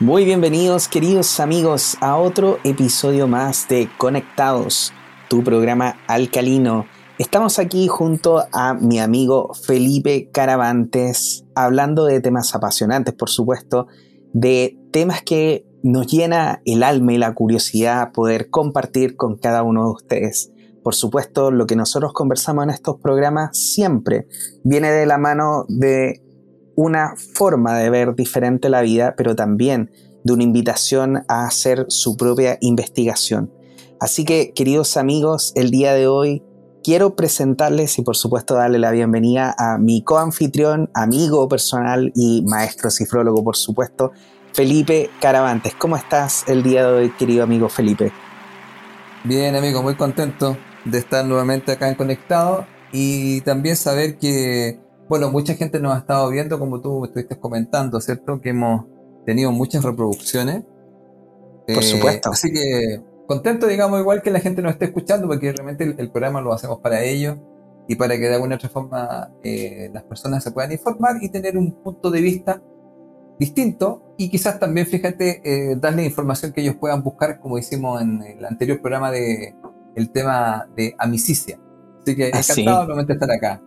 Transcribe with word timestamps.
Muy 0.00 0.24
bienvenidos 0.24 0.88
queridos 0.88 1.40
amigos 1.40 1.98
a 2.00 2.16
otro 2.16 2.56
episodio 2.64 3.28
más 3.28 3.68
de 3.68 3.90
Conectados, 3.98 4.94
tu 5.28 5.44
programa 5.44 5.98
alcalino. 6.06 6.86
Estamos 7.18 7.58
aquí 7.58 7.86
junto 7.86 8.42
a 8.50 8.72
mi 8.72 8.98
amigo 8.98 9.52
Felipe 9.52 10.30
Caravantes 10.32 11.44
hablando 11.54 12.06
de 12.06 12.22
temas 12.22 12.54
apasionantes, 12.54 13.12
por 13.12 13.28
supuesto, 13.28 13.88
de 14.32 14.78
temas 14.90 15.20
que 15.20 15.66
nos 15.82 16.06
llena 16.06 16.62
el 16.64 16.82
alma 16.82 17.12
y 17.12 17.18
la 17.18 17.34
curiosidad 17.34 18.12
poder 18.12 18.48
compartir 18.48 19.16
con 19.16 19.36
cada 19.36 19.62
uno 19.62 19.84
de 19.84 19.90
ustedes. 19.90 20.50
Por 20.82 20.94
supuesto, 20.94 21.50
lo 21.50 21.66
que 21.66 21.76
nosotros 21.76 22.14
conversamos 22.14 22.64
en 22.64 22.70
estos 22.70 22.96
programas 23.02 23.50
siempre 23.58 24.26
viene 24.64 24.90
de 24.90 25.04
la 25.04 25.18
mano 25.18 25.66
de 25.68 26.22
una 26.76 27.14
forma 27.34 27.78
de 27.78 27.90
ver 27.90 28.14
diferente 28.14 28.68
la 28.68 28.82
vida, 28.82 29.14
pero 29.16 29.34
también 29.34 29.90
de 30.24 30.32
una 30.32 30.42
invitación 30.42 31.24
a 31.28 31.46
hacer 31.46 31.86
su 31.88 32.16
propia 32.16 32.58
investigación. 32.60 33.52
Así 34.00 34.24
que, 34.24 34.52
queridos 34.54 34.96
amigos, 34.96 35.52
el 35.56 35.70
día 35.70 35.94
de 35.94 36.06
hoy 36.06 36.42
quiero 36.82 37.16
presentarles 37.16 37.98
y 37.98 38.02
por 38.02 38.16
supuesto 38.16 38.54
darle 38.54 38.78
la 38.78 38.90
bienvenida 38.90 39.54
a 39.58 39.78
mi 39.78 40.02
coanfitrión, 40.02 40.90
amigo 40.94 41.48
personal 41.48 42.12
y 42.14 42.42
maestro 42.46 42.90
cifrólogo, 42.90 43.44
por 43.44 43.56
supuesto, 43.56 44.12
Felipe 44.52 45.10
Caravantes. 45.20 45.74
¿Cómo 45.74 45.96
estás 45.96 46.44
el 46.48 46.62
día 46.62 46.86
de 46.86 46.92
hoy, 46.92 47.10
querido 47.10 47.44
amigo 47.44 47.68
Felipe? 47.68 48.12
Bien, 49.24 49.54
amigo, 49.54 49.82
muy 49.82 49.96
contento 49.96 50.56
de 50.84 50.98
estar 50.98 51.24
nuevamente 51.24 51.72
acá 51.72 51.88
en 51.88 51.94
Conectado 51.94 52.66
y 52.92 53.42
también 53.42 53.76
saber 53.76 54.18
que 54.18 54.80
bueno, 55.10 55.28
mucha 55.32 55.54
gente 55.54 55.80
nos 55.80 55.96
ha 55.96 55.98
estado 55.98 56.30
viendo, 56.30 56.56
como 56.56 56.80
tú 56.80 57.04
estuviste 57.04 57.36
comentando, 57.36 58.00
¿cierto? 58.00 58.40
Que 58.40 58.50
hemos 58.50 58.86
tenido 59.26 59.50
muchas 59.50 59.82
reproducciones. 59.82 60.62
Por 61.66 61.78
eh, 61.78 61.82
supuesto. 61.82 62.30
Así 62.30 62.52
que 62.52 63.02
contento, 63.26 63.66
digamos, 63.66 63.98
igual 63.98 64.22
que 64.22 64.30
la 64.30 64.38
gente 64.38 64.62
nos 64.62 64.70
esté 64.70 64.84
escuchando, 64.84 65.26
porque 65.26 65.52
realmente 65.52 65.96
el, 65.98 66.10
programa 66.12 66.40
lo 66.40 66.52
hacemos 66.52 66.78
para 66.78 67.02
ellos 67.02 67.38
y 67.88 67.96
para 67.96 68.16
que 68.18 68.28
de 68.28 68.36
alguna 68.36 68.54
otra 68.54 68.68
forma 68.68 69.32
eh, 69.42 69.90
las 69.92 70.04
personas 70.04 70.44
se 70.44 70.52
puedan 70.52 70.70
informar 70.70 71.16
y 71.20 71.28
tener 71.28 71.58
un 71.58 71.82
punto 71.82 72.08
de 72.12 72.20
vista 72.20 72.62
distinto 73.36 74.14
y 74.16 74.30
quizás 74.30 74.60
también, 74.60 74.86
fíjate, 74.86 75.42
eh, 75.42 75.74
darle 75.74 76.04
información 76.04 76.52
que 76.52 76.60
ellos 76.60 76.76
puedan 76.76 77.02
buscar, 77.02 77.40
como 77.40 77.58
hicimos 77.58 78.00
en 78.00 78.22
el 78.22 78.44
anterior 78.44 78.80
programa 78.80 79.10
de 79.10 79.56
el 79.96 80.10
tema 80.12 80.68
de 80.76 80.94
amicicia. 80.98 81.58
Así 82.00 82.14
que 82.14 82.30
ah, 82.32 82.38
encantado 82.38 82.84
nuevamente 82.84 83.14
estar 83.14 83.30
acá. 83.32 83.60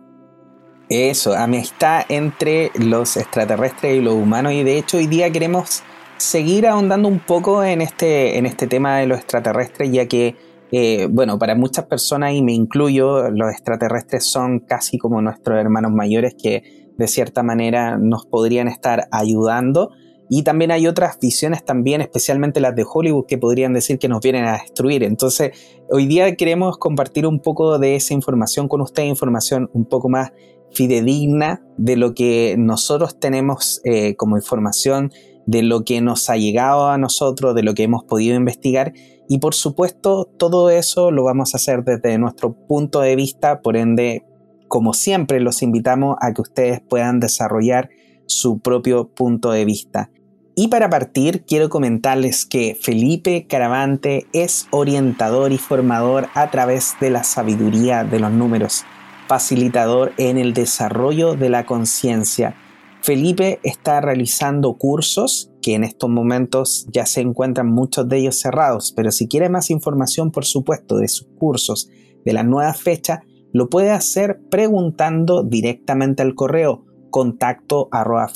Eso, 0.88 1.34
amistad 1.34 2.02
entre 2.10 2.70
los 2.74 3.16
extraterrestres 3.16 3.96
y 3.96 4.00
los 4.00 4.14
humanos. 4.14 4.52
Y 4.52 4.64
de 4.64 4.78
hecho 4.78 4.98
hoy 4.98 5.06
día 5.06 5.30
queremos 5.30 5.82
seguir 6.18 6.66
ahondando 6.66 7.08
un 7.08 7.20
poco 7.20 7.64
en 7.64 7.80
este, 7.80 8.36
en 8.36 8.44
este 8.44 8.66
tema 8.66 8.98
de 8.98 9.06
los 9.06 9.18
extraterrestres, 9.18 9.90
ya 9.90 10.06
que, 10.06 10.36
eh, 10.72 11.08
bueno, 11.10 11.38
para 11.38 11.54
muchas 11.54 11.86
personas, 11.86 12.34
y 12.34 12.42
me 12.42 12.52
incluyo, 12.52 13.30
los 13.30 13.50
extraterrestres 13.50 14.26
son 14.26 14.60
casi 14.60 14.98
como 14.98 15.22
nuestros 15.22 15.58
hermanos 15.58 15.92
mayores 15.92 16.34
que 16.40 16.92
de 16.96 17.08
cierta 17.08 17.42
manera 17.42 17.96
nos 17.98 18.26
podrían 18.26 18.68
estar 18.68 19.08
ayudando. 19.10 19.90
Y 20.30 20.42
también 20.42 20.70
hay 20.70 20.86
otras 20.86 21.18
visiones 21.20 21.64
también, 21.64 22.00
especialmente 22.00 22.60
las 22.60 22.74
de 22.74 22.84
Hollywood, 22.90 23.26
que 23.26 23.36
podrían 23.36 23.74
decir 23.74 23.98
que 23.98 24.08
nos 24.08 24.20
vienen 24.20 24.46
a 24.46 24.52
destruir. 24.52 25.02
Entonces, 25.02 25.52
hoy 25.90 26.06
día 26.06 26.34
queremos 26.34 26.78
compartir 26.78 27.26
un 27.26 27.40
poco 27.40 27.78
de 27.78 27.96
esa 27.96 28.14
información 28.14 28.68
con 28.68 28.80
usted, 28.80 29.02
información 29.02 29.70
un 29.74 29.84
poco 29.84 30.08
más 30.08 30.32
fidedigna 30.74 31.62
de 31.76 31.96
lo 31.96 32.14
que 32.14 32.56
nosotros 32.58 33.18
tenemos 33.18 33.80
eh, 33.84 34.16
como 34.16 34.36
información, 34.36 35.12
de 35.46 35.62
lo 35.62 35.84
que 35.84 36.00
nos 36.00 36.30
ha 36.30 36.36
llegado 36.36 36.88
a 36.88 36.98
nosotros, 36.98 37.54
de 37.54 37.62
lo 37.62 37.74
que 37.74 37.84
hemos 37.84 38.04
podido 38.04 38.36
investigar. 38.36 38.92
Y 39.28 39.38
por 39.38 39.54
supuesto, 39.54 40.28
todo 40.38 40.70
eso 40.70 41.10
lo 41.10 41.24
vamos 41.24 41.54
a 41.54 41.58
hacer 41.58 41.84
desde 41.84 42.18
nuestro 42.18 42.52
punto 42.52 43.00
de 43.00 43.16
vista, 43.16 43.62
por 43.62 43.76
ende, 43.76 44.24
como 44.68 44.92
siempre, 44.92 45.40
los 45.40 45.62
invitamos 45.62 46.16
a 46.20 46.32
que 46.32 46.42
ustedes 46.42 46.80
puedan 46.80 47.20
desarrollar 47.20 47.90
su 48.26 48.58
propio 48.58 49.08
punto 49.08 49.50
de 49.50 49.64
vista. 49.64 50.10
Y 50.56 50.68
para 50.68 50.88
partir, 50.88 51.44
quiero 51.44 51.68
comentarles 51.68 52.46
que 52.46 52.76
Felipe 52.80 53.46
Caravante 53.48 54.26
es 54.32 54.68
orientador 54.70 55.52
y 55.52 55.58
formador 55.58 56.28
a 56.34 56.50
través 56.50 56.94
de 57.00 57.10
la 57.10 57.24
sabiduría 57.24 58.04
de 58.04 58.20
los 58.20 58.30
números 58.30 58.84
facilitador 59.28 60.12
en 60.18 60.38
el 60.38 60.54
desarrollo 60.54 61.34
de 61.34 61.48
la 61.50 61.66
conciencia. 61.66 62.56
Felipe 63.02 63.60
está 63.62 64.00
realizando 64.00 64.78
cursos 64.78 65.50
que 65.60 65.74
en 65.74 65.84
estos 65.84 66.08
momentos 66.08 66.86
ya 66.92 67.06
se 67.06 67.20
encuentran 67.20 67.66
muchos 67.66 68.08
de 68.08 68.18
ellos 68.18 68.38
cerrados, 68.38 68.92
pero 68.96 69.10
si 69.12 69.28
quiere 69.28 69.48
más 69.48 69.70
información, 69.70 70.30
por 70.30 70.44
supuesto, 70.44 70.96
de 70.96 71.08
sus 71.08 71.28
cursos, 71.38 71.90
de 72.24 72.32
la 72.32 72.42
nueva 72.42 72.72
fecha, 72.72 73.22
lo 73.52 73.68
puede 73.68 73.90
hacer 73.90 74.40
preguntando 74.50 75.42
directamente 75.42 76.22
al 76.22 76.34
correo 76.34 76.84
contacto 77.10 77.88
arroba 77.92 78.28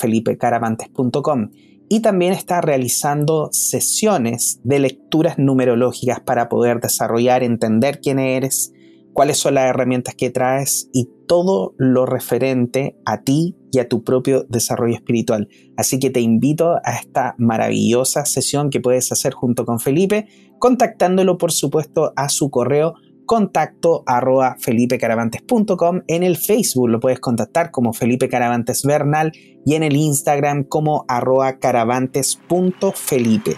y 1.89 1.99
también 2.01 2.33
está 2.33 2.61
realizando 2.61 3.49
sesiones 3.51 4.61
de 4.63 4.79
lecturas 4.79 5.39
numerológicas 5.39 6.19
para 6.21 6.47
poder 6.47 6.79
desarrollar, 6.79 7.43
entender 7.43 7.99
quién 7.99 8.19
eres, 8.19 8.71
cuáles 9.19 9.37
son 9.37 9.55
las 9.55 9.65
herramientas 9.65 10.15
que 10.15 10.29
traes 10.29 10.89
y 10.93 11.09
todo 11.27 11.75
lo 11.77 12.05
referente 12.05 12.95
a 13.03 13.21
ti 13.21 13.57
y 13.69 13.79
a 13.79 13.89
tu 13.89 14.05
propio 14.05 14.45
desarrollo 14.47 14.95
espiritual. 14.95 15.49
Así 15.75 15.99
que 15.99 16.09
te 16.09 16.21
invito 16.21 16.77
a 16.85 16.93
esta 16.93 17.35
maravillosa 17.37 18.23
sesión 18.23 18.69
que 18.69 18.79
puedes 18.79 19.11
hacer 19.11 19.33
junto 19.33 19.65
con 19.65 19.81
Felipe, 19.81 20.29
contactándolo 20.57 21.37
por 21.37 21.51
supuesto 21.51 22.13
a 22.15 22.29
su 22.29 22.49
correo 22.49 22.93
contacto 23.25 24.03
arroba 24.05 24.55
felipecaravantes.com. 24.57 26.03
En 26.07 26.23
el 26.23 26.37
Facebook 26.37 26.87
lo 26.87 27.01
puedes 27.01 27.19
contactar 27.19 27.71
como 27.71 27.91
Felipe 27.91 28.29
Caravantes 28.29 28.83
Bernal 28.83 29.33
y 29.65 29.75
en 29.75 29.83
el 29.83 29.97
Instagram 29.97 30.63
como 30.63 31.03
arroba 31.09 31.59
caravantes.felipe. 31.59 33.57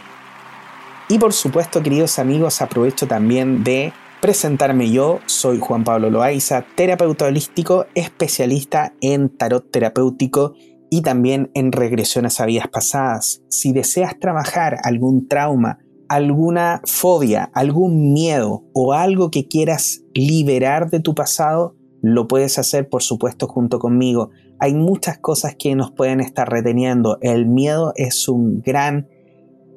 Y 1.08 1.20
por 1.20 1.34
supuesto, 1.34 1.84
queridos 1.84 2.18
amigos, 2.18 2.64
aprovecho 2.64 3.06
también 3.06 3.64
de 3.64 3.94
presentarme 4.22 4.92
yo, 4.92 5.20
soy 5.26 5.58
Juan 5.60 5.84
Pablo 5.84 6.12
Loaiza, 6.12 6.64
terapeuta 6.76 7.26
holístico, 7.26 7.88
especialista 7.96 8.94
en 9.02 9.36
tarot 9.36 9.72
terapéutico 9.72 10.54
y 10.92 11.02
también 11.02 11.50
en 11.56 11.72
regresiones 11.72 12.40
a 12.40 12.46
vidas 12.46 12.68
pasadas. 12.68 13.42
Si 13.50 13.74
deseas 13.74 14.20
trabajar 14.20 14.78
algún 14.84 15.28
trauma, 15.28 15.80
alguna 16.08 16.82
fobia, 16.86 17.50
algún 17.56 18.14
miedo 18.14 18.64
o 18.74 18.94
algo 18.94 19.32
que 19.32 19.48
quieras 19.48 20.04
liberar 20.14 20.92
de 20.92 21.00
tu 21.00 21.16
pasado, 21.16 21.76
lo 22.04 22.28
puedes 22.28 22.60
hacer 22.60 22.90
por 22.90 23.02
supuesto 23.02 23.48
junto 23.48 23.80
conmigo. 23.80 24.30
Hay 24.60 24.76
muchas 24.76 25.18
cosas 25.18 25.56
que 25.56 25.74
nos 25.74 25.92
pueden 25.92 26.20
estar 26.20 26.48
reteniendo. 26.48 27.18
El 27.22 27.48
miedo 27.48 27.94
es 27.96 28.28
un 28.28 28.62
gran, 28.62 29.08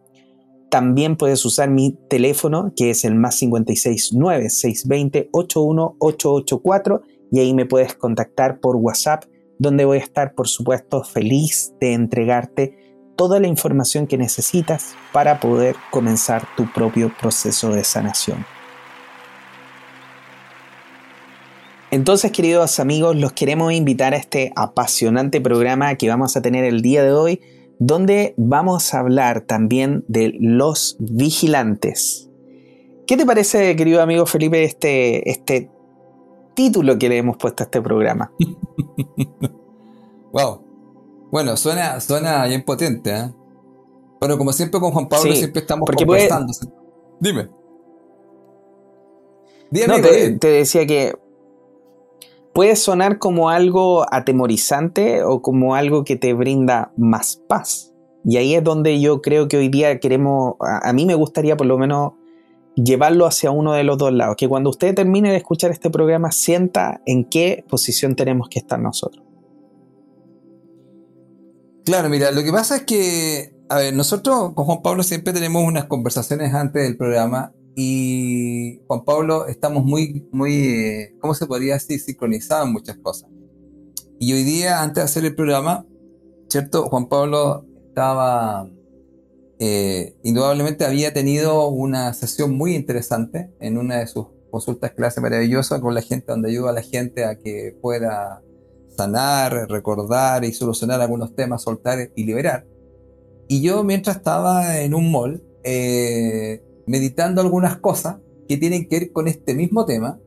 También 0.70 1.16
puedes 1.16 1.44
usar 1.44 1.70
mi 1.70 1.96
teléfono, 2.08 2.72
que 2.76 2.90
es 2.90 3.04
el 3.04 3.14
más 3.14 3.38
569 3.38 4.50
620 4.50 5.30
81884 5.32 7.02
y 7.30 7.40
ahí 7.40 7.54
me 7.54 7.66
puedes 7.66 7.94
contactar 7.94 8.60
por 8.60 8.76
WhatsApp, 8.76 9.24
donde 9.58 9.84
voy 9.84 9.98
a 9.98 10.02
estar, 10.02 10.34
por 10.34 10.48
supuesto, 10.48 11.02
feliz 11.04 11.72
de 11.80 11.94
entregarte 11.94 12.76
toda 13.16 13.40
la 13.40 13.48
información 13.48 14.06
que 14.06 14.16
necesitas 14.16 14.94
para 15.12 15.40
poder 15.40 15.74
comenzar 15.90 16.46
tu 16.56 16.72
propio 16.72 17.12
proceso 17.18 17.70
de 17.70 17.82
sanación. 17.82 18.46
Entonces, 21.90 22.30
queridos 22.32 22.78
amigos, 22.80 23.16
los 23.16 23.32
queremos 23.32 23.72
invitar 23.72 24.12
a 24.12 24.18
este 24.18 24.52
apasionante 24.54 25.40
programa 25.40 25.94
que 25.94 26.08
vamos 26.08 26.36
a 26.36 26.42
tener 26.42 26.64
el 26.64 26.82
día 26.82 27.02
de 27.02 27.12
hoy 27.12 27.40
donde 27.78 28.34
vamos 28.36 28.92
a 28.92 29.00
hablar 29.00 29.42
también 29.42 30.04
de 30.08 30.34
los 30.38 30.96
vigilantes. 30.98 32.28
¿Qué 33.06 33.16
te 33.16 33.25
parece, 33.25 33.75
querido 33.76 34.02
amigo 34.02 34.26
Felipe, 34.26 34.64
este, 34.64 35.30
este 35.30 35.70
título 36.54 36.98
que 36.98 37.08
le 37.08 37.19
hemos 37.19 37.36
puesto 37.36 37.62
a 37.62 37.64
este 37.64 37.80
programa? 37.80 38.32
wow. 40.32 40.62
Bueno, 41.30 41.56
suena, 41.56 42.00
suena 42.00 42.46
bien 42.46 42.64
potente, 42.64 43.10
¿eh? 43.10 43.32
Pero 44.20 44.36
como 44.36 44.52
siempre 44.52 44.80
con 44.80 44.90
Juan 44.90 45.08
Pablo 45.08 45.32
siempre 45.34 45.60
estamos 45.60 45.88
conversando. 45.88 46.52
Dime. 47.20 47.48
Dime. 49.70 50.00
te, 50.00 50.38
te 50.38 50.48
decía 50.48 50.86
que 50.86 51.14
puede 52.52 52.76
sonar 52.76 53.18
como 53.18 53.50
algo 53.50 54.06
atemorizante 54.12 55.22
o 55.22 55.42
como 55.42 55.74
algo 55.74 56.04
que 56.04 56.16
te 56.16 56.34
brinda 56.34 56.92
más 56.96 57.42
paz. 57.48 57.94
Y 58.24 58.36
ahí 58.36 58.54
es 58.54 58.64
donde 58.64 59.00
yo 59.00 59.22
creo 59.22 59.48
que 59.48 59.56
hoy 59.56 59.68
día 59.68 60.00
queremos, 60.00 60.54
a, 60.60 60.92
mí 60.92 61.06
me 61.06 61.14
gustaría 61.14 61.56
por 61.56 61.66
lo 61.66 61.78
menos 61.78 62.12
llevarlo 62.74 63.26
hacia 63.26 63.50
uno 63.50 63.72
de 63.72 63.84
los 63.84 63.98
dos 63.98 64.12
lados, 64.12 64.36
que 64.36 64.48
cuando 64.48 64.70
usted 64.70 64.94
termine 64.94 65.30
de 65.30 65.36
escuchar 65.36 65.70
este 65.70 65.90
programa 65.90 66.30
sienta 66.30 67.00
en 67.06 67.24
qué 67.24 67.64
posición 67.68 68.16
tenemos 68.16 68.48
que 68.48 68.58
estar 68.58 68.78
nosotros. 68.78 69.24
Claro, 71.84 72.08
mira, 72.08 72.30
lo 72.30 72.42
que 72.42 72.52
pasa 72.52 72.76
es 72.76 72.82
que, 72.82 73.56
a 73.68 73.78
ver, 73.78 73.94
nosotros 73.94 74.52
con 74.54 74.66
Juan 74.66 74.82
Pablo 74.82 75.02
siempre 75.02 75.32
tenemos 75.32 75.64
unas 75.64 75.86
conversaciones 75.86 76.52
antes 76.52 76.82
del 76.82 76.96
programa 76.96 77.52
y 77.80 78.82
Juan 78.88 79.04
Pablo 79.04 79.46
estamos 79.46 79.84
muy, 79.84 80.26
muy, 80.32 80.52
eh, 80.52 81.14
¿cómo 81.20 81.32
se 81.32 81.46
podría 81.46 81.75
decir? 81.75 82.00
Sincronizados 82.00 82.66
en 82.66 82.72
muchas 82.72 82.96
cosas. 82.96 83.30
Y 84.19 84.32
hoy 84.32 84.42
día, 84.42 84.82
antes 84.82 84.96
de 84.96 85.02
hacer 85.02 85.25
el 85.25 85.36
programa, 85.36 85.86
¿cierto? 86.48 86.86
Juan 86.88 87.08
Pablo 87.08 87.64
estaba, 87.86 88.69
eh, 89.60 90.16
indudablemente 90.25 90.86
había 90.86 91.12
tenido 91.12 91.69
una 91.69 92.12
sesión 92.14 92.56
muy 92.56 92.75
interesante 92.75 93.54
en 93.60 93.78
una 93.78 94.00
de 94.00 94.08
sus 94.08 94.26
consultas 94.50 94.90
clase 94.90 95.20
maravillosa 95.20 95.80
con 95.80 95.94
la 95.94 96.02
gente, 96.02 96.32
donde 96.32 96.50
ayuda 96.50 96.70
a 96.70 96.72
la 96.72 96.82
gente 96.82 97.26
a 97.26 97.36
que 97.36 97.78
pueda 97.80 98.42
sanar, 98.96 99.70
recordar 99.70 100.44
y 100.44 100.52
solucionar 100.52 101.00
algunos 101.00 101.36
temas, 101.36 101.62
soltar 101.62 102.10
y 102.16 102.25
liberar. 102.25 102.66
Y 103.46 103.62
yo 103.62 103.84
mientras 103.84 104.16
estaba 104.16 104.80
en 104.80 104.94
un 104.94 105.12
mall, 105.12 105.44
eh, 105.62 106.60
meditando 106.88 107.40
algunas 107.40 107.76
cosas 107.79 108.17
que 108.49 108.56
tienen 108.56 108.88
que 108.88 109.00
ver 109.00 109.12
con 109.12 109.29
este 109.29 109.55
mismo 109.55 109.85
tema, 109.85 110.19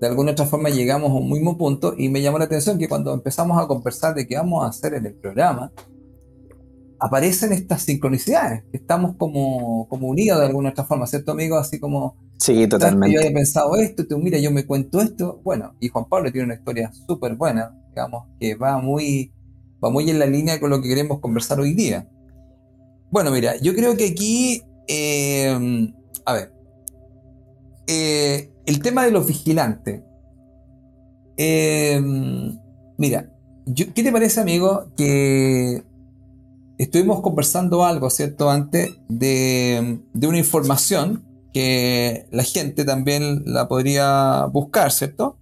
de 0.00 0.06
alguna 0.06 0.32
otra 0.32 0.46
forma 0.46 0.68
llegamos 0.68 1.10
a 1.10 1.14
un 1.14 1.30
mismo 1.30 1.56
punto 1.56 1.94
y 1.96 2.08
me 2.08 2.22
llamó 2.22 2.38
la 2.38 2.44
atención 2.44 2.78
que 2.78 2.88
cuando 2.88 3.12
empezamos 3.12 3.62
a 3.62 3.66
conversar 3.66 4.14
de 4.14 4.26
qué 4.26 4.36
vamos 4.36 4.64
a 4.64 4.68
hacer 4.68 4.94
en 4.94 5.06
el 5.06 5.14
programa, 5.14 5.72
aparecen 6.98 7.52
estas 7.52 7.82
sincronicidades, 7.82 8.64
estamos 8.72 9.16
como, 9.16 9.86
como 9.88 10.08
unidos 10.08 10.40
de 10.40 10.46
alguna 10.46 10.70
otra 10.70 10.84
forma, 10.84 11.06
¿cierto, 11.06 11.32
amigo? 11.32 11.56
Así 11.56 11.78
como... 11.78 12.16
Sí, 12.38 12.66
totalmente. 12.66 13.14
Yo 13.14 13.20
había 13.20 13.32
pensado 13.32 13.76
esto, 13.76 14.06
tú, 14.06 14.18
mira, 14.18 14.38
yo 14.38 14.50
me 14.50 14.66
cuento 14.66 15.00
esto, 15.00 15.40
bueno, 15.42 15.74
y 15.80 15.88
Juan 15.88 16.06
Pablo 16.08 16.30
tiene 16.30 16.46
una 16.46 16.54
historia 16.54 16.92
súper 17.06 17.34
buena, 17.34 17.74
digamos, 17.88 18.24
que 18.38 18.54
va 18.54 18.78
muy, 18.78 19.32
va 19.82 19.90
muy 19.90 20.08
en 20.10 20.18
la 20.18 20.26
línea 20.26 20.60
con 20.60 20.70
lo 20.70 20.80
que 20.80 20.88
queremos 20.88 21.20
conversar 21.20 21.58
hoy 21.60 21.74
día. 21.74 22.08
Bueno, 23.10 23.30
mira, 23.30 23.56
yo 23.56 23.74
creo 23.74 23.96
que 23.96 24.08
aquí, 24.08 24.62
eh, 24.88 25.92
a 26.24 26.32
ver, 26.32 26.52
eh, 27.86 28.52
el 28.66 28.82
tema 28.82 29.04
de 29.04 29.10
los 29.10 29.26
vigilantes. 29.26 30.02
Eh, 31.36 32.00
mira, 32.96 33.30
¿qué 33.74 34.02
te 34.02 34.12
parece, 34.12 34.40
amigo, 34.40 34.90
que 34.96 35.84
estuvimos 36.78 37.20
conversando 37.20 37.84
algo, 37.84 38.10
¿cierto? 38.10 38.50
Antes 38.50 38.98
de, 39.08 40.00
una 40.14 40.38
información 40.38 41.24
que 41.52 42.26
la 42.30 42.42
gente 42.42 42.84
también 42.84 43.42
la 43.46 43.68
podría 43.68 44.46
buscar, 44.46 44.92
¿cierto? 44.92 45.38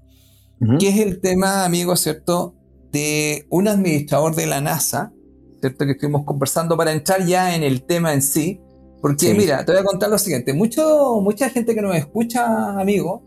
Que 0.78 0.88
es 0.88 0.98
el 0.98 1.20
tema, 1.20 1.64
amigo, 1.64 1.94
¿cierto? 1.96 2.54
De 2.90 3.46
un 3.50 3.68
administrador 3.68 4.34
de 4.34 4.46
la 4.46 4.62
NASA, 4.62 5.12
¿cierto? 5.60 5.84
Que 5.84 5.92
estuvimos 5.92 6.24
conversando 6.24 6.76
para 6.76 6.92
entrar 6.92 7.26
ya 7.26 7.54
en 7.54 7.62
el 7.62 7.82
tema 7.84 8.14
en 8.14 8.22
sí. 8.22 8.60
Porque 9.04 9.34
mira, 9.34 9.62
te 9.66 9.72
voy 9.72 9.82
a 9.82 9.84
contar 9.84 10.08
lo 10.08 10.16
siguiente. 10.16 10.54
Mucho, 10.54 11.20
mucha 11.20 11.50
gente 11.50 11.74
que 11.74 11.82
nos 11.82 11.94
escucha, 11.94 12.80
amigo, 12.80 13.22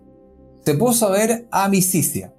se 0.65 0.73
puso 0.73 1.05
a 1.05 1.11
ver 1.11 1.47
a 1.51 1.69
Misicia. 1.69 2.33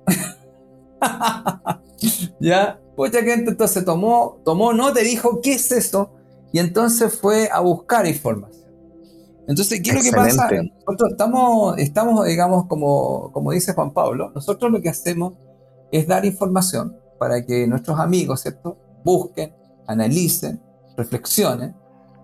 ¿Ya? 2.41 2.81
Mucha 2.97 3.23
gente 3.23 3.53
entonces 3.53 3.85
tomó, 3.85 4.41
tomó 4.45 4.73
nota 4.73 5.01
y 5.03 5.05
dijo, 5.05 5.41
¿qué 5.41 5.53
es 5.53 5.71
esto? 5.71 6.11
Y 6.51 6.59
entonces 6.59 7.17
fue 7.17 7.49
a 7.53 7.61
buscar 7.61 8.09
información. 8.09 8.67
Entonces, 9.47 9.83
¿qué 9.85 9.91
es 9.91 9.97
lo 9.99 10.03
que 10.03 10.11
pasa? 10.11 10.51
Nosotros 10.85 11.13
estamos, 11.13 11.79
estamos 11.79 12.27
digamos, 12.27 12.67
como, 12.67 13.31
como 13.31 13.53
dice 13.53 13.73
Juan 13.73 13.93
Pablo, 13.93 14.33
nosotros 14.35 14.73
lo 14.73 14.83
que 14.83 14.89
hacemos 14.89 15.35
es 15.93 16.09
dar 16.09 16.25
información 16.25 16.97
para 17.21 17.47
que 17.47 17.69
nuestros 17.69 18.01
amigos, 18.01 18.41
¿cierto? 18.41 18.77
Busquen, 19.05 19.55
analicen, 19.87 20.61
reflexionen 20.97 21.77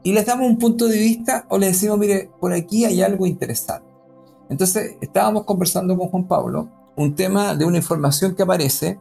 y 0.04 0.12
les 0.12 0.26
damos 0.26 0.46
un 0.46 0.58
punto 0.58 0.86
de 0.86 0.98
vista 0.98 1.46
o 1.48 1.58
les 1.58 1.72
decimos, 1.72 1.98
mire, 1.98 2.30
por 2.38 2.52
aquí 2.52 2.84
hay 2.84 3.02
algo 3.02 3.26
interesante. 3.26 3.88
Entonces, 4.50 4.96
estábamos 5.00 5.44
conversando 5.44 5.96
con 5.96 6.08
Juan 6.08 6.28
Pablo 6.28 6.68
un 6.94 7.16
tema 7.16 7.54
de 7.56 7.64
una 7.64 7.78
información 7.78 8.36
que 8.36 8.42
aparece 8.42 9.00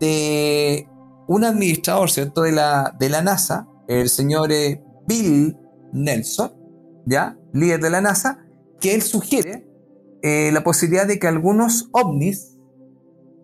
de 0.00 0.88
un 1.28 1.44
administrador, 1.44 2.10
¿cierto?, 2.10 2.42
de 2.42 2.52
la, 2.52 2.96
de 2.98 3.10
la 3.10 3.22
NASA, 3.22 3.68
el 3.86 4.08
señor 4.08 4.50
eh, 4.50 4.82
Bill 5.06 5.58
Nelson, 5.92 6.52
¿ya?, 7.04 7.38
líder 7.52 7.80
de 7.80 7.90
la 7.90 8.00
NASA, 8.00 8.38
que 8.80 8.94
él 8.94 9.02
sugiere 9.02 9.68
eh, 10.22 10.50
la 10.52 10.64
posibilidad 10.64 11.06
de 11.06 11.18
que 11.18 11.28
algunos 11.28 11.90
ovnis 11.92 12.56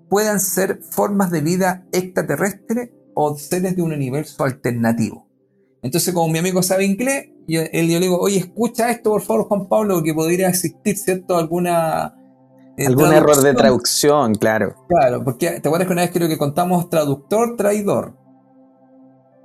puedan 0.08 0.40
ser 0.40 0.80
formas 0.82 1.30
de 1.30 1.42
vida 1.42 1.86
extraterrestre 1.92 2.94
o 3.14 3.36
seres 3.36 3.76
de 3.76 3.82
un 3.82 3.92
universo 3.92 4.44
alternativo. 4.44 5.29
Entonces, 5.82 6.12
como 6.12 6.28
mi 6.28 6.38
amigo 6.38 6.62
sabe 6.62 6.84
inglés, 6.84 7.28
yo, 7.48 7.62
él, 7.72 7.88
yo 7.88 7.98
le 7.98 8.06
digo, 8.06 8.18
oye, 8.18 8.38
escucha 8.38 8.90
esto, 8.90 9.10
por 9.10 9.22
favor, 9.22 9.46
Juan 9.46 9.66
Pablo, 9.66 10.02
que 10.02 10.12
podría 10.12 10.48
existir, 10.48 10.96
¿cierto? 10.96 11.36
Alguna 11.36 12.14
eh, 12.80 12.86
Algún 12.86 13.12
error 13.12 13.36
de 13.42 13.52
traducción, 13.52 14.34
claro. 14.34 14.74
Claro, 14.88 15.22
porque 15.22 15.60
te 15.60 15.68
acuerdas 15.68 15.86
que 15.86 15.92
una 15.92 16.02
vez 16.02 16.10
creo 16.12 16.28
que 16.28 16.38
contamos 16.38 16.88
traductor, 16.88 17.54
traidor. 17.56 18.16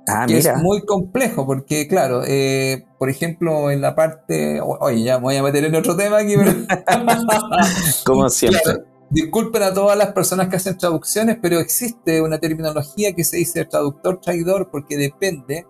Ah, 0.08 0.24
que 0.26 0.38
es 0.38 0.56
muy 0.56 0.86
complejo, 0.86 1.44
porque 1.44 1.86
claro, 1.86 2.22
eh, 2.24 2.86
por 2.98 3.10
ejemplo, 3.10 3.70
en 3.70 3.82
la 3.82 3.94
parte. 3.94 4.60
Oye, 4.62 5.02
ya 5.02 5.18
me 5.18 5.24
voy 5.24 5.36
a 5.36 5.42
meter 5.42 5.64
en 5.64 5.74
otro 5.74 5.96
tema 5.96 6.18
aquí, 6.18 6.34
pero. 6.36 6.52
Como 8.06 8.28
siempre. 8.30 8.84
disculpen 9.10 9.64
a 9.64 9.74
todas 9.74 9.98
las 9.98 10.12
personas 10.12 10.48
que 10.48 10.56
hacen 10.56 10.78
traducciones, 10.78 11.36
pero 11.42 11.58
existe 11.58 12.22
una 12.22 12.38
terminología 12.38 13.12
que 13.14 13.24
se 13.24 13.36
dice 13.36 13.66
traductor, 13.66 14.20
traidor, 14.20 14.70
porque 14.70 14.96
depende 14.96 15.66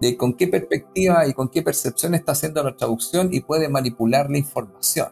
de 0.00 0.16
con 0.16 0.34
qué 0.34 0.48
perspectiva 0.48 1.26
y 1.26 1.34
con 1.34 1.48
qué 1.48 1.62
percepción 1.62 2.14
está 2.14 2.32
haciendo 2.32 2.62
la 2.62 2.76
traducción 2.76 3.28
y 3.32 3.40
puede 3.40 3.68
manipular 3.68 4.30
la 4.30 4.38
información. 4.38 5.08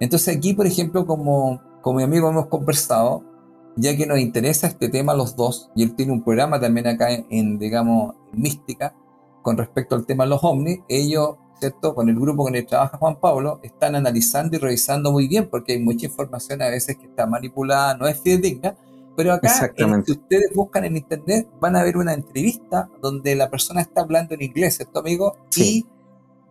Entonces 0.00 0.36
aquí, 0.36 0.54
por 0.54 0.66
ejemplo, 0.66 1.06
como, 1.06 1.60
como 1.82 1.98
mi 1.98 2.02
amigo 2.02 2.28
hemos 2.28 2.46
conversado, 2.46 3.22
ya 3.76 3.96
que 3.96 4.06
nos 4.06 4.18
interesa 4.18 4.66
este 4.66 4.88
tema 4.88 5.14
los 5.14 5.36
dos, 5.36 5.70
y 5.74 5.82
él 5.82 5.94
tiene 5.94 6.12
un 6.12 6.22
programa 6.22 6.58
también 6.58 6.86
acá 6.86 7.08
en, 7.10 7.58
digamos, 7.58 8.14
mística, 8.32 8.94
con 9.42 9.56
respecto 9.56 9.94
al 9.94 10.06
tema 10.06 10.24
de 10.24 10.30
los 10.30 10.42
ovnis, 10.42 10.80
ellos, 10.88 11.36
¿cierto? 11.60 11.94
Con 11.94 12.08
el 12.08 12.18
grupo 12.18 12.44
con 12.44 12.54
el 12.54 12.62
que 12.62 12.68
trabaja 12.68 12.98
Juan 12.98 13.20
Pablo, 13.20 13.60
están 13.62 13.94
analizando 13.94 14.56
y 14.56 14.58
revisando 14.58 15.12
muy 15.12 15.28
bien, 15.28 15.48
porque 15.50 15.74
hay 15.74 15.80
mucha 15.80 16.06
información 16.06 16.62
a 16.62 16.68
veces 16.68 16.96
que 16.96 17.06
está 17.06 17.26
manipulada, 17.26 17.96
no 17.96 18.06
es 18.06 18.18
fidedigna, 18.20 18.76
pero 19.16 19.32
acá, 19.32 19.72
si 20.04 20.12
ustedes 20.12 20.52
buscan 20.54 20.84
en 20.84 20.96
internet, 20.96 21.48
van 21.60 21.76
a 21.76 21.82
ver 21.82 21.96
una 21.96 22.12
entrevista 22.12 22.88
donde 23.00 23.34
la 23.34 23.50
persona 23.50 23.80
está 23.80 24.02
hablando 24.02 24.34
en 24.34 24.42
inglés, 24.42 24.76
¿cierto, 24.76 25.00
amigo? 25.00 25.36
Sí. 25.50 25.62
Y 25.62 25.86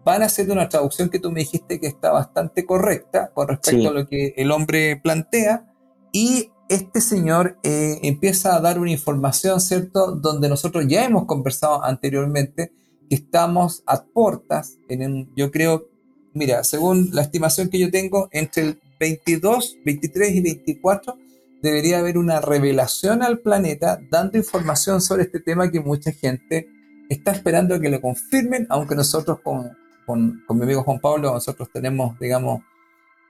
van 0.03 0.22
a 0.22 0.25
hacer 0.25 0.50
una 0.51 0.69
traducción 0.69 1.10
que 1.10 1.19
tú 1.19 1.31
me 1.31 1.41
dijiste 1.41 1.79
que 1.79 1.88
está 1.88 2.12
bastante 2.12 2.65
correcta 2.65 3.31
con 3.34 3.48
respecto 3.48 3.89
a 3.89 3.93
lo 3.93 4.07
que 4.07 4.34
el 4.38 4.51
hombre 4.51 5.00
plantea 5.01 5.74
y 6.12 6.51
este 6.69 7.01
señor 7.01 7.57
eh, 7.63 8.00
empieza 8.03 8.55
a 8.55 8.62
dar 8.62 8.79
una 8.79 8.91
información, 8.91 9.62
¿cierto? 9.62 10.15
Donde 10.15 10.50
nosotros 10.50 10.86
ya 10.88 11.05
hemos 11.05 11.25
conversado 11.25 11.84
anteriormente 11.84 12.72
que 13.10 13.15
estamos 13.15 13.84
a 13.86 14.03
puertas, 14.03 14.77
en 14.89 15.29
yo 15.36 15.51
creo, 15.51 15.88
mira, 16.34 16.63
según 16.63 17.10
la 17.12 17.22
estimación 17.22 17.69
que 17.69 17.79
yo 17.79 17.91
tengo, 17.91 18.29
entre 18.31 18.63
el 18.63 18.79
22, 19.00 19.77
23 19.86 20.36
y 20.36 20.41
24 20.41 21.17
debería 21.65 21.98
haber 21.98 22.19
una 22.19 22.41
revelación 22.41 23.24
al 23.24 23.39
planeta 23.39 24.00
dando 24.12 24.38
información 24.38 25.01
sobre 25.01 25.24
este 25.24 25.39
tema 25.39 25.72
que 25.72 25.79
mucha 25.79 26.12
gente 26.12 26.69
está 27.10 27.31
esperando 27.31 27.79
que 27.79 27.89
lo 27.89 28.00
confirmen, 28.00 28.67
aunque 28.69 28.93
nosotros 28.93 29.39
como 29.43 29.72
con, 30.05 30.43
mi 30.50 30.62
amigo 30.62 30.84
Juan 30.84 31.00
Pablo, 31.00 31.34
nosotros 31.34 31.67
tenemos, 31.74 32.19
digamos, 32.19 32.62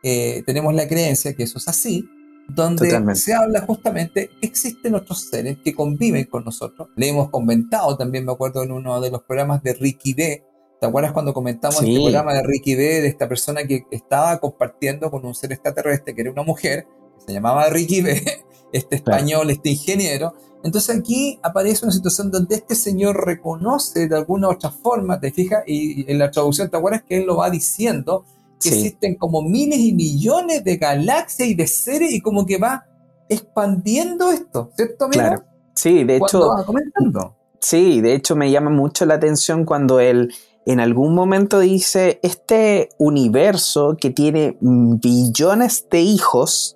eh, 0.03 0.43
tenemos 0.45 0.73
la 0.73 0.85
creencia 0.85 1.33
que 1.33 1.43
eso 1.43 1.59
es 1.59 1.67
así, 1.69 2.09
donde 2.49 3.15
se 3.15 3.33
habla 3.33 3.61
justamente, 3.61 4.29
existen 4.41 4.95
otros 4.95 5.29
seres 5.29 5.57
que 5.63 5.73
conviven 5.73 6.25
con 6.25 6.43
nosotros. 6.43 6.89
Le 6.97 7.07
hemos 7.07 7.29
comentado 7.29 7.95
también, 7.95 8.25
me 8.25 8.33
acuerdo 8.33 8.63
en 8.63 8.73
uno 8.73 8.99
de 8.99 9.11
los 9.11 9.23
programas 9.23 9.63
de 9.63 9.73
Ricky 9.73 10.13
B. 10.13 10.43
¿Te 10.81 10.87
acuerdas 10.87 11.13
cuando 11.13 11.33
comentamos 11.33 11.81
el 11.81 11.87
este 11.87 12.01
programa 12.01 12.33
de 12.33 12.43
Ricky 12.43 12.75
B, 12.75 12.83
de 12.83 13.07
esta 13.07 13.29
persona 13.29 13.63
que 13.63 13.85
estaba 13.91 14.37
compartiendo 14.39 15.09
con 15.09 15.25
un 15.25 15.33
ser 15.33 15.53
extraterrestre 15.53 16.13
que 16.13 16.21
era 16.21 16.31
una 16.31 16.43
mujer, 16.43 16.85
que 16.85 16.94
se 17.25 17.33
llamaba 17.33 17.69
Ricky 17.69 18.01
B, 18.01 18.21
este 18.73 18.97
español, 18.97 19.49
este 19.49 19.69
ingeniero. 19.69 20.33
Entonces 20.63 20.95
aquí 20.95 21.39
aparece 21.43 21.85
una 21.85 21.93
situación 21.93 22.31
donde 22.31 22.55
este 22.55 22.75
señor 22.75 23.23
reconoce 23.25 24.07
de 24.07 24.15
alguna 24.15 24.49
otra 24.49 24.71
forma, 24.71 25.19
te 25.19 25.31
fijas, 25.31 25.63
y 25.67 26.09
en 26.11 26.17
la 26.17 26.31
traducción 26.31 26.69
te 26.69 26.77
acuerdas 26.77 27.03
que 27.07 27.17
él 27.17 27.27
lo 27.27 27.37
va 27.37 27.49
diciendo, 27.49 28.25
que 28.59 28.69
existen 28.69 29.15
como 29.15 29.43
miles 29.43 29.79
y 29.79 29.93
millones 29.93 30.63
de 30.63 30.77
galaxias 30.77 31.49
y 31.49 31.53
de 31.53 31.67
seres 31.67 32.11
y 32.11 32.21
como 32.21 32.45
que 32.45 32.57
va 32.57 32.85
expandiendo 33.29 34.31
esto, 34.31 34.71
¿cierto? 34.75 35.09
Claro. 35.09 35.43
Sí, 35.75 36.03
de 36.03 36.17
hecho. 36.17 36.49
comentando. 36.65 37.35
Sí, 37.59 38.01
de 38.01 38.13
hecho 38.13 38.35
me 38.35 38.49
llama 38.51 38.69
mucho 38.69 39.05
la 39.05 39.15
atención 39.15 39.65
cuando 39.65 39.99
él 39.99 40.33
en 40.65 40.79
algún 40.79 41.13
momento 41.13 41.59
dice, 41.59 42.19
este 42.23 42.89
universo 42.97 43.97
que 43.99 44.09
tiene 44.09 44.57
billones 44.61 45.87
de 45.91 46.01
hijos 46.01 46.74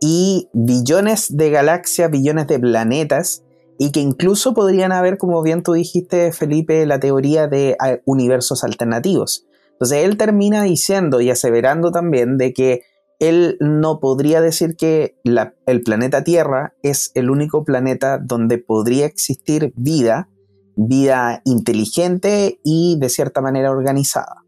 y 0.00 0.48
billones 0.52 1.36
de 1.36 1.50
galaxias, 1.50 2.10
billones 2.10 2.46
de 2.46 2.58
planetas, 2.58 3.44
y 3.78 3.90
que 3.90 4.00
incluso 4.00 4.54
podrían 4.54 4.92
haber, 4.92 5.18
como 5.18 5.42
bien 5.42 5.62
tú 5.62 5.72
dijiste, 5.72 6.32
Felipe, 6.32 6.86
la 6.86 7.00
teoría 7.00 7.48
de 7.48 7.76
ah, 7.80 7.98
universos 8.04 8.62
alternativos. 8.64 9.46
Entonces 9.72 10.04
él 10.04 10.16
termina 10.16 10.62
diciendo 10.62 11.20
y 11.20 11.30
aseverando 11.30 11.90
también 11.90 12.38
de 12.38 12.52
que 12.52 12.82
él 13.18 13.56
no 13.60 14.00
podría 14.00 14.40
decir 14.40 14.76
que 14.76 15.16
el 15.24 15.82
planeta 15.82 16.24
Tierra 16.24 16.74
es 16.82 17.10
el 17.14 17.30
único 17.30 17.64
planeta 17.64 18.18
donde 18.18 18.58
podría 18.58 19.06
existir 19.06 19.72
vida, 19.76 20.28
vida 20.76 21.40
inteligente 21.44 22.60
y 22.64 22.98
de 22.98 23.08
cierta 23.08 23.40
manera 23.40 23.70
organizada. 23.70 24.44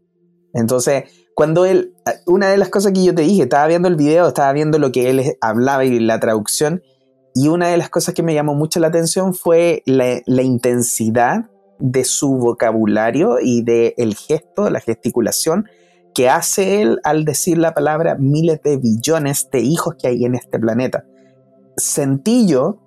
Entonces, 0.53 1.03
cuando 1.37 1.67
él, 1.67 1.93
una 2.25 2.49
de 2.49 2.57
las 2.57 2.69
cosas 2.69 2.93
que 2.93 3.03
yo 3.03 3.13
te 3.13 3.21
dije, 3.21 3.43
estaba 3.43 3.67
viendo 3.67 3.87
el 3.87 3.95
video, 3.95 4.27
estaba 4.27 4.51
viendo 4.53 4.79
lo 4.79 4.91
que 4.91 5.11
él 5.11 5.37
hablaba 5.39 5.85
y 5.85 5.99
la 5.99 6.19
traducción, 6.19 6.81
y 7.35 7.47
una 7.47 7.67
de 7.67 7.77
las 7.77 7.91
cosas 7.91 8.15
que 8.15 8.23
me 8.23 8.33
llamó 8.33 8.55
mucho 8.55 8.79
la 8.79 8.87
atención 8.87 9.35
fue 9.35 9.83
la, 9.85 10.41
intensidad 10.41 11.51
de 11.77 12.05
su 12.05 12.39
vocabulario 12.39 13.37
y 13.39 13.61
del 13.61 13.93
el 13.97 14.15
gesto, 14.15 14.71
la 14.71 14.79
gesticulación 14.79 15.65
que 16.15 16.27
hace 16.27 16.81
él 16.81 16.99
al 17.03 17.23
decir 17.23 17.59
la 17.59 17.75
palabra 17.75 18.15
miles 18.15 18.59
de 18.63 18.77
billones 18.77 19.51
de 19.51 19.59
hijos 19.59 19.93
que 20.01 20.07
hay 20.07 20.25
en 20.25 20.33
este 20.33 20.57
planeta. 20.57 21.05
Sentí 21.75 22.47
yo 22.47 22.79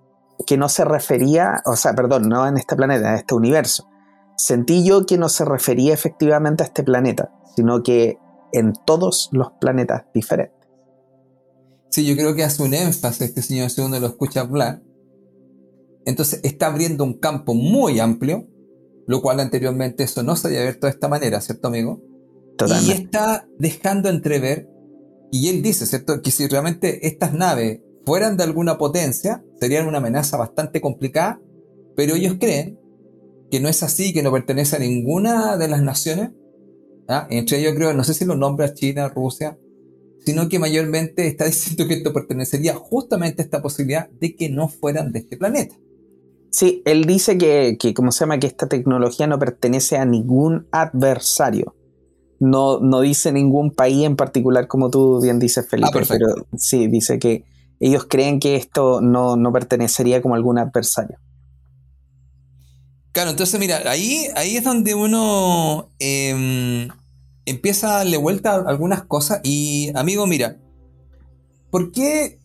que 0.45 0.57
no 0.57 0.69
se 0.69 0.85
refería, 0.85 1.63
o 1.67 1.77
sea, 1.77 1.95
perdón, 1.95 2.29
no 2.29 2.49
en 2.49 2.57
este 2.57 2.75
planeta, 2.75 3.11
en 3.11 3.15
este 3.15 3.37
universo. 3.37 3.89
Sentí 4.37 4.85
yo 4.85 5.07
que 5.07 5.19
no 5.19 5.29
se 5.29 5.45
refería 5.45 5.95
efectivamente 5.95 6.65
a 6.65 6.67
este 6.67 6.83
planeta, 6.83 7.31
sino 7.55 7.85
que 7.85 8.19
en 8.53 8.73
todos 8.87 9.29
los 9.33 9.49
planetas 9.61 10.05
diferentes. 10.15 10.57
Sí, 11.91 12.07
yo 12.07 12.15
creo 12.15 12.35
que 12.35 12.45
hace 12.45 12.63
un 12.63 12.75
énfasis 12.75 13.23
este 13.23 13.43
señor 13.43 13.71
si 13.71 13.81
uno 13.81 13.99
lo 13.99 14.07
escucha 14.07 14.41
hablar. 14.41 14.83
Entonces 16.07 16.41
está 16.45 16.67
abriendo 16.67 17.05
un 17.05 17.19
campo 17.19 17.55
muy 17.55 17.99
amplio, 18.01 18.49
lo 19.07 19.21
cual 19.21 19.41
anteriormente 19.41 20.05
eso 20.05 20.23
no 20.23 20.37
se 20.37 20.49
había 20.49 20.61
abierto 20.61 20.87
de 20.87 20.93
esta 20.93 21.09
manera, 21.09 21.41
¿cierto, 21.41 21.69
amigo? 21.69 22.01
Totalmente. 22.57 22.95
Y 22.95 23.05
está 23.05 23.49
dejando 23.59 24.09
entrever, 24.09 24.69
y 25.33 25.49
él 25.49 25.63
dice, 25.63 25.87
¿cierto?, 25.87 26.23
que 26.23 26.31
si 26.31 26.47
realmente 26.47 27.07
estas 27.07 27.35
naves 27.35 27.81
fueran 28.05 28.37
de 28.37 28.45
alguna 28.45 28.79
potencia, 28.79 29.45
serían 29.61 29.87
una 29.87 29.99
amenaza 29.99 30.37
bastante 30.37 30.81
complicada, 30.81 31.41
pero 31.97 32.15
ellos 32.15 32.37
creen 32.41 32.79
que 33.51 33.61
no 33.61 33.69
es 33.69 33.83
así, 33.83 34.13
que 34.13 34.23
no 34.23 34.33
pertenece 34.33 34.77
a 34.77 34.79
ninguna 34.79 35.57
de 35.57 35.69
las 35.69 35.83
naciones. 35.83 36.31
¿Ah? 37.11 37.27
Entre 37.31 37.59
ellos 37.59 37.75
creo, 37.75 37.93
no 37.93 38.05
sé 38.05 38.15
si 38.15 38.25
lo 38.25 38.37
nombra 38.37 38.75
China, 38.75 39.09
Rusia, 39.09 39.59
sino 40.25 40.49
que 40.49 40.59
mayormente 40.59 41.27
está 41.27 41.45
diciendo 41.47 41.87
que 41.87 41.95
esto 41.95 42.13
pertenecería 42.13 42.75
justamente 42.75 43.43
a 43.43 43.45
esta 43.45 43.63
posibilidad 43.63 44.09
de 44.09 44.35
que 44.37 44.49
no 44.49 44.69
fueran 44.69 45.13
de 45.13 45.21
este 45.21 45.37
planeta. 45.37 45.75
Sí, 46.51 46.83
él 46.85 47.05
dice 47.05 47.39
que, 47.39 47.77
que 47.79 47.95
¿cómo 47.95 48.11
se 48.11 48.21
llama? 48.21 48.39
Que 48.39 48.49
esta 48.49 48.69
tecnología 48.69 49.27
no 49.27 49.39
pertenece 49.39 49.97
a 49.99 50.05
ningún 50.05 50.67
adversario. 50.73 51.77
No, 52.41 52.81
no 52.81 53.03
dice 53.03 53.33
ningún 53.33 53.71
país 53.71 54.05
en 54.05 54.17
particular, 54.17 54.67
como 54.67 54.91
tú 54.91 55.21
bien 55.21 55.39
dices, 55.39 55.69
Felipe, 55.69 55.91
ah, 56.01 56.07
pero 56.09 56.27
sí, 56.57 56.89
dice 56.89 57.19
que 57.19 57.45
ellos 57.81 58.07
creen 58.09 58.41
que 58.41 58.57
esto 58.57 59.01
no, 59.01 59.37
pertenecería 59.53 60.23
como 60.23 60.35
algún 60.35 60.59
adversario. 60.59 61.19
Claro, 63.13 63.31
entonces 63.31 63.59
mira, 63.59 63.83
ahí, 63.87 64.27
ahí 64.37 64.57
es 64.57 64.65
donde 64.65 64.95
uno 64.95 65.91
em, 65.99 66.89
empieza 67.51 67.95
a 67.95 67.99
darle 67.99 68.17
vuelta 68.17 68.55
a 68.55 68.69
algunas 68.69 69.05
cosas. 69.05 69.41
Y 69.43 69.91
amigo, 69.95 70.27
mira, 70.27 70.59
¿por 71.71 71.93
qué, 71.93 72.41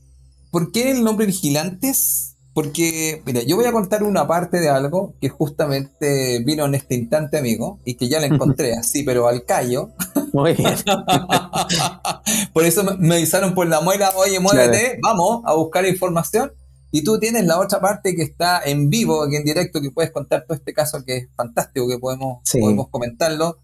¿por 0.52 0.72
qué 0.72 0.92
el 0.92 1.04
nombre 1.04 1.26
Vigilantes 1.26 2.36
porque, 2.56 3.22
mira, 3.26 3.42
yo 3.44 3.58
voy 3.58 3.66
a 3.66 3.74
contar 3.74 4.02
una 4.02 4.30
parte 4.30 4.62
de 4.62 4.70
algo 4.70 5.14
que 5.20 5.28
justamente 5.28 6.42
vino 6.46 6.64
en 6.64 6.76
este 6.76 6.96
instante, 6.96 7.38
amigo, 7.38 7.82
y 7.84 7.96
que 7.96 8.08
ya 8.08 8.22
la 8.22 8.28
encontré 8.28 8.74
así, 8.80 9.04
pero 9.04 9.28
al 9.28 9.44
callo. 9.44 9.90
Muy 10.32 10.54
bien. 10.54 10.74
por 12.54 12.64
eso 12.64 12.86
me 12.98 13.16
avisaron 13.16 13.54
por 13.54 13.68
la 13.68 13.82
muela, 13.82 14.14
oye, 14.16 14.40
muévete, 14.40 15.00
vamos 15.04 15.42
a 15.44 15.54
buscar 15.54 15.86
información. 15.86 16.54
Y 16.92 17.04
tú 17.04 17.20
tienes 17.20 17.44
la 17.44 17.60
otra 17.60 17.82
parte 17.82 18.16
que 18.16 18.22
está 18.22 18.62
en 18.64 18.90
vivo, 18.90 19.22
aquí 19.22 19.36
en 19.36 19.44
directo, 19.44 19.82
que 19.82 19.92
puedes 19.92 20.14
contar 20.14 20.46
todo 20.48 20.56
este 20.56 20.72
caso 20.72 21.04
que 21.06 21.18
es 21.18 21.28
fantástico, 21.36 21.90
que 21.90 22.00
podemos, 22.00 22.40
podemos 22.54 22.88
comentarlo 22.88 23.58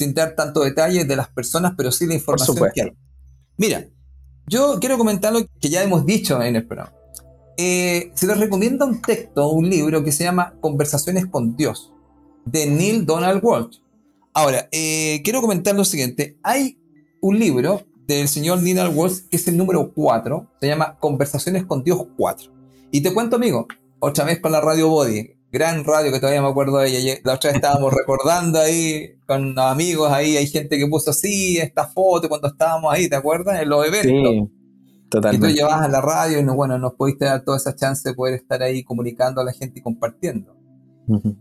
sin 0.00 0.14
dar 0.14 0.34
tanto 0.34 0.64
detalle 0.64 1.04
de 1.04 1.14
las 1.14 1.28
personas, 1.28 1.74
pero 1.76 1.92
sí 1.92 2.06
la 2.06 2.14
información 2.14 2.56
que 2.74 2.80
hay. 2.80 2.92
Mira, 3.58 3.86
yo 4.46 4.78
quiero 4.80 4.96
comentar 4.96 5.30
lo 5.30 5.40
que 5.60 5.68
ya 5.68 5.82
hemos 5.82 6.06
dicho 6.06 6.40
en 6.40 6.56
el 6.56 6.66
programa. 6.66 6.94
Eh, 7.58 8.10
se 8.14 8.26
les 8.26 8.38
recomienda 8.38 8.86
un 8.86 9.02
texto, 9.02 9.50
un 9.50 9.68
libro 9.68 10.02
que 10.02 10.10
se 10.10 10.24
llama 10.24 10.54
Conversaciones 10.62 11.26
con 11.26 11.54
Dios, 11.54 11.92
de 12.46 12.64
Neil 12.64 13.04
Donald 13.04 13.44
Walsh. 13.44 13.80
Ahora, 14.32 14.70
eh, 14.72 15.20
quiero 15.22 15.42
comentar 15.42 15.74
lo 15.74 15.84
siguiente. 15.84 16.38
Hay 16.42 16.78
un 17.20 17.38
libro 17.38 17.82
del 18.06 18.26
señor 18.26 18.62
Neil 18.62 18.78
Donald 18.78 18.96
Walsh 18.96 19.28
que 19.30 19.36
es 19.36 19.46
el 19.48 19.58
número 19.58 19.92
4, 19.92 20.50
se 20.62 20.66
llama 20.66 20.96
Conversaciones 20.98 21.66
con 21.66 21.84
Dios 21.84 22.06
4. 22.16 22.50
Y 22.90 23.02
te 23.02 23.12
cuento, 23.12 23.36
amigo, 23.36 23.68
otra 23.98 24.24
vez 24.24 24.40
con 24.40 24.50
la 24.50 24.62
Radio 24.62 24.88
Body, 24.88 25.36
gran 25.52 25.84
radio 25.84 26.12
que 26.12 26.20
todavía 26.20 26.42
me 26.42 26.48
acuerdo 26.48 26.78
de 26.78 26.88
ella. 26.88 27.18
La 27.24 27.34
otra 27.34 27.50
vez 27.50 27.56
estábamos 27.56 27.92
recordando 27.92 28.60
ahí 28.60 29.14
con 29.26 29.58
amigos, 29.58 30.10
ahí 30.12 30.36
hay 30.36 30.46
gente 30.46 30.78
que 30.78 30.86
puso 30.86 31.10
así 31.10 31.58
esta 31.58 31.86
foto 31.86 32.28
cuando 32.28 32.48
estábamos 32.48 32.92
ahí, 32.92 33.08
¿te 33.08 33.16
acuerdas? 33.16 33.60
En 33.60 33.68
los 33.68 33.86
eventos. 33.86 34.48
Y 35.32 35.38
tú 35.38 35.46
llevabas 35.48 35.82
a 35.82 35.88
la 35.88 36.00
radio 36.00 36.38
y 36.38 36.44
no, 36.44 36.54
bueno, 36.54 36.78
nos 36.78 36.94
pudiste 36.94 37.24
dar 37.24 37.42
toda 37.44 37.56
esa 37.56 37.74
chance 37.74 38.08
de 38.08 38.14
poder 38.14 38.34
estar 38.34 38.62
ahí 38.62 38.84
comunicando 38.84 39.40
a 39.40 39.44
la 39.44 39.52
gente 39.52 39.80
y 39.80 39.82
compartiendo. 39.82 40.56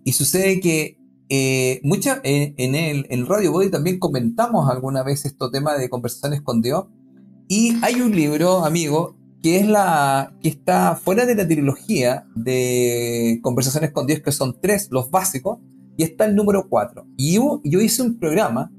Y 0.04 0.14
sucede 0.14 0.60
que 0.60 0.98
eh, 1.30 1.80
mucha, 1.84 2.20
en, 2.24 2.74
el, 2.74 3.06
en 3.10 3.28
Radio 3.28 3.52
Body 3.52 3.70
también 3.70 4.00
comentamos 4.00 4.68
alguna 4.68 5.04
vez 5.04 5.26
estos 5.26 5.52
temas 5.52 5.78
de 5.78 5.88
conversaciones 5.88 6.42
con 6.42 6.62
Dios. 6.62 6.86
Y 7.48 7.78
hay 7.84 8.02
un 8.02 8.16
libro, 8.16 8.66
amigo, 8.66 9.16
que 9.42 9.58
es 9.58 9.68
la 9.68 10.34
que 10.42 10.50
está 10.50 10.96
fuera 10.96 11.26
de 11.26 11.36
la 11.36 11.48
trilogía 11.48 12.26
de 12.36 13.40
conversaciones 13.42 13.92
con 13.92 14.06
Dios, 14.06 14.20
que 14.20 14.32
son 14.32 14.60
tres, 14.60 14.90
los 14.92 15.10
básicos, 15.12 15.60
y 15.98 16.04
está 16.04 16.26
el 16.26 16.36
número 16.36 16.68
cuatro. 16.70 17.06
Y 17.18 17.36
yo, 17.36 17.62
yo 17.64 17.80
hice 17.80 18.02
un 18.02 18.20
programa 18.20 18.72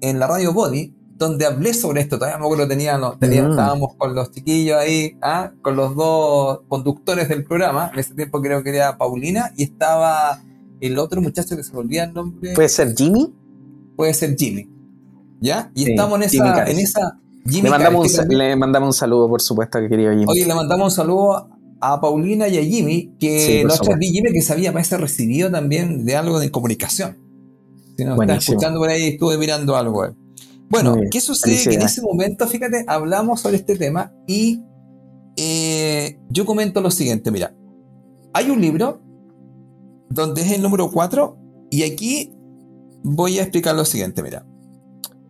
en 0.00 0.18
la 0.18 0.26
Radio 0.26 0.52
Body 0.52 0.94
donde 1.16 1.46
hablé 1.46 1.72
sobre 1.74 2.00
esto. 2.02 2.18
Todavía 2.18 2.38
me 2.38 2.44
acuerdo, 2.44 2.68
tenía, 2.68 3.00
tenía, 3.18 3.42
mm. 3.42 3.50
estábamos 3.50 3.94
con 3.96 4.14
los 4.14 4.30
chiquillos 4.30 4.76
ahí, 4.76 5.16
¿ah? 5.22 5.52
con 5.62 5.76
los 5.76 5.94
dos 5.94 6.60
conductores 6.68 7.28
del 7.28 7.44
programa. 7.44 7.90
En 7.92 7.98
ese 7.98 8.14
tiempo 8.14 8.40
creo 8.42 8.62
que 8.62 8.70
era 8.70 8.98
Paulina 8.98 9.52
y 9.56 9.64
estaba 9.64 10.42
el 10.80 10.98
otro 10.98 11.22
muchacho 11.22 11.56
que 11.56 11.62
se 11.62 11.72
volvía 11.72 12.04
el 12.04 12.12
nombre. 12.12 12.54
¿Puede 12.54 12.68
ser 12.68 12.94
Jimmy? 12.94 13.32
Puede 13.96 14.14
ser 14.14 14.36
Jimmy. 14.36 14.68
¿Ya? 15.40 15.70
Y 15.74 15.90
estamos 15.90 16.16
en 16.18 16.22
esa, 16.24 16.64
en 16.64 16.78
esa. 16.78 17.20
Le, 17.46 17.70
mandamos 17.70 18.18
un, 18.18 18.28
le 18.28 18.56
mandamos 18.56 18.86
un 18.88 18.92
saludo, 18.92 19.28
por 19.28 19.40
supuesto, 19.40 19.80
que 19.80 19.88
quería 19.88 20.10
Jimmy. 20.10 20.24
Oye, 20.28 20.46
le 20.46 20.54
mandamos 20.54 20.84
un 20.86 20.90
saludo 20.90 21.48
a 21.80 22.00
Paulina 22.00 22.48
y 22.48 22.58
a 22.58 22.64
Jimmy, 22.64 23.14
que 23.18 23.66
sí, 23.68 23.90
vi 23.98 24.08
Jimmy 24.08 24.32
que 24.32 24.42
sabía 24.42 24.72
para 24.72 24.82
ese 24.82 24.96
recibido 24.96 25.50
también 25.50 26.04
de 26.04 26.16
algo 26.16 26.38
de 26.38 26.50
comunicación. 26.50 27.18
Si 27.96 28.04
nos 28.04 28.20
está 28.20 28.36
escuchando 28.36 28.78
por 28.78 28.88
ahí, 28.88 29.08
estuve 29.08 29.38
mirando 29.38 29.76
algo. 29.76 30.04
Eh. 30.04 30.14
Bueno, 30.68 30.96
¿qué 31.10 31.20
sucede? 31.20 31.62
Que 31.62 31.74
en 31.74 31.82
ese 31.82 32.02
momento, 32.02 32.46
fíjate, 32.46 32.84
hablamos 32.88 33.40
sobre 33.40 33.56
este 33.56 33.76
tema 33.76 34.12
y 34.26 34.62
eh, 35.36 36.18
yo 36.30 36.44
comento 36.44 36.80
lo 36.80 36.90
siguiente, 36.90 37.30
mira, 37.30 37.54
hay 38.32 38.50
un 38.50 38.60
libro 38.60 39.00
donde 40.10 40.42
es 40.42 40.52
el 40.52 40.62
número 40.62 40.90
4 40.90 41.38
y 41.70 41.82
aquí 41.82 42.32
voy 43.02 43.38
a 43.38 43.42
explicar 43.42 43.74
lo 43.74 43.84
siguiente, 43.84 44.22
mira. 44.22 44.46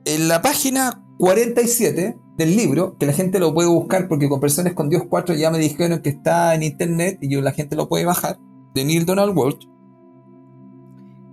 En 0.05 0.29
la 0.29 0.41
página 0.43 1.06
47 1.19 2.19
del 2.37 2.57
libro, 2.57 2.97
que 2.99 3.07
la 3.07 3.13
gente 3.13 3.39
lo 3.39 3.55
puede 3.55 3.69
buscar 3.69 4.09
porque 4.09 4.29
con 4.29 4.41
Personas 4.41 4.75
con 4.75 4.91
Dios 4.91 5.05
4 5.09 5.35
ya 5.35 5.51
me 5.51 5.59
dijeron 5.59 6.03
que 6.03 6.11
está 6.11 6.55
en 6.55 6.63
internet 6.63 7.19
y 7.23 7.35
la 7.37 7.53
gente 7.53 7.77
lo 7.77 7.89
puede 7.89 8.05
bajar, 8.05 8.39
de 8.75 8.85
Neil 8.85 9.07
Donald 9.07 9.37
Walsh, 9.37 9.67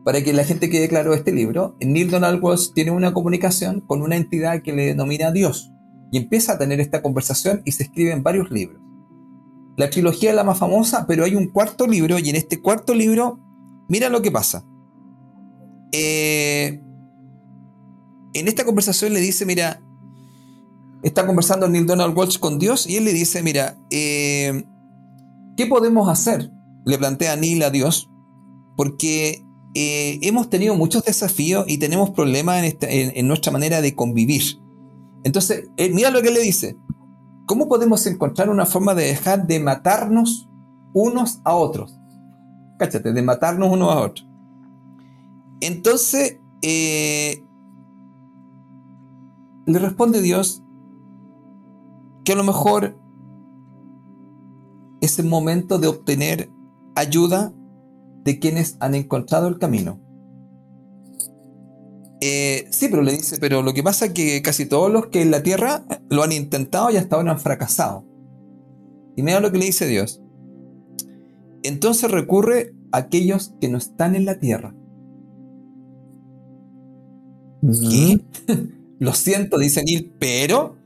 para 0.05 0.21
que 0.23 0.33
la 0.33 0.43
gente 0.43 0.69
quede 0.69 0.87
claro 0.87 1.13
este 1.13 1.31
libro, 1.31 1.75
Neil 1.79 2.09
Donald 2.09 2.41
Walsh 2.41 2.73
tiene 2.73 2.91
una 2.91 3.13
comunicación 3.13 3.81
con 3.81 4.01
una 4.01 4.15
entidad 4.15 4.61
que 4.61 4.73
le 4.73 4.85
denomina 4.85 5.31
Dios 5.31 5.71
y 6.11 6.17
empieza 6.17 6.53
a 6.53 6.57
tener 6.57 6.79
esta 6.79 7.01
conversación 7.01 7.61
y 7.65 7.71
se 7.71 7.83
escriben 7.83 8.23
varios 8.23 8.51
libros. 8.51 8.81
la 9.75 9.89
trilogía 9.89 10.29
es 10.29 10.35
la 10.35 10.43
más 10.43 10.59
famosa, 10.59 11.05
pero 11.07 11.25
hay 11.25 11.35
un 11.35 11.47
cuarto 11.47 11.87
libro 11.87 12.19
y 12.19 12.29
en 12.29 12.35
este 12.35 12.61
cuarto 12.61 12.93
libro, 12.93 13.39
mira 13.89 14.09
lo 14.09 14.21
que 14.21 14.29
pasa. 14.29 14.63
Eh, 15.91 16.82
en 18.33 18.47
esta 18.47 18.65
conversación 18.65 19.13
le 19.13 19.19
dice, 19.19 19.45
mira, 19.45 19.81
está 21.03 21.25
conversando 21.25 21.67
Neil 21.67 21.85
Donald 21.85 22.17
Walsh 22.17 22.39
con 22.39 22.59
Dios 22.59 22.87
y 22.87 22.97
él 22.97 23.05
le 23.05 23.13
dice, 23.13 23.43
mira, 23.43 23.77
eh, 23.89 24.63
¿qué 25.57 25.65
podemos 25.67 26.09
hacer? 26.09 26.51
Le 26.85 26.97
plantea 26.97 27.35
Neil 27.35 27.63
a 27.63 27.69
Dios, 27.69 28.09
porque 28.75 29.43
eh, 29.75 30.19
hemos 30.21 30.49
tenido 30.49 30.75
muchos 30.75 31.03
desafíos 31.03 31.65
y 31.67 31.77
tenemos 31.77 32.11
problemas 32.11 32.63
en, 32.81 33.27
nuestra 33.27 33.51
manera 33.51 33.81
de 33.81 33.95
convivir. 33.95 34.43
Entonces, 35.23 35.69
mira 35.77 36.09
lo 36.09 36.21
que 36.21 36.31
le 36.31 36.41
dice, 36.41 36.75
¿Cómo 37.45 37.67
podemos 37.67 38.05
encontrar 38.07 38.49
una 38.49 38.65
forma 38.65 38.95
de 38.95 39.05
dejar 39.05 39.47
de 39.47 39.59
matarnos 39.59 40.49
unos 40.93 41.41
a 41.43 41.55
otros? 41.55 41.99
Cáchate, 42.79 43.11
de 43.11 43.21
matarnos 43.21 43.69
unos 43.69 43.93
a 43.93 43.99
otros. 43.99 44.27
Entonces, 45.59 46.39
eh, 46.61 47.43
le 49.65 49.79
responde 49.79 50.21
Dios 50.21 50.63
que 52.25 52.33
a 52.33 52.35
lo 52.35 52.43
mejor 52.43 52.97
es 55.01 55.19
el 55.19 55.25
momento 55.25 55.79
de 55.79 55.87
obtener 55.87 56.49
ayuda 56.95 57.53
de 58.23 58.39
quienes 58.39 58.77
han 58.79 58.95
encontrado 58.95 59.47
el 59.47 59.59
camino. 59.59 59.99
Eh, 62.21 62.67
sí, 62.71 62.87
pero 62.89 63.01
le 63.01 63.11
dice, 63.11 63.37
pero 63.39 63.61
lo 63.61 63.73
que 63.73 63.83
pasa 63.83 64.05
es 64.05 64.13
que 64.13 64.41
casi 64.41 64.65
todos 64.65 64.89
los 64.89 65.07
que 65.07 65.21
en 65.21 65.31
la 65.31 65.43
tierra 65.43 65.83
lo 66.09 66.23
han 66.23 66.31
intentado 66.31 66.89
y 66.89 66.95
hasta 66.95 67.17
ahora 67.17 67.31
han 67.31 67.39
fracasado. 67.39 68.05
Y 69.17 69.23
mira 69.23 69.41
lo 69.41 69.51
que 69.51 69.57
le 69.57 69.65
dice 69.65 69.87
Dios. 69.87 70.21
Entonces 71.63 72.09
recurre 72.09 72.73
a 72.93 72.99
aquellos 72.99 73.53
que 73.59 73.67
no 73.67 73.77
están 73.77 74.15
en 74.15 74.23
la 74.23 74.39
tierra. 74.39 74.73
¿Qué? 77.61 78.21
Lo 79.03 79.13
siento, 79.13 79.57
dice 79.57 79.83
Neil, 79.83 80.13
pero 80.17 80.77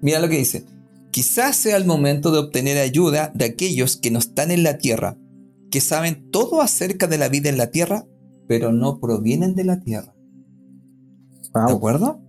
mira 0.00 0.20
lo 0.20 0.28
que 0.28 0.38
dice. 0.38 0.64
Quizás 1.10 1.56
sea 1.56 1.76
el 1.76 1.84
momento 1.84 2.30
de 2.30 2.38
obtener 2.38 2.78
ayuda 2.78 3.32
de 3.34 3.46
aquellos 3.46 3.96
que 3.96 4.12
no 4.12 4.20
están 4.20 4.52
en 4.52 4.62
la 4.62 4.78
tierra, 4.78 5.18
que 5.72 5.80
saben 5.80 6.30
todo 6.30 6.60
acerca 6.60 7.08
de 7.08 7.18
la 7.18 7.28
vida 7.28 7.48
en 7.48 7.58
la 7.58 7.72
tierra, 7.72 8.06
pero 8.46 8.72
no 8.72 9.00
provienen 9.00 9.56
de 9.56 9.64
la 9.64 9.80
tierra. 9.80 10.14
¿De 11.52 11.72
acuerdo? 11.72 12.20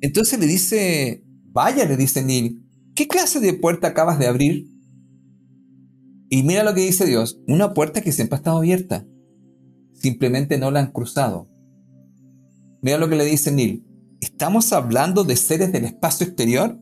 Entonces 0.00 0.40
le 0.40 0.46
dice, 0.46 1.24
vaya, 1.52 1.84
le 1.84 1.96
dice 1.96 2.24
Neil, 2.24 2.64
¿qué 2.96 3.06
clase 3.06 3.38
de 3.38 3.54
puerta 3.54 3.86
acabas 3.86 4.18
de 4.18 4.26
abrir? 4.26 4.66
Y 6.30 6.42
mira 6.42 6.64
lo 6.64 6.74
que 6.74 6.80
dice 6.80 7.06
Dios, 7.06 7.40
una 7.46 7.74
puerta 7.74 8.00
que 8.00 8.10
siempre 8.10 8.34
ha 8.34 8.38
estado 8.38 8.58
abierta. 8.58 9.06
Simplemente 9.92 10.58
no 10.58 10.72
la 10.72 10.80
han 10.80 10.90
cruzado. 10.90 11.48
Mira 12.82 12.98
lo 12.98 13.08
que 13.08 13.16
le 13.16 13.24
dice 13.24 13.52
Neil, 13.52 13.87
¿estamos 14.20 14.72
hablando 14.72 15.24
de 15.24 15.36
seres 15.36 15.72
del 15.72 15.84
espacio 15.84 16.26
exterior? 16.26 16.78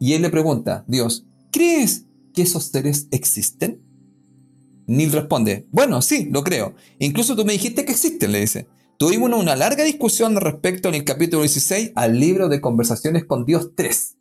Y 0.00 0.14
él 0.14 0.22
le 0.22 0.30
pregunta, 0.30 0.84
Dios, 0.86 1.26
¿crees 1.50 2.06
que 2.32 2.42
esos 2.42 2.64
seres 2.64 3.08
existen? 3.10 3.80
Neil 4.86 5.12
responde, 5.12 5.66
bueno, 5.70 6.02
sí, 6.02 6.28
lo 6.30 6.44
creo. 6.44 6.74
Incluso 6.98 7.36
tú 7.36 7.44
me 7.44 7.54
dijiste 7.54 7.84
que 7.84 7.92
existen, 7.92 8.32
le 8.32 8.40
dice. 8.40 8.66
Tuvimos 8.98 9.30
una 9.32 9.56
larga 9.56 9.82
discusión 9.82 10.36
respecto 10.36 10.88
en 10.88 10.94
el 10.94 11.04
capítulo 11.04 11.42
16 11.42 11.92
al 11.94 12.20
libro 12.20 12.48
de 12.48 12.60
Conversaciones 12.60 13.24
con 13.24 13.44
Dios 13.44 13.70
3. 13.74 14.16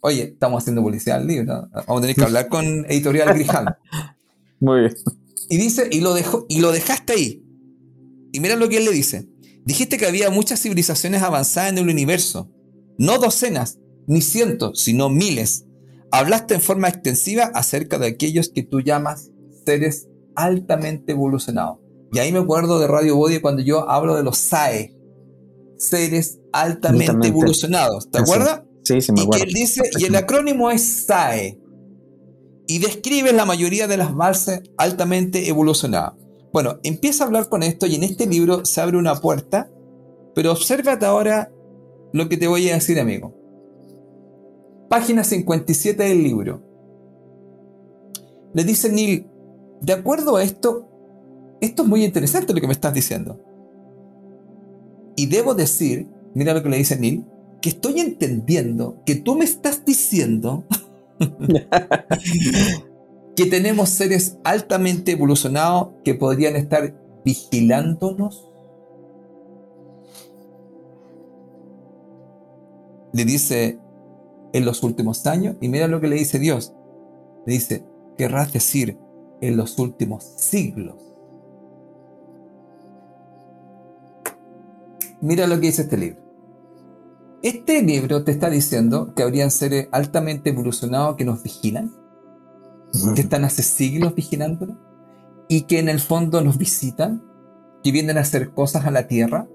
Oye, 0.00 0.22
estamos 0.22 0.62
haciendo 0.62 0.82
publicidad 0.82 1.18
al 1.18 1.26
libro. 1.26 1.68
Vamos 1.72 1.98
a 1.98 2.00
tener 2.00 2.16
que 2.16 2.24
hablar 2.24 2.48
con 2.48 2.64
Editorial 2.86 3.34
Grijalvo. 3.34 3.72
Muy 4.60 4.80
bien. 4.80 4.94
Y 5.48 5.58
dice, 5.58 5.88
y 5.90 6.00
lo, 6.00 6.14
dejó, 6.14 6.46
y 6.48 6.60
lo 6.60 6.72
dejaste 6.72 7.12
ahí. 7.12 7.42
Y 8.32 8.40
mira 8.40 8.56
lo 8.56 8.68
que 8.68 8.78
él 8.78 8.84
le 8.84 8.92
dice. 8.92 9.28
Dijiste 9.66 9.98
que 9.98 10.06
había 10.06 10.30
muchas 10.30 10.62
civilizaciones 10.62 11.22
avanzadas 11.22 11.72
en 11.72 11.78
el 11.78 11.88
universo. 11.88 12.48
No 12.98 13.18
docenas, 13.18 13.80
ni 14.06 14.22
cientos, 14.22 14.80
sino 14.80 15.10
miles. 15.10 15.66
Hablaste 16.12 16.54
en 16.54 16.62
forma 16.62 16.88
extensiva 16.88 17.50
acerca 17.52 17.98
de 17.98 18.06
aquellos 18.06 18.48
que 18.48 18.62
tú 18.62 18.80
llamas 18.80 19.32
seres 19.64 20.08
altamente 20.36 21.12
evolucionados. 21.12 21.78
Y 22.12 22.20
ahí 22.20 22.30
me 22.30 22.38
acuerdo 22.38 22.78
de 22.78 22.86
Radio 22.86 23.16
Body 23.16 23.40
cuando 23.40 23.60
yo 23.60 23.90
hablo 23.90 24.14
de 24.14 24.22
los 24.22 24.38
SAE, 24.38 24.96
seres 25.76 26.38
altamente, 26.52 27.26
evolucionados. 27.26 28.08
¿Te 28.08 28.18
acuerdas? 28.18 28.62
Sí, 28.84 29.00
sí, 29.00 29.12
me 29.12 29.22
acuerdo. 29.22 29.42
Y 29.42 29.46
que 29.46 29.48
él 29.48 29.54
dice, 29.54 29.90
y 29.98 30.04
el 30.04 30.14
acrónimo 30.14 30.70
es 30.70 31.06
SAE. 31.06 31.60
Y 32.68 32.78
describe 32.78 33.32
la 33.32 33.44
mayoría 33.44 33.88
de 33.88 33.96
las 33.96 34.14
bases 34.14 34.62
altamente 34.78 35.48
evolucionadas. 35.48 36.14
Bueno, 36.56 36.78
empieza 36.84 37.22
a 37.22 37.26
hablar 37.26 37.50
con 37.50 37.62
esto 37.62 37.86
y 37.86 37.96
en 37.96 38.02
este 38.02 38.26
libro 38.26 38.64
se 38.64 38.80
abre 38.80 38.96
una 38.96 39.14
puerta, 39.16 39.68
pero 40.34 40.52
obsérvate 40.52 41.04
ahora 41.04 41.52
lo 42.14 42.30
que 42.30 42.38
te 42.38 42.48
voy 42.48 42.70
a 42.70 42.72
decir, 42.72 42.98
amigo. 42.98 43.34
Página 44.88 45.22
57 45.22 46.02
del 46.02 46.22
libro. 46.22 46.62
Le 48.54 48.64
dice 48.64 48.90
Neil, 48.90 49.26
de 49.82 49.92
acuerdo 49.92 50.36
a 50.36 50.44
esto, 50.44 50.88
esto 51.60 51.82
es 51.82 51.88
muy 51.90 52.02
interesante 52.02 52.54
lo 52.54 52.60
que 52.62 52.68
me 52.68 52.72
estás 52.72 52.94
diciendo. 52.94 53.38
Y 55.14 55.26
debo 55.26 55.52
decir, 55.52 56.08
mira 56.32 56.54
lo 56.54 56.62
que 56.62 56.70
le 56.70 56.78
dice 56.78 56.98
Neil, 56.98 57.26
que 57.60 57.68
estoy 57.68 58.00
entendiendo 58.00 59.02
que 59.04 59.16
tú 59.16 59.36
me 59.36 59.44
estás 59.44 59.84
diciendo 59.84 60.64
que 63.36 63.46
tenemos 63.46 63.90
seres 63.90 64.38
altamente 64.44 65.12
evolucionados 65.12 65.90
que 66.04 66.14
podrían 66.14 66.56
estar 66.56 66.94
vigilándonos. 67.24 68.50
Le 73.12 73.24
dice 73.24 73.78
en 74.52 74.64
los 74.64 74.82
últimos 74.82 75.26
años, 75.26 75.56
y 75.60 75.68
mira 75.68 75.86
lo 75.86 76.00
que 76.00 76.08
le 76.08 76.16
dice 76.16 76.38
Dios. 76.38 76.74
Le 77.44 77.52
dice, 77.52 77.84
querrás 78.16 78.52
decir 78.52 78.98
en 79.42 79.56
los 79.56 79.78
últimos 79.78 80.24
siglos. 80.24 80.96
Mira 85.20 85.46
lo 85.46 85.56
que 85.56 85.66
dice 85.66 85.82
este 85.82 85.98
libro. 85.98 86.20
Este 87.42 87.82
libro 87.82 88.24
te 88.24 88.32
está 88.32 88.48
diciendo 88.48 89.14
que 89.14 89.22
habrían 89.22 89.50
seres 89.50 89.88
altamente 89.92 90.50
evolucionados 90.50 91.16
que 91.16 91.24
nos 91.24 91.42
vigilan, 91.42 91.92
que 93.14 93.20
están 93.20 93.44
hace 93.44 93.62
siglos 93.62 94.14
vigilándonos 94.14 94.76
y 95.48 95.62
que 95.62 95.78
en 95.78 95.88
el 95.88 96.00
fondo 96.00 96.40
nos 96.42 96.58
visitan, 96.58 97.22
que 97.82 97.92
vienen 97.92 98.18
a 98.18 98.22
hacer 98.22 98.50
cosas 98.50 98.86
a 98.86 98.90
la 98.90 99.06
tierra, 99.06 99.48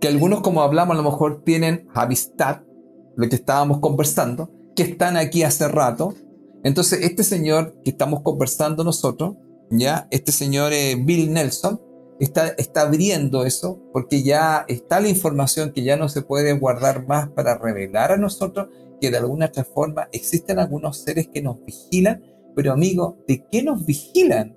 que 0.00 0.08
algunos, 0.08 0.42
como 0.42 0.62
hablamos, 0.62 0.94
a 0.94 1.02
lo 1.02 1.10
mejor 1.10 1.42
tienen 1.44 1.88
amistad, 1.94 2.62
lo 3.16 3.28
que 3.28 3.36
estábamos 3.36 3.80
conversando, 3.80 4.50
que 4.76 4.82
están 4.82 5.16
aquí 5.16 5.42
hace 5.42 5.66
rato. 5.66 6.14
Entonces, 6.62 7.00
este 7.02 7.24
señor 7.24 7.76
que 7.82 7.90
estamos 7.90 8.22
conversando 8.22 8.84
nosotros, 8.84 9.36
ya, 9.70 10.06
este 10.10 10.32
señor 10.32 10.72
eh, 10.72 10.96
Bill 10.96 11.32
Nelson, 11.32 11.80
está, 12.20 12.48
está 12.48 12.82
abriendo 12.82 13.44
eso 13.44 13.80
porque 13.92 14.22
ya 14.22 14.64
está 14.68 15.00
la 15.00 15.08
información 15.08 15.72
que 15.72 15.82
ya 15.82 15.96
no 15.96 16.08
se 16.08 16.22
puede 16.22 16.52
guardar 16.58 17.06
más 17.06 17.28
para 17.30 17.56
revelar 17.58 18.12
a 18.12 18.16
nosotros 18.16 18.68
que 19.00 19.10
de 19.10 19.18
alguna 19.18 19.46
otra 19.46 19.64
forma 19.64 20.08
existen 20.12 20.58
algunos 20.58 20.98
seres 20.98 21.28
que 21.28 21.42
nos 21.42 21.64
vigilan, 21.64 22.22
pero 22.58 22.72
amigo, 22.72 23.22
¿de 23.28 23.46
qué 23.52 23.62
nos 23.62 23.86
vigilan? 23.86 24.56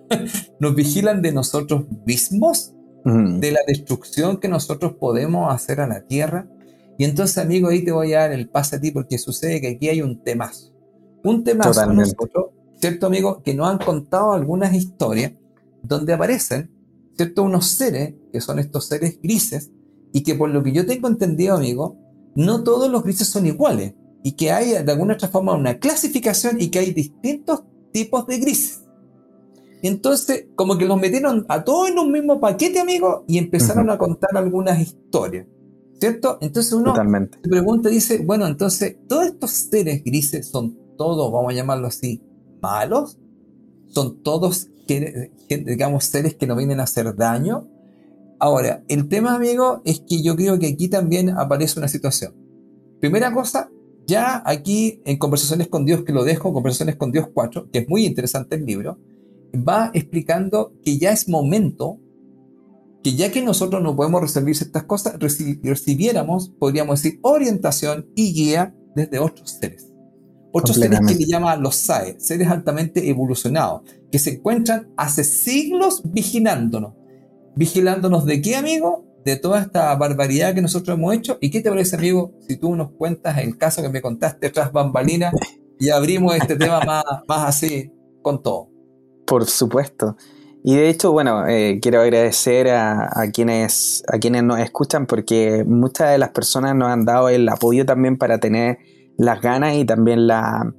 ¿Nos 0.60 0.74
vigilan 0.74 1.20
de 1.20 1.30
nosotros 1.30 1.84
mismos? 2.06 2.72
¿De 3.04 3.52
la 3.52 3.60
destrucción 3.66 4.38
que 4.38 4.48
nosotros 4.48 4.94
podemos 4.94 5.54
hacer 5.54 5.82
a 5.82 5.86
la 5.86 6.06
tierra? 6.06 6.48
Y 6.96 7.04
entonces, 7.04 7.36
amigo, 7.36 7.68
ahí 7.68 7.84
te 7.84 7.92
voy 7.92 8.14
a 8.14 8.20
dar 8.20 8.32
el 8.32 8.48
pase 8.48 8.76
a 8.76 8.80
ti 8.80 8.92
porque 8.92 9.18
sucede 9.18 9.60
que 9.60 9.68
aquí 9.68 9.90
hay 9.90 10.00
un 10.00 10.24
temazo. 10.24 10.72
Un 11.22 11.44
temazo 11.44 11.84
nosotros, 11.92 12.46
¿cierto, 12.80 13.08
amigo? 13.08 13.42
Que 13.42 13.52
nos 13.52 13.68
han 13.68 13.76
contado 13.76 14.32
algunas 14.32 14.72
historias 14.72 15.32
donde 15.82 16.14
aparecen 16.14 16.70
¿cierto? 17.14 17.42
Unos 17.42 17.66
seres, 17.66 18.14
que 18.32 18.40
son 18.40 18.58
estos 18.58 18.86
seres 18.86 19.20
grises, 19.22 19.70
y 20.14 20.22
que 20.22 20.34
por 20.34 20.48
lo 20.48 20.62
que 20.62 20.72
yo 20.72 20.86
tengo 20.86 21.08
entendido, 21.08 21.56
amigo, 21.56 21.98
no 22.34 22.64
todos 22.64 22.90
los 22.90 23.04
grises 23.04 23.28
son 23.28 23.44
iguales, 23.44 23.92
y 24.24 24.32
que 24.32 24.50
hay 24.50 24.70
de 24.82 24.90
alguna 24.90 25.14
otra 25.14 25.28
forma 25.28 25.54
una 25.54 25.78
clasificación 25.78 26.60
y 26.60 26.68
que 26.68 26.80
hay 26.80 26.92
distintos 26.92 27.62
tipos 27.92 28.26
de 28.26 28.38
grises. 28.38 28.82
Entonces, 29.82 30.46
como 30.56 30.78
que 30.78 30.86
los 30.86 30.98
metieron 30.98 31.44
a 31.48 31.62
todos 31.62 31.90
en 31.90 31.98
un 31.98 32.10
mismo 32.10 32.40
paquete, 32.40 32.80
amigo, 32.80 33.24
y 33.28 33.36
empezaron 33.38 33.90
a 33.90 33.98
contar 33.98 34.30
algunas 34.34 34.80
historias. 34.80 35.46
¿Cierto? 36.00 36.38
Entonces 36.40 36.72
uno 36.72 36.94
se 36.96 37.48
pregunta 37.48 37.90
y 37.90 37.94
dice, 37.94 38.24
bueno, 38.24 38.46
entonces, 38.46 38.96
¿todos 39.06 39.26
estos 39.26 39.50
seres 39.50 40.02
grises 40.02 40.48
son 40.48 40.76
todos, 40.96 41.30
vamos 41.30 41.52
a 41.52 41.54
llamarlo 41.54 41.86
así, 41.86 42.20
malos? 42.60 43.18
¿Son 43.88 44.22
todos 44.22 44.68
digamos, 45.48 46.04
seres 46.04 46.34
que 46.34 46.46
no 46.46 46.56
vienen 46.56 46.80
a 46.80 46.84
hacer 46.84 47.14
daño. 47.14 47.68
Ahora, 48.38 48.82
el 48.88 49.08
tema, 49.08 49.34
amigo, 49.34 49.80
es 49.84 50.00
que 50.00 50.22
yo 50.22 50.36
creo 50.36 50.58
que 50.58 50.66
aquí 50.66 50.88
también 50.88 51.30
aparece 51.30 51.78
una 51.78 51.88
situación. 51.88 52.34
Primera 53.00 53.32
cosa, 53.32 53.70
Ya 54.06 54.42
aquí 54.44 55.00
en 55.04 55.18
Conversaciones 55.18 55.68
con 55.68 55.84
Dios, 55.84 56.04
que 56.04 56.12
lo 56.12 56.24
dejo, 56.24 56.52
Conversaciones 56.52 56.96
con 56.96 57.12
Dios 57.12 57.28
4, 57.32 57.70
que 57.70 57.80
es 57.80 57.88
muy 57.88 58.04
interesante 58.04 58.56
el 58.56 58.66
libro, 58.66 58.98
va 59.56 59.90
explicando 59.94 60.72
que 60.82 60.98
ya 60.98 61.12
es 61.12 61.28
momento 61.28 62.00
que 63.04 63.14
ya 63.14 63.30
que 63.30 63.42
nosotros 63.42 63.82
no 63.82 63.94
podemos 63.94 64.22
resolver 64.22 64.52
estas 64.52 64.84
cosas, 64.84 65.18
recibiéramos, 65.18 66.48
podríamos 66.58 67.02
decir, 67.02 67.20
orientación 67.22 68.08
y 68.14 68.32
guía 68.32 68.74
desde 68.96 69.18
otros 69.18 69.50
seres. 69.50 69.92
Otros 70.52 70.78
seres 70.78 71.00
que 71.06 71.14
le 71.14 71.26
llama 71.26 71.54
los 71.56 71.76
SAE, 71.76 72.18
seres 72.18 72.48
altamente 72.48 73.10
evolucionados, 73.10 73.82
que 74.10 74.18
se 74.18 74.36
encuentran 74.36 74.88
hace 74.96 75.22
siglos 75.22 76.00
vigilándonos. 76.04 76.94
¿Vigilándonos 77.56 78.24
de 78.24 78.40
qué, 78.40 78.56
amigo? 78.56 79.04
De 79.24 79.36
toda 79.36 79.60
esta 79.60 79.94
barbaridad 79.96 80.54
que 80.54 80.62
nosotros 80.62 80.96
hemos 80.96 81.14
hecho. 81.14 81.38
¿Y 81.40 81.50
qué 81.50 81.60
te 81.60 81.70
parece, 81.70 81.96
amigo, 81.96 82.32
si 82.46 82.56
tú 82.56 82.76
nos 82.76 82.90
cuentas 82.92 83.38
el 83.38 83.56
caso 83.56 83.82
que 83.82 83.88
me 83.88 84.02
contaste 84.02 84.50
tras 84.50 84.72
bambalina 84.72 85.32
y 85.78 85.90
abrimos 85.90 86.36
este 86.36 86.56
tema 86.56 86.80
más, 86.86 87.04
más 87.26 87.48
así 87.48 87.90
con 88.22 88.42
todo? 88.42 88.68
Por 89.26 89.46
supuesto. 89.46 90.16
Y 90.66 90.76
de 90.76 90.88
hecho, 90.88 91.12
bueno, 91.12 91.46
eh, 91.46 91.78
quiero 91.82 92.00
agradecer 92.00 92.70
a, 92.70 93.10
quienes, 93.34 94.02
a 94.08 94.18
quienes 94.18 94.44
nos 94.44 94.58
escuchan 94.60 95.06
porque 95.06 95.62
muchas 95.66 96.10
de 96.10 96.18
las 96.18 96.30
personas 96.30 96.74
nos 96.74 96.88
han 96.88 97.04
dado 97.04 97.28
el 97.28 97.46
apoyo 97.50 97.84
también 97.84 98.16
para 98.16 98.38
tener 98.38 98.78
las 99.18 99.42
ganas 99.42 99.74
y 99.74 99.84
también 99.84 100.26
la, 100.26 100.72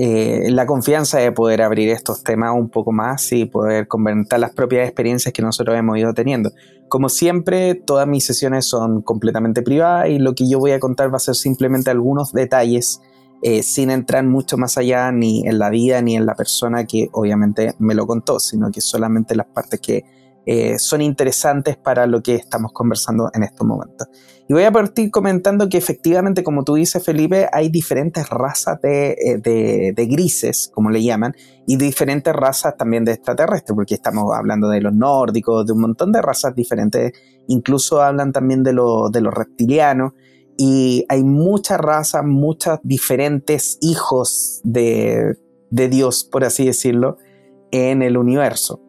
eh, 0.00 0.52
la 0.52 0.64
confianza 0.64 1.18
de 1.18 1.32
poder 1.32 1.60
abrir 1.60 1.88
estos 1.88 2.22
temas 2.22 2.54
un 2.54 2.68
poco 2.68 2.92
más 2.92 3.32
y 3.32 3.46
poder 3.46 3.88
comentar 3.88 4.38
las 4.38 4.52
propias 4.54 4.86
experiencias 4.86 5.34
que 5.34 5.42
nosotros 5.42 5.76
hemos 5.76 5.98
ido 5.98 6.14
teniendo. 6.14 6.52
Como 6.88 7.08
siempre, 7.08 7.74
todas 7.74 8.06
mis 8.06 8.24
sesiones 8.24 8.68
son 8.68 9.02
completamente 9.02 9.60
privadas 9.60 10.08
y 10.08 10.20
lo 10.20 10.36
que 10.36 10.48
yo 10.48 10.60
voy 10.60 10.70
a 10.70 10.78
contar 10.78 11.12
va 11.12 11.16
a 11.16 11.18
ser 11.18 11.34
simplemente 11.34 11.90
algunos 11.90 12.32
detalles 12.32 13.00
eh, 13.42 13.64
sin 13.64 13.90
entrar 13.90 14.24
mucho 14.24 14.56
más 14.56 14.78
allá 14.78 15.10
ni 15.10 15.44
en 15.48 15.58
la 15.58 15.68
vida 15.68 16.00
ni 16.00 16.14
en 16.14 16.26
la 16.26 16.36
persona 16.36 16.84
que 16.84 17.08
obviamente 17.10 17.74
me 17.80 17.96
lo 17.96 18.06
contó, 18.06 18.38
sino 18.38 18.70
que 18.70 18.80
solamente 18.80 19.34
las 19.34 19.48
partes 19.48 19.80
que 19.80 20.04
eh, 20.50 20.78
son 20.78 21.02
interesantes 21.02 21.76
para 21.76 22.06
lo 22.06 22.22
que 22.22 22.34
estamos 22.34 22.72
conversando 22.72 23.28
en 23.34 23.42
estos 23.42 23.66
momentos. 23.66 24.08
Y 24.48 24.54
voy 24.54 24.62
a 24.62 24.72
partir 24.72 25.10
comentando 25.10 25.68
que 25.68 25.76
efectivamente, 25.76 26.42
como 26.42 26.64
tú 26.64 26.76
dices, 26.76 27.04
Felipe, 27.04 27.50
hay 27.52 27.68
diferentes 27.68 28.30
razas 28.30 28.80
de, 28.80 29.10
eh, 29.10 29.92
de, 29.94 30.06
grises, 30.06 30.70
como 30.72 30.88
le 30.88 31.02
llaman, 31.02 31.34
y 31.66 31.76
diferentes 31.76 32.34
razas 32.34 32.78
también 32.78 33.04
de 33.04 33.12
extraterrestres, 33.12 33.74
porque 33.74 33.92
estamos 33.92 34.34
hablando 34.34 34.70
de 34.70 34.80
los 34.80 34.94
nórdicos, 34.94 35.66
de 35.66 35.74
un 35.74 35.82
montón 35.82 36.12
de 36.12 36.22
razas 36.22 36.54
diferentes, 36.54 37.12
incluso 37.46 38.00
hablan 38.00 38.32
también 38.32 38.62
de, 38.62 38.70
de 38.70 39.20
los 39.20 39.34
reptilianos 39.34 40.14
y 40.56 41.04
hay 41.10 41.24
muchas 41.24 41.78
razas, 41.78 42.24
muchos 42.24 42.78
diferentes 42.82 43.76
hijos 43.82 44.62
de, 44.64 45.36
Dios, 45.70 46.24
por 46.24 46.44
así 46.44 46.64
decirlo, 46.64 47.18
en 47.70 48.00
el 48.00 48.16
universo. 48.16 48.80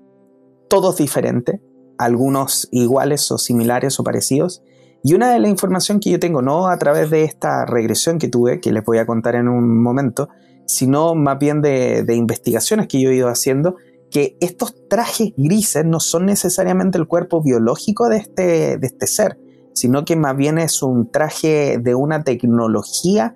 Todos 0.69 0.97
diferentes, 0.97 1.59
algunos 1.97 2.67
iguales 2.71 3.31
o 3.31 3.37
similares 3.37 3.99
o 3.99 4.03
parecidos. 4.03 4.63
Y 5.03 5.13
una 5.13 5.31
de 5.31 5.39
la 5.39 5.47
información 5.47 5.99
que 5.99 6.11
yo 6.11 6.19
tengo, 6.19 6.41
no 6.41 6.67
a 6.67 6.77
través 6.77 7.09
de 7.09 7.23
esta 7.23 7.65
regresión 7.65 8.19
que 8.19 8.27
tuve, 8.27 8.59
que 8.59 8.71
les 8.71 8.83
voy 8.83 8.97
a 8.97 9.05
contar 9.05 9.35
en 9.35 9.47
un 9.47 9.81
momento, 9.81 10.29
sino 10.65 11.15
más 11.15 11.39
bien 11.39 11.61
de, 11.61 12.05
investigaciones 12.15 12.87
que 12.87 13.01
yo 13.01 13.09
he 13.09 13.15
ido 13.15 13.29
haciendo, 13.29 13.75
que 14.11 14.37
estos 14.39 14.75
trajes 14.87 15.33
grises 15.37 15.85
no 15.85 15.99
son 15.99 16.25
necesariamente 16.25 16.97
el 16.97 17.07
cuerpo 17.07 17.41
biológico 17.41 18.09
de 18.09 18.17
este, 18.17 18.77
de 18.77 18.87
este 18.87 19.07
ser, 19.07 19.39
sino 19.73 20.05
que 20.05 20.15
más 20.15 20.35
bien 20.35 20.57
es 20.57 20.83
un 20.83 21.11
traje 21.11 21.77
de 21.79 21.95
una 21.95 22.23
tecnología 22.23 23.35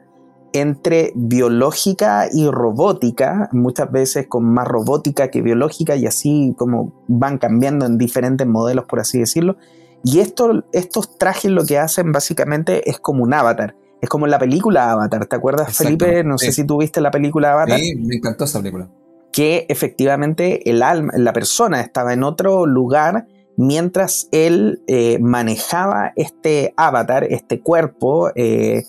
entre 0.53 1.11
biológica 1.15 2.27
y 2.31 2.47
robótica, 2.49 3.49
muchas 3.51 3.91
veces 3.91 4.27
con 4.27 4.45
más 4.45 4.67
robótica 4.67 5.29
que 5.29 5.41
biológica 5.41 5.95
y 5.95 6.05
así 6.05 6.53
como 6.57 6.93
van 7.07 7.37
cambiando 7.37 7.85
en 7.85 7.97
diferentes 7.97 8.47
modelos, 8.47 8.85
por 8.85 8.99
así 8.99 9.19
decirlo. 9.19 9.57
Y 10.03 10.19
esto, 10.19 10.63
estos 10.71 11.17
trajes 11.17 11.51
lo 11.51 11.65
que 11.65 11.79
hacen 11.79 12.11
básicamente 12.11 12.89
es 12.89 12.99
como 12.99 13.23
un 13.23 13.33
avatar. 13.33 13.75
Es 14.01 14.09
como 14.09 14.25
en 14.25 14.31
la 14.31 14.39
película 14.39 14.91
Avatar, 14.91 15.27
¿te 15.27 15.35
acuerdas, 15.37 15.77
Felipe? 15.77 16.25
No 16.25 16.37
sé 16.37 16.51
si 16.51 16.65
tú 16.65 16.79
viste 16.79 16.99
la 16.99 17.09
película 17.09 17.53
Avatar. 17.53 17.79
Sí, 17.79 17.95
me 17.95 18.15
encantó 18.15 18.43
esa 18.43 18.59
película. 18.59 18.89
Que 19.31 19.65
efectivamente 19.69 20.69
el 20.69 20.83
alma, 20.83 21.13
la 21.15 21.31
persona 21.31 21.79
estaba 21.79 22.11
en 22.11 22.23
otro 22.23 22.65
lugar 22.65 23.27
mientras 23.55 24.27
él 24.31 24.81
eh, 24.87 25.19
manejaba 25.19 26.11
este 26.17 26.73
avatar, 26.75 27.23
este 27.23 27.61
cuerpo, 27.61 28.31
eh, 28.35 28.83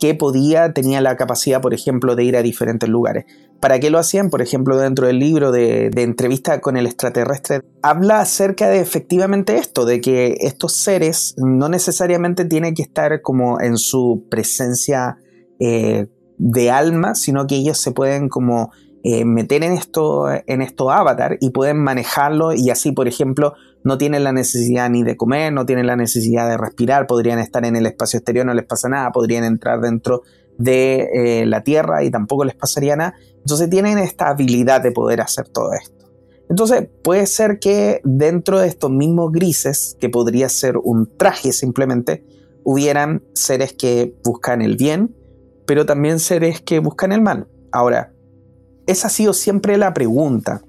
que 0.00 0.14
podía, 0.14 0.72
tenía 0.72 1.00
la 1.00 1.16
capacidad, 1.16 1.60
por 1.60 1.74
ejemplo, 1.74 2.16
de 2.16 2.24
ir 2.24 2.36
a 2.36 2.42
diferentes 2.42 2.88
lugares. 2.88 3.26
¿Para 3.60 3.78
qué 3.78 3.90
lo 3.90 3.98
hacían? 3.98 4.30
Por 4.30 4.40
ejemplo, 4.40 4.78
dentro 4.78 5.06
del 5.06 5.18
libro 5.18 5.52
de, 5.52 5.90
entrevista 5.94 6.60
con 6.60 6.78
el 6.78 6.86
extraterrestre, 6.86 7.60
habla 7.82 8.20
acerca 8.20 8.68
de 8.68 8.80
efectivamente 8.80 9.58
esto, 9.58 9.84
de 9.84 10.00
que 10.00 10.38
estos 10.40 10.72
seres 10.72 11.34
no 11.36 11.68
necesariamente 11.68 12.46
tienen 12.46 12.74
que 12.74 12.82
estar 12.82 13.20
como 13.20 13.60
en 13.60 13.76
su 13.76 14.24
presencia 14.30 15.18
eh, 15.60 16.06
de 16.38 16.70
alma, 16.70 17.14
sino 17.14 17.46
que 17.46 17.56
ellos 17.56 17.78
se 17.78 17.92
pueden 17.92 18.30
como 18.30 18.70
meter 19.02 19.64
en 19.64 19.72
esto, 19.72 20.26
en 20.30 20.60
estos 20.60 20.92
avatar 20.92 21.38
y 21.40 21.50
pueden 21.50 21.78
manejarlo 21.78 22.52
y 22.52 22.68
así, 22.68 22.92
por 22.92 23.08
ejemplo, 23.08 23.54
no 23.82 23.98
tienen 23.98 24.24
la 24.24 24.32
necesidad 24.32 24.90
ni 24.90 25.02
de 25.02 25.16
comer, 25.16 25.52
no 25.52 25.66
tienen 25.66 25.86
la 25.86 25.96
necesidad 25.96 26.48
de 26.48 26.56
respirar, 26.56 27.06
podrían 27.06 27.38
estar 27.38 27.64
en 27.64 27.76
el 27.76 27.86
espacio 27.86 28.18
exterior, 28.18 28.44
no 28.46 28.54
les 28.54 28.66
pasa 28.66 28.88
nada, 28.88 29.10
podrían 29.10 29.44
entrar 29.44 29.80
dentro 29.80 30.22
de 30.58 31.08
eh, 31.14 31.46
la 31.46 31.62
Tierra 31.62 32.04
y 32.04 32.10
tampoco 32.10 32.44
les 32.44 32.54
pasaría 32.54 32.96
nada. 32.96 33.14
Entonces 33.38 33.70
tienen 33.70 33.98
esta 33.98 34.28
habilidad 34.28 34.82
de 34.82 34.92
poder 34.92 35.20
hacer 35.20 35.48
todo 35.48 35.72
esto. 35.72 36.00
Entonces 36.50 36.88
puede 37.02 37.26
ser 37.26 37.58
que 37.58 38.00
dentro 38.04 38.58
de 38.58 38.68
estos 38.68 38.90
mismos 38.90 39.32
grises, 39.32 39.96
que 40.00 40.08
podría 40.08 40.48
ser 40.48 40.76
un 40.76 41.06
traje 41.16 41.52
simplemente, 41.52 42.24
hubieran 42.64 43.22
seres 43.34 43.72
que 43.72 44.14
buscan 44.24 44.60
el 44.60 44.76
bien, 44.76 45.14
pero 45.64 45.86
también 45.86 46.18
seres 46.18 46.60
que 46.60 46.80
buscan 46.80 47.12
el 47.12 47.22
mal. 47.22 47.46
Ahora, 47.72 48.12
esa 48.86 49.06
ha 49.06 49.10
sido 49.10 49.32
siempre 49.32 49.78
la 49.78 49.94
pregunta, 49.94 50.62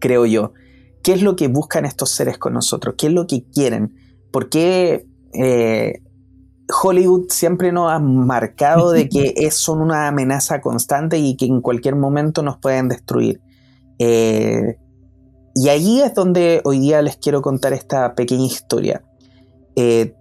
creo 0.00 0.24
yo. 0.24 0.54
¿Qué 1.02 1.12
es 1.12 1.22
lo 1.22 1.36
que 1.36 1.48
buscan 1.48 1.84
estos 1.84 2.10
seres 2.10 2.38
con 2.38 2.54
nosotros? 2.54 2.94
¿Qué 2.98 3.06
es 3.06 3.12
lo 3.12 3.26
que 3.26 3.44
quieren? 3.44 3.94
¿Por 4.30 4.48
qué 4.48 5.06
eh, 5.32 6.02
Hollywood 6.82 7.26
siempre 7.30 7.72
nos 7.72 7.90
ha 7.90 7.98
marcado 7.98 8.90
de 8.90 9.08
que 9.08 9.32
es, 9.36 9.54
son 9.54 9.80
una 9.80 10.08
amenaza 10.08 10.60
constante 10.60 11.18
y 11.18 11.36
que 11.36 11.46
en 11.46 11.60
cualquier 11.60 11.96
momento 11.96 12.42
nos 12.42 12.58
pueden 12.58 12.88
destruir? 12.88 13.40
Eh, 13.98 14.78
y 15.54 15.68
allí 15.70 16.00
es 16.00 16.14
donde 16.14 16.60
hoy 16.64 16.78
día 16.78 17.02
les 17.02 17.16
quiero 17.16 17.42
contar 17.42 17.72
esta 17.72 18.14
pequeña 18.14 18.46
historia. 18.46 19.02
Eh, 19.74 20.14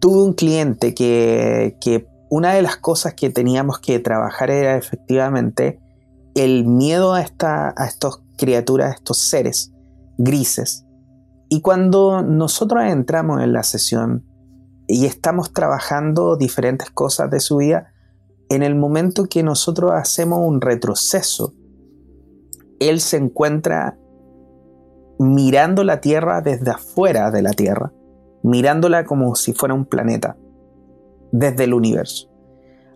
tuve 0.00 0.22
un 0.22 0.34
cliente 0.34 0.94
que, 0.94 1.76
que 1.80 2.06
una 2.30 2.52
de 2.52 2.62
las 2.62 2.76
cosas 2.76 3.14
que 3.14 3.30
teníamos 3.30 3.78
que 3.78 3.98
trabajar 3.98 4.50
era 4.50 4.76
efectivamente 4.76 5.80
el 6.34 6.66
miedo 6.66 7.14
a, 7.14 7.22
esta, 7.22 7.74
a 7.76 7.86
estos 7.86 8.22
criaturas, 8.38 8.94
estos 8.94 9.28
seres 9.28 9.72
grises. 10.16 10.86
Y 11.50 11.60
cuando 11.60 12.22
nosotros 12.22 12.84
entramos 12.84 13.42
en 13.42 13.52
la 13.52 13.62
sesión 13.62 14.24
y 14.86 15.06
estamos 15.06 15.52
trabajando 15.52 16.36
diferentes 16.36 16.90
cosas 16.90 17.30
de 17.30 17.40
su 17.40 17.58
vida, 17.58 17.92
en 18.48 18.62
el 18.62 18.74
momento 18.74 19.24
que 19.24 19.42
nosotros 19.42 19.92
hacemos 19.94 20.40
un 20.40 20.60
retroceso, 20.60 21.54
él 22.80 23.00
se 23.00 23.18
encuentra 23.18 23.98
mirando 25.18 25.84
la 25.84 26.00
Tierra 26.00 26.40
desde 26.40 26.70
afuera 26.70 27.30
de 27.30 27.42
la 27.42 27.52
Tierra, 27.52 27.92
mirándola 28.42 29.04
como 29.04 29.34
si 29.34 29.52
fuera 29.52 29.74
un 29.74 29.84
planeta, 29.84 30.36
desde 31.32 31.64
el 31.64 31.74
universo. 31.74 32.30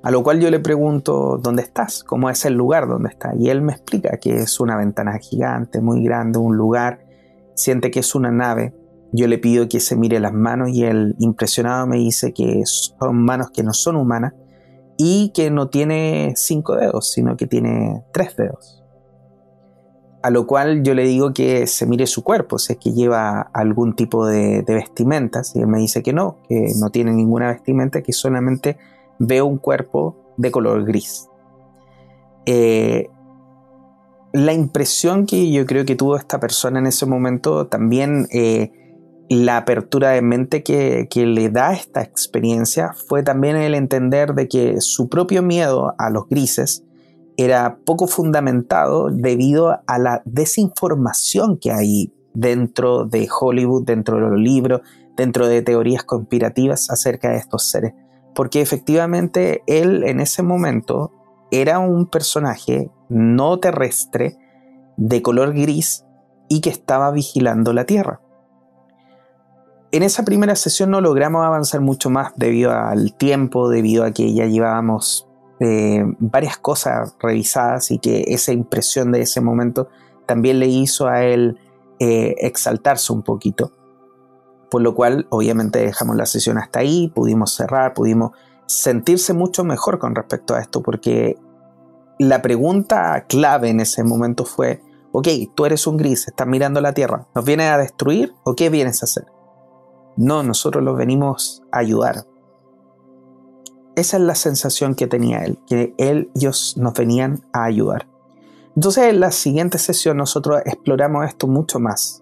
A 0.03 0.11
lo 0.11 0.25
cual 0.25 0.41
yo 0.41 0.51
le 0.51 0.59
pregunto, 0.59 1.39
¿dónde 1.41 1.63
estás? 1.63 2.03
¿Cómo 2.03 2.29
es 2.29 2.45
el 2.45 2.55
lugar 2.55 2.89
donde 2.89 3.09
está? 3.09 3.35
Y 3.39 3.51
él 3.51 3.63
me 3.63 3.73
explica 3.73 4.17
que 4.17 4.35
es 4.35 4.59
una 4.59 4.77
ventana 4.77 5.17
gigante, 5.19 5.81
muy 5.81 6.03
grande, 6.03 6.41
un 6.41 6.57
lugar, 6.57 7.07
siente 7.55 7.93
que 7.93 8.01
es 8.01 8.17
una 8.17 8.33
nave. 8.33 8.75
Yo 9.13 9.29
le 9.29 9.39
pido 9.39 9.69
que 9.69 9.79
se 9.79 9.95
mire 9.95 10.19
las 10.19 10.33
manos 10.33 10.71
y 10.71 10.85
él 10.85 11.15
impresionado 11.21 11.87
me 11.87 11.99
dice 11.99 12.33
que 12.33 12.63
son 12.65 13.23
manos 13.23 13.51
que 13.53 13.63
no 13.63 13.73
son 13.73 13.95
humanas 13.95 14.33
y 14.97 15.31
que 15.35 15.53
no 15.53 15.69
tiene 15.69 16.33
cinco 16.35 16.75
dedos, 16.75 17.13
sino 17.13 17.37
que 17.37 17.47
tiene 17.47 18.03
tres 18.13 18.35
dedos. 18.35 18.83
A 20.25 20.31
lo 20.31 20.49
cual 20.49 20.83
yo 20.83 20.95
le 20.95 21.05
digo 21.05 21.33
que 21.33 21.69
se 21.69 21.87
mire 21.87 22.07
su 22.07 22.25
cuerpo, 22.25 22.59
si 22.59 22.73
es 22.73 22.79
que 22.79 22.93
lleva 22.93 23.41
algún 23.41 23.95
tipo 23.95 24.27
de, 24.27 24.63
de 24.63 24.75
vestimentas. 24.75 25.55
Y 25.55 25.61
él 25.61 25.67
me 25.69 25.79
dice 25.79 26.03
que 26.03 26.13
no, 26.13 26.39
que 26.49 26.73
no 26.81 26.91
tiene 26.91 27.13
ninguna 27.13 27.49
vestimenta, 27.49 28.03
que 28.03 28.13
solamente 28.13 28.79
veo 29.19 29.47
un 29.47 29.59
cuerpo 29.59 30.35
de 30.37 30.51
color 30.51 30.85
gris. 30.85 31.29
Eh, 32.47 33.09
la 34.33 34.53
impresión 34.53 35.27
que 35.27 35.51
yo 35.51 35.67
creo 35.67 35.85
que 35.85 35.95
tuvo 35.95 36.17
esta 36.17 36.41
persona 36.41 36.79
en 36.79 36.87
ese 36.87 37.07
momento 37.07 37.67
también 37.67 38.27
eh, 38.33 38.73
la 39.29 39.59
apertura 39.59 40.11
de 40.11 40.23
mente 40.23 40.63
que, 40.63 41.07
que, 41.11 41.27
le 41.27 41.51
da 41.51 41.73
esta 41.73 42.03
experiencia 42.03 42.93
fue 42.95 43.23
también 43.23 43.57
el 43.57 43.75
entender 43.75 44.35
de 44.35 44.49
que 44.49 44.81
su 44.81 45.09
propio 45.09 45.43
miedo 45.43 45.95
a 45.99 46.11
los 46.11 46.29
grises 46.29 46.85
era 47.37 47.79
poco 47.85 48.07
fundamentado 48.07 49.11
debido 49.11 49.81
a 49.87 49.99
la 49.99 50.23
desinformación 50.25 51.59
que 51.59 51.73
hay 51.73 52.13
dentro 52.35 53.05
de 53.05 53.29
Hollywood, 53.29 53.85
dentro 53.85 54.17
de 54.17 54.23
los 54.23 54.39
libros, 54.39 54.81
dentro 55.17 55.47
de 55.47 55.63
teorías 55.63 56.05
conspirativas 56.05 56.91
acerca 56.91 57.31
de 57.31 57.39
estos 57.39 57.69
seres. 57.71 57.93
Porque 58.35 58.61
efectivamente 58.61 59.63
él 59.67 60.05
en 60.05 60.21
ese 60.21 60.43
momento 60.43 61.13
era 61.51 61.79
un 61.79 62.07
personaje 62.07 62.91
no 63.09 63.59
terrestre 63.59 64.39
de 64.97 65.23
color 65.23 65.53
gris 65.53 66.05
y 66.49 66.61
que 66.61 66.71
estaba 66.71 67.11
vigilando 67.11 67.73
la 67.73 67.85
Tierra. 67.85 68.21
En 69.91 70.03
esa 70.03 70.25
primera 70.25 70.57
sesión 70.57 70.91
no 70.91 71.03
logramos 71.03 71.45
avanzar 71.45 71.83
mucho 71.83 72.09
más 72.09 72.33
debido 72.37 72.73
al 72.73 73.15
tiempo, 73.15 73.69
debido 73.69 74.05
a 74.05 74.13
que 74.13 74.33
ya 74.33 74.47
llevábamos 74.47 75.29
eh, 75.61 76.03
varias 76.19 76.57
cosas 76.57 77.15
revisadas 77.21 77.91
y 77.91 77.99
que 77.99 78.25
esa 78.29 78.53
impresión 78.53 79.13
de 79.13 79.21
ese 79.21 79.43
momento 79.43 79.89
también 80.27 80.59
le 80.59 80.67
hizo 80.67 81.09
a 81.09 81.25
él 81.25 81.59
eh, 82.01 82.35
exaltarse 82.39 83.13
un 83.13 83.23
poquito. 83.23 83.73
Por 84.73 84.81
lo 84.81 84.95
cual, 84.95 85.27
obviamente, 85.29 85.81
dejamos 85.81 86.17
la 86.17 86.25
sesión 86.25 86.57
hasta 86.57 86.79
ahí, 86.79 87.13
pudimos 87.15 87.55
cerrar, 87.55 87.93
pudimos 87.93 88.31
sentirse 88.65 89.35
mucho 89.35 89.65
mejor 89.65 89.99
con 89.99 90.15
respecto 90.15 90.55
a 90.55 90.61
esto, 90.61 90.83
porque 90.83 91.37
la 92.19 92.41
pregunta 92.41 93.27
clave 93.29 93.69
en 93.69 93.81
ese 93.81 94.03
momento 94.03 94.47
fue, 94.47 94.81
ok, 95.13 95.29
tú 95.55 95.67
eres 95.67 95.87
un 95.87 95.99
gris, 95.99 96.27
estás 96.27 96.47
mirando 96.47 96.81
la 96.81 96.95
Tierra, 96.95 97.29
¿nos 97.35 97.45
vienes 97.45 97.71
a 97.71 97.77
destruir 97.77 98.33
o 98.45 98.55
qué 98.55 98.71
vienes 98.71 99.03
a 99.03 99.05
hacer? 99.05 99.27
No, 100.17 100.43
nosotros 100.43 100.83
los 100.83 100.97
venimos 100.97 101.63
a 101.71 101.81
ayudar. 101.81 102.25
Esa 103.95 104.17
es 104.17 104.23
la 104.23 104.37
sensación 104.37 104.95
que 104.95 105.07
tenía 105.07 105.45
él, 105.45 105.59
que 105.67 105.95
él, 105.99 106.31
ellos 106.35 106.79
nos 106.79 106.95
venían 106.95 107.45
a 107.53 107.65
ayudar. 107.65 108.09
Entonces 108.75 109.05
en 109.05 109.21
la 109.21 109.33
siguiente 109.33 109.77
sesión 109.77 110.17
nosotros 110.17 110.63
exploramos 110.65 111.27
esto 111.27 111.47
mucho 111.47 111.79
más, 111.79 112.22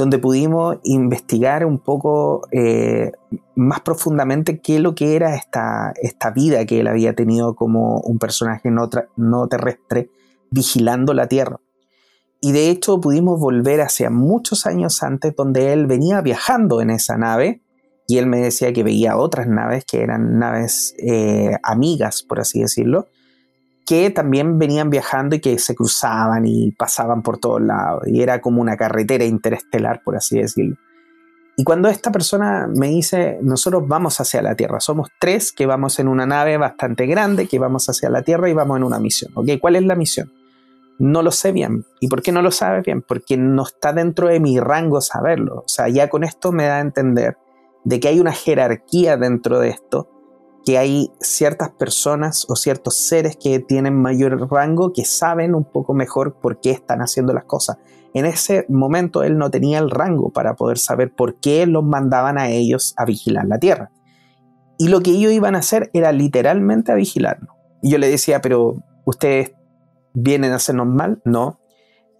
donde 0.00 0.18
pudimos 0.18 0.78
investigar 0.82 1.66
un 1.66 1.78
poco 1.78 2.48
eh, 2.52 3.12
más 3.54 3.82
profundamente 3.82 4.60
qué 4.60 4.78
lo 4.78 4.94
que 4.94 5.14
era 5.14 5.34
esta, 5.34 5.92
esta 6.00 6.30
vida 6.30 6.64
que 6.64 6.80
él 6.80 6.86
había 6.86 7.14
tenido 7.14 7.54
como 7.54 8.00
un 8.00 8.18
personaje 8.18 8.70
no, 8.70 8.88
no 9.16 9.46
terrestre 9.46 10.08
vigilando 10.50 11.12
la 11.12 11.28
Tierra. 11.28 11.60
Y 12.40 12.52
de 12.52 12.70
hecho 12.70 12.98
pudimos 12.98 13.38
volver 13.38 13.82
hacia 13.82 14.08
muchos 14.08 14.64
años 14.64 15.02
antes 15.02 15.36
donde 15.36 15.74
él 15.74 15.86
venía 15.86 16.22
viajando 16.22 16.80
en 16.80 16.88
esa 16.88 17.18
nave 17.18 17.60
y 18.08 18.16
él 18.16 18.26
me 18.26 18.40
decía 18.40 18.72
que 18.72 18.82
veía 18.82 19.18
otras 19.18 19.48
naves 19.48 19.84
que 19.84 20.00
eran 20.00 20.38
naves 20.38 20.94
eh, 20.96 21.58
amigas, 21.62 22.22
por 22.22 22.40
así 22.40 22.60
decirlo, 22.60 23.08
que 23.90 24.10
también 24.10 24.56
venían 24.56 24.88
viajando 24.88 25.34
y 25.34 25.40
que 25.40 25.58
se 25.58 25.74
cruzaban 25.74 26.46
y 26.46 26.70
pasaban 26.70 27.22
por 27.22 27.38
todos 27.38 27.60
lados. 27.60 28.04
Y 28.06 28.22
era 28.22 28.40
como 28.40 28.60
una 28.60 28.76
carretera 28.76 29.24
interestelar, 29.24 30.02
por 30.04 30.14
así 30.14 30.38
decirlo. 30.38 30.76
Y 31.56 31.64
cuando 31.64 31.88
esta 31.88 32.12
persona 32.12 32.68
me 32.72 32.86
dice, 32.86 33.40
nosotros 33.42 33.82
vamos 33.88 34.20
hacia 34.20 34.42
la 34.42 34.54
Tierra, 34.54 34.78
somos 34.78 35.08
tres 35.18 35.50
que 35.50 35.66
vamos 35.66 35.98
en 35.98 36.06
una 36.06 36.24
nave 36.24 36.56
bastante 36.56 37.06
grande, 37.06 37.48
que 37.48 37.58
vamos 37.58 37.88
hacia 37.88 38.08
la 38.10 38.22
Tierra 38.22 38.48
y 38.48 38.52
vamos 38.52 38.76
en 38.76 38.84
una 38.84 39.00
misión. 39.00 39.32
¿Ok? 39.34 39.48
¿Cuál 39.60 39.74
es 39.74 39.82
la 39.82 39.96
misión? 39.96 40.30
no 41.00 41.22
lo 41.22 41.32
sé 41.32 41.50
bien. 41.50 41.86
¿Y 41.98 42.08
por 42.08 42.22
qué 42.22 42.30
no 42.30 42.42
lo 42.42 42.50
sabe 42.50 42.82
bien? 42.82 43.00
Porque 43.02 43.38
no 43.38 43.62
está 43.62 43.92
dentro 43.94 44.28
de 44.28 44.38
mi 44.38 44.60
rango 44.60 45.00
saberlo. 45.00 45.64
O 45.64 45.68
sea, 45.68 45.88
ya 45.88 46.10
con 46.10 46.24
esto 46.24 46.52
me 46.52 46.66
da 46.66 46.76
a 46.76 46.80
entender 46.80 47.38
de 47.84 47.98
que 47.98 48.08
hay 48.08 48.20
una 48.20 48.32
jerarquía 48.32 49.16
dentro 49.16 49.58
de 49.58 49.70
esto, 49.70 50.10
que 50.64 50.78
hay 50.78 51.10
ciertas 51.20 51.70
personas 51.70 52.46
o 52.48 52.56
ciertos 52.56 53.06
seres 53.06 53.36
que 53.36 53.60
tienen 53.60 53.94
mayor 53.94 54.50
rango 54.50 54.92
que 54.92 55.04
saben 55.04 55.54
un 55.54 55.64
poco 55.64 55.94
mejor 55.94 56.34
por 56.34 56.60
qué 56.60 56.70
están 56.70 57.00
haciendo 57.00 57.32
las 57.32 57.44
cosas. 57.44 57.78
En 58.12 58.26
ese 58.26 58.66
momento 58.68 59.22
él 59.22 59.38
no 59.38 59.50
tenía 59.50 59.78
el 59.78 59.90
rango 59.90 60.30
para 60.30 60.54
poder 60.54 60.78
saber 60.78 61.12
por 61.14 61.36
qué 61.36 61.66
los 61.66 61.84
mandaban 61.84 62.38
a 62.38 62.50
ellos 62.50 62.94
a 62.96 63.04
vigilar 63.04 63.46
la 63.46 63.58
tierra. 63.58 63.90
Y 64.78 64.88
lo 64.88 65.00
que 65.00 65.10
ellos 65.10 65.32
iban 65.32 65.54
a 65.54 65.58
hacer 65.58 65.90
era 65.92 66.10
literalmente 66.12 66.90
a 66.92 66.94
vigilarnos. 66.94 67.54
Y 67.82 67.90
yo 67.90 67.98
le 67.98 68.08
decía, 68.08 68.40
pero 68.40 68.82
ustedes 69.04 69.52
vienen 70.12 70.52
a 70.52 70.56
hacernos 70.56 70.86
mal, 70.86 71.20
no. 71.24 71.60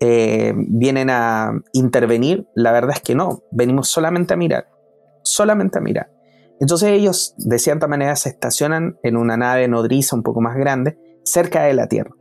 Eh, 0.00 0.54
vienen 0.56 1.10
a 1.10 1.52
intervenir, 1.72 2.46
la 2.54 2.72
verdad 2.72 2.92
es 2.94 3.02
que 3.02 3.14
no, 3.14 3.42
venimos 3.50 3.88
solamente 3.88 4.32
a 4.32 4.36
mirar, 4.36 4.68
solamente 5.22 5.78
a 5.78 5.82
mirar. 5.82 6.10
Entonces 6.60 6.90
ellos 6.90 7.34
de 7.38 7.58
cierta 7.58 7.88
manera 7.88 8.14
se 8.16 8.28
estacionan 8.28 8.98
en 9.02 9.16
una 9.16 9.36
nave 9.36 9.66
nodriza 9.66 10.14
un 10.14 10.22
poco 10.22 10.40
más 10.40 10.56
grande, 10.56 10.98
cerca 11.24 11.62
de 11.62 11.74
la 11.74 11.88
Tierra. 11.88 12.14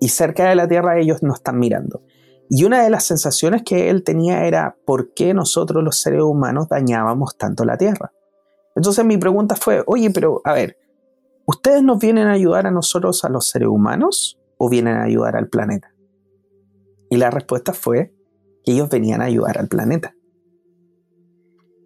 Y 0.00 0.08
cerca 0.08 0.48
de 0.48 0.56
la 0.56 0.66
Tierra 0.66 0.98
ellos 0.98 1.22
no 1.22 1.34
están 1.34 1.58
mirando. 1.58 2.02
Y 2.48 2.64
una 2.64 2.82
de 2.82 2.90
las 2.90 3.04
sensaciones 3.04 3.62
que 3.62 3.90
él 3.90 4.02
tenía 4.02 4.46
era 4.46 4.76
por 4.84 5.12
qué 5.14 5.34
nosotros 5.34 5.84
los 5.84 6.00
seres 6.00 6.22
humanos 6.22 6.68
dañábamos 6.68 7.36
tanto 7.36 7.64
la 7.64 7.76
Tierra. 7.76 8.12
Entonces 8.74 9.04
mi 9.04 9.18
pregunta 9.18 9.54
fue, 9.54 9.84
oye, 9.86 10.10
pero 10.10 10.40
a 10.44 10.54
ver, 10.54 10.76
¿ustedes 11.46 11.82
nos 11.82 11.98
vienen 11.98 12.28
a 12.28 12.32
ayudar 12.32 12.66
a 12.66 12.70
nosotros, 12.70 13.24
a 13.24 13.28
los 13.28 13.48
seres 13.48 13.68
humanos? 13.68 14.38
o 14.64 14.68
vienen 14.68 14.94
a 14.94 15.02
ayudar 15.02 15.34
al 15.34 15.48
planeta? 15.48 15.92
Y 17.10 17.16
la 17.16 17.30
respuesta 17.30 17.72
fue 17.72 18.14
que 18.64 18.72
ellos 18.72 18.88
venían 18.88 19.20
a 19.20 19.24
ayudar 19.24 19.58
al 19.58 19.66
planeta. 19.66 20.14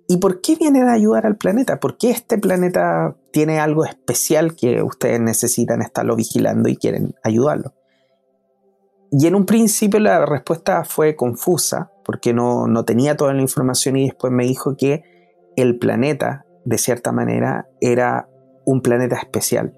¿Y 0.08 0.18
por 0.18 0.40
qué 0.40 0.54
vienen 0.54 0.88
a 0.88 0.92
ayudar 0.92 1.26
al 1.26 1.36
planeta? 1.36 1.80
¿Por 1.80 1.96
qué 1.96 2.10
este 2.10 2.38
planeta 2.38 3.16
tiene 3.32 3.58
algo 3.58 3.84
especial 3.84 4.54
que 4.54 4.82
ustedes 4.82 5.20
necesitan 5.20 5.82
estarlo 5.82 6.14
vigilando 6.14 6.68
y 6.68 6.76
quieren 6.76 7.14
ayudarlo? 7.24 7.74
Y 9.10 9.26
en 9.26 9.34
un 9.34 9.46
principio 9.46 9.98
la 9.98 10.24
respuesta 10.26 10.84
fue 10.84 11.16
confusa, 11.16 11.90
porque 12.04 12.32
no, 12.32 12.66
no 12.68 12.84
tenía 12.84 13.16
toda 13.16 13.34
la 13.34 13.42
información 13.42 13.96
y 13.96 14.04
después 14.04 14.32
me 14.32 14.44
dijo 14.44 14.76
que 14.76 15.02
el 15.56 15.78
planeta, 15.78 16.44
de 16.64 16.78
cierta 16.78 17.10
manera, 17.12 17.68
era 17.80 18.28
un 18.64 18.82
planeta 18.82 19.16
especial 19.16 19.74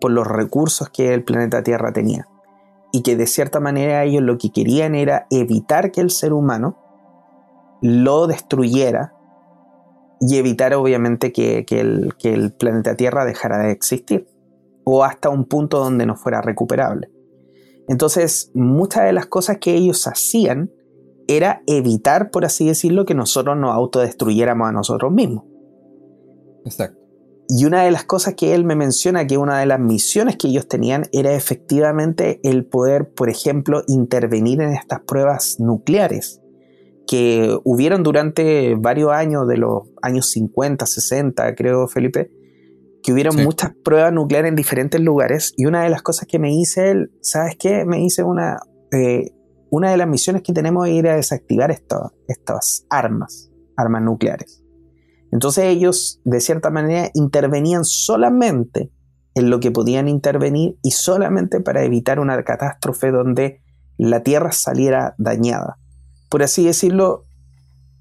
por 0.00 0.10
los 0.10 0.26
recursos 0.26 0.88
que 0.90 1.12
el 1.14 1.24
planeta 1.24 1.62
Tierra 1.62 1.92
tenía. 1.92 2.26
Y 2.92 3.02
que 3.02 3.16
de 3.16 3.26
cierta 3.26 3.60
manera 3.60 4.02
ellos 4.02 4.22
lo 4.22 4.38
que 4.38 4.50
querían 4.50 4.94
era 4.94 5.26
evitar 5.30 5.92
que 5.92 6.00
el 6.00 6.10
ser 6.10 6.32
humano 6.32 6.76
lo 7.82 8.26
destruyera 8.26 9.14
y 10.20 10.36
evitar 10.36 10.74
obviamente 10.74 11.32
que, 11.32 11.64
el, 11.70 12.14
que 12.18 12.34
el 12.34 12.52
planeta 12.52 12.94
Tierra 12.94 13.24
dejara 13.24 13.58
de 13.58 13.72
existir 13.72 14.28
o 14.84 15.02
hasta 15.04 15.30
un 15.30 15.46
punto 15.46 15.78
donde 15.78 16.06
no 16.06 16.16
fuera 16.16 16.42
recuperable. 16.42 17.10
Entonces, 17.88 18.50
muchas 18.54 19.04
de 19.04 19.12
las 19.12 19.26
cosas 19.26 19.58
que 19.58 19.74
ellos 19.74 20.06
hacían 20.06 20.70
era 21.26 21.62
evitar, 21.66 22.30
por 22.30 22.44
así 22.44 22.66
decirlo, 22.66 23.04
que 23.04 23.14
nosotros 23.14 23.56
nos 23.56 23.74
autodestruyéramos 23.74 24.68
a 24.68 24.72
nosotros 24.72 25.12
mismos. 25.12 25.44
Exacto. 26.64 26.98
Y 27.48 27.64
una 27.64 27.82
de 27.82 27.90
las 27.90 28.04
cosas 28.04 28.34
que 28.34 28.54
él 28.54 28.64
me 28.64 28.76
menciona, 28.76 29.26
que 29.26 29.38
una 29.38 29.58
de 29.58 29.66
las 29.66 29.80
misiones 29.80 30.36
que 30.36 30.48
ellos 30.48 30.68
tenían, 30.68 31.04
era 31.12 31.32
efectivamente 31.34 32.40
el 32.44 32.64
poder, 32.64 33.12
por 33.12 33.28
ejemplo, 33.28 33.82
intervenir 33.88 34.60
en 34.60 34.72
estas 34.72 35.00
pruebas 35.00 35.56
nucleares 35.58 36.40
que 37.10 37.58
hubieron 37.64 38.04
durante 38.04 38.76
varios 38.76 39.10
años, 39.10 39.48
de 39.48 39.56
los 39.56 39.82
años 40.00 40.30
50, 40.30 40.86
60, 40.86 41.56
creo, 41.56 41.88
Felipe, 41.88 42.30
que 43.02 43.12
hubieron 43.12 43.34
muchas 43.34 43.72
pruebas 43.82 44.12
nucleares 44.12 44.50
en 44.50 44.54
diferentes 44.54 45.00
lugares. 45.00 45.52
Y 45.56 45.66
una 45.66 45.82
de 45.82 45.90
las 45.90 46.02
cosas 46.02 46.28
que 46.28 46.38
me 46.38 46.50
dice 46.50 46.92
él, 46.92 47.10
¿sabes 47.20 47.56
qué? 47.58 47.84
Me 47.84 47.96
dice 47.96 48.22
una, 48.22 48.58
eh, 48.92 49.32
una 49.70 49.90
de 49.90 49.96
las 49.96 50.06
misiones 50.06 50.42
que 50.42 50.52
tenemos 50.52 50.86
es 50.86 50.94
ir 50.94 51.08
a 51.08 51.16
desactivar 51.16 51.72
estas 51.72 52.86
armas, 52.88 53.50
armas 53.76 54.02
nucleares. 54.02 54.62
Entonces 55.32 55.64
ellos, 55.64 56.20
de 56.24 56.40
cierta 56.40 56.70
manera, 56.70 57.10
intervenían 57.14 57.84
solamente 57.84 58.92
en 59.34 59.50
lo 59.50 59.58
que 59.58 59.72
podían 59.72 60.06
intervenir 60.06 60.78
y 60.80 60.92
solamente 60.92 61.58
para 61.58 61.82
evitar 61.82 62.20
una 62.20 62.40
catástrofe 62.44 63.10
donde 63.10 63.64
la 63.98 64.22
Tierra 64.22 64.52
saliera 64.52 65.16
dañada. 65.18 65.79
Por 66.30 66.42
así 66.42 66.64
decirlo, 66.64 67.24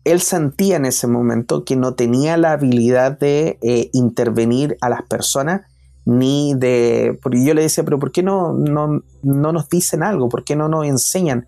él 0.05 0.21
sentía 0.21 0.77
en 0.77 0.85
ese 0.85 1.07
momento 1.07 1.65
que 1.65 1.75
no 1.75 1.95
tenía 1.95 2.37
la 2.37 2.53
habilidad 2.53 3.19
de 3.19 3.59
eh, 3.61 3.89
intervenir 3.91 4.77
a 4.79 4.87
las 4.87 5.03
personas 5.03 5.61
ni 6.05 6.53
de... 6.55 7.19
Porque 7.21 7.43
yo 7.43 7.53
le 7.53 7.63
decía, 7.63 7.83
pero 7.83 7.99
¿por 7.99 8.13
qué 8.13 8.23
no, 8.23 8.53
no, 8.53 9.03
nos 9.23 9.67
dicen 9.67 10.03
algo? 10.03 10.29
¿Por 10.29 10.45
qué 10.45 10.55
no 10.55 10.69
nos 10.69 10.85
enseñan? 10.85 11.47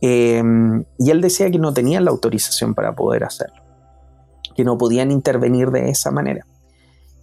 Em, 0.00 0.84
y 0.98 1.10
él 1.10 1.20
decía 1.20 1.50
que 1.50 1.58
no 1.58 1.74
tenían 1.74 2.04
la 2.04 2.10
autorización 2.10 2.74
para 2.74 2.94
poder 2.94 3.24
hacerlo 3.24 3.66
que 4.56 4.64
no 4.64 4.78
podían 4.78 5.10
intervenir 5.12 5.70
de 5.70 5.90
esa 5.90 6.10
manera. 6.10 6.46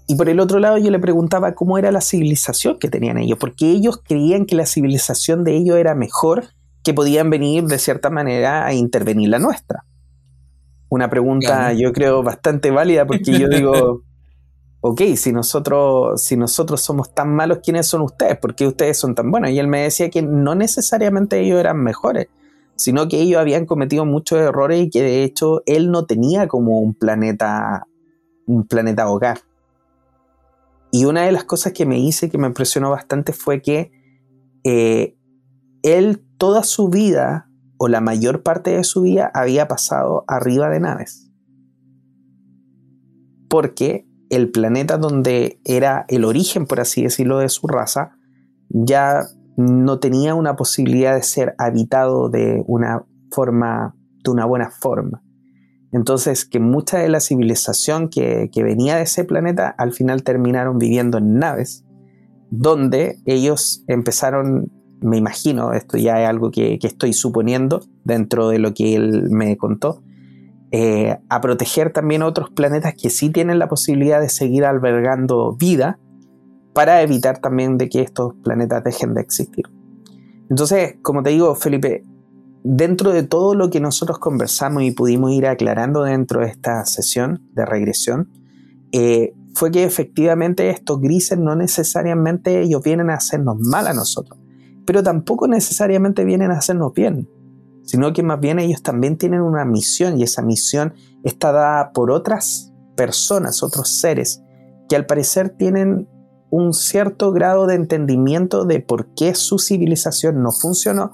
Y 0.07 0.15
por 0.15 0.29
el 0.29 0.39
otro 0.39 0.59
lado 0.59 0.77
yo 0.77 0.91
le 0.91 0.99
preguntaba 0.99 1.55
cómo 1.55 1.77
era 1.77 1.91
la 1.91 2.01
civilización 2.01 2.77
que 2.77 2.89
tenían 2.89 3.17
ellos, 3.17 3.39
porque 3.39 3.71
ellos 3.71 3.99
creían 4.05 4.45
que 4.45 4.55
la 4.55 4.65
civilización 4.65 5.43
de 5.43 5.55
ellos 5.55 5.77
era 5.77 5.95
mejor, 5.95 6.45
que 6.83 6.93
podían 6.93 7.29
venir 7.29 7.63
de 7.65 7.79
cierta 7.79 8.09
manera 8.09 8.65
a 8.65 8.73
intervenir 8.73 9.29
la 9.29 9.39
nuestra. 9.39 9.85
Una 10.89 11.09
pregunta, 11.09 11.73
yo 11.73 11.91
creo, 11.91 12.21
bastante 12.21 12.69
válida, 12.69 13.05
porque 13.07 13.39
yo 13.39 13.47
digo, 13.47 14.03
ok, 14.81 15.01
si 15.15 15.31
nosotros, 15.31 16.21
si 16.21 16.35
nosotros 16.35 16.81
somos 16.81 17.15
tan 17.15 17.33
malos, 17.33 17.59
¿quiénes 17.63 17.87
son 17.87 18.01
ustedes? 18.01 18.37
¿Por 18.37 18.53
qué 18.53 18.67
ustedes 18.67 18.97
son 18.99 19.15
tan 19.15 19.31
buenos? 19.31 19.49
Y 19.51 19.59
él 19.59 19.67
me 19.67 19.83
decía 19.83 20.09
que 20.09 20.21
no 20.21 20.55
necesariamente 20.55 21.39
ellos 21.39 21.59
eran 21.59 21.81
mejores, 21.81 22.27
sino 22.75 23.07
que 23.07 23.21
ellos 23.21 23.39
habían 23.39 23.65
cometido 23.65 24.05
muchos 24.05 24.39
errores 24.39 24.81
y 24.81 24.89
que 24.89 25.01
de 25.01 25.23
hecho 25.23 25.61
él 25.65 25.89
no 25.89 26.05
tenía 26.05 26.47
como 26.47 26.79
un 26.79 26.93
planeta, 26.93 27.87
un 28.45 28.67
planeta 28.67 29.09
hogar. 29.09 29.39
Y 30.91 31.05
una 31.05 31.23
de 31.23 31.31
las 31.31 31.45
cosas 31.45 31.73
que 31.73 31.85
me 31.85 31.97
hice 31.97 32.29
que 32.29 32.37
me 32.37 32.47
impresionó 32.47 32.91
bastante 32.91 33.33
fue 33.33 33.61
que 33.61 33.91
eh, 34.63 35.15
él 35.81 36.23
toda 36.43 36.63
su 36.63 36.89
vida 36.89 37.47
o 37.77 37.87
la 37.87 38.01
mayor 38.01 38.43
parte 38.43 38.71
de 38.71 38.83
su 38.83 39.03
vida 39.03 39.31
había 39.33 39.69
pasado 39.69 40.25
arriba 40.27 40.69
de 40.69 40.81
naves. 40.81 41.31
Porque 43.47 44.05
el 44.29 44.51
planeta 44.51 44.97
donde 44.97 45.61
era 45.63 46.03
el 46.09 46.25
origen, 46.25 46.65
por 46.65 46.81
así 46.81 47.01
decirlo, 47.01 47.39
de 47.39 47.47
su 47.47 47.65
raza, 47.67 48.17
ya 48.67 49.21
no 49.55 49.99
tenía 49.99 50.35
una 50.35 50.57
posibilidad 50.57 51.15
de 51.15 51.23
ser 51.23 51.55
habitado 51.57 52.27
de 52.27 52.61
una 52.67 53.05
forma, 53.31 53.95
de 54.21 54.29
una 54.29 54.43
buena 54.43 54.69
forma. 54.69 55.23
Entonces, 55.93 56.43
que 56.43 56.59
mucha 56.59 56.97
de 56.97 57.07
la 57.07 57.21
civilización 57.21 58.09
que, 58.09 58.49
venía 58.53 58.97
de 58.97 59.03
ese 59.03 59.23
planeta 59.23 59.73
al 59.77 59.93
final 59.93 60.23
terminaron 60.23 60.77
viviendo 60.77 61.19
en 61.19 61.35
naves, 61.37 61.85
donde 62.49 63.21
ellos 63.25 63.85
empezaron 63.87 64.82
me 65.03 65.17
imagino, 65.17 65.73
esto 65.73 65.97
ya 65.97 66.21
es 66.21 66.29
algo 66.29 66.51
que, 66.51 66.79
estoy 66.81 67.13
suponiendo 67.13 67.81
dentro 68.03 68.49
de 68.49 68.59
lo 68.59 68.73
que 68.73 68.95
él 68.95 69.29
me 69.29 69.57
contó, 69.57 70.01
eh, 70.71 71.17
a 71.29 71.41
proteger 71.41 71.91
también 71.91 72.23
otros 72.23 72.49
planetas 72.49 72.95
que 72.99 73.09
sí 73.09 73.29
tienen 73.29 73.59
la 73.59 73.67
posibilidad 73.67 74.19
de 74.19 74.29
seguir 74.29 74.65
albergando 74.65 75.55
vida 75.55 75.99
para 76.73 77.01
evitar 77.01 77.39
también 77.39 77.77
de 77.77 77.89
que 77.89 78.01
estos 78.01 78.33
planetas 78.43 78.83
dejen 78.83 79.13
de 79.13 79.21
existir. 79.21 79.65
Entonces, 80.49 80.95
como 81.03 81.21
te 81.21 81.29
digo, 81.29 81.53
Felipe, 81.55 82.03
dentro 82.63 83.11
de 83.11 83.23
todo 83.23 83.53
lo 83.53 83.69
que 83.69 83.79
nosotros 83.79 84.17
conversamos 84.17 84.83
y 84.83 84.91
pudimos 84.91 85.31
ir 85.31 85.45
aclarando 85.45 86.03
dentro 86.03 86.41
de 86.41 86.47
esta 86.47 86.83
sesión 86.85 87.43
de 87.53 87.65
regresión, 87.65 88.29
eh, 88.91 89.33
fue 89.53 89.69
que 89.69 89.83
efectivamente 89.83 90.69
estos 90.69 90.99
grises 90.99 91.37
no 91.37 91.55
necesariamente 91.55 92.61
ellos 92.61 92.81
vienen 92.81 93.11
a 93.11 93.15
hacernos 93.15 93.59
mal 93.59 93.85
a 93.85 93.93
nosotros 93.93 94.42
pero 94.85 95.03
tampoco 95.03 95.47
necesariamente 95.47 96.25
vienen 96.25 96.51
a 96.51 96.57
hacernos 96.57 96.93
bien, 96.93 97.29
sino 97.83 98.13
que 98.13 98.23
más 98.23 98.39
bien 98.39 98.59
ellos 98.59 98.81
también 98.81 99.17
tienen 99.17 99.41
una 99.41 99.65
misión 99.65 100.17
y 100.17 100.23
esa 100.23 100.41
misión 100.41 100.93
está 101.23 101.51
dada 101.51 101.91
por 101.91 102.11
otras 102.11 102.73
personas, 102.95 103.63
otros 103.63 103.99
seres, 103.99 104.41
que 104.89 104.95
al 104.95 105.05
parecer 105.05 105.49
tienen 105.49 106.07
un 106.49 106.73
cierto 106.73 107.31
grado 107.31 107.65
de 107.65 107.75
entendimiento 107.75 108.65
de 108.65 108.79
por 108.79 109.13
qué 109.15 109.33
su 109.33 109.57
civilización 109.57 110.43
no 110.43 110.51
funcionó 110.51 111.11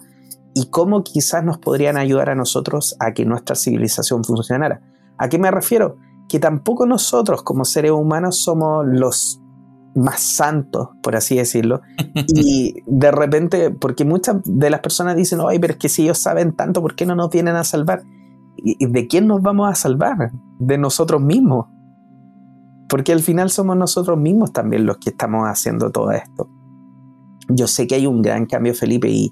y 0.53 0.69
cómo 0.69 1.03
quizás 1.03 1.43
nos 1.43 1.59
podrían 1.59 1.95
ayudar 1.95 2.29
a 2.29 2.35
nosotros 2.35 2.95
a 2.99 3.13
que 3.13 3.25
nuestra 3.25 3.55
civilización 3.55 4.23
funcionara. 4.23 4.81
¿A 5.17 5.29
qué 5.29 5.39
me 5.39 5.51
refiero? 5.51 5.97
Que 6.27 6.39
tampoco 6.39 6.85
nosotros 6.85 7.43
como 7.43 7.63
seres 7.65 7.91
humanos 7.91 8.41
somos 8.43 8.85
los 8.85 9.39
más 9.99 10.21
santos, 10.21 10.89
por 11.03 11.15
así 11.15 11.35
decirlo. 11.35 11.81
Y 12.27 12.75
de 12.85 13.11
repente, 13.11 13.71
porque 13.71 14.05
muchas 14.05 14.37
de 14.45 14.69
las 14.69 14.79
personas 14.79 15.15
dicen, 15.15 15.39
ay, 15.47 15.59
pero 15.59 15.73
es 15.73 15.79
que 15.79 15.89
si 15.89 16.03
ellos 16.03 16.17
saben 16.17 16.55
tanto, 16.55 16.81
¿por 16.81 16.95
qué 16.95 17.05
no 17.05 17.15
nos 17.15 17.29
vienen 17.29 17.55
a 17.55 17.63
salvar? 17.63 18.03
¿Y 18.57 18.85
de 18.87 19.07
quién 19.07 19.27
nos 19.27 19.41
vamos 19.41 19.69
a 19.69 19.75
salvar? 19.75 20.31
De 20.59 20.77
nosotros 20.77 21.21
mismos. 21.21 21.67
Porque 22.89 23.13
al 23.13 23.21
final 23.21 23.49
somos 23.49 23.77
nosotros 23.77 24.17
mismos 24.17 24.51
también 24.51 24.85
los 24.85 24.97
que 24.97 25.11
estamos 25.11 25.45
haciendo 25.45 25.91
todo 25.91 26.11
esto. 26.11 26.49
Yo 27.49 27.67
sé 27.67 27.87
que 27.87 27.95
hay 27.95 28.07
un 28.07 28.21
gran 28.21 28.45
cambio, 28.45 28.73
Felipe, 28.73 29.09
y 29.09 29.31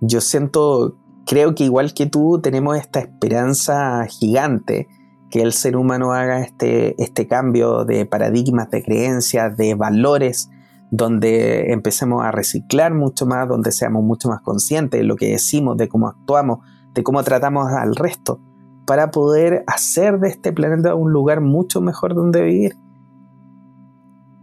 yo 0.00 0.20
siento, 0.20 0.96
creo 1.26 1.54
que 1.54 1.64
igual 1.64 1.94
que 1.94 2.06
tú, 2.06 2.40
tenemos 2.42 2.76
esta 2.76 3.00
esperanza 3.00 4.06
gigante 4.06 4.88
que 5.34 5.42
el 5.42 5.52
ser 5.52 5.76
humano 5.76 6.12
haga 6.12 6.42
este, 6.42 6.94
este 7.02 7.26
cambio 7.26 7.84
de 7.84 8.06
paradigmas, 8.06 8.70
de 8.70 8.84
creencias, 8.84 9.56
de 9.56 9.74
valores, 9.74 10.48
donde 10.92 11.72
empecemos 11.72 12.22
a 12.22 12.30
reciclar 12.30 12.94
mucho 12.94 13.26
más, 13.26 13.48
donde 13.48 13.72
seamos 13.72 14.04
mucho 14.04 14.28
más 14.28 14.42
conscientes 14.42 15.00
de 15.00 15.04
lo 15.04 15.16
que 15.16 15.30
decimos, 15.30 15.76
de 15.76 15.88
cómo 15.88 16.06
actuamos, 16.06 16.60
de 16.94 17.02
cómo 17.02 17.24
tratamos 17.24 17.66
al 17.72 17.96
resto, 17.96 18.38
para 18.86 19.10
poder 19.10 19.64
hacer 19.66 20.20
de 20.20 20.28
este 20.28 20.52
planeta 20.52 20.94
un 20.94 21.10
lugar 21.10 21.40
mucho 21.40 21.80
mejor 21.80 22.14
donde 22.14 22.40
vivir. 22.40 22.76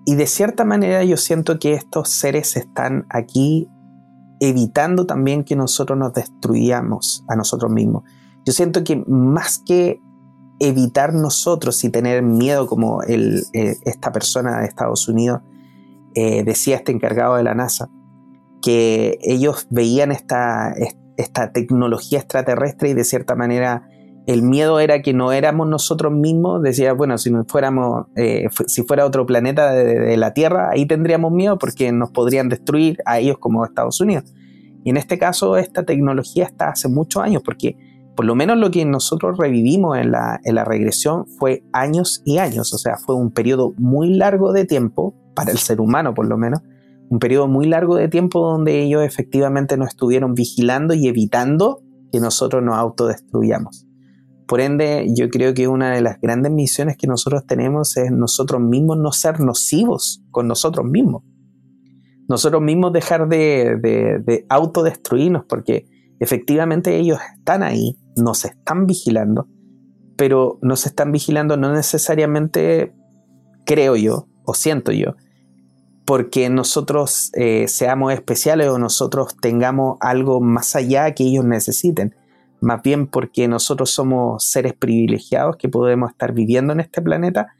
Y 0.06 0.16
de 0.16 0.28
cierta 0.28 0.66
manera 0.66 1.06
yo 1.06 1.16
siento 1.16 1.58
que 1.58 1.72
estos 1.72 2.10
seres 2.10 2.58
están 2.58 3.06
aquí 3.10 3.70
evitando 4.42 5.06
también 5.06 5.46
que 5.46 5.56
nosotros 5.56 5.98
nos 5.98 6.12
destruyamos 6.12 7.24
a 7.30 7.38
nosotros 7.38 7.72
mismos. 7.72 8.04
Yo 8.44 8.52
siento 8.52 8.84
que 8.84 9.06
más 9.08 9.58
que 9.66 10.02
evitar 10.62 11.13
nosotros 11.13 11.84
y 11.84 11.89
tener 11.89 12.21
miedo 12.21 12.67
como 12.67 13.02
eh, 13.04 13.41
esta 13.84 14.12
persona 14.12 14.60
de 14.60 14.67
Estados 14.67 15.08
Unidos 15.08 15.41
eh, 16.13 16.43
decía 16.43 16.76
este 16.76 16.91
encargado 16.91 17.36
de 17.36 17.43
la 17.43 17.56
NASA, 17.56 17.89
que 18.62 19.17
ellos 19.24 19.65
veían 19.71 20.12
esta, 20.12 20.76
esta 21.17 21.52
tecnología 21.52 22.19
extraterrestre 22.19 22.89
y 22.89 22.93
de 22.93 23.04
cierta 23.04 23.36
manera 23.36 23.88
el 24.28 24.43
miedo 24.43 24.80
era 24.80 25.02
que 25.02 25.13
no 25.13 25.32
éramos 25.32 25.67
nosotros 25.67 26.13
mismos, 26.13 26.62
decía, 26.62 26.93
bueno, 26.93 27.17
si 27.17 27.32
fuéramos, 27.47 28.06
eh, 28.15 28.47
si 28.67 28.84
fuera 28.84 29.08
otro 29.08 29.26
planeta 29.26 29.71
de, 29.71 30.00
de, 30.00 30.17
la 30.17 30.34
Tierra, 30.34 30.69
ahí 30.69 30.86
tendríamos 30.86 31.32
miedo 31.32 31.58
porque 31.58 31.91
nos 31.91 32.12
podrían 32.12 32.50
destruir 32.50 33.00
a 33.06 33.17
ellos 33.17 33.39
como 33.39 33.65
Estados 33.65 34.00
Unidos. 34.00 34.32
Y 34.84 34.91
en 34.91 34.97
este 34.97 35.17
caso, 35.17 35.58
esta 35.58 35.84
tecnología 35.84 36.45
está 36.45 36.69
hace 36.69 36.88
muchos 36.88 37.24
años, 37.24 37.41
porque 37.43 37.76
por 38.15 38.26
lo 38.26 38.36
menos 38.36 38.58
lo 38.58 38.71
que 38.71 38.86
nosotros 38.86 39.38
revivimos 39.38 39.97
en 39.97 40.12
la, 40.12 40.65
regresión 40.65 41.26
fue 41.39 41.63
años 41.71 42.21
y 42.26 42.38
años, 42.38 42.74
o 42.74 42.78
sea, 42.78 42.97
fue 42.97 43.15
un 43.15 43.32
periodo 43.32 43.74
muy 43.78 44.13
largo 44.13 44.52
de 44.52 44.65
tiempo, 44.65 45.15
para 45.34 45.52
el 45.52 45.58
ser 45.58 45.80
humano 45.80 46.13
por 46.13 46.28
lo 46.28 46.38
menos, 46.38 46.62
un 47.10 47.19
periodo 47.19 47.47
muy 47.47 47.67
largo 47.67 47.95
de 47.95 48.08
tiempo 48.08 48.39
donde 48.39 48.82
ellos 48.82 49.04
efectivamente 49.04 49.78
nos 49.78 49.89
estuvieron 49.89 50.34
vigilando 50.34 50.93
y 50.93 51.08
evitando 51.08 51.82
que 52.12 52.19
nosotros 52.19 52.63
nos 52.63 52.76
autodestruyamos. 52.76 53.88
Por 54.47 54.60
ende, 54.60 55.08
yo 55.15 55.30
creo 55.30 55.54
que 55.54 55.69
una 55.69 55.91
de 55.91 56.02
las 56.02 56.19
grandes 56.19 56.52
misiones 56.52 56.97
que 56.97 57.08
nosotros 57.08 57.45
tenemos 57.45 57.95
es 57.95 58.12
nosotros 58.12 58.62
mismos 58.62 58.97
no 58.97 59.13
ser 59.13 59.39
nocivos 59.39 60.21
con 60.30 60.47
nosotros 60.47 60.86
mismos. 60.86 61.24
Nosotros 62.28 62.62
mismos 62.62 62.91
dejar 62.91 63.30
de, 63.30 63.78
de 63.82 64.45
autodestruirnos, 64.50 65.45
porque 65.45 65.86
efectivamente 66.19 66.97
ellos 66.97 67.19
están 67.38 67.63
ahí, 67.63 67.97
nos 68.15 68.45
están 68.45 68.86
vigilando, 68.86 69.47
pero 70.17 70.60
nos 70.62 70.86
están 70.86 71.12
vigilando 71.12 71.58
no 71.58 71.74
necesariamente, 71.74 72.93
creo 73.65 73.95
yo, 73.95 74.28
o 74.43 74.54
siento 74.54 74.91
yo, 74.91 75.15
porque 76.06 76.50
nosotros 76.50 77.32
eh, 77.34 77.67
seamos 77.67 78.13
especiales 78.13 78.67
o 78.67 78.78
nosotros 78.78 79.36
tengamos 79.41 79.97
algo 80.02 80.41
más 80.41 80.76
allá 80.76 81.13
que 81.13 81.24
ellos 81.24 81.45
necesiten, 81.45 82.15
más 82.60 82.82
bien 82.84 83.08
porque 83.08 83.47
nosotros 83.47 83.89
somos 83.89 84.45
seres 84.45 84.74
privilegiados 84.74 85.58
que 85.58 85.69
podemos 85.69 86.12
estar 86.12 86.34
viviendo 86.34 86.74
en 86.74 86.80
este 86.80 87.02
planeta 87.02 87.54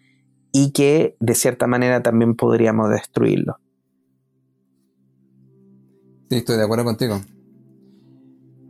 y 0.52 0.72
que 0.72 1.16
de 1.20 1.36
cierta 1.36 1.66
manera 1.66 2.04
también 2.04 2.36
podríamos 2.36 2.90
destruirlo. 2.90 3.58
Sí, 6.30 6.38
estoy 6.38 6.58
de 6.58 6.64
acuerdo 6.64 6.86
contigo. 6.86 7.20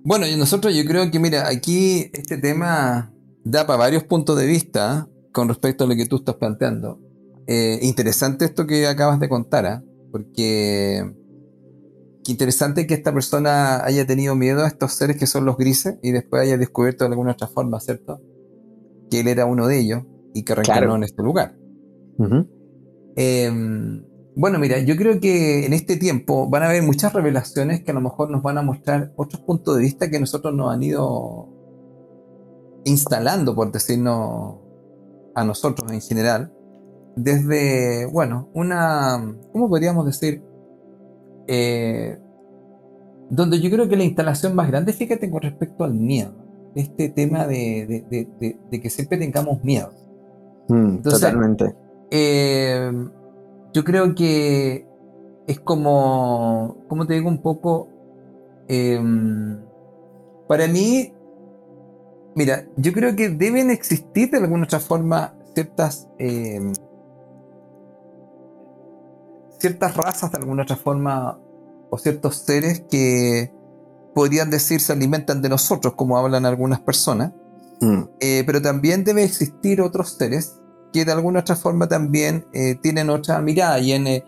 Bueno, 0.03 0.27
y 0.27 0.35
nosotros 0.35 0.75
yo 0.75 0.83
creo 0.85 1.09
que, 1.11 1.19
mira, 1.19 1.47
aquí 1.47 2.09
este 2.13 2.37
tema 2.37 3.13
da 3.43 3.67
para 3.67 3.77
varios 3.77 4.03
puntos 4.03 4.37
de 4.37 4.47
vista 4.47 5.07
con 5.31 5.47
respecto 5.47 5.83
a 5.83 5.87
lo 5.87 5.95
que 5.95 6.05
tú 6.05 6.17
estás 6.17 6.35
planteando. 6.35 6.99
Eh, 7.47 7.80
interesante 7.82 8.45
esto 8.45 8.65
que 8.65 8.88
acabas 8.88 9.19
de 9.19 9.30
contar, 9.30 9.65
¿ah? 9.65 9.84
porque 10.11 11.13
qué 12.23 12.32
interesante 12.32 12.88
que 12.88 12.93
esta 12.93 13.13
persona 13.13 13.84
haya 13.84 14.05
tenido 14.05 14.36
miedo 14.36 14.63
a 14.63 14.67
estos 14.67 14.93
seres 14.93 15.17
que 15.17 15.28
son 15.28 15.45
los 15.45 15.57
grises 15.57 15.95
y 16.01 16.11
después 16.11 16.43
haya 16.43 16.57
descubierto 16.57 17.03
de 17.03 17.09
alguna 17.09 17.32
otra 17.32 17.47
forma, 17.47 17.80
¿cierto? 17.80 18.21
Que 19.09 19.21
él 19.21 19.28
era 19.28 19.45
uno 19.45 19.67
de 19.67 19.80
ellos 19.80 20.03
y 20.34 20.43
que 20.43 20.55
reencarnó 20.55 20.95
en 20.95 21.03
este 21.03 21.23
lugar. 21.23 21.55
Bueno, 24.36 24.59
mira, 24.59 24.79
yo 24.79 24.95
creo 24.95 25.19
que 25.19 25.65
en 25.65 25.73
este 25.73 25.97
tiempo 25.97 26.49
van 26.49 26.63
a 26.63 26.69
haber 26.69 26.84
muchas 26.84 27.11
revelaciones 27.11 27.84
que 27.84 27.91
a 27.91 27.93
lo 27.93 28.01
mejor 28.01 28.29
nos 28.29 28.41
van 28.41 28.57
a 28.57 28.61
mostrar 28.61 29.11
otros 29.17 29.41
puntos 29.41 29.75
de 29.75 29.82
vista 29.82 30.09
que 30.09 30.19
nosotros 30.19 30.53
nos 30.53 30.73
han 30.73 30.82
ido 30.84 31.49
instalando, 32.86 33.53
por 33.53 33.71
decirnos 33.71 34.55
a 35.36 35.43
nosotros 35.43 35.91
en 35.91 36.01
general, 36.01 36.53
desde, 37.15 38.05
bueno, 38.05 38.49
una, 38.53 39.36
¿cómo 39.51 39.67
podríamos 39.67 40.05
decir? 40.05 40.41
Eh, 41.47 42.17
donde 43.29 43.59
yo 43.59 43.69
creo 43.69 43.89
que 43.89 43.97
la 43.97 44.03
instalación 44.03 44.55
más 44.55 44.69
grande, 44.69 44.93
fíjate 44.93 45.29
con 45.29 45.41
respecto 45.41 45.84
al 45.84 45.93
miedo. 45.93 46.34
este 46.73 47.09
tema 47.09 47.45
de, 47.47 48.05
que 48.71 48.89
siempre 48.89 49.17
tengamos 49.17 49.61
miedo. 49.63 49.91
Mm, 50.69 50.97
totalmente. 51.01 51.75
Eh, 52.09 52.91
yo 53.74 53.84
creo 53.84 54.13
que 54.15 54.86
es 55.47 55.59
como, 55.59 56.78
como 56.88 57.05
te 57.05 57.13
digo, 57.13 57.30
un 57.30 57.41
poco, 57.41 57.88
em, 58.67 59.59
para 60.47 60.67
mí, 60.67 61.13
mira, 62.36 62.65
yo 62.78 62.93
creo 62.93 63.15
que 63.15 63.30
deben 63.30 63.69
existir 63.69 64.32
de 64.32 64.38
alguna 64.38 64.65
otra 64.65 64.80
forma 64.80 65.34
ciertas, 65.53 66.07
em, 66.17 66.74
ciertas 69.59 69.95
razas 69.95 70.32
de 70.32 70.38
alguna 70.38 70.63
otra 70.63 70.76
forma 70.76 71.39
o 71.89 71.97
ciertos 71.97 72.38
seres 72.38 72.84
que 72.89 73.53
podrían 74.13 74.49
decir 74.49 74.82
se 74.82 74.93
alimentan 74.93 75.41
de 75.41 75.49
nosotros, 75.49 75.93
como 75.95 76.17
hablan 76.17 76.45
algunas 76.45 76.80
personas, 76.80 77.34
mm. 77.82 78.01
eh, 78.19 78.43
pero 78.45 78.61
también 78.61 79.03
debe 79.03 79.24
existir 79.24 79.82
otros 79.82 80.17
seres 80.17 80.61
que 80.91 81.05
de 81.05 81.11
alguna 81.11 81.41
otra 81.41 81.55
forma 81.55 81.87
también 81.87 82.45
eh, 82.53 82.75
tienen 82.81 83.09
otra 83.09 83.39
mirada 83.41 83.79
y 83.79 83.93
en 83.93 84.07
eh, 84.07 84.23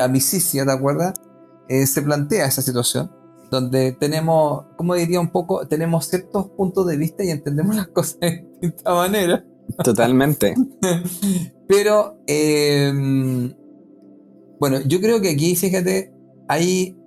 Amicicia, 0.00 0.64
¿te 0.64 0.72
acuerdas? 0.72 1.14
se 1.68 2.02
plantea 2.02 2.46
esa 2.46 2.62
situación 2.62 3.12
donde 3.48 3.92
tenemos, 3.92 4.64
como 4.76 4.96
diría 4.96 5.20
un 5.20 5.30
poco, 5.30 5.68
tenemos 5.68 6.06
ciertos 6.06 6.48
puntos 6.50 6.84
de 6.88 6.96
vista 6.96 7.22
y 7.22 7.30
entendemos 7.30 7.76
las 7.76 7.86
cosas 7.94 8.18
de 8.20 8.44
distinta 8.60 8.92
manera. 8.92 9.44
Totalmente. 9.84 10.54
Pero, 11.68 12.18
em, 12.26 13.54
bueno, 14.58 14.80
yo 14.84 15.00
creo 15.00 15.20
que 15.20 15.30
aquí, 15.30 15.54
fíjate, 15.54 16.12
hay 16.48 17.00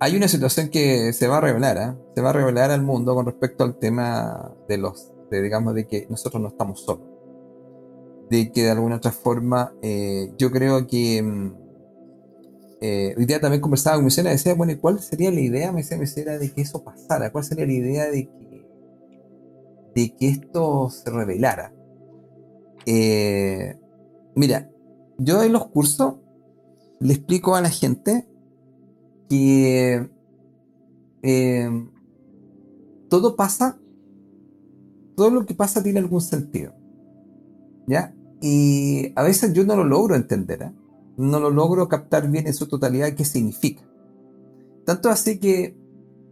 hay 0.00 0.16
una 0.16 0.28
situación 0.28 0.68
que 0.68 1.14
se 1.14 1.28
va 1.28 1.38
a 1.38 1.40
revelar, 1.40 1.76
¿eh? 1.78 1.96
se 2.14 2.20
va 2.20 2.30
a 2.30 2.32
revelar 2.34 2.70
al 2.70 2.82
mundo 2.82 3.14
con 3.14 3.24
respecto 3.24 3.64
al 3.64 3.78
tema 3.78 4.52
de 4.68 4.76
los, 4.76 5.10
digamos, 5.30 5.74
de 5.74 5.86
que 5.86 6.06
nosotros 6.10 6.42
no 6.42 6.48
estamos 6.48 6.84
solos. 6.84 7.06
De 8.30 8.50
que 8.52 8.62
de 8.62 8.70
alguna 8.70 8.96
otra 8.96 9.12
forma, 9.12 9.72
eh, 9.82 10.32
yo 10.38 10.50
creo 10.50 10.86
que 10.86 11.22
mm, 11.22 11.52
eh, 12.80 13.14
hoy 13.16 13.26
día 13.26 13.40
también 13.40 13.60
conversaba 13.60 13.96
con 13.96 14.06
y 14.06 14.22
decía, 14.22 14.54
bueno, 14.54 14.72
¿y 14.72 14.76
cuál 14.76 15.00
sería 15.00 15.30
la 15.30 15.40
idea, 15.40 15.72
me 15.72 15.82
decía 15.82 15.98
mi 15.98 16.06
señora, 16.06 16.38
de 16.38 16.50
que 16.52 16.62
eso 16.62 16.82
pasara? 16.82 17.30
¿Cuál 17.30 17.44
sería 17.44 17.66
la 17.66 17.72
idea 17.72 18.10
de 18.10 18.26
que, 18.26 18.66
de 19.94 20.14
que 20.16 20.28
esto 20.28 20.90
se 20.90 21.10
revelara? 21.10 21.72
mira, 24.34 24.70
yo 25.16 25.42
en 25.42 25.52
los 25.52 25.68
cursos 25.68 26.16
le 27.00 27.14
explico 27.14 27.54
a 27.54 27.60
la 27.60 27.70
gente 27.70 28.26
que 29.28 30.08
eh, 31.22 31.88
todo 33.08 33.36
pasa, 33.36 33.78
todo 35.16 35.30
lo 35.30 35.46
que 35.46 35.54
pasa 35.54 35.82
tiene 35.82 36.00
algún 36.00 36.20
sentido. 36.20 36.74
¿Ya? 37.86 38.13
Y 38.46 39.10
a 39.16 39.22
veces 39.22 39.54
yo 39.54 39.64
no 39.64 39.74
lo 39.74 39.84
logro 39.84 40.14
entender, 40.14 40.64
¿eh? 40.64 40.72
no 41.16 41.40
lo 41.40 41.48
logro 41.48 41.88
captar 41.88 42.30
bien 42.30 42.46
en 42.46 42.52
su 42.52 42.68
totalidad 42.68 43.14
qué 43.14 43.24
significa. 43.24 43.82
Tanto 44.84 45.08
así 45.08 45.38
que, 45.38 45.74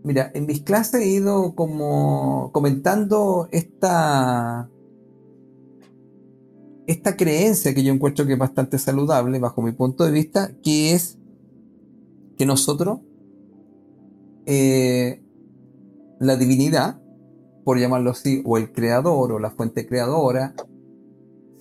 mira, 0.04 0.30
en 0.34 0.44
mis 0.44 0.60
clases 0.60 1.00
he 1.00 1.06
ido 1.06 1.54
como 1.54 2.50
comentando 2.52 3.48
esta, 3.50 4.68
esta 6.86 7.16
creencia 7.16 7.72
que 7.72 7.82
yo 7.82 7.94
encuentro 7.94 8.26
que 8.26 8.34
es 8.34 8.38
bastante 8.38 8.78
saludable 8.78 9.38
bajo 9.38 9.62
mi 9.62 9.72
punto 9.72 10.04
de 10.04 10.10
vista, 10.10 10.52
que 10.62 10.92
es 10.92 11.16
que 12.36 12.44
nosotros, 12.44 13.00
eh, 14.44 15.22
la 16.20 16.36
divinidad, 16.36 17.00
por 17.64 17.78
llamarlo 17.78 18.10
así, 18.10 18.42
o 18.44 18.58
el 18.58 18.70
creador 18.70 19.32
o 19.32 19.38
la 19.38 19.52
fuente 19.52 19.86
creadora, 19.86 20.54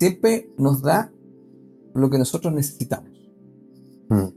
siempre 0.02 0.52
nos 0.58 0.82
da 0.82 1.14
lo 1.94 2.10
que 2.10 2.18
nosotros 2.18 2.52
necesitamos. 2.52 3.12
Hmm. 4.10 4.30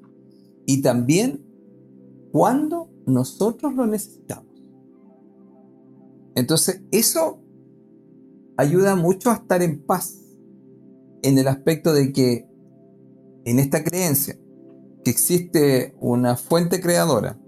Y 0.66 0.82
también 0.82 1.42
cuando 2.32 2.90
nosotros 3.06 3.74
lo 3.74 3.86
necesitamos. 3.86 4.52
Entonces, 6.34 6.82
eso 6.90 7.40
ayuda 8.58 8.94
mucho 8.94 9.30
a 9.30 9.36
estar 9.36 9.62
en 9.62 9.82
paz 9.86 10.20
en 11.22 11.38
el 11.38 11.48
aspecto 11.48 11.94
de 11.94 12.12
que 12.12 12.46
en 13.46 13.58
esta 13.58 13.82
creencia 13.82 14.38
que 15.02 15.10
existe 15.10 15.96
una 15.98 16.36
fuente 16.36 16.82
creadora 16.82 17.40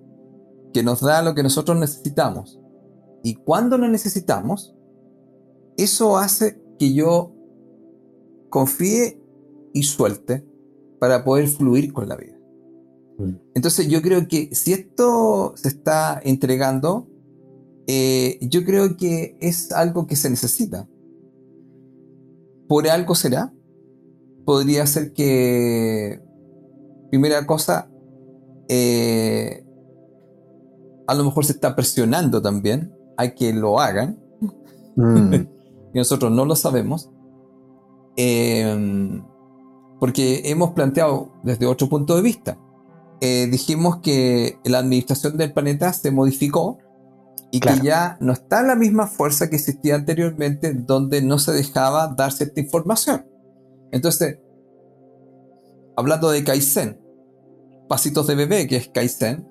que 0.72 0.82
nos 0.82 1.02
da 1.02 1.20
lo 1.20 1.34
que 1.34 1.42
nosotros 1.42 1.78
necesitamos 1.78 2.58
y 3.22 3.34
cuando 3.34 3.76
lo 3.76 3.88
necesitamos, 3.88 4.74
eso 5.76 6.16
hace 6.16 6.62
que 6.78 6.94
yo 6.94 7.35
confíe 8.48 9.20
y 9.72 9.82
suelte 9.82 10.44
para 10.98 11.24
poder 11.24 11.48
fluir 11.48 11.92
con 11.92 12.08
la 12.08 12.16
vida. 12.16 12.36
Mm. 13.18 13.36
Entonces 13.54 13.88
yo 13.88 14.02
creo 14.02 14.28
que 14.28 14.54
si 14.54 14.72
esto 14.72 15.54
se 15.56 15.68
está 15.68 16.20
entregando, 16.22 17.08
eh, 17.86 18.38
yo 18.40 18.64
creo 18.64 18.96
que 18.96 19.36
es 19.40 19.72
algo 19.72 20.06
que 20.06 20.16
se 20.16 20.30
necesita. 20.30 20.88
Por 22.68 22.88
algo 22.88 23.14
será. 23.14 23.52
Podría 24.44 24.86
ser 24.86 25.12
que 25.12 26.20
primera 27.10 27.46
cosa, 27.46 27.90
eh, 28.68 29.64
a 31.06 31.14
lo 31.14 31.24
mejor 31.24 31.44
se 31.44 31.52
está 31.52 31.74
presionando 31.74 32.42
también 32.42 32.92
a 33.16 33.28
que 33.28 33.52
lo 33.52 33.80
hagan. 33.80 34.20
Mm. 34.96 35.34
y 35.94 35.98
nosotros 35.98 36.32
no 36.32 36.44
lo 36.44 36.56
sabemos. 36.56 37.10
Em, 38.16 39.22
porque 40.00 40.42
hemos 40.46 40.72
planteado 40.72 41.32
desde 41.42 41.66
otro 41.66 41.88
punto 41.88 42.16
de 42.16 42.22
vista. 42.22 42.58
Eh, 43.20 43.48
dijimos 43.50 43.98
que 43.98 44.58
la 44.64 44.78
administración 44.78 45.36
del 45.36 45.52
planeta 45.52 45.92
se 45.92 46.10
modificó 46.10 46.78
y 47.50 47.60
que 47.60 47.80
ya 47.82 48.18
no 48.20 48.32
está 48.32 48.62
la 48.62 48.74
misma 48.74 49.06
fuerza 49.06 49.48
que 49.48 49.56
existía 49.56 49.94
anteriormente 49.94 50.74
donde 50.74 51.22
no 51.22 51.38
se 51.38 51.52
dejaba 51.52 52.08
dar 52.08 52.32
cierta 52.32 52.60
información. 52.60 53.26
Entonces, 53.92 54.38
hablando 55.96 56.30
de 56.30 56.44
Kaizen, 56.44 57.00
pasitos 57.88 58.26
de 58.26 58.34
bebé, 58.34 58.66
que 58.66 58.76
es 58.76 58.88
Kaizen, 58.88 59.48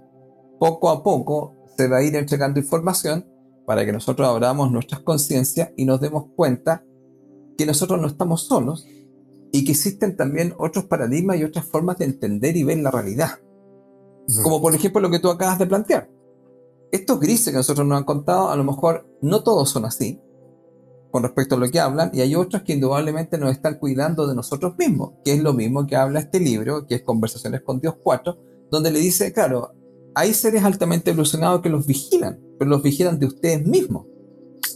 poco 0.59 0.89
a 0.89 1.03
poco 1.03 1.55
se 1.78 1.88
va 1.88 1.97
a 1.97 2.03
ir 2.03 2.16
entregando 2.16 2.59
información 2.59 3.28
para 3.66 3.86
que 3.86 3.91
nosotros 3.91 4.28
abramos 4.28 4.72
nuestras 4.72 5.01
conciencias 5.01 5.72
y 5.76 5.86
nos 5.86 5.99
demos 5.99 6.26
cuenta 6.36 6.84
que 7.58 7.66
nosotros 7.66 7.99
no 7.99 8.08
estamos 8.08 8.43
solos 8.47 8.86
y 9.51 9.64
que 9.64 9.72
existen 9.72 10.18
también 10.18 10.53
otros 10.58 10.86
paradigmas 10.86 11.38
y 11.38 11.43
otras 11.43 11.66
formas 11.66 11.97
de 11.97 12.06
entender 12.06 12.58
y 12.58 12.64
ver 12.64 12.80
la 12.80 12.91
realidad. 12.91 13.39
Como 14.43 14.62
por 14.62 14.74
ejemplo 14.76 15.01
lo 15.01 15.10
que 15.10 15.20
tú 15.20 15.30
acabas 15.30 15.60
de 15.60 15.68
plantear. 15.68 16.10
Estos 16.91 17.20
grises 17.20 17.51
que 17.51 17.58
nosotros 17.58 17.86
nos 17.88 17.97
han 17.97 18.03
contado, 18.03 18.49
a 18.49 18.56
lo 18.56 18.64
mejor 18.64 19.08
no 19.22 19.43
todos 19.43 19.70
son 19.70 19.86
así, 19.86 20.20
con 21.12 21.24
respecto 21.24 21.56
a 21.56 21.58
lo 21.58 21.70
que 21.70 21.80
hablan, 21.80 22.12
y 22.14 22.22
hay 22.22 22.36
otros 22.36 22.64
que 22.64 22.74
indudablemente 22.74 23.38
nos 23.38 23.51
están 23.51 23.80
cuidando 23.80 24.28
de 24.28 24.36
nosotros 24.36 24.76
mismos, 24.78 25.14
que 25.24 25.34
es 25.34 25.41
lo 25.41 25.53
mismo 25.53 25.88
que 25.88 25.95
habla 25.95 26.20
este 26.20 26.39
libro, 26.39 26.86
que 26.86 26.95
es 26.95 27.03
Conversaciones 27.03 27.62
con 27.62 27.80
Dios 27.80 27.95
4, 28.03 28.38
donde 28.70 28.91
le 28.91 28.99
dice, 28.99 29.32
claro, 29.32 29.74
hay 30.14 30.34
seres 30.34 30.64
altamente 30.64 31.12
evolucionados 31.12 31.62
que 31.62 31.70
los 31.70 31.86
vigilan, 31.86 32.39
pero 32.58 32.70
los 32.70 32.84
vigilan 32.84 33.20
de 33.20 33.28
ustedes 33.28 33.66
mismos. 33.66 34.08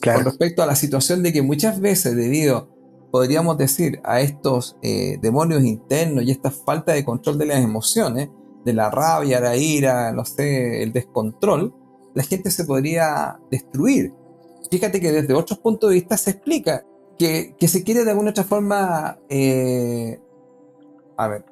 Con 0.04 0.26
respecto 0.26 0.64
a 0.64 0.66
la 0.66 0.76
situación 0.76 1.24
de 1.24 1.34
que 1.34 1.42
muchas 1.42 1.80
veces, 1.80 2.16
debido, 2.16 2.70
podríamos 3.12 3.58
decir, 3.58 4.00
a 4.04 4.22
estos 4.22 4.78
eh, 4.82 5.18
demonios 5.22 5.64
internos 5.64 6.24
y 6.24 6.32
esta 6.32 6.52
falta 6.52 6.94
de 6.94 7.04
control 7.04 7.38
de 7.38 7.46
las 7.46 7.64
emociones, 7.64 8.30
de 8.66 8.74
la 8.74 8.90
rabia, 8.90 9.40
la 9.40 9.56
ira, 9.56 10.12
no 10.12 10.26
sé, 10.26 10.84
el 10.84 10.94
descontrol, 10.94 11.74
la 12.14 12.24
gente 12.24 12.52
se 12.52 12.66
podría 12.66 13.40
destruir. 13.50 14.14
Fíjate 14.70 15.00
que 15.00 15.12
desde 15.12 15.34
otros 15.34 15.60
puntos 15.60 15.90
de 15.90 15.96
vista 15.96 16.18
se 16.18 16.32
explica 16.32 16.86
que, 17.18 17.56
se 17.68 17.84
quiere 17.84 18.06
de 18.06 18.12
alguna 18.12 18.32
otra 18.32 18.44
forma, 18.44 19.20
eh, 19.30 20.20
a 21.18 21.28
ver, 21.28 21.46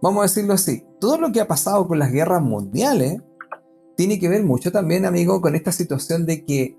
vamos 0.00 0.20
a 0.20 0.22
decirlo 0.24 0.52
así, 0.54 0.84
todo 1.00 1.18
lo 1.18 1.32
que 1.32 1.40
ha 1.40 1.48
pasado 1.48 1.86
con 1.88 1.98
las 1.98 2.12
guerras 2.12 2.42
mundiales 2.42 3.20
tiene 3.96 4.18
que 4.18 4.28
ver 4.28 4.42
mucho 4.42 4.72
también, 4.72 5.06
amigo, 5.06 5.40
con 5.40 5.54
esta 5.54 5.72
situación 5.72 6.26
de 6.26 6.44
que 6.44 6.76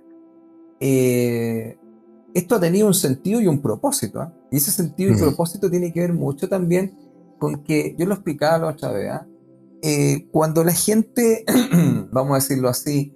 eh, 0.79 1.77
esto 2.33 2.55
ha 2.55 2.59
tenido 2.59 2.87
un 2.87 2.93
sentido 2.93 3.41
y 3.41 3.47
un 3.47 3.61
propósito. 3.61 4.21
¿ah? 4.21 4.33
Y 4.51 4.57
ese 4.57 4.71
sentido 4.71 5.11
y 5.11 5.17
propósito 5.17 5.69
tiene 5.69 5.93
que 5.93 6.01
ver 6.01 6.13
mucho 6.13 6.49
también 6.49 6.95
con 7.39 7.63
que, 7.63 7.95
yo 7.97 8.05
lo 8.05 8.13
explicaba 8.13 8.57
la 8.57 8.67
otra 8.69 8.91
vez, 8.91 9.09
¿ah? 9.11 9.27
eh, 9.81 10.27
cuando 10.31 10.63
la 10.63 10.73
gente, 10.73 11.45
vamos 12.11 12.31
a 12.31 12.35
decirlo 12.35 12.69
así, 12.69 13.13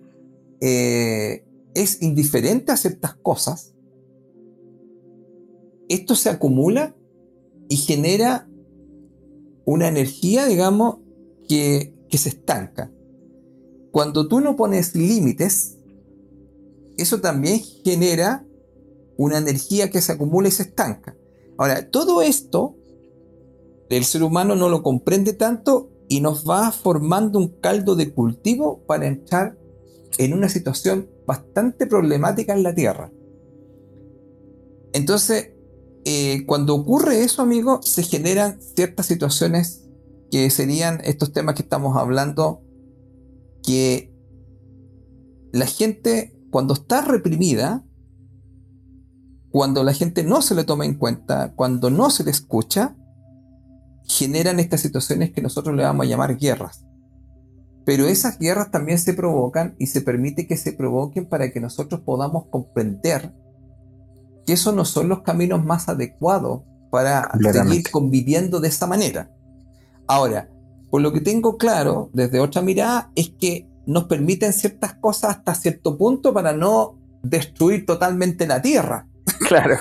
es 0.59 2.01
indiferente 2.01 2.71
a 2.71 2.77
ciertas 2.77 3.15
cosas, 3.15 3.75
esto 5.87 6.15
se 6.15 6.29
acumula 6.29 6.95
y 7.69 7.77
genera 7.77 8.47
una 9.65 9.87
energía, 9.87 10.45
digamos, 10.45 10.99
que, 11.47 11.93
se 12.11 12.29
estanca. 12.29 12.91
Cuando 13.91 14.27
tú 14.27 14.39
no 14.39 14.55
pones 14.55 14.95
límites, 14.95 15.76
eso 16.97 17.21
también 17.21 17.61
genera 17.83 18.45
una 19.17 19.37
energía 19.37 19.89
que 19.89 20.01
se 20.01 20.11
acumula 20.11 20.47
y 20.47 20.51
se 20.51 20.63
estanca. 20.63 21.15
Ahora, 21.57 21.89
todo 21.89 22.21
esto 22.21 22.75
el 23.89 24.03
ser 24.03 24.23
humano 24.23 24.55
no 24.55 24.69
lo 24.69 24.83
comprende 24.83 25.33
tanto 25.33 25.89
y 26.09 26.21
nos 26.21 26.47
va 26.47 26.71
formando 26.71 27.39
un 27.39 27.59
caldo 27.59 27.95
de 27.95 28.13
cultivo 28.13 28.83
para 28.85 29.07
entrar 29.07 29.57
en 30.17 30.33
una 30.33 30.49
situación 30.49 31.09
bastante 31.25 31.87
problemática 31.87 32.53
en 32.53 32.63
la 32.63 32.73
Tierra. 32.73 33.11
Entonces, 34.93 35.51
eh, 36.05 36.45
cuando 36.45 36.75
ocurre 36.75 37.23
eso, 37.23 37.41
amigo, 37.41 37.81
se 37.81 38.03
generan 38.03 38.59
ciertas 38.61 39.05
situaciones 39.05 39.83
que 40.31 40.49
serían 40.49 41.01
estos 41.03 41.33
temas 41.33 41.55
que 41.55 41.61
estamos 41.61 41.97
hablando, 41.97 42.61
que 43.63 44.13
la 45.51 45.65
gente, 45.65 46.36
cuando 46.57 46.73
está 46.73 47.01
reprimida, 47.01 47.85
cuando 49.51 49.83
la 49.83 49.93
gente 49.93 50.23
no 50.23 50.41
se 50.41 50.55
le 50.55 50.63
toma 50.63 50.85
en 50.85 50.95
cuenta, 50.95 51.53
cuando 51.53 51.91
no 51.91 52.09
se 52.09 52.23
le 52.23 52.31
escucha, 52.31 52.97
generan 54.05 54.59
estas 54.59 54.81
situaciones 54.81 55.31
que 55.31 55.43
nosotros 55.43 55.75
le 55.75 55.83
vamos 55.83 56.07
a 56.07 56.09
llamar 56.09 56.35
guerras. 56.35 56.83
Pero 57.85 58.07
esas 58.07 58.39
guerras 58.39 58.71
también 58.71 58.97
se 58.97 59.13
provocan 59.13 59.75
y 59.77 59.85
se 59.85 60.01
permite 60.01 60.47
que 60.47 60.57
se 60.57 60.73
provoquen 60.73 61.29
para 61.29 61.51
que 61.51 61.59
nosotros 61.59 62.01
podamos 62.01 62.47
comprender 62.49 63.35
que 64.47 64.53
esos 64.53 64.73
no 64.73 64.83
son 64.83 65.09
los 65.09 65.21
caminos 65.21 65.63
más 65.63 65.87
adecuados 65.89 66.63
para 66.89 67.29
seguir 67.53 67.91
conviviendo 67.91 68.59
de 68.59 68.69
esa 68.69 68.87
manera. 68.87 69.31
Ahora, 70.07 70.49
por 70.89 71.03
lo 71.03 71.13
que 71.13 71.21
tengo 71.21 71.57
claro 71.57 72.09
desde 72.13 72.39
otra 72.39 72.63
mirada 72.63 73.11
es 73.13 73.29
que 73.29 73.69
nos 73.87 74.03
permiten 74.03 74.53
ciertas 74.53 74.95
cosas 74.95 75.37
hasta 75.37 75.55
cierto 75.55 75.97
punto 75.97 76.33
para 76.33 76.53
no 76.53 76.99
destruir 77.23 77.85
totalmente 77.85 78.45
la 78.45 78.61
tierra. 78.61 79.07
Claro. 79.47 79.77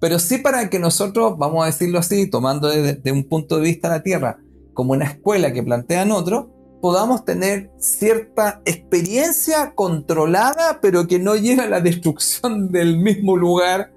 Pero 0.00 0.18
sí 0.18 0.38
para 0.38 0.70
que 0.70 0.78
nosotros, 0.78 1.36
vamos 1.36 1.62
a 1.62 1.66
decirlo 1.66 1.98
así, 1.98 2.30
tomando 2.30 2.68
desde 2.68 3.12
un 3.12 3.24
punto 3.24 3.56
de 3.56 3.62
vista 3.62 3.88
la 3.88 4.02
tierra 4.02 4.38
como 4.72 4.92
una 4.92 5.06
escuela 5.06 5.52
que 5.52 5.62
plantean 5.62 6.12
otros, 6.12 6.46
podamos 6.80 7.24
tener 7.24 7.70
cierta 7.78 8.62
experiencia 8.64 9.74
controlada, 9.74 10.78
pero 10.80 11.06
que 11.06 11.18
no 11.18 11.34
llegue 11.34 11.62
a 11.62 11.68
la 11.68 11.80
destrucción 11.80 12.68
del 12.72 12.98
mismo 12.98 13.36
lugar 13.36 13.92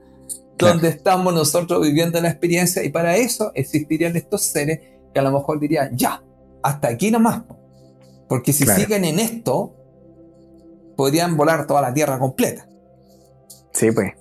donde 0.57 0.89
estamos 0.89 1.33
nosotros 1.33 1.81
viviendo 1.81 2.19
la 2.19 2.29
experiencia. 2.29 2.83
Y 2.83 2.89
para 2.89 3.15
eso 3.15 3.51
existirían 3.53 4.15
estos 4.15 4.41
seres 4.41 4.79
que 5.13 5.19
a 5.19 5.23
lo 5.23 5.31
mejor 5.31 5.59
dirían, 5.59 5.95
ya, 5.95 6.23
hasta 6.63 6.87
aquí 6.89 7.11
nomás. 7.11 7.43
Porque 8.31 8.53
si 8.53 8.65
siguen 8.65 9.03
en 9.03 9.19
esto, 9.19 9.75
podrían 10.95 11.35
volar 11.35 11.67
toda 11.67 11.81
la 11.81 11.93
Tierra 11.93 12.17
completa. 12.17 12.65
Sí, 13.73 13.91
pues. 13.91 14.13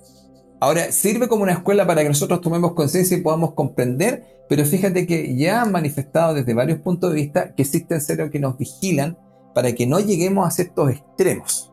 Ahora, 0.59 0.91
sirve 0.91 1.27
como 1.27 1.43
una 1.43 1.53
escuela 1.53 1.87
para 1.87 2.03
que 2.03 2.09
nosotros 2.09 2.41
tomemos 2.41 2.73
conciencia 2.73 3.17
y 3.17 3.21
podamos 3.21 3.53
comprender 3.53 4.41
pero 4.51 4.65
fíjate 4.65 5.07
que 5.07 5.33
ya 5.37 5.61
han 5.61 5.71
manifestado 5.71 6.33
desde 6.33 6.53
varios 6.53 6.79
puntos 6.79 7.13
de 7.13 7.21
vista 7.21 7.55
que 7.55 7.61
existen 7.61 8.01
seres 8.01 8.29
que 8.31 8.37
nos 8.37 8.57
vigilan 8.57 9.17
para 9.55 9.71
que 9.71 9.87
no 9.87 10.01
lleguemos 10.01 10.45
a 10.45 10.51
ciertos 10.51 10.89
extremos. 10.89 11.71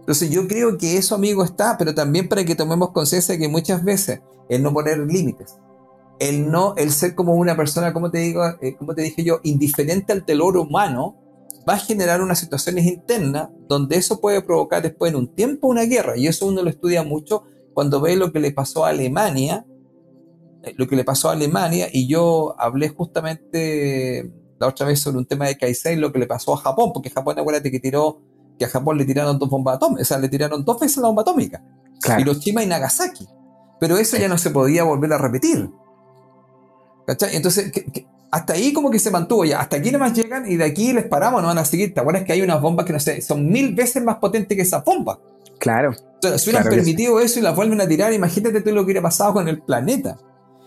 Entonces 0.00 0.28
yo 0.30 0.48
creo 0.48 0.78
que 0.78 0.96
eso, 0.96 1.14
amigo, 1.14 1.44
está, 1.44 1.78
pero 1.78 1.94
también 1.94 2.28
para 2.28 2.44
que 2.44 2.56
tomemos 2.56 2.90
conciencia 2.90 3.34
de 3.34 3.38
que 3.38 3.46
muchas 3.46 3.84
veces 3.84 4.20
el 4.48 4.64
no 4.64 4.72
poner 4.72 4.98
límites, 4.98 5.58
el 6.18 6.50
no, 6.50 6.74
el 6.74 6.90
ser 6.90 7.14
como 7.14 7.36
una 7.36 7.56
persona, 7.56 7.92
como 7.92 8.10
te 8.10 8.18
digo, 8.18 8.42
eh, 8.60 8.74
como 8.74 8.92
te 8.96 9.02
dije 9.02 9.22
yo, 9.22 9.38
indiferente 9.44 10.12
al 10.12 10.24
telor 10.24 10.56
humano, 10.56 11.14
va 11.68 11.74
a 11.74 11.78
generar 11.78 12.22
unas 12.22 12.38
situaciones 12.38 12.86
internas 12.86 13.48
donde 13.68 13.96
eso 13.96 14.20
puede 14.20 14.42
provocar 14.42 14.82
después 14.82 15.12
en 15.12 15.18
un 15.18 15.34
tiempo 15.34 15.68
una 15.68 15.82
guerra. 15.82 16.16
Y 16.16 16.26
eso 16.26 16.46
uno 16.46 16.62
lo 16.62 16.70
estudia 16.70 17.02
mucho 17.02 17.44
cuando 17.74 18.00
ve 18.00 18.16
lo 18.16 18.32
que 18.32 18.40
le 18.40 18.52
pasó 18.52 18.84
a 18.84 18.90
Alemania 18.90 19.66
eh, 20.66 20.74
lo 20.76 20.86
que 20.88 20.96
le 20.96 21.04
pasó 21.04 21.28
a 21.30 21.32
Alemania 21.32 21.88
y 21.92 22.08
yo 22.08 22.54
hablé 22.58 22.88
justamente 22.88 24.32
la 24.58 24.66
otra 24.66 24.86
vez 24.86 25.00
sobre 25.00 25.18
un 25.18 25.26
tema 25.26 25.46
de 25.46 25.56
Kaisei, 25.56 25.96
lo 25.96 26.12
que 26.12 26.18
le 26.18 26.26
pasó 26.26 26.54
a 26.54 26.56
Japón, 26.56 26.90
porque 26.92 27.10
Japón, 27.10 27.38
acuérdate 27.38 27.70
que 27.70 27.78
tiró, 27.78 28.20
que 28.58 28.64
a 28.64 28.68
Japón 28.68 28.98
le 28.98 29.04
tiraron 29.04 29.38
dos 29.38 29.48
bombas 29.48 29.76
atómicas, 29.76 30.02
o 30.02 30.04
sea, 30.06 30.18
le 30.18 30.28
tiraron 30.28 30.64
dos 30.64 30.80
veces 30.80 30.96
la 30.96 31.08
bomba 31.08 31.22
atómica, 31.22 31.62
Hiroshima 32.18 32.64
y 32.64 32.66
Nagasaki, 32.66 33.28
pero 33.78 33.96
eso 33.96 34.16
ya 34.16 34.28
no 34.28 34.38
se 34.38 34.50
podía 34.50 34.82
volver 34.82 35.12
a 35.12 35.18
repetir. 35.18 35.70
¿Cachai? 37.06 37.36
Entonces, 37.36 37.70
hasta 38.30 38.54
ahí 38.54 38.72
como 38.72 38.90
que 38.90 38.98
se 38.98 39.10
mantuvo 39.10 39.44
ya, 39.44 39.60
hasta 39.60 39.76
aquí 39.76 39.90
nomás 39.90 40.12
llegan 40.12 40.50
y 40.50 40.56
de 40.56 40.64
aquí 40.64 40.92
les 40.92 41.06
paramos, 41.06 41.42
no 41.42 41.48
van 41.48 41.58
a 41.58 41.64
seguir. 41.64 41.94
¿Te 41.94 42.00
acuerdas 42.00 42.24
que 42.24 42.32
hay 42.32 42.42
unas 42.42 42.60
bombas 42.60 42.84
que 42.86 42.92
no 42.92 43.00
sé, 43.00 43.20
son 43.22 43.48
mil 43.48 43.74
veces 43.74 44.02
más 44.02 44.16
potentes 44.16 44.56
que 44.56 44.62
esas 44.62 44.84
bombas? 44.84 45.18
Claro. 45.58 45.94
Entonces, 46.14 46.42
si 46.42 46.50
hubieran 46.50 46.68
permitido 46.68 47.20
eso 47.20 47.38
y 47.38 47.42
las 47.42 47.56
vuelven 47.56 47.80
a 47.80 47.88
tirar, 47.88 48.12
imagínate 48.12 48.60
todo 48.60 48.74
lo 48.74 48.80
que 48.80 48.86
hubiera 48.86 49.02
pasado 49.02 49.32
con 49.32 49.48
el 49.48 49.62
planeta. 49.62 50.18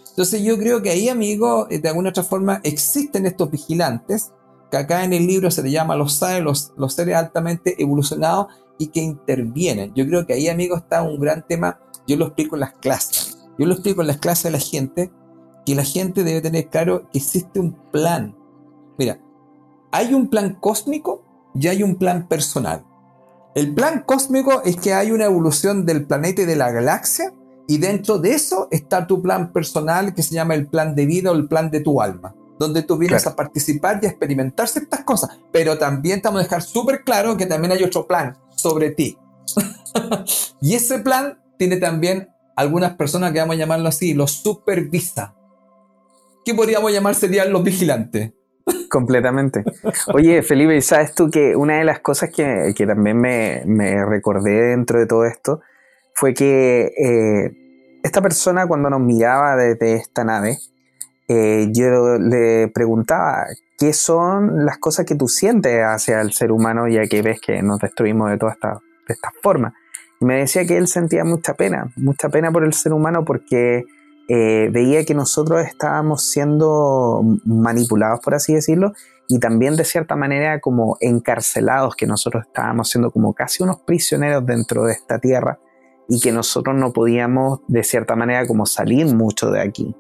Entonces 0.10 0.42
yo 0.42 0.58
creo 0.58 0.82
que 0.82 0.90
ahí, 0.90 1.10
amigo, 1.10 1.68
eh, 1.70 1.80
de 1.80 1.90
alguna 1.90 2.10
otra 2.10 2.24
forma 2.24 2.60
existen 2.64 3.26
estos 3.26 3.50
vigilantes, 3.52 4.32
que 4.70 4.78
acá 4.78 5.04
en 5.04 5.14
el 5.14 5.26
libro 5.26 5.50
se 5.50 5.64
le 5.64 5.72
llama 5.72 5.96
los 5.96 6.22
los, 6.42 6.74
los 6.76 6.94
seres 6.94 7.16
altamente 7.16 7.82
evolucionados 7.82 8.48
y 8.78 8.88
que 8.88 9.00
intervienen. 9.00 9.94
Yo 9.96 10.06
creo 10.06 10.26
que 10.26 10.34
ahí, 10.34 10.48
amigo, 10.48 10.76
está 10.78 11.04
un 11.04 11.20
gran 11.20 11.46
tema. 11.48 11.80
Yo 12.08 12.18
lo 12.18 12.26
explico 12.26 12.56
en 12.56 12.62
las 12.62 12.74
clases. 12.74 13.38
Yo 13.58 13.66
lo 13.66 13.74
explico 13.74 14.02
en 14.02 14.08
las 14.08 14.18
clases 14.18 14.48
a 14.48 14.50
la 14.52 14.60
gente, 14.60 15.12
que 15.66 15.76
la 15.76 15.84
gente 15.84 16.24
debe 16.24 16.42
tener 16.42 16.70
claro 16.70 17.10
que 17.12 17.20
existe 17.20 17.60
un 17.60 17.74
plan. 17.92 18.36
Mira, 18.98 19.20
hay 19.92 20.14
un 20.14 20.28
plan 20.28 20.58
cósmico 20.60 21.24
y 21.54 21.68
hay 21.68 21.84
un 21.84 21.96
plan 21.96 22.28
personal. 22.28 22.86
El 23.56 23.74
plan 23.74 24.04
cósmico 24.06 24.62
es 24.64 24.78
que 24.78 24.94
hay 24.94 25.12
una 25.12 25.26
evolución 25.26 25.86
del 25.86 26.06
planeta 26.06 26.44
y 26.44 26.46
de 26.46 26.56
la 26.56 26.72
galaxia 26.72 27.34
y 27.68 27.78
dentro 27.78 28.18
de 28.18 28.32
eso 28.32 28.68
está 28.72 29.06
tu 29.06 29.22
plan 29.22 29.52
personal 29.52 30.14
que 30.14 30.24
se 30.24 30.36
llama 30.36 30.56
el 30.56 30.68
plan 30.68 30.96
de 30.96 31.06
vida 31.06 31.32
o 31.32 31.36
el 31.36 31.48
plan 31.48 31.70
de 31.70 31.82
tu 31.82 32.02
alma, 32.02 32.36
donde 32.58 32.84
tú 32.84 32.98
vienes 32.98 33.28
a 33.28 33.36
participar 33.36 34.00
y 34.02 34.06
a 34.06 34.10
experimentar 34.10 34.68
ciertas 34.68 35.04
cosas. 35.04 35.38
Pero 35.52 35.78
también 35.78 36.22
te 36.22 36.28
vamos 36.28 36.42
a 36.42 36.44
dejar 36.44 36.62
súper 36.62 37.04
claro 37.04 37.38
que 37.38 37.46
también 37.46 37.72
hay 37.72 37.84
otro 37.84 38.08
plan 38.08 38.38
sobre 38.56 38.92
ti. 38.92 39.18
y 40.62 40.76
ese 40.76 41.00
plan 41.00 41.40
tiene 41.58 41.78
también 41.78 42.30
algunas 42.56 42.96
personas 42.96 43.32
que 43.32 43.40
vamos 43.40 43.56
a 43.56 43.60
llamarlo 43.60 43.88
así, 43.88 44.14
los 44.14 44.32
supervisa. 44.32 45.36
¿Qué 46.50 46.56
podríamos 46.56 46.92
llamar 46.92 47.14
serían 47.14 47.54
los 47.54 47.64
vigilantes? 47.64 48.34
Completamente. 48.90 49.64
Oye, 50.16 50.42
Felipe, 50.42 50.82
¿sabes 50.82 51.14
tú 51.14 51.30
que 51.30 51.56
una 51.56 51.78
de 51.78 51.84
las 51.84 52.00
cosas 52.00 52.32
que, 52.36 52.74
que 52.76 52.88
también 52.88 53.22
me, 53.22 53.62
me 53.68 54.04
recordé 54.04 54.70
dentro 54.70 54.98
de 55.00 55.06
todo 55.06 55.26
esto 55.26 55.62
fue 56.16 56.34
que 56.34 56.92
eh, 56.98 58.00
esta 58.02 58.20
persona 58.24 58.66
cuando 58.66 58.90
nos 58.90 59.00
miraba 59.00 59.58
desde 59.58 59.94
esta 59.94 60.24
nave, 60.24 60.58
eh, 61.28 61.68
yo 61.72 62.18
le 62.18 62.68
preguntaba, 62.70 63.46
¿qué 63.78 63.94
son 63.94 64.66
las 64.66 64.80
cosas 64.80 65.06
que 65.06 65.14
tú 65.14 65.28
sientes 65.28 65.84
hacia 65.84 66.20
el 66.20 66.34
ser 66.34 66.52
humano 66.52 66.88
ya 66.88 67.04
que 67.04 67.22
ves 67.22 67.40
que 67.40 67.62
nos 67.62 67.80
destruimos 67.80 68.32
de 68.32 68.40
toda 68.40 68.54
esta, 68.54 68.80
de 69.08 69.14
esta 69.14 69.32
forma? 69.44 69.76
Y 70.20 70.26
me 70.26 70.38
decía 70.38 70.66
que 70.66 70.78
él 70.78 70.88
sentía 70.88 71.24
mucha 71.24 71.54
pena, 71.54 71.94
mucha 71.96 72.28
pena 72.30 72.52
por 72.52 72.64
el 72.64 72.74
ser 72.74 72.92
humano 72.92 73.24
porque 73.24 73.86
eh, 74.32 74.70
veía 74.72 75.04
que 75.06 75.16
nosotros 75.16 75.66
estábamos 75.66 76.30
siendo 76.30 77.24
manipulados, 77.46 78.20
por 78.24 78.36
así 78.36 78.54
decirlo, 78.54 78.94
y 79.28 79.40
también 79.40 79.76
de 79.76 79.86
cierta 79.86 80.16
manera 80.16 80.60
como 80.60 80.98
encarcelados, 81.00 81.96
que 81.96 82.06
nosotros 82.06 82.46
estábamos 82.46 82.90
siendo 82.90 83.10
como 83.10 83.34
casi 83.34 83.64
unos 83.64 83.80
prisioneros 83.80 84.46
dentro 84.46 84.86
de 84.86 84.94
esta 84.94 85.18
tierra 85.18 85.58
y 86.08 86.20
que 86.20 86.32
nosotros 86.32 86.76
no 86.76 86.94
podíamos 86.94 87.62
de 87.68 87.84
cierta 87.84 88.16
manera 88.16 88.46
como 88.46 88.68
salir 88.68 89.08
mucho 89.08 89.50
de 89.50 89.62
aquí. 89.62 89.96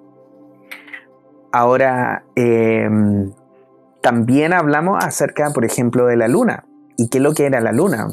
Ahora, 1.51 2.23
em, 2.35 3.31
también 4.01 4.53
hablamos 4.53 5.03
acerca, 5.03 5.51
por 5.53 5.65
ejemplo, 5.65 6.05
de 6.05 6.17
la 6.17 6.27
luna. 6.27 6.65
¿Y 6.97 7.09
qué 7.09 7.17
es 7.17 7.23
lo 7.23 7.33
que 7.33 7.45
era 7.45 7.61
la 7.61 7.71
luna? 7.71 8.09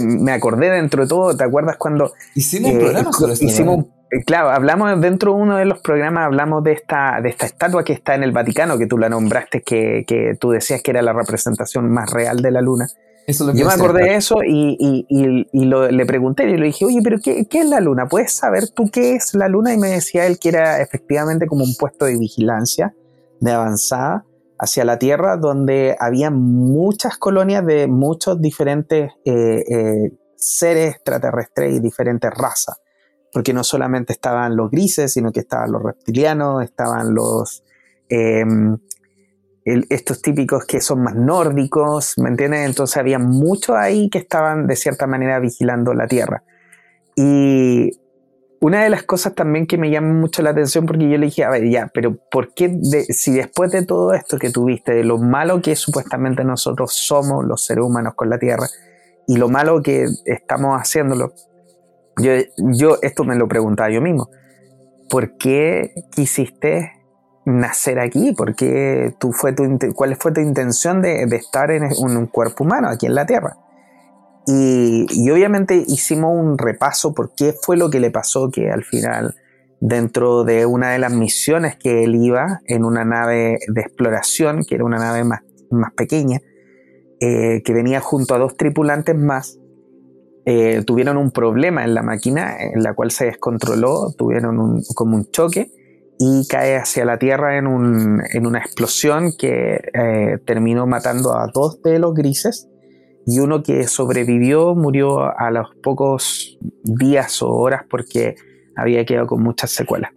me 0.00 0.32
acordé 0.32 0.70
dentro 0.70 1.04
de 1.04 1.08
todo, 1.08 1.34
¿te 1.36 1.44
acuerdas 1.44 1.76
cuando... 1.76 2.12
Hicimos 2.34 2.72
un 2.72 2.76
eh, 2.76 2.80
programa 2.80 3.12
sobre 3.12 3.32
hicimos, 3.34 3.78
eh, 3.78 3.93
Claro, 4.26 4.50
hablamos 4.50 5.00
dentro 5.00 5.34
de 5.34 5.42
uno 5.42 5.56
de 5.56 5.64
los 5.64 5.80
programas, 5.80 6.26
hablamos 6.26 6.62
de 6.62 6.72
esta, 6.72 7.20
de 7.22 7.30
esta 7.30 7.46
estatua 7.46 7.84
que 7.84 7.92
está 7.92 8.14
en 8.14 8.22
el 8.22 8.32
Vaticano, 8.32 8.78
que 8.78 8.86
tú 8.86 8.96
la 8.96 9.08
nombraste, 9.08 9.62
que, 9.62 10.04
que 10.06 10.36
tú 10.38 10.50
decías 10.50 10.82
que 10.82 10.92
era 10.92 11.02
la 11.02 11.12
representación 11.12 11.90
más 11.90 12.12
real 12.12 12.40
de 12.40 12.50
la 12.50 12.60
luna. 12.60 12.86
Yo 13.26 13.66
me 13.66 13.72
acordé 13.72 14.04
de 14.04 14.16
eso 14.16 14.36
y, 14.46 15.06
le 15.52 16.06
pregunté 16.06 16.48
y 16.48 16.56
le 16.56 16.66
dije, 16.66 16.84
oye, 16.84 17.00
pero 17.02 17.18
qué, 17.22 17.46
es 17.50 17.68
la 17.68 17.80
luna? 17.80 18.06
¿Puedes 18.06 18.32
saber 18.32 18.68
tú 18.68 18.90
qué 18.92 19.14
es 19.14 19.34
la 19.34 19.48
luna? 19.48 19.72
Y 19.72 19.78
me 19.78 19.88
decía 19.88 20.26
él 20.26 20.38
que 20.38 20.50
era 20.50 20.82
efectivamente 20.82 21.46
como 21.46 21.64
un 21.64 21.74
puesto 21.78 22.04
de 22.04 22.18
vigilancia 22.18 22.94
de 23.40 23.52
avanzada 23.52 24.26
hacia 24.58 24.84
la 24.84 24.98
Tierra, 24.98 25.36
donde 25.36 25.96
había 25.98 26.30
muchas 26.30 27.16
colonias 27.16 27.64
de 27.64 27.86
muchos 27.86 28.40
diferentes 28.40 29.12
eh, 29.24 29.64
eh, 29.68 30.12
seres 30.36 30.94
extraterrestres 30.94 31.74
y 31.74 31.80
diferentes 31.80 32.30
razas. 32.30 32.76
Porque 33.34 33.52
no 33.52 33.64
solamente 33.64 34.14
estaban 34.14 34.56
los 34.56 34.70
grises, 34.70 35.12
sino 35.12 35.32
que 35.32 35.40
estaban 35.40 35.72
los 35.72 35.82
reptilianos, 35.82 36.64
estaban 36.64 37.14
los... 37.14 37.62
Em, 38.08 38.78
estos 39.64 40.20
típicos 40.20 40.66
que 40.66 40.80
son 40.80 41.02
más 41.02 41.14
nórdicos, 41.14 42.18
¿me 42.18 42.28
entiendes? 42.28 42.66
Entonces 42.66 42.98
había 42.98 43.18
muchos 43.18 43.76
ahí 43.76 44.10
que 44.10 44.18
estaban 44.18 44.66
de 44.66 44.76
cierta 44.76 45.06
manera 45.06 45.40
vigilando 45.40 45.94
la 45.94 46.06
Tierra. 46.06 46.44
Y 47.16 47.92
una 48.60 48.82
de 48.82 48.90
las 48.90 49.02
cosas 49.02 49.34
también 49.34 49.66
que 49.66 49.78
me 49.78 49.90
llama 49.90 50.14
mucho 50.14 50.42
la 50.42 50.50
atención, 50.50 50.86
porque 50.86 51.08
yo 51.08 51.18
le 51.18 51.26
dije, 51.26 51.44
a 51.44 51.50
ver, 51.50 51.68
ya, 51.68 51.90
pero 51.92 52.16
¿por 52.30 52.54
qué 52.54 52.78
si 53.10 53.32
después 53.32 53.70
de 53.70 53.84
todo 53.84 54.14
esto 54.14 54.38
que 54.38 54.50
tuviste, 54.50 54.92
de 54.94 55.04
lo 55.04 55.18
malo 55.18 55.60
que 55.60 55.76
supuestamente 55.76 56.44
nosotros 56.44 56.94
somos 56.94 57.44
los 57.44 57.64
seres 57.64 57.84
humanos 57.84 58.14
con 58.14 58.30
la 58.30 58.38
Tierra, 58.38 58.66
y 59.26 59.36
lo 59.36 59.48
malo 59.48 59.82
que 59.82 60.06
estamos 60.24 60.78
haciéndolo, 60.78 61.32
yo, 62.20 62.32
yo 62.72 62.98
esto 63.02 63.24
me 63.24 63.36
lo 63.36 63.48
preguntaba 63.48 63.90
yo 63.90 64.00
mismo, 64.00 64.28
¿por 65.10 65.36
qué 65.36 65.92
quisiste 66.14 66.92
nacer 67.44 67.98
aquí? 68.00 68.32
¿Por 68.32 68.54
qué 68.54 69.14
tú 69.18 69.32
fue 69.32 69.52
tu, 69.52 69.64
¿Cuál 69.94 70.16
fue 70.16 70.32
tu 70.32 70.40
intención 70.40 71.02
de, 71.02 71.24
estar 71.24 71.70
en 71.70 71.84
un 71.98 72.26
cuerpo 72.26 72.64
humano 72.64 72.88
aquí 72.88 73.06
en 73.06 73.14
la 73.14 73.26
Tierra? 73.26 73.56
Y, 74.46 75.30
obviamente 75.30 75.82
hicimos 75.86 76.32
un 76.34 76.58
repaso 76.58 77.14
por 77.14 77.34
qué 77.34 77.54
fue 77.62 77.76
lo 77.76 77.88
que 77.90 78.00
le 78.00 78.10
pasó 78.10 78.50
que 78.50 78.70
al 78.70 78.84
final 78.84 79.34
dentro 79.80 80.44
de 80.44 80.66
una 80.66 80.92
de 80.92 80.98
las 80.98 81.12
misiones 81.12 81.76
que 81.76 82.04
él 82.04 82.14
iba 82.14 82.60
en 82.66 82.84
una 82.84 83.04
nave 83.04 83.58
de 83.68 83.80
exploración, 83.80 84.62
que 84.66 84.76
era 84.76 84.84
una 84.84 84.98
nave 84.98 85.24
más, 85.24 85.40
más 85.70 85.92
pequeña, 85.92 86.40
eh, 87.20 87.62
que 87.64 87.72
venía 87.72 88.00
junto 88.00 88.34
a 88.34 88.38
dos 88.38 88.56
tripulantes 88.56 89.16
más, 89.16 89.58
eh, 90.46 90.82
tuvieron 90.86 91.16
un 91.16 91.30
problema 91.30 91.84
en 91.84 91.94
la 91.94 92.02
máquina 92.02 92.56
en 92.58 92.82
la 92.82 92.94
cual 92.94 93.10
se 93.10 93.24
descontroló, 93.24 94.12
tuvieron 94.16 94.82
como 94.94 95.16
un 95.16 95.30
choque 95.30 95.70
y 96.18 96.46
cae 96.48 96.76
hacia 96.76 97.04
la 97.04 97.18
Tierra 97.18 97.56
en, 97.56 97.66
una 97.66 98.58
explosión 98.58 99.32
que 99.38 99.80
eh, 99.94 100.38
terminó 100.44 100.86
matando 100.86 101.36
a 101.36 101.50
dos 101.52 101.80
de 101.82 101.98
los 101.98 102.14
grises 102.14 102.68
y 103.26 103.38
uno 103.38 103.62
que 103.62 103.88
sobrevivió 103.88 104.74
murió 104.74 105.20
a 105.20 105.50
los 105.50 105.74
pocos 105.82 106.58
días 106.82 107.40
o 107.42 107.48
horas 107.48 107.82
porque 107.88 108.34
había 108.76 109.04
quedado 109.06 109.26
con 109.26 109.42
muchas 109.42 109.70
secuelas. 109.70 110.10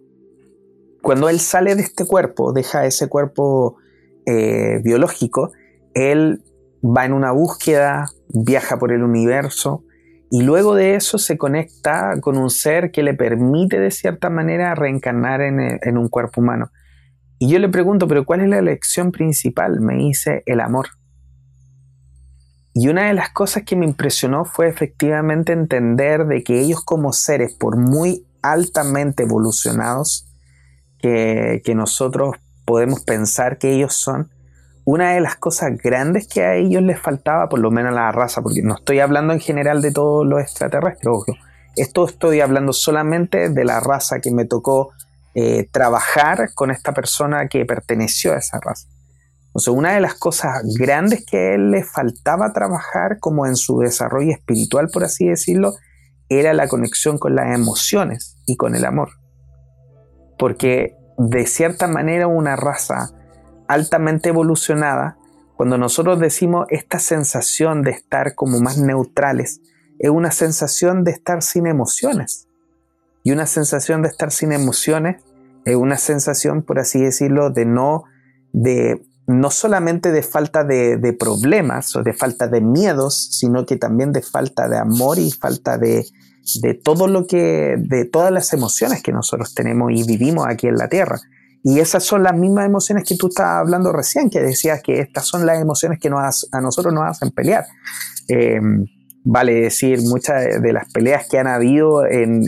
Cuando 1.00 1.30
él 1.30 1.40
sale 1.40 1.74
de 1.74 1.82
este 1.82 2.04
cuerpo, 2.04 2.52
deja 2.52 2.84
ese 2.84 3.08
cuerpo 3.08 3.76
eh, 4.26 4.80
biológico, 4.84 5.52
él 5.94 6.42
va 6.84 7.06
en 7.06 7.14
una 7.14 7.32
búsqueda, 7.32 8.10
viaja 8.28 8.78
por 8.78 8.92
el 8.92 9.02
universo 9.02 9.84
y 10.30 10.42
luego 10.42 10.74
de 10.74 10.94
eso 10.94 11.18
se 11.18 11.38
conecta 11.38 12.20
con 12.20 12.36
un 12.36 12.50
ser 12.50 12.90
que 12.90 13.02
le 13.02 13.14
permite 13.14 13.78
de 13.78 13.90
cierta 13.90 14.30
manera 14.30 14.74
reencarnar 14.74 15.40
en, 15.40 15.60
en 15.60 15.98
un 15.98 16.08
cuerpo 16.08 16.40
humano. 16.40 16.70
Y 17.38 17.48
yo 17.48 17.58
le 17.58 17.68
pregunto, 17.68 18.08
pero 18.08 18.24
¿cuál 18.24 18.40
es 18.40 18.48
la 18.48 18.60
lección 18.60 19.12
principal? 19.12 19.80
Me 19.80 19.94
dice 19.94 20.42
el 20.46 20.60
amor. 20.60 20.88
Y 22.74 22.88
una 22.88 23.08
de 23.08 23.14
las 23.14 23.30
cosas 23.30 23.64
que 23.64 23.76
me 23.76 23.86
impresionó 23.86 24.44
fue 24.44 24.68
efectivamente 24.68 25.52
entender 25.52 26.26
de 26.26 26.44
que 26.44 26.60
ellos 26.60 26.84
como 26.84 27.12
seres, 27.12 27.54
por 27.54 27.76
muy 27.76 28.24
altamente 28.42 29.24
evolucionados 29.24 30.28
que, 30.98 31.62
nosotros 31.74 32.36
podemos 32.64 33.00
pensar 33.00 33.58
que 33.58 33.72
ellos 33.72 33.94
son, 33.94 34.30
una 34.90 35.12
de 35.12 35.20
las 35.20 35.36
cosas 35.36 35.76
grandes 35.76 36.26
que 36.26 36.42
a 36.42 36.54
ellos 36.54 36.82
les 36.82 36.98
faltaba, 36.98 37.50
por 37.50 37.58
lo 37.58 37.70
menos 37.70 37.92
a 37.92 37.94
la 37.94 38.10
raza, 38.10 38.40
porque 38.40 38.62
no 38.62 38.74
estoy 38.74 39.00
hablando 39.00 39.34
en 39.34 39.40
general 39.40 39.82
de 39.82 39.92
todos 39.92 40.26
los 40.26 40.40
extraterrestres, 40.40 41.14
esto 41.76 42.08
estoy 42.08 42.40
hablando 42.40 42.72
solamente 42.72 43.50
de 43.50 43.64
la 43.66 43.80
raza 43.80 44.20
que 44.20 44.30
me 44.30 44.46
tocó 44.46 44.92
eh, 45.34 45.68
trabajar 45.70 46.54
con 46.54 46.70
esta 46.70 46.94
persona 46.94 47.48
que 47.48 47.66
perteneció 47.66 48.32
a 48.32 48.38
esa 48.38 48.60
raza. 48.62 48.88
O 49.52 49.58
sea, 49.58 49.74
una 49.74 49.92
de 49.92 50.00
las 50.00 50.14
cosas 50.14 50.62
grandes 50.78 51.22
que 51.26 51.36
a 51.36 51.54
él 51.56 51.70
le 51.70 51.84
faltaba 51.84 52.54
trabajar 52.54 53.18
como 53.20 53.44
en 53.44 53.56
su 53.56 53.80
desarrollo 53.80 54.32
espiritual, 54.32 54.88
por 54.90 55.04
así 55.04 55.28
decirlo, 55.28 55.74
era 56.30 56.54
la 56.54 56.66
conexión 56.66 57.18
con 57.18 57.34
las 57.34 57.54
emociones 57.54 58.38
y 58.46 58.56
con 58.56 58.74
el 58.74 58.86
amor. 58.86 59.10
Porque 60.38 60.96
de 61.18 61.46
cierta 61.46 61.88
manera 61.88 62.26
una 62.26 62.56
raza 62.56 63.10
altamente 63.68 64.30
evolucionada, 64.30 65.16
cuando 65.56 65.78
nosotros 65.78 66.20
decimos 66.20 66.66
esta 66.70 66.98
sensación 66.98 67.82
de 67.82 67.90
estar 67.90 68.34
como 68.34 68.60
más 68.60 68.78
neutrales, 68.78 69.60
es 69.98 70.10
una 70.10 70.30
sensación 70.30 71.04
de 71.04 71.10
estar 71.12 71.42
sin 71.42 71.66
emociones. 71.66 72.46
Y 73.24 73.32
una 73.32 73.46
sensación 73.46 74.02
de 74.02 74.08
estar 74.08 74.30
sin 74.30 74.52
emociones 74.52 75.22
es 75.64 75.76
una 75.76 75.98
sensación, 75.98 76.62
por 76.62 76.78
así 76.78 77.00
decirlo, 77.00 77.50
de 77.50 77.66
no, 77.66 78.04
de 78.52 79.04
no 79.26 79.50
solamente 79.50 80.10
de 80.12 80.22
falta 80.22 80.64
de, 80.64 81.16
problemas 81.18 81.94
o 81.94 82.02
de 82.02 82.14
falta 82.14 82.48
de 82.48 82.62
miedos, 82.62 83.28
sino 83.32 83.66
que 83.66 83.76
también 83.76 84.12
de 84.12 84.22
falta 84.22 84.68
de 84.68 84.78
amor 84.78 85.18
y 85.18 85.30
falta 85.30 85.76
de, 85.76 86.06
todo 86.82 87.08
lo 87.08 87.26
que, 87.26 87.74
de 87.78 88.06
todas 88.06 88.32
las 88.32 88.52
emociones 88.54 89.02
que 89.02 89.12
nosotros 89.12 89.54
tenemos 89.54 89.92
y 89.92 90.04
vivimos 90.04 90.46
aquí 90.48 90.66
en 90.66 90.76
la 90.76 90.88
Tierra. 90.88 91.20
Y 91.62 91.80
esas 91.80 92.04
son 92.04 92.22
las 92.22 92.34
mismas 92.34 92.66
emociones 92.66 93.04
que 93.06 93.16
tú 93.16 93.28
estabas 93.28 93.60
hablando 93.60 93.92
recién, 93.92 94.30
que 94.30 94.40
decías 94.40 94.80
que 94.82 95.00
estas 95.00 95.26
son 95.26 95.44
las 95.44 95.60
emociones 95.60 95.98
que 95.98 96.08
nos, 96.08 96.48
a 96.52 96.60
nosotros 96.60 96.94
nos 96.94 97.04
hacen 97.04 97.30
pelear. 97.30 97.64
Eh, 98.28 98.60
vale 99.24 99.54
decir, 99.54 100.00
muchas 100.02 100.62
de 100.62 100.72
las 100.72 100.90
peleas 100.92 101.26
que 101.28 101.38
han 101.38 101.46
habido 101.46 102.06
en, 102.06 102.46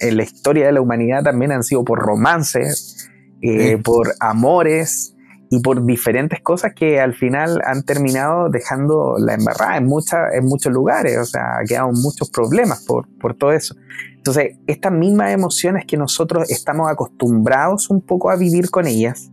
la 0.00 0.22
historia 0.22 0.66
de 0.66 0.72
la 0.72 0.80
humanidad 0.80 1.22
también 1.22 1.52
han 1.52 1.62
sido 1.62 1.84
por 1.84 1.98
romances, 1.98 3.10
eh, 3.42 3.78
por 3.82 4.14
amores, 4.20 5.13
y 5.54 5.60
por 5.60 5.86
diferentes 5.86 6.40
cosas 6.40 6.72
que 6.74 7.00
al 7.00 7.14
final 7.14 7.60
han 7.64 7.84
terminado 7.84 8.48
dejando 8.48 9.14
la 9.18 9.34
embarrada 9.34 9.76
en, 9.76 9.84
en 9.84 10.44
muchos 10.44 10.72
lugares, 10.72 11.16
o 11.16 11.24
sea, 11.24 11.58
ha 11.58 11.64
quedado 11.64 11.92
muchos 11.92 12.28
problemas 12.28 12.84
por, 12.84 13.06
por 13.20 13.36
todo 13.36 13.52
eso. 13.52 13.76
Entonces, 14.16 14.58
estas 14.66 14.90
mismas 14.90 15.30
emociones 15.30 15.84
que 15.86 15.96
nosotros 15.96 16.50
estamos 16.50 16.90
acostumbrados 16.90 17.88
un 17.88 18.00
poco 18.00 18.30
a 18.30 18.36
vivir 18.36 18.70
con 18.70 18.88
ellas 18.88 19.30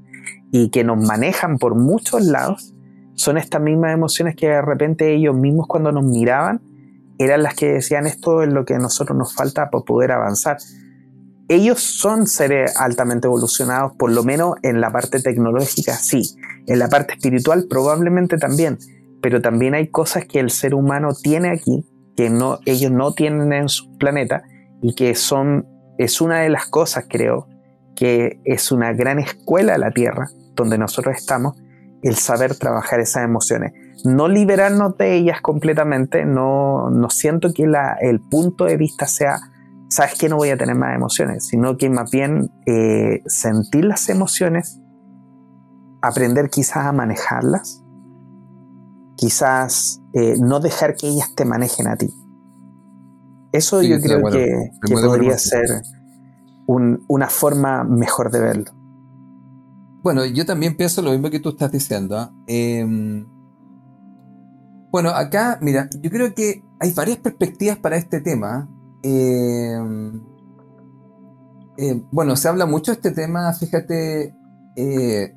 y 0.51 0.69
que 0.69 0.83
nos 0.83 1.03
manejan 1.03 1.57
por 1.57 1.73
muchos 1.73 2.23
lados, 2.23 2.75
son 3.15 3.39
estas 3.39 3.59
mismas 3.59 3.91
emociones 3.91 4.35
que 4.35 4.47
de 4.47 4.61
repente 4.61 5.15
ellos 5.15 5.35
mismos 5.35 5.65
cuando 5.67 5.91
nos 5.91 6.05
miraban 6.05 6.61
eran 7.17 7.41
las 7.41 7.55
que 7.55 7.73
decían 7.73 8.05
esto 8.05 8.43
es 8.43 8.53
lo 8.53 8.63
que 8.63 8.75
a 8.75 8.79
nosotros 8.79 9.17
nos 9.17 9.33
falta 9.33 9.71
para 9.71 9.83
poder 9.83 10.11
avanzar 10.11 10.57
ellos 11.47 11.81
son 11.81 12.27
seres 12.27 12.73
altamente 12.77 13.27
evolucionados, 13.27 13.93
por 13.97 14.11
lo 14.11 14.23
menos 14.23 14.55
en 14.63 14.79
la 14.79 14.91
parte 14.91 15.19
tecnológica 15.21 15.93
sí, 15.95 16.21
en 16.67 16.79
la 16.79 16.87
parte 16.87 17.13
espiritual 17.13 17.65
probablemente 17.69 18.37
también, 18.37 18.77
pero 19.21 19.41
también 19.41 19.73
hay 19.73 19.89
cosas 19.89 20.25
que 20.25 20.39
el 20.39 20.49
ser 20.49 20.73
humano 20.73 21.09
tiene 21.13 21.49
aquí 21.49 21.85
que 22.15 22.29
no, 22.29 22.59
ellos 22.65 22.91
no 22.91 23.13
tienen 23.13 23.53
en 23.53 23.69
su 23.69 23.97
planeta 23.97 24.43
y 24.81 24.95
que 24.95 25.15
son, 25.15 25.67
es 25.97 26.21
una 26.21 26.39
de 26.39 26.49
las 26.49 26.67
cosas 26.67 27.05
creo 27.09 27.47
que 27.95 28.39
es 28.45 28.71
una 28.71 28.93
gran 28.93 29.19
escuela 29.19 29.77
la 29.77 29.91
Tierra 29.91 30.27
donde 30.55 30.77
nosotros 30.77 31.15
estamos, 31.15 31.55
el 32.01 32.15
saber 32.15 32.55
trabajar 32.55 32.99
esas 32.99 33.23
emociones. 33.23 33.73
No 34.03 34.27
liberarnos 34.27 34.97
de 34.97 35.15
ellas 35.15 35.41
completamente, 35.41 36.25
no, 36.25 36.89
no 36.89 37.09
siento 37.09 37.53
que 37.53 37.63
el 38.01 38.19
punto 38.19 38.65
de 38.65 38.77
vista 38.77 39.05
sea 39.05 39.37
sabes 39.91 40.17
que 40.17 40.29
no 40.29 40.37
voy 40.37 40.49
a 40.49 40.57
tener 40.57 40.75
más 40.75 40.95
emociones, 40.95 41.45
sino 41.47 41.75
que 41.75 41.89
más 41.89 42.09
bien 42.09 42.49
eh, 42.65 43.21
sentir 43.25 43.83
las 43.83 44.07
emociones, 44.07 44.79
aprender 46.01 46.49
quizás 46.49 46.85
a 46.85 46.93
manejarlas, 46.93 47.83
quizás 49.17 50.01
eh, 50.13 50.35
no 50.39 50.61
dejar 50.61 50.95
que 50.95 51.09
ellas 51.09 51.35
te 51.35 51.43
manejen 51.43 51.89
a 51.89 51.97
ti. 51.97 52.09
Eso 53.51 53.81
yo 53.81 53.99
creo 53.99 54.23
que, 54.31 54.47
podría 54.87 55.37
ser 55.37 55.65
una 56.65 57.27
forma 57.27 57.83
mejor 57.83 58.31
de 58.31 58.39
verlo. 58.39 58.71
Bueno, 60.03 60.25
yo 60.25 60.45
también 60.45 60.77
pienso 60.77 61.01
lo 61.01 61.11
mismo 61.11 61.29
que 61.29 61.41
tú 61.41 61.49
estás 61.49 61.69
diciendo. 61.69 62.17
¿ah? 62.17 62.33
Em, 62.47 63.27
bueno, 64.89 65.09
acá, 65.09 65.59
mira, 65.61 65.89
yo 66.01 66.09
creo 66.09 66.33
que 66.33 66.63
hay 66.79 66.91
varias 66.93 67.17
perspectivas 67.17 67.77
para 67.77 67.97
este 67.97 68.21
tema. 68.21 68.69
Eh, 69.03 69.79
eh, 71.77 72.03
bueno, 72.11 72.35
se 72.35 72.47
habla 72.47 72.65
mucho 72.65 72.91
de 72.91 72.95
este 72.97 73.11
tema, 73.11 73.51
fíjate, 73.53 74.35
eh, 74.75 75.33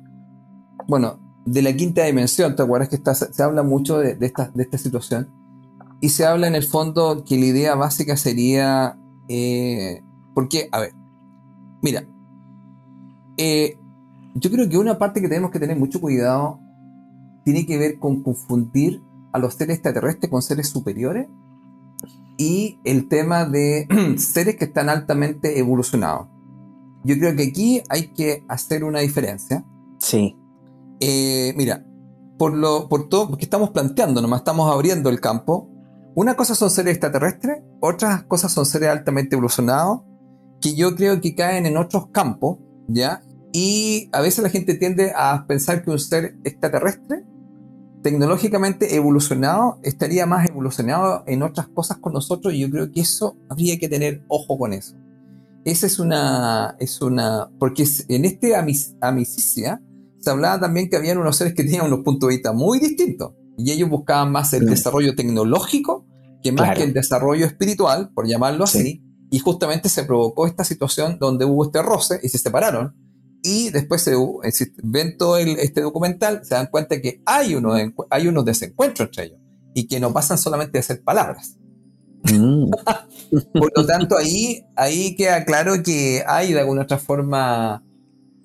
bueno, 0.87 1.19
de 1.45 1.61
la 1.61 1.73
quinta 1.73 2.03
dimensión, 2.03 2.55
¿te 2.55 2.63
acuerdas 2.63 2.89
que 2.89 3.01
se 3.13 3.43
habla 3.43 3.63
mucho 3.63 3.97
de, 3.97 4.17
esta, 4.21 4.51
de 4.53 4.63
esta 4.63 4.77
situación? 4.77 5.29
Y 6.01 6.09
se 6.09 6.25
habla 6.25 6.47
en 6.47 6.55
el 6.55 6.63
fondo 6.63 7.23
que 7.25 7.39
la 7.39 7.45
idea 7.45 7.75
básica 7.75 8.17
sería, 8.17 8.99
porque, 10.35 10.69
a 10.71 10.79
ver, 10.81 10.91
mira, 11.81 12.05
yo 14.35 14.51
creo 14.51 14.69
que 14.69 14.77
una 14.77 14.99
parte 14.99 15.21
que 15.21 15.29
tenemos 15.29 15.51
que 15.51 15.59
tener 15.59 15.77
mucho 15.77 16.01
cuidado 16.01 16.59
tiene 17.43 17.65
que 17.65 17.77
ver 17.77 17.97
con 17.97 18.21
confundir 18.21 19.01
a 19.31 19.39
los 19.39 19.53
seres 19.55 19.75
extraterrestres 19.75 20.29
con 20.29 20.41
seres 20.41 20.69
superiores 20.69 21.27
y 22.37 22.79
el 22.83 23.07
tema 23.07 23.45
de 23.45 23.87
seres 24.17 24.55
que 24.55 24.65
están 24.65 24.89
altamente 24.89 25.59
evolucionados. 25.59 26.27
Yo 27.03 27.15
creo 27.17 27.35
que 27.35 27.43
aquí 27.43 27.81
hay 27.89 28.07
que 28.13 28.43
hacer 28.47 28.83
una 28.83 28.99
diferencia. 28.99 29.63
Sí. 29.99 30.35
Eh, 30.99 31.53
mira, 31.55 31.85
por, 32.37 32.53
lo, 32.53 32.89
por 32.89 33.09
todo, 33.09 33.29
porque 33.29 33.45
estamos 33.45 33.69
planteando, 33.69 34.21
nomás 34.21 34.41
estamos 34.41 34.71
abriendo 34.71 35.09
el 35.09 35.19
campo. 35.19 35.69
Una 36.15 36.35
cosa 36.35 36.55
son 36.55 36.69
seres 36.69 36.93
extraterrestres, 36.93 37.61
otras 37.79 38.23
cosas 38.23 38.51
son 38.51 38.65
seres 38.65 38.89
altamente 38.89 39.35
evolucionados, 39.35 40.01
que 40.61 40.75
yo 40.75 40.95
creo 40.95 41.21
que 41.21 41.35
caen 41.35 41.65
en 41.65 41.77
otros 41.77 42.07
campos, 42.11 42.57
¿ya? 42.87 43.21
Y 43.51 44.09
a 44.11 44.21
veces 44.21 44.43
la 44.43 44.49
gente 44.49 44.75
tiende 44.75 45.11
a 45.15 45.45
pensar 45.47 45.83
que 45.83 45.91
un 45.91 45.99
ser 45.99 46.37
extraterrestre, 46.43 47.23
tecnológicamente 48.05 48.95
evolucionado, 48.95 49.79
estaría 49.81 50.27
más 50.27 50.47
evolucionado 50.47 51.23
en 51.25 51.41
otras 51.41 51.67
cosas 51.69 51.97
con 51.97 52.13
nosotros, 52.13 52.53
y 52.53 52.59
yo 52.59 52.69
creo 52.69 52.91
que 52.91 53.01
eso 53.01 53.35
habría 53.49 53.79
que 53.79 53.89
tener 53.89 54.23
ojo 54.27 54.59
con 54.59 54.73
eso. 54.73 54.95
Esa 55.63 55.87
es 55.87 55.97
una, 55.97 56.75
es 56.79 57.01
una, 57.01 57.49
porque 57.57 57.83
en 58.07 58.25
este 58.25 58.55
amicicia, 58.55 59.81
se 60.19 60.29
hablaba 60.29 60.59
también 60.59 60.87
que 60.87 60.97
habían 60.97 61.17
unos 61.17 61.35
seres 61.35 61.55
que 61.55 61.63
tenían 61.63 61.87
unos 61.87 62.01
puntos 62.01 62.29
de 62.29 62.35
vista 62.35 62.53
muy 62.53 62.77
distintos 62.77 63.33
y 63.57 63.71
ellos 63.71 63.89
buscaban 63.89 64.31
más 64.31 64.53
el 64.53 64.67
desarrollo 64.67 65.15
tecnológico 65.15 66.05
que 66.43 66.51
más 66.51 66.77
que 66.77 66.83
el 66.83 66.93
desarrollo 66.93 67.47
espiritual, 67.47 68.11
por 68.13 68.27
llamarlo 68.27 68.65
así, 68.65 69.03
y 69.31 69.39
justamente 69.39 69.89
se 69.89 70.03
provocó 70.03 70.45
esta 70.45 70.63
situación 70.63 71.17
donde 71.19 71.45
hubo 71.45 71.65
este 71.65 71.81
roce 71.81 72.19
y 72.21 72.29
se 72.29 72.37
separaron 72.37 72.93
y 73.45 73.69
después 73.69 74.01
se, 74.01 74.15
ven 74.81 75.17
todo 75.17 75.37
este 75.37 75.81
documental, 75.81 76.43
se 76.43 76.55
dan 76.55 76.67
cuenta 76.67 76.99
que 76.99 77.21
hay, 77.25 77.53
uno, 77.53 77.73
hay 78.09 78.27
unos 78.27 78.43
desencuentros 78.43 79.09
entre 79.09 79.25
ellos 79.25 79.39
y 79.75 79.87
que 79.87 79.99
no 79.99 80.11
pasan 80.11 80.39
solamente 80.39 80.79
de 80.79 80.83
ser 80.83 81.03
palabras. 81.03 81.59
Mm. 82.23 82.71
por 83.53 83.71
lo 83.77 83.85
tanto, 83.85 84.17
ahí, 84.17 84.65
ahí 84.75 85.15
queda 85.15 85.45
claro 85.45 85.83
que 85.83 86.23
hay 86.25 86.53
de 86.53 86.59
alguna 86.61 86.81
otra 86.81 86.97
forma 86.97 87.83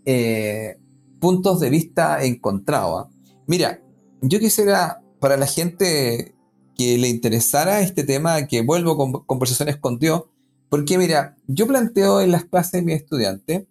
eh, 0.05 0.77
puntos 1.19 1.61
de 1.61 1.71
vista 1.71 2.23
encontrados. 2.23 3.07
¿ah? 3.07 3.33
Mira, 3.47 3.81
yo 4.21 4.39
quisiera, 4.39 5.03
para 5.19 5.39
la 5.39 5.47
gente 5.47 6.35
que 6.77 6.99
le 6.99 7.09
interesara 7.09 7.81
este 7.81 8.05
tema, 8.05 8.47
que 8.47 8.61
vuelvo 8.61 8.99
con 8.99 9.13
conversaciones 9.25 9.79
con 9.79 9.99
Dios, 9.99 10.25
porque 10.69 10.99
mira, 10.99 11.37
yo 11.47 11.67
planteo 11.67 12.21
en 12.21 12.33
las 12.33 12.45
clases 12.45 12.73
de 12.73 12.83
mi 12.83 12.93
estudiante 12.93 13.67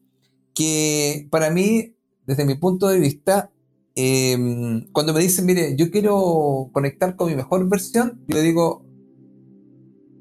que 0.60 1.26
para 1.32 1.50
mí, 1.52 1.96
desde 2.28 2.44
mi 2.44 2.56
punto 2.56 2.90
de 2.90 3.00
vista, 3.00 3.50
em, 3.96 4.92
cuando 4.92 5.14
me 5.14 5.22
dicen, 5.22 5.46
mire, 5.46 5.78
yo 5.78 5.90
quiero 5.90 6.70
conectar 6.74 7.16
con 7.16 7.30
mi 7.30 7.36
mejor 7.38 7.70
versión, 7.70 8.22
yo 8.28 8.36
le 8.36 8.44
digo, 8.44 8.86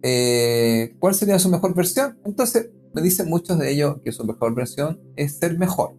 eh, 0.05 0.95
¿cuál 1.01 1.16
sería 1.16 1.41
su 1.41 1.49
mejor 1.49 1.74
versión? 1.74 2.20
Entonces 2.24 2.70
me 2.95 3.03
dicen 3.03 3.28
muchos 3.28 3.59
de 3.59 3.72
ellos 3.72 3.97
que 4.05 4.12
su 4.12 4.24
mejor 4.24 4.55
versión 4.55 5.01
es 5.16 5.39
ser 5.39 5.59
mejor. 5.59 5.97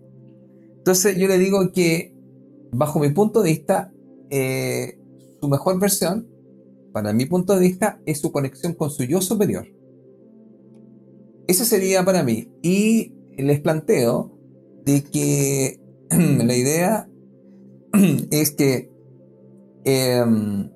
Entonces 0.77 1.17
yo 1.17 1.27
le 1.27 1.37
digo 1.37 1.73
que, 1.73 2.15
bajo 2.71 2.97
mi 2.99 3.09
punto 3.09 3.41
de 3.41 3.49
vista, 3.49 3.91
eh, 4.29 5.01
su 5.41 5.49
mejor 5.49 5.81
versión, 5.81 6.29
para 6.93 7.11
mi 7.11 7.25
punto 7.25 7.55
de 7.55 7.59
vista, 7.59 7.99
es 8.05 8.21
su 8.21 8.31
conexión 8.31 8.73
con 8.73 8.89
su 8.89 9.03
yo 9.03 9.19
superior. 9.19 9.67
Eso 11.45 11.65
sería 11.65 12.05
para 12.05 12.23
mí. 12.23 12.49
Y 12.61 13.18
les 13.43 13.59
planteo 13.59 14.31
de 14.85 15.03
que 15.03 15.79
la 16.09 16.55
idea 16.55 17.09
es 18.31 18.51
que, 18.51 18.91
em, 19.85 20.69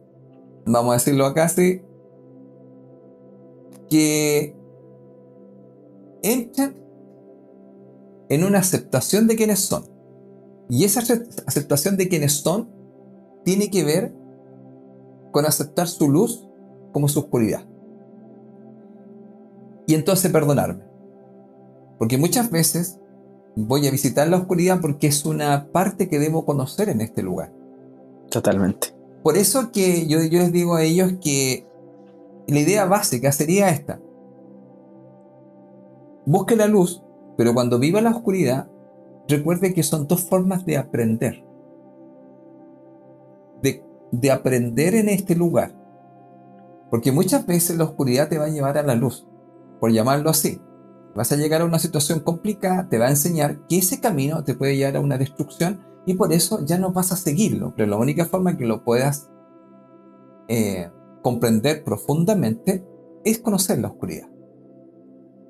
vamos 0.66 0.92
a 0.92 0.98
decirlo 0.98 1.26
acá, 1.26 1.50
sí, 1.50 1.82
que 3.90 4.56
entren 6.24 6.84
en 8.30 8.44
una 8.44 8.60
aceptación 8.60 9.28
de 9.28 9.36
quienes 9.36 9.60
son. 9.60 9.84
Y 10.70 10.86
esa 10.86 11.02
aceptación 11.46 11.98
de 11.98 12.08
quienes 12.08 12.34
son 12.34 12.70
tiene 13.44 13.70
que 13.70 13.84
ver 13.84 14.16
con 15.32 15.46
aceptar 15.46 15.88
su 15.88 16.10
luz 16.10 16.48
como 16.94 17.08
su 17.08 17.20
oscuridad. 17.20 17.68
Y 19.86 19.96
entonces 19.96 20.32
perdonarme. 20.32 20.93
Porque 21.98 22.18
muchas 22.18 22.52
veces 22.52 23.00
voy 23.56 23.88
a 23.88 23.92
visitar 23.92 24.28
la 24.28 24.38
oscuridad 24.38 24.82
porque 24.82 25.08
es 25.08 25.26
una 25.26 25.68
parte 25.72 26.10
que 26.10 26.20
debo 26.20 26.46
conocer 26.46 26.90
en 26.90 27.02
este 27.02 27.22
lugar. 27.22 27.54
Totalmente. 28.30 28.96
Por 29.22 29.38
eso 29.38 29.72
que 29.72 30.08
yo, 30.08 30.22
yo 30.24 30.40
les 30.40 30.52
digo 30.52 30.76
a 30.76 30.84
ellos 30.84 31.14
que 31.22 31.68
la 32.48 32.60
idea 32.60 32.86
básica 32.86 33.32
sería 33.32 33.70
esta. 33.70 34.00
Busque 36.26 36.56
la 36.56 36.68
luz, 36.68 37.04
pero 37.38 37.54
cuando 37.54 37.80
viva 37.80 38.02
la 38.02 38.12
oscuridad, 38.12 38.68
recuerde 39.28 39.74
que 39.74 39.84
son 39.84 40.08
dos 40.08 40.24
formas 40.24 40.66
de 40.66 40.78
aprender. 40.78 41.44
De, 43.62 43.84
de, 44.12 44.32
aprender 44.32 44.96
en 44.96 45.10
este 45.10 45.36
lugar. 45.36 45.74
Porque 46.90 47.12
muchas 47.12 47.46
veces 47.46 47.78
la 47.78 47.86
oscuridad 47.86 48.30
te 48.30 48.38
va 48.38 48.46
a 48.46 48.50
llevar 48.50 48.78
a 48.78 48.84
la 48.84 48.96
luz, 48.96 49.26
por 49.80 49.92
llamarlo 49.92 50.30
así. 50.30 50.60
Vas 51.16 51.32
a 51.32 51.36
llegar 51.36 51.62
a 51.62 51.66
una 51.66 51.80
situación 51.80 52.20
complicada, 52.20 52.90
te 52.90 52.98
va 52.98 53.08
a 53.08 53.12
enseñar 53.12 53.68
que 53.68 53.78
ese 53.78 54.00
camino 54.00 54.44
te 54.44 54.56
puede 54.56 54.78
llevar 54.78 54.98
a 54.98 55.02
una 55.02 55.18
destrucción 55.18 55.82
y 56.06 56.16
por 56.16 56.34
eso 56.34 56.66
ya 56.66 56.78
no 56.78 56.92
vas 56.92 57.12
a 57.12 57.18
seguirlo. 57.18 57.74
Pero 57.76 57.90
la 57.90 57.98
única 57.98 58.26
forma 58.26 58.58
que 58.58 58.66
lo 58.66 58.84
puedas 58.84 59.30
eh, 60.48 60.90
comprender 61.22 61.84
profundamente 61.84 62.86
es 63.24 63.40
conocer 63.40 63.80
la 63.80 63.90
oscuridad. 63.90 64.28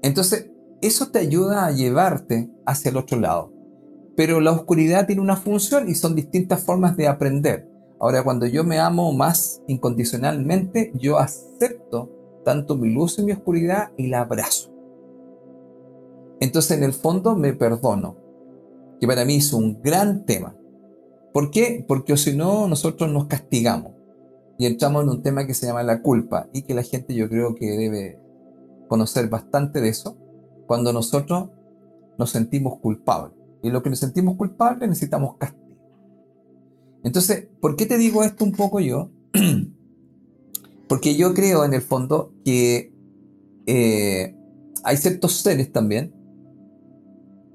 Entonces, 0.01 0.51
eso 0.81 1.11
te 1.11 1.19
ayuda 1.19 1.65
a 1.65 1.71
llevarte 1.71 2.51
hacia 2.65 2.91
el 2.91 2.97
otro 2.97 3.19
lado. 3.19 3.53
Pero 4.17 4.41
la 4.41 4.51
oscuridad 4.51 5.07
tiene 5.07 5.21
una 5.21 5.37
función 5.37 5.89
y 5.89 5.95
son 5.95 6.13
distintas 6.13 6.61
formas 6.61 6.97
de 6.97 7.07
aprender. 7.07 7.69
Ahora, 7.99 8.21
cuando 8.21 8.45
yo 8.45 8.65
me 8.65 8.79
amo 8.79 9.13
más 9.13 9.61
incondicionalmente, 9.67 10.91
yo 10.95 11.17
acepto 11.17 12.11
tanto 12.43 12.75
mi 12.75 12.93
luz 12.93 13.17
y 13.17 13.23
mi 13.23 13.31
oscuridad 13.31 13.91
y 13.97 14.07
la 14.07 14.21
abrazo. 14.21 14.72
Entonces, 16.39 16.77
en 16.77 16.83
el 16.83 16.93
fondo, 16.93 17.35
me 17.35 17.53
perdono, 17.53 18.17
que 18.99 19.07
para 19.07 19.25
mí 19.25 19.35
es 19.35 19.53
un 19.53 19.81
gran 19.81 20.25
tema. 20.25 20.55
¿Por 21.33 21.51
qué? 21.51 21.83
Porque 21.87 22.15
si 22.17 22.35
no, 22.35 22.67
nosotros 22.67 23.11
nos 23.11 23.25
castigamos 23.25 23.93
y 24.57 24.65
entramos 24.65 25.03
en 25.03 25.09
un 25.09 25.23
tema 25.23 25.47
que 25.47 25.53
se 25.53 25.65
llama 25.65 25.83
la 25.83 26.01
culpa 26.01 26.47
y 26.53 26.61
que 26.61 26.73
la 26.73 26.83
gente 26.83 27.15
yo 27.15 27.27
creo 27.27 27.55
que 27.55 27.71
debe 27.71 28.19
conocer 28.87 29.27
bastante 29.29 29.81
de 29.81 29.89
eso 29.89 30.17
cuando 30.67 30.93
nosotros 30.93 31.49
nos 32.17 32.29
sentimos 32.29 32.79
culpables. 32.79 33.35
Y 33.63 33.69
lo 33.71 33.81
que 33.81 33.89
nos 33.89 33.99
sentimos 33.99 34.35
culpables 34.35 34.87
necesitamos 34.87 35.37
castigo. 35.37 35.63
Entonces, 37.03 37.47
¿por 37.59 37.75
qué 37.75 37.85
te 37.85 37.97
digo 37.97 38.23
esto 38.23 38.45
un 38.45 38.51
poco 38.51 38.79
yo? 38.79 39.09
Porque 40.87 41.15
yo 41.15 41.33
creo 41.33 41.65
en 41.65 41.73
el 41.73 41.81
fondo 41.81 42.33
que 42.45 42.93
eh, 43.65 44.35
hay 44.83 44.97
ciertos 44.97 45.37
seres 45.37 45.71
también 45.71 46.13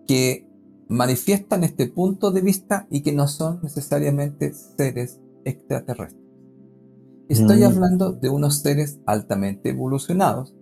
que 0.09 0.49
manifiestan 0.89 1.63
este 1.63 1.87
punto 1.87 2.33
de 2.33 2.41
vista 2.41 2.89
y 2.91 3.03
que 3.03 3.13
no 3.13 3.29
son 3.29 3.61
necesariamente 3.63 4.55
seres 4.55 5.21
extraterrestres. 5.45 6.25
Estoy 7.29 7.61
mm. 7.61 7.65
hablando 7.65 8.13
de 8.13 8.31
unos 8.31 8.61
seres 8.61 8.99
altamente 9.05 9.69
evolucionados 9.69 10.57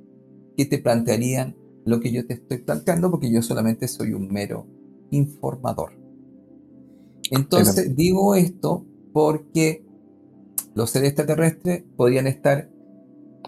que 0.56 0.66
te 0.66 0.78
plantearían 0.78 1.56
lo 1.84 2.00
que 2.00 2.10
yo 2.10 2.26
te 2.26 2.34
estoy 2.34 2.58
planteando 2.58 3.10
porque 3.10 3.30
yo 3.30 3.40
solamente 3.40 3.86
soy 3.86 4.12
un 4.12 4.28
mero 4.28 4.66
informador. 5.10 5.92
Entonces 7.30 7.94
digo 7.94 8.34
esto 8.34 8.84
porque 9.12 9.86
los 10.74 10.90
seres 10.90 11.10
extraterrestres 11.10 11.84
podrían 11.96 12.26
estar 12.26 12.68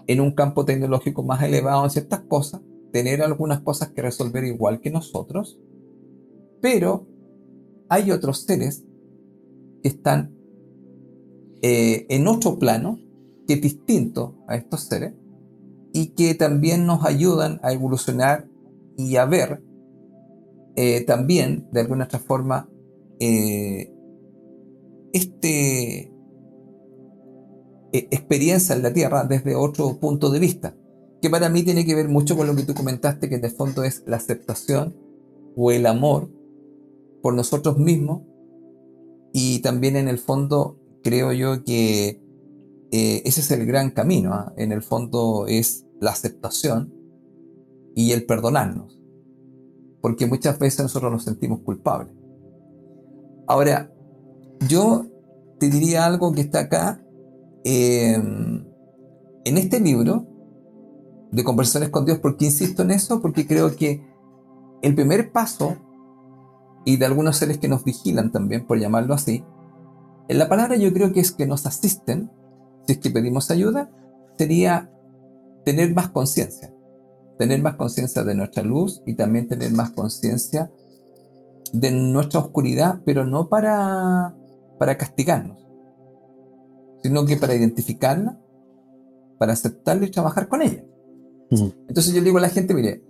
en 0.07 0.21
un 0.21 0.31
campo 0.31 0.63
tecnológico 0.63 1.23
más 1.23 1.43
elevado 1.43 1.83
en 1.83 1.89
ciertas 1.89 2.21
cosas, 2.21 2.61
tener 2.93 3.21
algunas 3.21 3.59
cosas 3.59 3.89
que 3.89 4.01
resolver 4.01 4.45
igual 4.45 4.79
que 4.79 4.89
nosotros, 4.89 5.59
pero 6.61 7.07
hay 7.89 8.11
otros 8.11 8.43
seres 8.43 8.83
que 9.81 9.89
están 9.89 10.35
eh, 11.61 12.05
en 12.09 12.27
otro 12.27 12.59
plano 12.59 12.99
que 13.47 13.53
es 13.55 13.61
distinto 13.61 14.35
a 14.47 14.55
estos 14.55 14.81
seres 14.81 15.13
y 15.93 16.09
que 16.09 16.35
también 16.35 16.85
nos 16.85 17.05
ayudan 17.05 17.59
a 17.63 17.73
evolucionar 17.73 18.47
y 18.97 19.15
a 19.15 19.25
ver 19.25 19.63
eh, 20.75 21.01
también, 21.01 21.67
de 21.71 21.81
alguna 21.81 22.05
otra 22.05 22.19
forma, 22.19 22.69
eh, 23.19 23.91
este 25.11 26.11
eh, 27.91 28.07
experiencia 28.11 28.75
en 28.75 28.83
la 28.83 28.93
Tierra 28.93 29.23
desde 29.23 29.55
otro 29.55 29.99
punto 29.99 30.29
de 30.29 30.39
vista, 30.39 30.75
que 31.21 31.29
para 31.29 31.49
mí 31.49 31.63
tiene 31.63 31.85
que 31.85 31.95
ver 31.95 32.07
mucho 32.07 32.37
con 32.37 32.47
lo 32.47 32.55
que 32.55 32.63
tú 32.63 32.73
comentaste, 32.73 33.27
que 33.27 33.39
de 33.39 33.49
fondo 33.49 33.83
es 33.83 34.03
la 34.05 34.17
aceptación 34.17 34.95
o 35.55 35.71
el 35.71 35.85
amor 35.85 36.29
por 37.21 37.33
nosotros 37.33 37.77
mismos 37.77 38.21
y 39.33 39.59
también 39.59 39.95
en 39.95 40.07
el 40.07 40.17
fondo 40.17 40.79
creo 41.03 41.31
yo 41.31 41.63
que 41.63 42.21
ese 42.91 43.41
es 43.41 43.51
el 43.51 43.65
gran 43.65 43.91
camino, 43.91 44.33
¿ah? 44.33 44.53
en 44.57 44.71
el 44.71 44.81
fondo 44.81 45.45
es 45.47 45.85
la 45.99 46.11
aceptación 46.11 46.93
y 47.95 48.11
el 48.13 48.25
perdonarnos 48.25 48.99
porque 50.01 50.25
muchas 50.25 50.57
veces 50.59 50.81
nosotros 50.81 51.11
nos 51.11 51.23
sentimos 51.23 51.59
culpables. 51.59 52.13
Ahora, 53.47 53.91
yo 54.67 55.05
te 55.59 55.69
diría 55.69 56.05
algo 56.05 56.31
que 56.31 56.41
está 56.41 56.61
acá. 56.61 57.03
Em, 57.63 58.65
en 59.43 59.57
este 59.57 59.79
libro 59.79 60.27
de 61.31 61.43
conversaciones 61.43 61.89
con 61.89 62.05
Dios, 62.05 62.19
¿por 62.19 62.37
qué 62.37 62.45
insisto 62.45 62.83
en 62.83 62.91
eso? 62.91 63.21
Porque 63.21 63.45
creo 63.45 63.75
que 63.75 64.01
el 64.81 64.95
primer 64.95 65.31
paso, 65.31 65.75
y 66.89 66.97
de 66.97 67.05
algunos 67.05 67.37
seres 67.37 67.59
que 67.59 67.67
nos 67.67 67.83
vigilan 67.83 68.31
también, 68.31 68.65
por 68.65 68.79
llamarlo 68.79 69.13
así, 69.13 69.43
en 70.27 70.39
la 70.39 70.49
palabra 70.49 70.75
yo 70.75 70.91
creo 70.91 71.13
que 71.13 71.19
es 71.19 71.31
que 71.31 71.45
nos 71.45 71.67
asisten, 71.67 72.31
si 72.87 72.93
es 72.93 72.97
que 72.97 73.11
pedimos 73.11 73.51
ayuda, 73.51 73.91
sería 74.39 74.91
tener 75.63 75.93
más 75.93 76.09
conciencia. 76.09 76.73
Tener 77.37 77.61
más 77.61 77.75
conciencia 77.75 78.23
de 78.23 78.33
nuestra 78.33 78.63
luz 78.63 79.03
y 79.05 79.13
también 79.13 79.47
tener 79.47 79.71
más 79.71 79.91
conciencia 79.91 80.71
de 81.73 81.91
nuestra 81.91 82.39
oscuridad, 82.39 83.01
pero 83.05 83.23
no 83.23 83.49
para, 83.49 84.35
para 84.79 84.97
castigarnos, 84.97 85.59
sino 87.03 87.23
que 87.27 87.37
para 87.37 87.53
identificarla, 87.53 88.39
para 89.37 89.53
aceptarla 89.53 90.07
y 90.07 90.11
trabajar 90.11 90.47
con 90.47 90.63
ella. 90.63 90.83
Entonces 91.51 92.13
yo 92.13 92.19
le 92.19 92.25
digo 92.25 92.39
a 92.39 92.41
la 92.41 92.49
gente, 92.49 92.73
mire, 92.73 93.03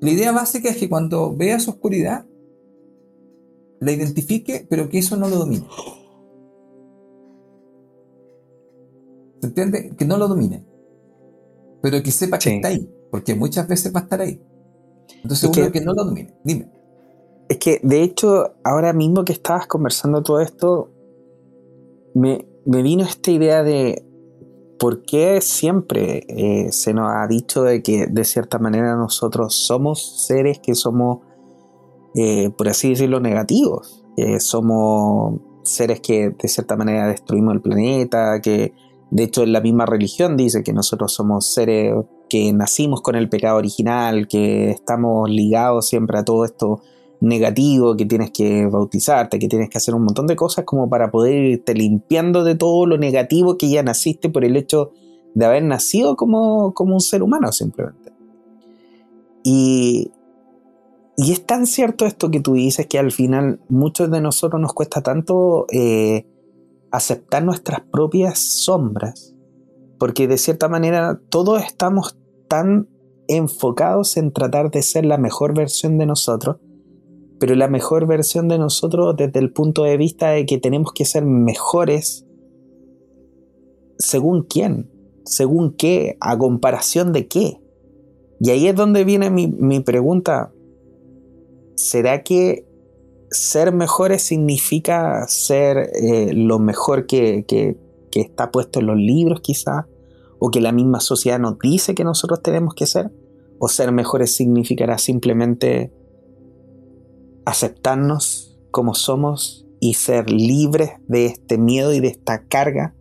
la 0.00 0.10
idea 0.10 0.32
básica 0.32 0.70
es 0.70 0.76
que 0.76 0.88
cuando 0.88 1.36
vea 1.36 1.60
su 1.60 1.70
oscuridad, 1.70 2.26
la 3.84 3.92
identifique, 3.92 4.66
pero 4.68 4.88
que 4.88 4.98
eso 4.98 5.16
no 5.16 5.28
lo 5.28 5.36
domine. 5.36 5.66
¿Se 9.40 9.46
entiende? 9.46 9.94
Que 9.96 10.04
no 10.04 10.16
lo 10.16 10.28
domine. 10.28 10.64
Pero 11.82 12.02
que 12.02 12.10
sepa 12.10 12.38
que 12.38 12.56
está 12.56 12.68
ahí, 12.68 12.90
porque 13.10 13.34
muchas 13.34 13.68
veces 13.68 13.94
va 13.94 14.00
a 14.00 14.02
estar 14.04 14.20
ahí. 14.20 14.40
Entonces, 15.22 15.50
uno 15.56 15.70
que, 15.70 15.80
no 15.80 15.92
lo 15.92 16.04
domine. 16.04 16.34
Dime. 16.44 16.70
Es 17.48 17.58
que, 17.58 17.80
de 17.82 18.02
hecho, 18.02 18.54
ahora 18.64 18.92
mismo 18.92 19.24
que 19.24 19.34
estabas 19.34 19.66
conversando 19.66 20.22
todo 20.22 20.40
esto, 20.40 20.90
me, 22.14 22.46
me 22.64 22.82
vino 22.82 23.04
esta 23.04 23.30
idea 23.30 23.62
de 23.62 24.04
por 24.78 25.02
qué 25.02 25.40
siempre 25.40 26.24
eh, 26.28 26.72
se 26.72 26.92
nos 26.92 27.10
ha 27.10 27.26
dicho 27.26 27.62
de 27.62 27.82
que 27.82 28.06
de 28.06 28.24
cierta 28.24 28.58
manera 28.58 28.96
nosotros 28.96 29.54
somos 29.54 30.26
seres 30.26 30.58
que 30.58 30.74
somos, 30.74 31.20
eh, 32.14 32.50
por 32.50 32.68
así 32.68 32.90
decirlo, 32.90 33.20
negativos. 33.20 34.04
Que 34.16 34.38
somos 34.40 35.40
seres 35.64 36.00
que 36.00 36.30
de 36.30 36.48
cierta 36.48 36.76
manera 36.76 37.08
destruimos 37.08 37.54
el 37.54 37.60
planeta, 37.60 38.40
que 38.40 38.72
de 39.10 39.22
hecho 39.22 39.42
en 39.42 39.52
la 39.52 39.60
misma 39.60 39.86
religión 39.86 40.36
dice 40.36 40.62
que 40.62 40.72
nosotros 40.72 41.12
somos 41.12 41.52
seres 41.52 41.94
que 42.28 42.52
nacimos 42.52 43.00
con 43.00 43.16
el 43.16 43.28
pecado 43.28 43.58
original, 43.58 44.28
que 44.28 44.70
estamos 44.70 45.30
ligados 45.30 45.88
siempre 45.88 46.18
a 46.18 46.24
todo 46.24 46.44
esto 46.44 46.80
negativo, 47.20 47.96
que 47.96 48.06
tienes 48.06 48.30
que 48.30 48.66
bautizarte, 48.66 49.38
que 49.38 49.48
tienes 49.48 49.70
que 49.70 49.78
hacer 49.78 49.94
un 49.94 50.04
montón 50.04 50.26
de 50.26 50.36
cosas 50.36 50.64
como 50.64 50.88
para 50.88 51.10
poder 51.10 51.34
irte 51.34 51.74
limpiando 51.74 52.44
de 52.44 52.54
todo 52.54 52.86
lo 52.86 52.98
negativo 52.98 53.56
que 53.56 53.70
ya 53.70 53.82
naciste 53.82 54.28
por 54.28 54.44
el 54.44 54.56
hecho 54.56 54.92
de 55.34 55.46
haber 55.46 55.62
nacido 55.62 56.16
como, 56.16 56.74
como 56.74 56.94
un 56.94 57.00
ser 57.00 57.22
humano 57.22 57.50
simplemente. 57.52 58.12
Y, 59.42 60.10
y 61.16 61.32
es 61.32 61.46
tan 61.46 61.66
cierto 61.66 62.06
esto 62.06 62.30
que 62.30 62.40
tú 62.40 62.54
dices 62.54 62.86
que 62.86 62.98
al 62.98 63.12
final 63.12 63.60
muchos 63.68 64.10
de 64.10 64.20
nosotros 64.20 64.60
nos 64.60 64.72
cuesta 64.72 65.02
tanto 65.02 65.66
eh, 65.70 66.26
aceptar 66.90 67.44
nuestras 67.44 67.80
propias 67.92 68.38
sombras, 68.38 69.34
porque 69.98 70.26
de 70.26 70.38
cierta 70.38 70.68
manera 70.68 71.20
todos 71.28 71.62
estamos 71.62 72.18
tan 72.48 72.88
enfocados 73.28 74.16
en 74.16 74.32
tratar 74.32 74.70
de 74.70 74.82
ser 74.82 75.06
la 75.06 75.18
mejor 75.18 75.54
versión 75.54 75.98
de 75.98 76.06
nosotros 76.06 76.56
pero 77.44 77.56
la 77.56 77.68
mejor 77.68 78.06
versión 78.06 78.48
de 78.48 78.56
nosotros 78.56 79.16
desde 79.18 79.38
el 79.38 79.52
punto 79.52 79.82
de 79.82 79.98
vista 79.98 80.30
de 80.30 80.46
que 80.46 80.56
tenemos 80.56 80.94
que 80.94 81.04
ser 81.04 81.26
mejores 81.26 82.24
según 83.98 84.44
quién, 84.44 84.90
según 85.26 85.74
qué, 85.76 86.16
a 86.20 86.38
comparación 86.38 87.12
de 87.12 87.28
qué. 87.28 87.60
Y 88.40 88.48
ahí 88.48 88.66
es 88.66 88.74
donde 88.74 89.04
viene 89.04 89.28
mi, 89.28 89.80
pregunta. 89.80 90.53
¿Será 91.76 92.22
que 92.22 92.66
ser 93.30 93.72
mejores 93.72 94.22
significa 94.22 95.26
ser 95.28 95.90
eh, 95.94 96.32
lo 96.32 96.58
mejor 96.58 97.06
que, 97.06 97.44
que, 97.46 97.76
que 98.10 98.20
está 98.20 98.50
puesto 98.50 98.80
en 98.80 98.86
los 98.86 98.96
libros 98.96 99.40
quizá? 99.40 99.86
¿O 100.38 100.50
que 100.50 100.60
la 100.60 100.72
misma 100.72 101.00
sociedad 101.00 101.38
nos 101.38 101.58
dice 101.58 101.94
que 101.94 102.04
nosotros 102.04 102.42
tenemos 102.42 102.74
que 102.74 102.86
ser? 102.86 103.10
¿O 103.58 103.68
ser 103.68 103.92
mejores 103.92 104.34
significará 104.34 104.98
simplemente 104.98 105.92
aceptarnos 107.44 108.58
como 108.70 108.94
somos 108.94 109.66
y 109.80 109.94
ser 109.94 110.30
libres 110.30 110.90
de 111.08 111.26
este 111.26 111.58
miedo 111.58 111.92
y 111.92 112.00
de 112.00 112.08
esta 112.08 112.44
carga 112.46 112.94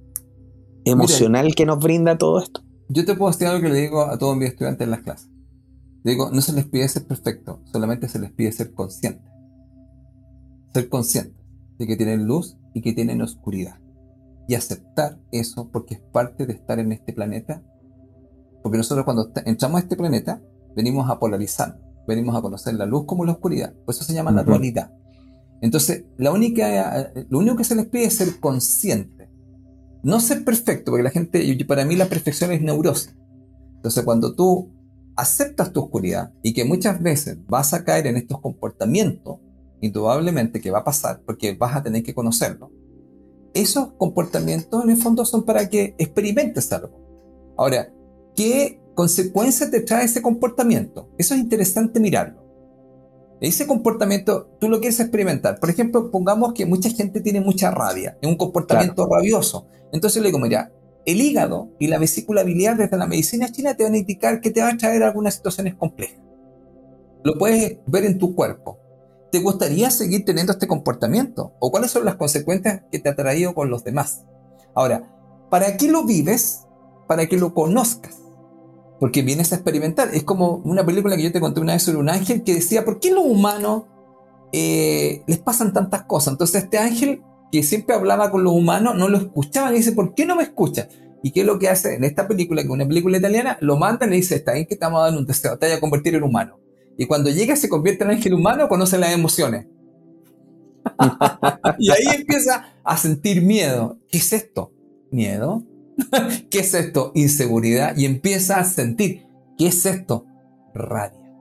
emocional 0.86 1.56
que 1.56 1.66
nos 1.66 1.80
brinda 1.80 2.18
todo 2.18 2.40
esto. 2.40 2.62
Yo 2.90 3.06
te 3.06 3.16
puedo 3.16 3.32
decir 3.32 3.48
algo 3.48 3.62
que 3.62 3.70
le 3.70 3.80
digo 3.80 4.02
a 4.02 4.18
todos 4.18 4.36
mis 4.36 4.50
estudiantes 4.50 4.86
en 4.86 4.92
las 4.92 5.02
clases. 5.02 5.30
Digo, 6.04 6.30
no 6.32 6.41
se 6.41 6.54
les 6.54 6.66
pide 6.66 6.88
ser 6.88 7.06
perfecto, 7.06 7.62
solamente 7.66 8.08
se 8.10 8.20
les 8.20 8.32
pide 8.32 8.51
ser 8.51 8.74
consciente. 8.74 9.24
Ser 10.74 10.89
consciente 10.89 11.41
de 11.80 11.88
que 11.88 11.95
tienen 11.95 12.26
luz 12.26 12.58
y 12.74 12.82
que 12.82 12.93
tienen 12.93 13.22
oscuridad. 13.22 13.80
Y 14.47 14.56
aceptar 14.56 15.20
eso 15.32 15.70
porque 15.72 15.95
es 15.95 16.01
parte 16.01 16.45
de 16.45 16.54
estar 16.54 16.80
en 16.80 16.91
este 16.91 17.14
planeta. 17.14 17.64
Porque 18.62 18.78
nosotros 18.78 19.06
cuando 19.06 19.32
entramos 19.45 19.78
a 19.78 19.84
este 19.84 19.95
planeta, 19.95 20.41
venimos 20.76 21.10
a 21.10 21.20
polarizar 21.20 21.80
venimos 22.08 22.36
a 22.36 22.41
conocer 22.41 22.74
la 22.76 22.86
luz 22.86 23.06
como 23.06 23.26
la 23.26 23.34
oscuridad. 23.34 23.74
Por 23.86 23.95
eso 23.95 24.04
se 24.04 24.14
llama 24.14 24.32
la 24.32 24.43
dualidad. 24.43 24.91
Entonces, 25.62 26.06
la 26.18 26.32
única, 26.32 27.12
lo 27.30 27.39
único 27.39 27.56
que 27.56 27.64
se 27.64 27.76
les 27.76 27.86
pide 27.86 28.06
es 28.06 28.18
ser 28.18 28.39
consciente. 28.39 29.30
No 30.04 30.20
ser 30.20 30.43
perfecto, 30.43 30.91
porque 30.91 31.04
la 31.04 31.10
gente, 31.10 31.66
para 31.66 31.86
mí 31.86 31.95
la 31.95 32.08
perfección 32.08 32.51
es 32.51 32.62
neurosis. 32.62 33.16
Entonces, 33.76 34.04
cuando 34.04 34.36
tú 34.36 34.74
aceptas 35.16 35.72
tu 35.72 35.82
oscuridad 35.82 36.32
y 36.41 36.53
que 36.53 36.66
muchas 36.66 37.01
veces 37.01 37.38
vas 37.47 37.74
a 37.74 37.84
caer 37.84 38.07
en 38.07 38.18
estos 38.18 38.39
comportamientos, 38.41 39.39
indudablemente 39.82 40.61
que 40.61 40.72
va 40.72 40.80
a 40.80 40.84
pasar, 40.84 41.22
porque 41.26 41.55
vas 41.55 41.76
a 41.76 41.84
tener 41.84 42.03
que 42.03 42.14
conocerlo, 42.14 42.72
esos 43.53 43.93
comportamientos 43.93 44.84
en 44.84 44.89
el 44.89 44.97
fondo 44.97 45.26
son 45.26 45.43
para 45.43 45.70
que 45.70 45.95
experimentes 45.97 46.72
algo. 46.72 46.99
Ahora, 47.57 47.93
¿qué 48.36 48.80
consecuencias 48.93 49.72
te 49.72 49.82
trae 49.82 50.05
ese 50.05 50.22
comportamiento. 50.22 51.09
Eso 51.18 51.34
es 51.34 51.39
interesante 51.39 51.99
mirarlo. 51.99 52.41
Ese 53.41 53.68
comportamiento 53.68 54.47
tú 54.59 54.70
lo 54.70 54.80
quieres 54.80 54.99
experimentar. 54.99 55.59
Por 55.59 55.70
ejemplo, 55.70 56.09
pongamos 56.11 56.53
que 56.53 56.66
mucha 56.66 56.89
gente 56.89 57.20
tiene 57.20 57.41
mucha 57.41 57.72
rabia, 57.72 58.18
es 58.22 58.30
un 58.30 58.38
comportamiento 58.38 59.07
rabioso. 59.07 59.68
Entonces 59.91 60.22
le 60.22 60.30
digo, 60.30 60.39
mira, 60.39 60.72
el 61.06 61.22
hígado 61.22 61.70
y 61.80 61.88
la 61.88 61.97
vesícula 61.97 62.43
biliar 62.43 62.78
desde 62.78 62.97
la 62.97 63.08
medicina 63.08 63.49
china 63.49 63.76
te 63.76 63.84
van 63.84 63.93
a 63.93 63.97
indicar 63.97 64.41
que 64.41 64.51
te 64.51 64.62
va 64.62 64.70
a 64.70 64.78
traer 64.78 65.04
algunas 65.04 65.36
situaciones 65.36 65.76
complejas. 65.76 66.20
Lo 67.24 67.38
puedes 67.38 67.78
ver 67.88 68.06
en 68.06 68.18
tu 68.18 68.36
cuerpo. 68.36 68.80
¿Te 69.32 69.39
gustaría 69.39 69.89
seguir 69.89 70.26
teniendo 70.26 70.54
este 70.54 70.68
comportamiento? 70.68 71.54
¿O 71.60 71.72
cuáles 71.72 71.91
son 71.91 72.06
las 72.06 72.16
consecuencias 72.16 72.84
que 72.91 72.99
te 72.99 73.10
ha 73.10 73.16
traído 73.16 73.56
con 73.56 73.70
los 73.70 73.84
demás? 73.84 74.26
Ahora, 74.76 75.10
¿para 75.49 75.78
qué 75.78 75.88
lo 75.88 76.06
vives? 76.06 76.66
Para 77.08 77.26
que 77.28 77.38
lo 77.38 77.54
conozcas 77.54 78.24
porque 79.04 79.22
vienes 79.22 79.51
a 79.51 79.56
experimentar. 79.56 80.16
Es 80.16 80.24
como 80.24 80.62
una 80.64 80.86
película 80.86 81.18
que 81.18 81.24
yo 81.24 81.32
te 81.34 81.41
conté 81.41 81.60
una 81.60 81.74
vez 81.74 81.84
sobre 81.84 81.97
un 81.97 82.08
ángel 82.08 82.41
que 82.41 82.54
decía, 82.54 82.86
¿por 82.86 83.01
qué 83.01 83.12
los 83.12 83.26
humanos 83.26 83.84
eh, 84.54 85.24
les 85.28 85.39
pasan 85.39 85.74
tantas 85.74 86.04
cosas? 86.04 86.32
Entonces 86.36 86.64
este 86.64 86.78
ángel 86.78 87.22
que 87.54 87.62
siempre 87.62 87.93
hablaba 87.95 88.32
con 88.32 88.43
los 88.43 88.51
humanos 88.51 88.95
no 88.97 89.10
lo 89.10 89.20
escuchaba 89.20 89.72
y 89.72 89.76
dice, 89.76 89.91
¿por 89.91 90.16
qué 90.16 90.26
no 90.26 90.36
me 90.36 90.41
escucha? 90.41 90.89
¿Y 91.22 91.30
qué 91.30 91.41
es 91.41 91.45
lo 91.45 91.60
que 91.60 91.70
hace 91.70 91.93
en 91.93 92.04
esta 92.04 92.28
película, 92.28 92.64
que 92.64 92.68
es 92.68 92.74
una 92.74 92.88
película 92.88 93.20
italiana? 93.20 93.60
Lo 93.62 93.78
manda 93.78 94.08
y 94.08 94.10
dice, 94.10 94.38
está 94.38 94.54
bien 94.54 94.66
que 94.66 94.74
estamos 94.74 95.04
dando 95.04 95.20
un 95.20 95.28
deseo, 95.28 95.56
te 95.60 95.68
voy 95.68 95.76
a 95.76 95.80
convertir 95.80 96.16
en 96.16 96.24
humano. 96.24 96.60
Y 96.97 97.06
cuando 97.06 97.30
llega 97.30 97.56
se 97.56 97.70
convierte 97.70 98.06
en 98.06 98.10
ángel 98.10 98.34
humano, 98.34 98.68
conoce 98.68 98.97
las 98.97 99.14
emociones. 99.14 99.68
y 101.78 101.91
ahí 101.91 102.16
empieza 102.16 102.74
a 102.84 102.97
sentir 102.97 103.43
miedo. 103.43 103.99
¿Qué 104.10 104.18
es 104.18 104.34
esto? 104.34 104.74
Miedo. 105.12 105.64
¿Qué 106.49 106.62
es 106.62 106.74
esto? 106.74 107.12
Inseguridad. 107.14 107.95
Y 107.95 108.06
empieza 108.06 108.58
a 108.58 108.64
sentir, 108.64 109.28
¿qué 109.60 109.68
es 109.68 109.86
esto? 109.86 110.26
Rabia. 110.74 111.32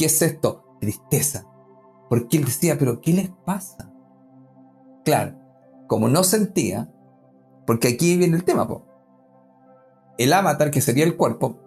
¿Qué 0.00 0.06
es 0.06 0.20
esto? 0.20 0.64
Tristeza. 0.80 1.46
Porque 2.08 2.38
él 2.38 2.44
decía, 2.44 2.76
pero 2.76 3.00
¿qué 3.00 3.12
les 3.12 3.30
pasa? 3.46 3.91
Claro, 5.04 5.34
como 5.86 6.08
no 6.08 6.24
sentía, 6.24 6.90
porque 7.66 7.88
aquí 7.88 8.16
viene 8.16 8.36
el 8.36 8.44
tema, 8.44 8.66
el 10.18 10.32
avatar, 10.32 10.70
que 10.70 10.80
sería 10.80 11.04
el 11.04 11.16
cuerpo, 11.16 11.58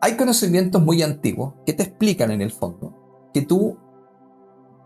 hay 0.00 0.16
conocimientos 0.16 0.82
muy 0.82 1.02
antiguos 1.02 1.54
que 1.66 1.72
te 1.72 1.82
explican 1.82 2.30
en 2.30 2.40
el 2.40 2.52
fondo 2.52 2.94
que 3.34 3.42
tú, 3.42 3.76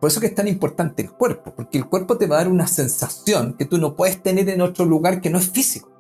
por 0.01 0.09
eso 0.11 0.21
que 0.21 0.27
es 0.27 0.35
tan 0.35 0.49
importante 0.49 1.03
el 1.03 1.13
cuerpo, 1.13 1.53
porque 1.55 1.79
el 1.79 1.87
cuerpo 1.87 2.17
te 2.17 2.27
va 2.27 2.37
a 2.37 2.39
dar 2.39 2.49
una 2.49 2.67
sensación 2.67 3.55
que 3.59 3.67
tú 3.67 3.79
no 3.79 3.95
puedes 3.95 4.23
tener 4.23 4.49
en 4.49 4.63
otro 4.63 4.85
lugar 4.85 5.21
que 5.21 5.31
no 5.31 5.39
es 5.39 5.51
físico. 5.51 5.91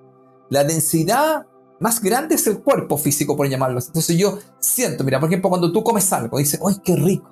La 0.50 0.64
densidad 0.64 1.46
más 1.78 2.00
grande 2.00 2.36
es 2.36 2.46
el 2.46 2.62
cuerpo 2.62 2.96
físico, 2.96 3.36
por 3.36 3.48
llamarlo. 3.48 3.80
Entonces 3.80 4.16
yo 4.16 4.38
siento, 4.58 5.04
mira, 5.04 5.20
por 5.20 5.28
ejemplo, 5.28 5.50
cuando 5.50 5.72
tú 5.72 5.82
comes 5.82 6.12
algo, 6.12 6.38
dices, 6.38 6.60
¡ay, 6.66 6.76
qué 6.82 6.96
rico! 6.96 7.30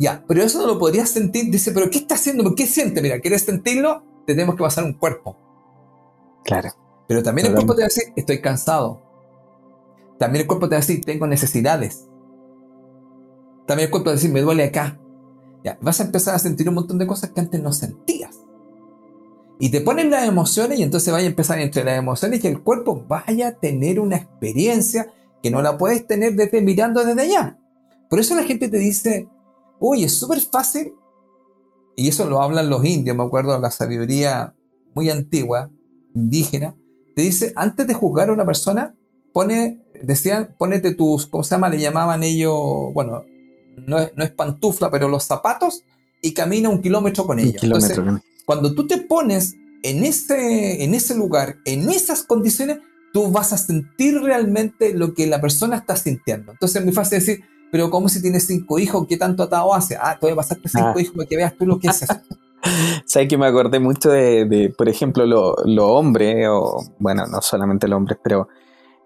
Ya, 0.00 0.24
pero 0.26 0.42
eso 0.42 0.58
no 0.58 0.66
lo 0.66 0.78
podrías 0.78 1.10
sentir. 1.10 1.50
Dice, 1.50 1.72
pero 1.72 1.90
¿qué 1.90 1.98
está 1.98 2.14
haciendo? 2.14 2.54
¿Qué 2.54 2.66
siente? 2.66 3.02
Mira, 3.02 3.20
¿quieres 3.20 3.42
sentirlo? 3.42 4.02
Te 4.26 4.32
tenemos 4.32 4.56
que 4.56 4.62
pasar 4.62 4.82
un 4.84 4.94
cuerpo. 4.94 5.36
Claro. 6.42 6.70
Pero 7.06 7.22
también 7.22 7.48
el 7.48 7.52
cuerpo 7.52 7.74
te 7.74 7.82
va 7.82 7.84
a 7.84 7.88
decir, 7.88 8.04
estoy 8.16 8.40
cansado. 8.40 9.02
También 10.18 10.40
el 10.42 10.46
cuerpo 10.46 10.70
te 10.70 10.74
va 10.74 10.78
a 10.78 10.80
decir, 10.80 11.04
tengo 11.04 11.26
necesidades. 11.26 12.08
También 13.66 13.88
el 13.88 13.90
cuerpo 13.90 14.04
te 14.04 14.08
va 14.08 14.12
a 14.12 14.16
decir, 14.16 14.32
me 14.32 14.40
duele 14.40 14.64
acá. 14.64 14.98
Ya, 15.62 15.78
vas 15.82 16.00
a 16.00 16.04
empezar 16.04 16.34
a 16.34 16.38
sentir 16.38 16.66
un 16.70 16.76
montón 16.76 16.96
de 16.96 17.06
cosas 17.06 17.32
que 17.32 17.40
antes 17.40 17.60
no 17.60 17.70
sentías. 17.74 18.40
Y 19.58 19.70
te 19.70 19.82
ponen 19.82 20.10
las 20.10 20.26
emociones 20.26 20.78
y 20.78 20.82
entonces 20.82 21.12
vaya 21.12 21.26
a 21.26 21.30
empezar 21.30 21.58
entre 21.58 21.84
las 21.84 21.98
emociones 21.98 22.42
y 22.42 22.46
el 22.46 22.62
cuerpo 22.62 23.04
vaya 23.06 23.48
a 23.48 23.52
tener 23.52 24.00
una 24.00 24.16
experiencia 24.16 25.12
que 25.42 25.50
no 25.50 25.60
la 25.60 25.76
puedes 25.76 26.06
tener 26.06 26.36
desde 26.36 26.62
mirando 26.62 27.04
desde 27.04 27.20
allá. 27.20 27.58
Por 28.08 28.18
eso 28.18 28.34
la 28.34 28.44
gente 28.44 28.68
te 28.70 28.78
dice, 28.78 29.28
uy, 29.80 30.04
es 30.04 30.18
súper 30.18 30.40
fácil. 30.40 30.94
Y 31.96 32.08
eso 32.08 32.28
lo 32.28 32.40
hablan 32.40 32.70
los 32.70 32.84
indios, 32.84 33.16
me 33.16 33.24
acuerdo, 33.24 33.58
la 33.58 33.70
sabiduría 33.70 34.54
muy 34.94 35.10
antigua, 35.10 35.70
indígena. 36.14 36.76
Te 37.16 37.22
dice, 37.22 37.52
antes 37.56 37.86
de 37.86 37.94
juzgar 37.94 38.30
a 38.30 38.32
una 38.32 38.46
persona, 38.46 38.94
pone, 39.32 39.82
decían, 40.02 40.54
ponete 40.58 40.94
tus, 40.94 41.26
¿cómo 41.26 41.42
se 41.42 41.50
llama? 41.50 41.68
Le 41.68 41.80
llamaban 41.80 42.22
ellos, 42.22 42.54
bueno, 42.94 43.24
no 43.86 43.98
es, 43.98 44.12
no 44.16 44.24
es 44.24 44.30
pantufla, 44.30 44.90
pero 44.90 45.08
los 45.08 45.24
zapatos 45.24 45.84
y 46.22 46.32
camina 46.32 46.68
un 46.68 46.80
kilómetro 46.80 47.26
con 47.26 47.38
ellos. 47.38 47.62
Entonces, 47.62 47.98
cuando 48.46 48.74
tú 48.74 48.86
te 48.86 48.98
pones 48.98 49.56
en 49.82 50.04
ese, 50.04 50.84
en 50.84 50.94
ese 50.94 51.14
lugar, 51.14 51.56
en 51.64 51.90
esas 51.90 52.22
condiciones, 52.22 52.78
tú 53.12 53.30
vas 53.30 53.52
a 53.52 53.58
sentir 53.58 54.20
realmente 54.20 54.94
lo 54.94 55.14
que 55.14 55.26
la 55.26 55.40
persona 55.40 55.76
está 55.76 55.96
sintiendo. 55.96 56.52
Entonces 56.52 56.76
es 56.76 56.84
muy 56.84 56.94
fácil 56.94 57.18
decir, 57.18 57.44
pero 57.70 57.90
¿cómo 57.90 58.08
si 58.08 58.20
tienes 58.20 58.46
cinco 58.46 58.78
hijos? 58.78 59.06
¿Qué 59.08 59.16
tanto 59.16 59.42
atado 59.42 59.72
hace? 59.74 59.96
Ah, 60.00 60.16
te 60.18 60.26
voy 60.26 60.32
a 60.32 60.36
pasarte 60.36 60.68
cinco 60.68 60.92
ah. 60.96 61.00
hijos 61.00 61.14
para 61.14 61.28
que 61.28 61.36
veas 61.36 61.56
tú 61.56 61.66
lo 61.66 61.78
que 61.78 61.88
haces. 61.88 62.08
Sabes 63.06 63.28
que 63.28 63.38
me 63.38 63.46
acordé 63.46 63.80
mucho 63.80 64.10
de, 64.10 64.72
por 64.76 64.88
ejemplo, 64.88 65.24
los 65.24 65.54
lo 65.64 65.88
hombres, 65.88 66.46
o 66.48 66.82
bueno, 66.98 67.26
no 67.26 67.40
solamente 67.40 67.88
los 67.88 67.96
hombres, 67.96 68.18
pero 68.22 68.48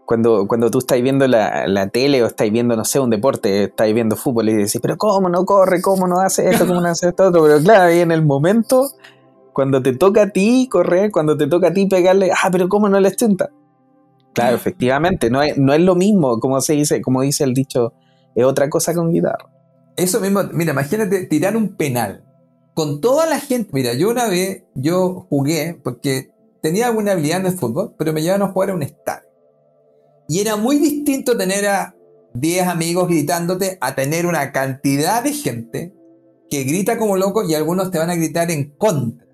cuando, 0.04 0.46
cuando 0.46 0.70
tú 0.70 0.78
estás 0.78 1.00
viendo 1.00 1.26
la, 1.26 1.88
tele 1.88 2.22
o 2.22 2.26
estás 2.26 2.50
viendo, 2.50 2.76
no 2.76 2.84
sé, 2.84 3.00
un 3.00 3.10
deporte, 3.10 3.64
estás 3.64 3.92
viendo 3.92 4.16
fútbol 4.16 4.48
y 4.48 4.56
dices, 4.56 4.80
pero 4.82 4.96
¿cómo 4.96 5.28
no 5.28 5.44
corre? 5.44 5.80
¿Cómo 5.80 6.06
no 6.06 6.20
hace 6.20 6.50
esto? 6.50 6.66
¿Cómo 6.66 6.80
no 6.80 6.88
hace 6.88 7.08
esto? 7.08 7.28
Otro? 7.28 7.44
Pero 7.44 7.60
claro, 7.60 7.84
ahí 7.84 8.00
en 8.00 8.12
el 8.12 8.24
momento, 8.24 8.88
cuando 9.52 9.82
te 9.82 9.94
toca 9.96 10.24
a 10.24 10.30
ti 10.30 10.68
correr, 10.70 11.10
cuando 11.10 11.36
te 11.36 11.46
toca 11.46 11.68
a 11.68 11.72
ti 11.72 11.86
pegarle, 11.86 12.30
ah, 12.32 12.48
pero 12.50 12.68
¿cómo 12.68 12.88
no 12.88 13.00
le 13.00 13.14
chunta? 13.14 13.50
Claro, 14.34 14.56
efectivamente, 14.56 15.30
no 15.30 15.42
es, 15.42 15.56
no 15.56 15.72
es 15.72 15.80
lo 15.80 15.94
mismo, 15.94 16.40
como 16.40 16.60
se 16.60 16.72
dice, 16.72 17.00
como 17.00 17.22
dice 17.22 17.44
el 17.44 17.54
dicho, 17.54 17.92
es 18.34 18.44
otra 18.44 18.68
cosa 18.68 18.94
con 18.94 19.12
guitarra. 19.12 19.50
Eso 19.96 20.20
mismo, 20.20 20.42
mira, 20.52 20.72
imagínate 20.72 21.26
tirar 21.26 21.56
un 21.56 21.76
penal 21.76 22.24
con 22.74 23.00
toda 23.00 23.26
la 23.26 23.38
gente. 23.38 23.70
Mira, 23.72 23.94
yo 23.94 24.10
una 24.10 24.28
vez, 24.28 24.64
yo 24.74 25.26
jugué, 25.30 25.80
porque 25.82 26.32
tenía 26.60 26.88
alguna 26.88 27.12
habilidad 27.12 27.40
en 27.40 27.46
el 27.46 27.58
fútbol, 27.58 27.94
pero 27.96 28.12
me 28.12 28.22
llevaban 28.22 28.48
a 28.48 28.52
jugar 28.52 28.70
a 28.70 28.74
un 28.74 28.82
estadio. 28.82 29.28
Y 30.28 30.40
era 30.40 30.56
muy 30.56 30.78
distinto 30.78 31.36
tener 31.36 31.66
a 31.66 31.94
10 32.34 32.66
amigos 32.66 33.08
gritándote 33.08 33.78
a 33.80 33.94
tener 33.94 34.26
una 34.26 34.50
cantidad 34.52 35.22
de 35.22 35.32
gente 35.32 35.94
que 36.50 36.64
grita 36.64 36.98
como 36.98 37.16
loco 37.16 37.44
y 37.44 37.54
algunos 37.54 37.90
te 37.90 37.98
van 37.98 38.10
a 38.10 38.16
gritar 38.16 38.50
en 38.50 38.70
contra. 38.76 39.26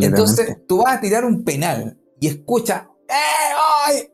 Entonces 0.00 0.58
tú 0.66 0.82
vas 0.82 0.98
a 0.98 1.00
tirar 1.00 1.24
un 1.24 1.44
penal 1.44 1.98
y 2.20 2.28
escucha, 2.28 2.90
¡Eh, 3.08 4.10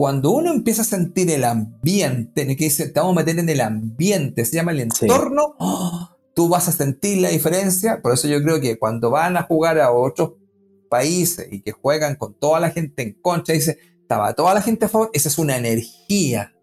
Cuando 0.00 0.30
uno 0.30 0.50
empieza 0.50 0.80
a 0.80 0.86
sentir 0.86 1.30
el 1.30 1.44
ambiente, 1.44 2.40
en 2.40 2.48
el 2.48 2.56
que 2.56 2.64
dice, 2.64 2.88
te 2.88 2.98
vamos 2.98 3.14
a 3.14 3.20
meter 3.20 3.38
en 3.38 3.50
el 3.50 3.60
ambiente, 3.60 4.46
se 4.46 4.56
llama 4.56 4.72
el 4.72 4.80
entorno, 4.80 5.56
¡oh! 5.58 6.08
tú 6.34 6.48
vas 6.48 6.68
a 6.68 6.72
sentir 6.72 7.20
la 7.20 7.28
diferencia. 7.28 8.00
Por 8.00 8.14
eso 8.14 8.26
yo 8.26 8.42
creo 8.42 8.62
que 8.62 8.78
cuando 8.78 9.10
van 9.10 9.36
a 9.36 9.42
jugar 9.42 9.78
a 9.78 9.92
otros 9.92 10.36
países 10.88 11.48
y 11.50 11.60
que 11.60 11.72
juegan 11.72 12.14
con 12.14 12.32
toda 12.32 12.60
la 12.60 12.70
gente 12.70 13.02
en 13.02 13.20
contra, 13.20 13.54
dice, 13.54 13.76
estaba 14.00 14.32
toda 14.32 14.54
la 14.54 14.62
gente 14.62 14.86
a 14.86 14.88
favor, 14.88 15.10
esa 15.12 15.28
es 15.28 15.36
una 15.36 15.58
energía. 15.58 16.54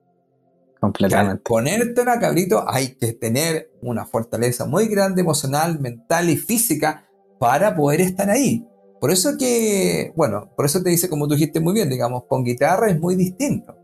Completamente. 0.81 1.43
ponerte 1.43 2.01
una 2.01 2.19
cabrito 2.19 2.65
hay 2.67 2.95
que 2.95 3.13
tener 3.13 3.71
una 3.83 4.07
fortaleza 4.07 4.65
muy 4.65 4.87
grande 4.87 5.21
emocional, 5.21 5.79
mental 5.79 6.31
y 6.31 6.37
física 6.37 7.07
para 7.39 7.75
poder 7.75 8.01
estar 8.01 8.31
ahí. 8.31 8.67
Por 8.99 9.11
eso 9.11 9.37
que, 9.37 10.11
bueno, 10.15 10.49
por 10.55 10.65
eso 10.65 10.81
te 10.81 10.89
dice, 10.89 11.09
como 11.09 11.27
tú 11.27 11.35
dijiste 11.35 11.59
muy 11.59 11.73
bien, 11.73 11.89
digamos, 11.89 12.23
con 12.25 12.43
guitarra 12.43 12.89
es 12.89 12.99
muy 12.99 13.15
distinto. 13.15 13.75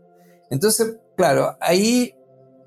Entonces, 0.50 0.96
claro, 1.16 1.56
ahí 1.60 2.14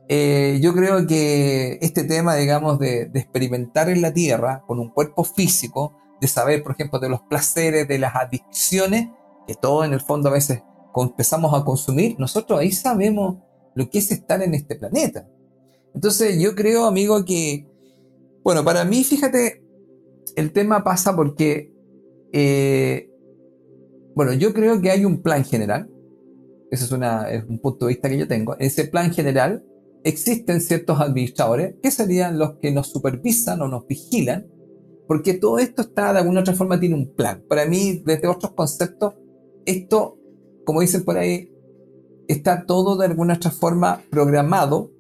eh, 0.08 0.60
yo 0.62 0.74
creo 0.74 1.06
que 1.06 1.78
este 1.82 2.04
tema, 2.04 2.36
digamos, 2.36 2.80
de, 2.80 3.06
de, 3.06 3.20
experimentar 3.20 3.90
en 3.90 4.02
la 4.02 4.14
tierra 4.14 4.64
con 4.66 4.80
un 4.80 4.90
cuerpo 4.90 5.24
físico, 5.24 5.96
de 6.22 6.28
saber, 6.28 6.64
por 6.64 6.72
ejemplo, 6.72 7.00
de 7.00 7.10
los 7.10 7.22
placeres, 7.22 7.88
de 7.88 8.00
las 8.00 8.16
adicciones, 8.16 9.10
que 9.46 9.56
todo 9.56 9.84
en 9.84 9.94
el 9.94 10.02
fondo 10.02 10.30
a 10.30 10.34
veces 10.34 10.64
empezamos 11.04 11.54
a 11.54 11.64
consumir, 11.64 12.16
nosotros 12.20 12.60
ahí 12.60 12.72
sabemos 12.72 13.38
lo 13.76 13.90
que 13.90 14.00
es 14.00 14.12
estar 14.12 14.42
en 14.42 14.56
este 14.56 14.76
planeta. 14.76 15.28
Entonces 15.94 16.40
yo 16.40 16.56
creo, 16.56 16.86
amigo, 16.86 17.24
que, 17.26 17.68
bueno, 18.44 18.64
para 18.64 18.84
mí, 18.86 19.04
fíjate, 19.04 19.64
el 20.36 20.52
tema 20.52 20.84
pasa 20.84 21.16
porque, 21.16 21.72
eh, 22.34 23.10
bueno, 24.16 24.34
yo 24.34 24.54
creo 24.54 24.82
que 24.82 24.92
hay 24.92 25.06
un 25.06 25.22
plan 25.22 25.44
general, 25.44 25.90
ese 26.72 26.86
es, 26.86 26.92
una, 26.92 27.28
un 27.48 27.60
punto 27.60 27.86
de 27.86 27.94
vista 27.94 28.10
que 28.10 28.18
yo 28.18 28.28
tengo, 28.28 28.56
en 28.56 28.66
ese 28.66 28.86
plan 28.86 29.12
general 29.12 29.64
existen 30.04 30.62
ciertos 30.62 31.00
administradores 31.00 31.76
que 31.82 31.92
serían 31.92 32.38
los 32.38 32.56
que 32.60 32.72
nos 32.72 32.88
supervisan 32.90 33.62
o 33.62 33.68
nos 33.68 33.88
vigilan, 33.88 34.48
porque 35.08 35.34
todo 35.34 35.60
esto 35.60 35.84
está 35.84 36.14
de 36.14 36.20
alguna 36.20 36.42
otra 36.42 36.54
forma 36.54 36.80
tiene 36.80 36.96
un 36.96 37.14
plan. 37.14 37.44
Para 37.48 37.66
mí, 37.66 38.02
desde 38.06 38.28
otros 38.28 38.52
conceptos, 38.54 39.16
esto 39.66 40.18
como 40.68 40.82
dicen 40.82 41.06
por 41.06 41.18
ahí, 41.18 41.50
está 42.28 42.66
todo 42.66 42.98
de 42.98 43.06
alguna 43.06 43.36
otra 43.36 43.52
forma 43.52 44.04
programado. 44.10 44.92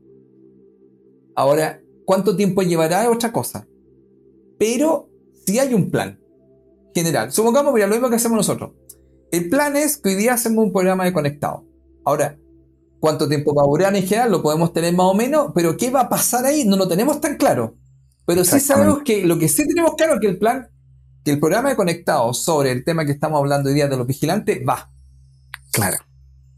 Ahora, 1.36 1.82
¿cuánto 2.05 2.38
tiempo 2.38 2.61
llevará? 2.61 3.03
Es 3.03 3.09
otra 3.09 3.34
cosa. 3.34 3.67
Pero 4.57 5.09
si 5.45 5.59
hay 5.59 5.73
un 5.73 5.91
plan 5.91 6.21
general. 6.98 7.32
Supongamos, 7.32 7.76
mira, 7.76 7.86
lo 7.86 7.93
mismo 7.93 8.10
que 8.10 8.16
hacemos 8.16 8.38
nosotros. 8.38 8.72
El 9.32 9.50
plan 9.50 9.76
es 9.76 9.98
que 9.98 10.10
hoy 10.10 10.16
día 10.16 10.34
hacemos 10.34 10.66
un 10.66 10.74
programa 10.74 11.06
de 11.06 11.14
conectado. 11.14 11.64
Ahora, 12.04 12.38
¿cuánto 13.00 13.30
tiempo 13.30 13.54
va 13.54 13.62
a 13.62 13.68
durar 13.68 13.95
en 13.95 14.02
general? 14.02 14.32
Lo 14.32 14.41
podemos 14.41 14.74
tener 14.74 14.95
más 14.95 15.06
o 15.06 15.14
menos, 15.14 15.52
pero 15.54 15.78
¿qué 15.78 15.91
va 15.91 16.02
a 16.02 16.10
pasar 16.10 16.45
ahí? 16.45 16.66
No 16.66 16.76
lo 16.76 16.88
tenemos 16.88 17.22
tan 17.22 17.38
claro. 17.38 17.76
Pero 18.26 18.43
sí 18.43 18.60
sabemos 18.60 19.04
que 19.06 19.26
lo 19.26 19.38
que 19.38 19.48
sí 19.48 19.68
tenemos 19.68 19.93
claro 19.95 20.16
es 20.16 20.20
que 20.22 20.28
el 20.28 20.39
plan, 20.39 20.70
que 21.24 21.32
el 21.32 21.39
programa 21.39 21.70
de 21.70 21.76
conectado 21.76 22.34
sobre 22.34 22.72
el 22.72 22.84
tema 22.84 23.06
que 23.06 23.12
estamos 23.12 23.38
hablando 23.38 23.70
hoy 23.70 23.76
día 23.76 23.88
de 23.88 23.95
los 23.95 24.08
vigilantes 24.08 24.60
va. 24.68 24.89
Claro. 25.72 25.98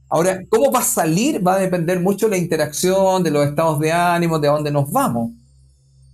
Ahora, 0.07 0.39
¿cómo 0.49 0.71
va 0.71 0.79
a 0.79 0.83
salir? 0.83 1.45
Va 1.45 1.55
a 1.55 1.59
depender 1.59 1.99
mucho 1.99 2.27
de 2.27 2.31
la 2.31 2.37
interacción, 2.37 3.23
de 3.23 3.31
los 3.31 3.45
estados 3.45 3.79
de 3.79 3.91
ánimo, 3.91 4.39
de 4.39 4.47
dónde 4.47 4.71
nos 4.71 4.89
vamos. 4.89 5.31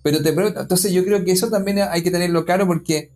Pero 0.02 0.22
te 0.22 0.34
pregunto, 0.34 0.62
entonces 0.62 0.92
yo 0.92 1.04
creo 1.06 1.24
que 1.24 1.32
eso 1.32 1.50
también 1.50 1.80
hay 1.80 2.02
que 2.04 2.12
tenerlo 2.12 2.44
claro 2.44 2.68
porque 2.68 3.12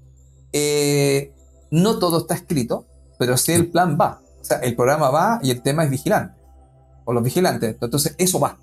eh, 0.54 1.34
no 1.72 2.00
todo 2.00 2.20
está 2.20 2.36
escrito, 2.36 2.88
pero 3.18 3.38
sí 3.38 3.52
el 3.52 3.70
plan 3.70 3.98
va. 4.00 4.22
O 4.40 4.44
sea, 4.44 4.58
el 4.60 4.76
programa 4.76 5.10
va 5.10 5.40
y 5.44 5.52
el 5.52 5.62
tema 5.62 5.84
es 5.84 5.90
vigilante. 5.90 6.40
O 7.06 7.14
los 7.14 7.24
vigilantes. 7.24 7.76
Entonces, 7.82 8.16
eso 8.18 8.40
va. 8.40 8.60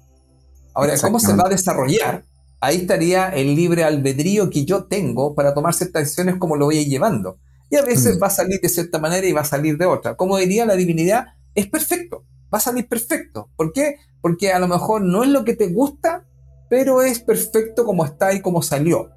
Ahora, 0.74 0.94
¿cómo 1.00 1.18
se 1.18 1.34
va 1.34 1.44
a 1.46 1.50
desarrollar? 1.50 2.24
Ahí 2.60 2.76
estaría 2.76 3.28
el 3.28 3.54
libre 3.54 3.84
albedrío 3.84 4.50
que 4.50 4.64
yo 4.64 4.84
tengo 4.84 5.34
para 5.34 5.54
tomar 5.54 5.74
ciertas 5.74 6.04
decisiones 6.04 6.36
como 6.36 6.56
lo 6.56 6.66
voy 6.66 6.78
a 6.78 6.82
ir 6.82 6.88
llevando. 6.88 7.38
Y 7.70 7.76
a 7.76 7.82
veces 7.82 8.16
mm. 8.16 8.22
va 8.22 8.26
a 8.28 8.30
salir 8.30 8.60
de 8.60 8.68
cierta 8.68 8.98
manera 8.98 9.26
y 9.26 9.32
va 9.32 9.42
a 9.42 9.44
salir 9.44 9.76
de 9.76 9.86
otra. 9.86 10.16
Como 10.16 10.36
diría 10.38 10.64
la 10.64 10.76
divinidad, 10.76 11.26
es 11.54 11.66
perfecto, 11.68 12.24
va 12.52 12.58
a 12.58 12.60
salir 12.60 12.88
perfecto. 12.88 13.50
¿Por 13.56 13.72
qué? 13.72 13.96
Porque 14.20 14.52
a 14.52 14.58
lo 14.58 14.68
mejor 14.68 15.02
no 15.02 15.24
es 15.24 15.30
lo 15.30 15.44
que 15.44 15.54
te 15.54 15.68
gusta, 15.68 16.26
pero 16.68 17.02
es 17.02 17.20
perfecto 17.20 17.84
como 17.84 18.04
está 18.04 18.32
y 18.34 18.40
como 18.40 18.62
salió. 18.62 19.10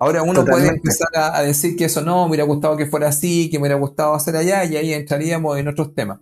Ahora 0.00 0.22
uno 0.22 0.44
puede 0.44 0.68
empezar 0.68 1.08
a, 1.14 1.42
decir 1.42 1.76
que 1.76 1.86
eso 1.86 2.02
no, 2.02 2.24
me 2.24 2.30
hubiera 2.30 2.44
gustado 2.44 2.76
que 2.76 2.86
fuera 2.86 3.08
así, 3.08 3.50
que 3.50 3.58
me 3.58 3.62
hubiera 3.62 3.80
gustado 3.80 4.14
hacer 4.14 4.36
allá, 4.36 4.64
y 4.64 4.76
ahí 4.76 4.92
entraríamos 4.92 5.58
en 5.58 5.68
otros 5.68 5.94
temas. 5.94 6.20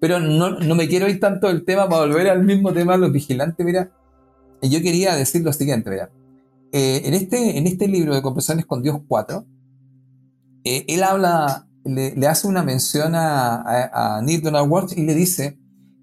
Pero 0.00 0.18
no, 0.18 0.74
me 0.74 0.88
quiero 0.88 1.08
ir 1.08 1.20
tanto 1.20 1.48
del 1.48 1.64
tema 1.64 1.88
para 1.88 2.06
volver 2.06 2.28
al 2.28 2.44
mismo 2.44 2.72
tema 2.72 2.92
de 2.92 2.98
los 2.98 3.12
vigilantes, 3.12 3.64
mira. 3.66 3.90
Y 4.62 4.70
yo 4.70 4.80
quería 4.80 5.14
decir 5.14 5.42
lo 5.42 5.52
siguiente, 5.52 5.90
mira. 5.90 6.10
Eh, 6.72 7.02
en, 7.04 7.14
este, 7.14 7.58
en 7.58 7.66
este 7.66 7.86
libro 7.86 8.14
de 8.14 8.22
Conversaciones 8.22 8.66
con 8.66 8.82
Dios 8.82 9.00
4, 9.06 9.44
eh, 10.64 10.84
él 10.88 11.02
habla, 11.02 11.66
le, 11.84 12.26
hace 12.26 12.46
una 12.46 12.62
mención 12.62 13.14
a, 13.14 14.16
a, 14.16 14.22
Neil 14.22 14.42
Donald 14.42 14.92
y 14.96 15.02
le 15.02 15.14
dice 15.14 15.58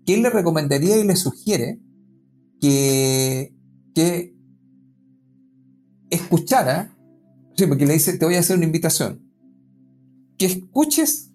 que 0.05 0.13
él 0.13 0.21
le 0.21 0.29
recomendaría 0.29 0.97
y 0.97 1.03
le 1.03 1.15
sugiere 1.15 1.79
que, 2.61 3.53
que 3.93 4.35
escuchara, 6.09 6.94
sí, 7.55 7.67
porque 7.67 7.85
le 7.85 7.93
dice, 7.93 8.17
te 8.17 8.25
voy 8.25 8.35
a 8.35 8.39
hacer 8.39 8.57
una 8.57 8.65
invitación, 8.65 9.21
que 10.37 10.45
escuches 10.45 11.31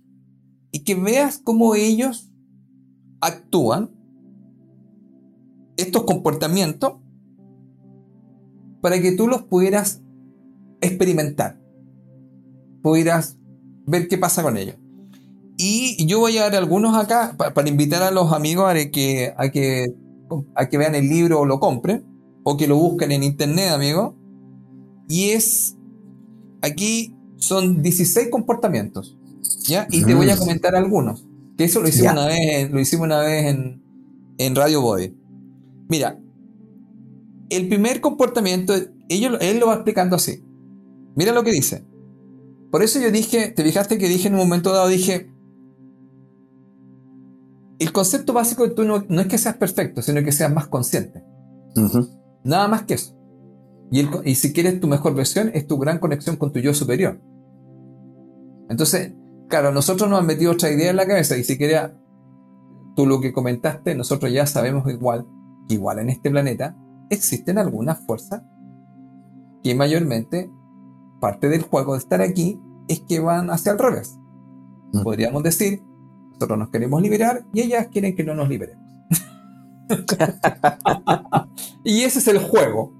y 0.72 0.84
que 0.84 0.94
veas 0.94 1.38
cómo 1.42 1.74
ellos 1.74 2.30
actúan 3.20 3.90
estos 5.76 6.04
comportamientos 6.04 6.94
para 8.80 9.00
que 9.00 9.12
tú 9.12 9.28
los 9.28 9.42
pudieras 9.42 10.02
experimentar, 10.80 11.60
pudieras 12.82 13.38
ver 13.86 14.08
qué 14.08 14.18
pasa 14.18 14.42
con 14.42 14.56
ellos. 14.56 14.76
Y 15.56 16.06
yo 16.06 16.20
voy 16.20 16.38
a 16.38 16.44
dar 16.44 16.56
algunos 16.56 16.96
acá 16.96 17.36
para 17.36 17.68
invitar 17.68 18.02
a 18.02 18.10
los 18.10 18.32
amigos 18.32 18.70
a 18.70 18.74
que, 18.90 19.34
a 19.36 19.50
que, 19.50 19.94
a 20.54 20.68
que 20.70 20.78
vean 20.78 20.94
el 20.94 21.08
libro 21.08 21.40
o 21.40 21.44
lo 21.44 21.60
compren, 21.60 22.06
o 22.44 22.56
que 22.56 22.66
lo 22.66 22.76
busquen 22.76 23.12
en 23.12 23.22
internet, 23.22 23.70
amigo. 23.70 24.16
Y 25.06 25.30
es, 25.30 25.76
aquí 26.62 27.16
son 27.36 27.82
16 27.82 28.28
comportamientos, 28.30 29.18
¿ya? 29.66 29.86
Y 29.90 30.04
te 30.04 30.14
voy 30.14 30.30
a 30.30 30.36
mm. 30.36 30.38
comentar 30.38 30.76
algunos, 30.76 31.26
que 31.56 31.64
eso 31.64 31.80
lo 31.80 31.88
hicimos 31.88 32.12
una 32.12 32.26
vez, 32.26 32.70
lo 32.70 32.80
hicimos 32.80 33.06
una 33.06 33.20
vez 33.20 33.46
en, 33.46 33.82
en 34.38 34.54
Radio 34.54 34.80
Boy. 34.82 35.16
Mira, 35.88 36.20
el 37.50 37.68
primer 37.68 38.00
comportamiento, 38.00 38.74
ellos, 39.08 39.36
él 39.40 39.58
lo 39.58 39.66
va 39.66 39.74
explicando 39.74 40.16
así. 40.16 40.44
Mira 41.16 41.32
lo 41.32 41.42
que 41.42 41.50
dice. 41.50 41.84
Por 42.70 42.82
eso 42.82 43.00
yo 43.00 43.10
dije, 43.10 43.48
te 43.48 43.64
fijaste 43.64 43.98
que 43.98 44.08
dije 44.08 44.28
en 44.28 44.34
un 44.34 44.40
momento 44.40 44.72
dado, 44.72 44.88
dije, 44.88 45.32
el 47.80 47.92
concepto 47.92 48.32
básico 48.32 48.68
de 48.68 48.74
tú 48.74 48.84
no, 48.84 49.04
es 49.20 49.26
que 49.26 49.38
seas 49.38 49.56
perfecto, 49.56 50.02
sino 50.02 50.22
que 50.22 50.32
seas 50.32 50.52
más 50.52 50.68
consciente. 50.68 51.24
Nada 52.44 52.68
más 52.68 52.84
que 52.84 52.94
eso. 52.94 53.19
Y, 53.90 54.06
y, 54.24 54.34
si 54.36 54.52
quieres 54.52 54.78
tu 54.80 54.86
mejor 54.86 55.14
versión, 55.14 55.50
es 55.52 55.66
tu 55.66 55.78
gran 55.78 55.98
conexión 55.98 56.36
con 56.36 56.52
tu 56.52 56.60
yo 56.60 56.72
superior. 56.74 57.20
Entonces, 58.68 59.14
claro, 59.48 59.72
nosotros 59.72 60.08
nos 60.08 60.20
han 60.20 60.26
metido 60.26 60.52
otra 60.52 60.70
idea 60.70 60.90
en 60.90 60.96
la 60.96 61.06
cabeza 61.06 61.36
y 61.36 61.44
si 61.44 61.58
quería, 61.58 61.96
tú 62.94 63.06
lo 63.06 63.20
que 63.20 63.32
comentaste, 63.32 63.94
nosotros 63.94 64.32
ya 64.32 64.46
sabemos 64.46 64.88
igual, 64.88 65.26
igual 65.68 65.98
en 65.98 66.10
este 66.10 66.30
planeta, 66.30 66.76
existen 67.10 67.58
algunas 67.58 67.98
fuerzas 68.06 68.42
que 69.62 69.74
mayormente 69.74 70.50
parte 71.20 71.48
del 71.48 71.62
juego 71.62 71.92
de 71.92 71.98
estar 71.98 72.22
aquí 72.22 72.60
es 72.88 73.00
que 73.00 73.20
van 73.20 73.50
hacia 73.50 73.72
el 73.72 73.78
revés. 73.78 74.18
Mm. 74.92 75.02
Podríamos 75.02 75.42
decir, 75.42 75.82
nosotros 76.32 76.58
nos 76.58 76.70
queremos 76.70 77.02
liberar 77.02 77.44
y 77.52 77.60
ellas 77.60 77.88
quieren 77.88 78.16
que 78.16 78.24
no 78.24 78.34
nos 78.34 78.48
liberemos. 78.48 78.84
y 81.84 82.02
ese 82.02 82.20
es 82.20 82.28
el 82.28 82.38
juego. 82.38 82.99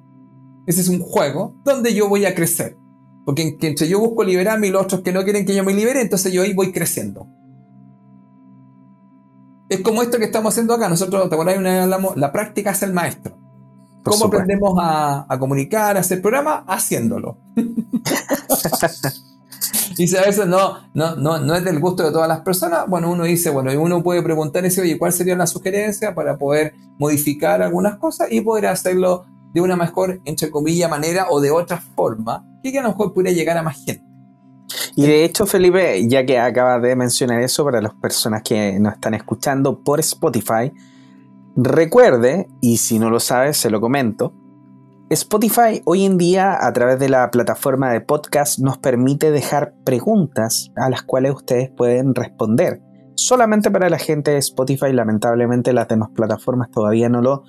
Ese 0.67 0.81
es 0.81 0.89
un 0.89 1.01
juego 1.01 1.55
donde 1.65 1.95
yo 1.95 2.09
voy 2.09 2.27
a 2.27 2.35
crecer. 2.35 2.77
Porque 3.25 3.57
entre 3.61 3.89
yo 3.89 4.01
busco 4.01 4.25
liberarme 4.25 4.69
y 4.69 4.71
los 4.71 4.83
otros 4.83 5.03
que 5.03 5.13
no 5.13 5.23
quieren 5.25 5.45
que 5.45 5.55
yo 5.55 5.65
me 5.65 5.75
libere, 5.75 6.01
entonces 6.01 6.33
yo 6.33 6.43
ahí 6.43 6.53
voy 6.53 6.73
creciendo. 6.73 7.29
Es 9.69 9.81
como 9.83 10.03
esto 10.03 10.19
que 10.19 10.25
estamos 10.25 10.53
haciendo 10.53 10.75
acá. 10.75 10.89
Nosotros, 10.89 11.29
¿te 11.29 11.35
acuerdas? 11.35 11.59
Una 11.59 11.71
vez 11.71 11.83
hablamos, 11.83 12.17
la 12.17 12.33
práctica 12.33 12.73
es 12.73 12.83
el 12.83 12.93
maestro. 12.93 13.39
¿Cómo 14.03 14.25
aprendemos 14.27 14.75
a, 14.81 15.27
comunicar, 15.39 15.97
a 15.97 16.01
hacer 16.01 16.21
programa? 16.21 16.65
Haciéndolo. 16.67 17.39
y 19.97 20.09
si 20.09 20.17
a 20.17 20.23
veces 20.23 20.47
no, 20.47 20.79
no, 20.95 21.17
no, 21.17 21.39
no 21.39 21.55
es 21.55 21.63
del 21.65 21.79
gusto 21.79 22.03
de 22.03 22.11
todas 22.11 22.27
las 22.27 22.41
personas, 22.41 22.87
bueno, 22.89 23.11
uno 23.11 23.25
dice, 23.25 23.51
bueno, 23.51 23.71
uno 23.81 24.03
puede 24.03 24.23
preguntar 24.23 24.65
ese, 24.65 24.81
oye, 24.81 24.99
¿cuál 24.99 25.13
sería 25.13 25.37
la 25.37 25.47
sugerencia 25.47 26.15
para 26.15 26.39
poder 26.39 26.75
modificar 26.99 27.63
algunas 27.63 27.99
cosas 27.99 28.29
y 28.31 28.41
poder 28.41 28.67
hacerlo 28.67 29.27
de 29.53 29.61
una 29.61 29.77
mejor, 29.77 30.21
entre 30.25 30.51
comillas, 30.51 30.91
manera 30.91 31.27
o 31.31 31.41
de 31.41 31.51
otra 31.51 31.79
forma, 31.79 32.45
que 32.63 32.79
a 32.79 32.83
lo 32.83 32.89
mejor 32.89 33.13
pudiera 33.13 33.35
llegar 33.35 33.57
a 33.57 33.63
más 33.63 33.85
gente? 33.85 34.05
Y 34.97 35.07
de 35.07 35.25
hecho, 35.25 35.47
Felipe, 35.47 36.07
ya 36.09 36.25
que 36.25 36.39
acabas 36.39 36.83
de 36.83 36.95
mencionar 36.95 37.41
eso 37.41 37.65
para 37.65 37.81
las 37.81 37.95
personas 37.95 38.43
que 38.43 38.79
nos 38.79 38.95
están 38.95 39.15
escuchando 39.15 39.83
por 39.83 40.01
Spotify, 40.01 40.73
recuerde, 41.57 42.49
y 42.61 42.77
si 42.77 42.99
no 42.99 43.11
lo 43.11 43.21
sabe, 43.21 43.55
se 43.55 43.71
lo 43.71 43.81
comento, 43.81 44.35
Spotify 45.11 45.83
hoy 45.87 46.05
en 46.05 46.19
día 46.19 46.57
a 46.65 46.73
través 46.73 47.01
de 47.01 47.09
la 47.09 47.33
plataforma 47.33 47.91
de 47.93 48.01
podcast 48.01 48.61
nos 48.61 48.79
permite 48.79 49.33
dejar 49.33 49.75
preguntas 49.85 50.71
a 50.77 50.89
las 50.89 51.03
cuales 51.03 51.35
ustedes 51.35 51.69
pueden 51.77 52.15
responder. 52.15 52.81
Solamente 53.17 53.73
para 53.73 53.91
la 53.91 53.99
gente 53.99 54.31
de 54.31 54.39
Spotify, 54.39 54.93
lamentablemente 54.93 55.73
las 55.73 55.89
demás 55.89 56.11
plataformas 56.15 56.71
todavía 56.71 57.09
no 57.09 57.23
lo 57.23 57.43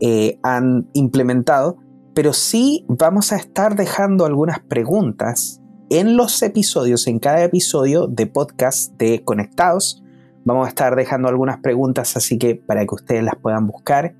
eh, 0.00 0.38
han 0.42 0.88
implementado, 0.92 1.78
pero 2.14 2.32
sí 2.32 2.84
vamos 2.88 3.32
a 3.32 3.36
estar 3.36 3.76
dejando 3.76 4.24
algunas 4.24 4.60
preguntas 4.60 5.60
en 5.90 6.16
los 6.16 6.42
episodios, 6.42 7.06
en 7.06 7.18
cada 7.18 7.42
episodio 7.44 8.06
de 8.06 8.26
podcast 8.26 8.92
de 8.98 9.22
Conectados. 9.24 10.02
Vamos 10.44 10.66
a 10.66 10.68
estar 10.68 10.96
dejando 10.96 11.28
algunas 11.28 11.58
preguntas, 11.60 12.16
así 12.16 12.38
que 12.38 12.54
para 12.54 12.84
que 12.84 12.94
ustedes 12.94 13.22
las 13.22 13.36
puedan 13.36 13.66
buscar, 13.66 14.14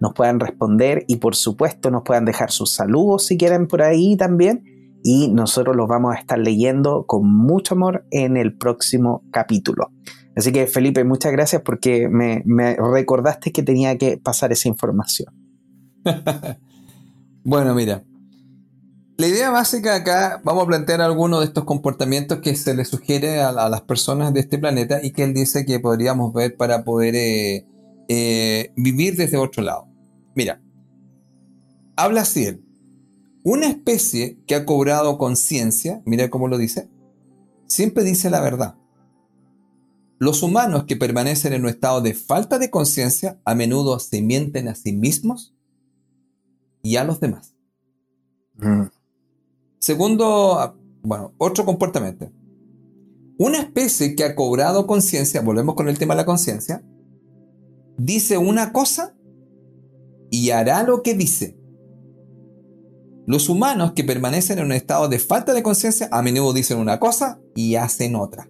nos 0.00 0.12
puedan 0.14 0.40
responder 0.40 1.04
y 1.08 1.16
por 1.16 1.34
supuesto 1.34 1.90
nos 1.90 2.02
puedan 2.02 2.24
dejar 2.24 2.50
sus 2.50 2.72
saludos 2.72 3.26
si 3.26 3.36
quieren 3.36 3.66
por 3.66 3.82
ahí 3.82 4.16
también. 4.16 4.64
Y 5.02 5.28
nosotros 5.28 5.76
los 5.76 5.86
vamos 5.86 6.14
a 6.14 6.18
estar 6.18 6.38
leyendo 6.38 7.04
con 7.06 7.32
mucho 7.32 7.74
amor 7.74 8.04
en 8.10 8.36
el 8.36 8.56
próximo 8.56 9.22
capítulo. 9.30 9.90
Así 10.36 10.52
que 10.52 10.66
Felipe, 10.66 11.02
muchas 11.02 11.32
gracias 11.32 11.62
porque 11.62 12.08
me, 12.08 12.44
recordaste 12.76 13.52
que 13.52 13.62
tenía 13.62 13.96
que 13.96 14.18
pasar 14.18 14.52
esa 14.52 14.68
información. 14.68 15.34
bueno, 17.42 17.74
mira, 17.74 18.04
la 19.16 19.26
idea 19.26 19.48
básica 19.48 19.94
acá, 19.94 20.42
vamos 20.44 20.64
a 20.64 20.66
plantear 20.66 21.00
algunos 21.00 21.40
de 21.40 21.46
estos 21.46 21.64
comportamientos 21.64 22.40
que 22.40 22.54
se 22.54 22.74
le 22.74 22.84
sugiere 22.84 23.40
a, 23.40 23.50
las 23.50 23.80
personas 23.80 24.34
de 24.34 24.40
este 24.40 24.58
planeta 24.58 25.00
y 25.02 25.12
que 25.12 25.24
él 25.24 25.32
dice 25.32 25.64
que 25.64 25.80
podríamos 25.80 26.34
ver 26.34 26.54
para 26.54 26.84
poder 26.84 27.14
eh, 27.16 27.66
eh, 28.08 28.72
vivir 28.76 29.16
desde 29.16 29.38
otro 29.38 29.62
lado. 29.62 29.88
Mira, 30.34 30.60
habla 31.96 32.20
así 32.20 32.44
él. 32.44 32.62
Una 33.42 33.68
especie 33.68 34.38
que 34.46 34.54
ha 34.54 34.66
cobrado 34.66 35.16
conciencia, 35.16 36.02
mira 36.04 36.28
cómo 36.28 36.48
lo 36.48 36.58
dice, 36.58 36.90
siempre 37.66 38.04
dice 38.04 38.28
la 38.28 38.42
verdad. 38.42 38.74
Los 40.18 40.42
humanos 40.42 40.84
que 40.84 40.96
permanecen 40.96 41.52
en 41.52 41.62
un 41.62 41.68
estado 41.68 42.00
de 42.00 42.14
falta 42.14 42.58
de 42.58 42.70
conciencia 42.70 43.38
a 43.44 43.54
menudo 43.54 43.98
se 43.98 44.22
mienten 44.22 44.68
a 44.68 44.74
sí 44.74 44.92
mismos 44.92 45.54
y 46.82 46.96
a 46.96 47.04
los 47.04 47.20
demás. 47.20 47.54
Mm. 48.54 48.84
Segundo, 49.78 50.78
bueno, 51.02 51.34
otro 51.36 51.64
comportamiento. 51.64 52.30
Una 53.38 53.58
especie 53.58 54.16
que 54.16 54.24
ha 54.24 54.34
cobrado 54.34 54.86
conciencia, 54.86 55.42
volvemos 55.42 55.74
con 55.74 55.88
el 55.88 55.98
tema 55.98 56.14
de 56.14 56.22
la 56.22 56.26
conciencia, 56.26 56.82
dice 57.98 58.38
una 58.38 58.72
cosa 58.72 59.14
y 60.30 60.50
hará 60.50 60.82
lo 60.82 61.02
que 61.02 61.14
dice. 61.14 61.58
Los 63.26 63.48
humanos 63.48 63.92
que 63.92 64.04
permanecen 64.04 64.58
en 64.58 64.66
un 64.66 64.72
estado 64.72 65.08
de 65.08 65.18
falta 65.18 65.52
de 65.52 65.62
conciencia 65.62 66.08
a 66.10 66.22
menudo 66.22 66.54
dicen 66.54 66.78
una 66.78 66.98
cosa 66.98 67.40
y 67.54 67.74
hacen 67.74 68.16
otra. 68.16 68.48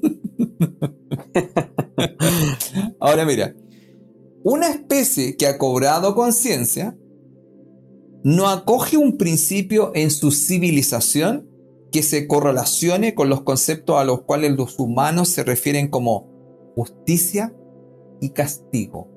Ahora 3.00 3.24
mira, 3.24 3.54
una 4.44 4.68
especie 4.68 5.36
que 5.36 5.46
ha 5.46 5.58
cobrado 5.58 6.14
conciencia 6.14 6.96
no 8.24 8.48
acoge 8.48 8.96
un 8.96 9.16
principio 9.16 9.92
en 9.94 10.10
su 10.10 10.30
civilización 10.30 11.48
que 11.90 12.02
se 12.02 12.26
correlacione 12.26 13.14
con 13.14 13.28
los 13.28 13.42
conceptos 13.42 13.96
a 13.96 14.04
los 14.04 14.22
cuales 14.22 14.56
los 14.56 14.78
humanos 14.78 15.28
se 15.28 15.44
refieren 15.44 15.88
como 15.88 16.72
justicia 16.74 17.54
y 18.20 18.30
castigo. 18.30 19.08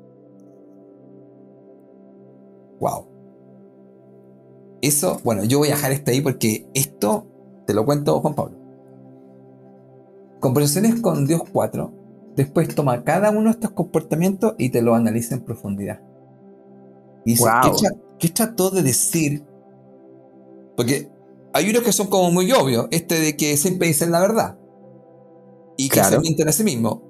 Wow. 2.79 3.07
Eso, 4.81 5.21
bueno, 5.23 5.45
yo 5.45 5.59
voy 5.59 5.69
a 5.69 5.75
dejar 5.75 5.93
esto 5.93 6.11
ahí 6.11 6.21
porque 6.21 6.67
esto 6.73 7.27
te 7.65 7.73
lo 7.73 7.85
cuento 7.85 8.19
Juan 8.19 8.35
Pablo. 8.35 8.64
Conversaciones 10.45 11.01
con 11.01 11.25
Dios 11.25 11.41
4, 11.51 11.91
después 12.35 12.75
toma 12.75 13.03
cada 13.03 13.31
uno 13.31 13.45
de 13.45 13.49
estos 13.49 13.71
comportamientos 13.71 14.53
y 14.59 14.69
te 14.69 14.83
lo 14.83 14.93
analiza 14.93 15.33
en 15.33 15.41
profundidad. 15.41 16.01
Y 17.25 17.31
dice, 17.31 17.45
¿qué, 18.19 18.29
trató 18.29 18.69
de 18.69 18.83
decir? 18.83 19.43
Porque 20.77 21.09
hay 21.51 21.67
unos 21.71 21.81
que 21.81 21.91
son 21.91 22.05
como 22.05 22.29
muy 22.29 22.51
obvios, 22.51 22.87
este 22.91 23.19
de 23.19 23.35
que 23.35 23.57
siempre 23.57 23.87
dicen 23.87 24.11
la 24.11 24.19
verdad 24.19 24.59
y 25.77 25.89
que 25.89 26.03
se 26.03 26.19
mienten 26.19 26.47
a 26.47 26.51
sí 26.51 26.63
mismo. 26.63 27.01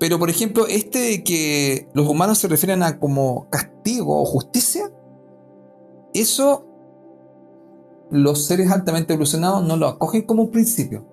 Pero 0.00 0.18
por 0.18 0.30
ejemplo, 0.30 0.66
este 0.66 0.98
de 0.98 1.24
que 1.24 1.90
los 1.92 2.08
humanos 2.08 2.38
se 2.38 2.48
refieren 2.48 2.82
a 2.82 2.98
como 2.98 3.50
castigo 3.50 4.18
o 4.18 4.24
justicia, 4.24 4.90
eso 6.14 6.64
los 8.10 8.46
seres 8.46 8.70
altamente 8.70 9.12
evolucionados 9.12 9.62
no 9.62 9.76
lo 9.76 9.88
acogen 9.88 10.22
como 10.22 10.44
un 10.44 10.50
principio. 10.50 11.04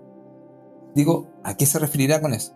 Digo, 0.95 1.34
¿a 1.45 1.55
qué 1.55 1.65
se 1.65 1.79
referirá 1.79 2.21
con 2.21 2.33
eso? 2.33 2.53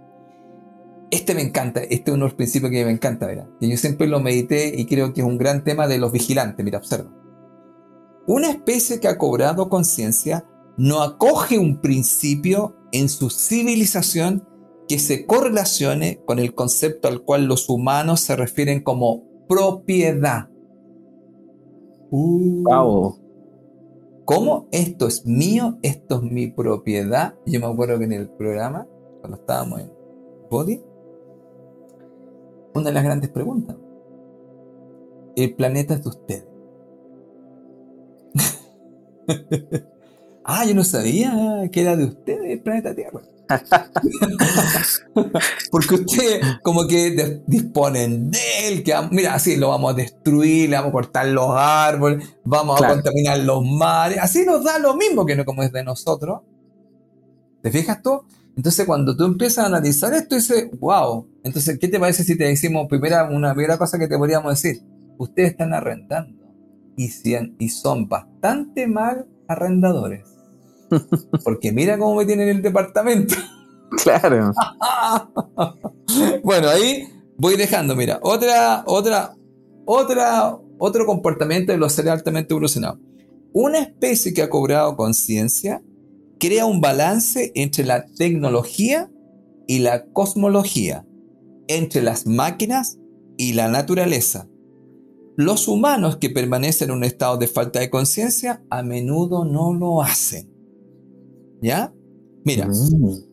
Este 1.12 1.34
me 1.34 1.42
encanta, 1.42 1.82
este 1.82 2.12
es 2.12 2.16
uno 2.16 2.26
de 2.26 2.30
los 2.30 2.36
principios 2.36 2.72
que 2.72 2.86
me 2.86 2.92
encanta, 2.92 3.28
¿verdad? 3.28 3.48
Yo 3.62 3.78
siempre 3.78 4.08
lo 4.08 4.20
medité 4.20 4.74
y 4.76 4.86
creo 4.86 5.14
que 5.14 5.22
es 5.22 5.28
un 5.28 5.38
gran 5.38 5.64
tema 5.64 5.88
de 5.88 5.98
los 5.98 6.12
vigilantes, 6.12 6.64
mira, 6.64 6.80
observa. 6.80 7.12
Una 8.28 8.50
especie 8.50 9.00
que 9.00 9.08
ha 9.08 9.18
cobrado 9.18 9.70
conciencia 9.70 10.46
no 10.78 11.02
acoge 11.02 11.58
un 11.58 11.82
principio 11.82 12.76
en 12.92 13.10
su 13.10 13.30
civilización 13.30 14.48
que 14.88 15.00
se 15.00 15.26
correlacione 15.26 16.22
con 16.26 16.40
el 16.40 16.54
concepto 16.54 17.08
al 17.08 17.22
cual 17.22 17.46
los 17.46 17.70
humanos 17.70 18.22
se 18.22 18.36
refieren 18.36 18.82
como 18.82 19.24
propiedad. 19.48 20.50
wow. 22.12 23.29
¿Cómo 24.30 24.68
esto 24.72 25.08
es 25.08 25.26
mío? 25.26 25.80
Esto 25.82 26.18
es 26.18 26.22
mi 26.22 26.46
propiedad. 26.52 27.34
Yo 27.48 27.60
me 27.60 27.66
acuerdo 27.66 27.98
que 27.98 28.04
en 28.04 28.12
el 28.12 28.30
programa, 28.30 28.88
cuando 29.22 29.38
estábamos 29.38 29.80
en 29.80 29.92
Body, 30.52 30.84
una 32.76 32.86
de 32.86 32.92
las 32.92 33.04
grandes 33.04 33.32
preguntas. 33.32 33.76
El 35.36 35.56
planeta 35.56 35.96
es 35.96 36.04
de 36.04 36.10
ustedes. 36.10 36.48
ah, 40.44 40.64
yo 40.64 40.76
no 40.76 40.84
sabía 40.84 41.68
que 41.72 41.82
era 41.82 41.96
de 41.96 42.06
ustedes 42.06 42.52
el 42.52 42.62
planeta 42.62 42.94
Tierra. 42.94 43.22
Porque 45.72 45.96
ustedes 45.96 46.46
como 46.64 46.88
que 46.88 47.42
disponen 47.48 48.30
de 48.30 48.68
él, 48.68 48.84
que 48.84 48.94
mira, 49.12 49.34
así 49.34 49.58
lo 49.58 49.70
vamos 49.70 49.94
a 49.94 49.96
destruir, 49.96 50.70
le 50.70 50.76
vamos 50.76 50.90
a 50.90 50.94
cortar 50.94 51.28
los 51.28 51.50
árboles, 51.52 52.38
vamos 52.44 52.82
a 52.82 52.88
contaminar 52.88 53.40
los 53.40 53.66
mares, 53.66 54.20
así 54.22 54.46
nos 54.46 54.64
da 54.64 54.80
lo 54.80 54.96
mismo 54.96 55.26
que 55.26 55.36
no 55.36 55.46
como 55.46 55.64
es 55.64 55.72
de 55.72 55.84
nosotros. 55.84 56.42
¿Te 57.62 57.72
fijas 57.72 58.02
tú? 58.02 58.24
Entonces 58.56 58.86
cuando 58.86 59.16
tú 59.16 59.26
empiezas 59.26 59.64
a 59.64 59.68
analizar 59.68 60.14
esto, 60.14 60.36
dices, 60.36 60.70
wow, 60.80 61.28
entonces, 61.44 61.80
¿qué 61.80 61.88
te 61.88 62.00
parece 62.00 62.24
si 62.24 62.38
te 62.38 62.46
decimos 62.46 62.88
primera, 62.88 63.30
una 63.30 63.54
primera 63.54 63.78
cosa 63.78 63.98
que 63.98 64.08
te 64.08 64.18
podríamos 64.18 64.62
decir? 64.62 64.84
Ustedes 65.18 65.52
están 65.52 65.74
arrendando 65.74 66.46
y, 66.96 67.10
y 67.58 67.70
son 67.70 68.08
bastante 68.08 68.88
mal 68.88 69.28
arrendadores. 69.48 70.39
Porque 71.44 71.72
mira 71.72 71.98
cómo 71.98 72.16
me 72.16 72.26
tienen 72.26 72.50
el 72.50 72.62
departamento. 72.62 73.36
Claro. 74.04 74.52
bueno, 76.44 76.70
ahí 76.70 77.08
voy 77.38 77.58
dejando, 77.58 77.96
mira, 77.96 78.20
otra, 78.22 78.84
otra, 78.86 79.36
otra, 79.84 80.58
otro 80.78 81.08
comportamiento 81.08 81.72
de 81.72 81.80
los 81.80 81.94
seres 81.94 82.12
altamente 82.12 82.54
evolucionados. 82.54 83.00
Una 83.52 83.80
especie 83.80 84.32
que 84.32 84.44
ha 84.44 84.50
cobrado 84.52 84.96
conciencia 84.96 85.82
crea 86.40 86.68
un 86.68 86.82
balance 86.82 87.52
entre 87.56 87.84
la 87.84 88.06
tecnología 88.06 89.10
y 89.68 89.80
la 89.80 90.06
cosmología, 90.06 91.06
entre 91.68 92.02
las 92.02 92.28
máquinas 92.28 93.00
y 93.38 93.54
la 93.54 93.70
naturaleza. 93.70 94.48
Los 95.36 95.68
humanos 95.68 96.18
que 96.18 96.30
permanecen 96.30 96.90
en 96.90 96.98
un 96.98 97.04
estado 97.04 97.38
de 97.38 97.48
falta 97.48 97.80
de 97.80 97.90
conciencia 97.90 98.62
a 98.70 98.84
menudo 98.84 99.46
no 99.46 99.74
lo 99.74 100.02
hacen. 100.02 100.49
¿Ya? 101.62 101.94
Mira, 102.46 102.68
mm. 102.68 103.24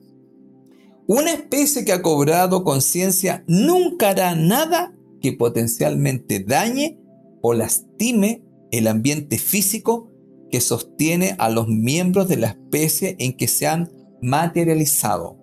una 1.06 1.32
especie 1.32 1.84
que 1.84 1.92
ha 1.92 2.02
cobrado 2.02 2.64
conciencia 2.64 3.44
nunca 3.46 4.10
hará 4.10 4.34
nada 4.34 4.94
que 5.20 5.32
potencialmente 5.32 6.40
dañe 6.40 7.00
o 7.42 7.54
lastime 7.54 8.44
el 8.70 8.88
ambiente 8.88 9.38
físico 9.38 10.10
que 10.50 10.60
sostiene 10.60 11.36
a 11.38 11.50
los 11.50 11.68
miembros 11.68 12.28
de 12.28 12.36
la 12.36 12.48
especie 12.48 13.16
en 13.18 13.36
que 13.36 13.48
se 13.48 13.66
han 13.66 13.90
materializado. 14.20 15.38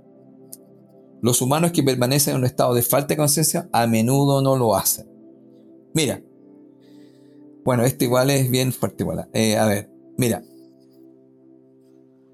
Los 1.21 1.41
humanos 1.41 1.71
que 1.71 1.83
permanecen 1.83 2.33
en 2.33 2.39
un 2.39 2.45
estado 2.45 2.73
de 2.73 2.81
falta 2.81 3.09
de 3.09 3.17
conciencia 3.17 3.69
a 3.71 3.87
menudo 3.87 4.41
no 4.41 4.57
lo 4.57 4.75
hacen. 4.75 5.07
Mira, 5.93 6.21
bueno, 7.63 7.83
esto 7.85 8.03
igual 8.03 8.29
es 8.29 8.51
bien 8.51 8.73
fuerte 8.73 9.03
igual. 9.03 9.29
Eh, 9.33 9.55
a 9.55 9.65
ver, 9.65 9.89
mira, 10.17 10.43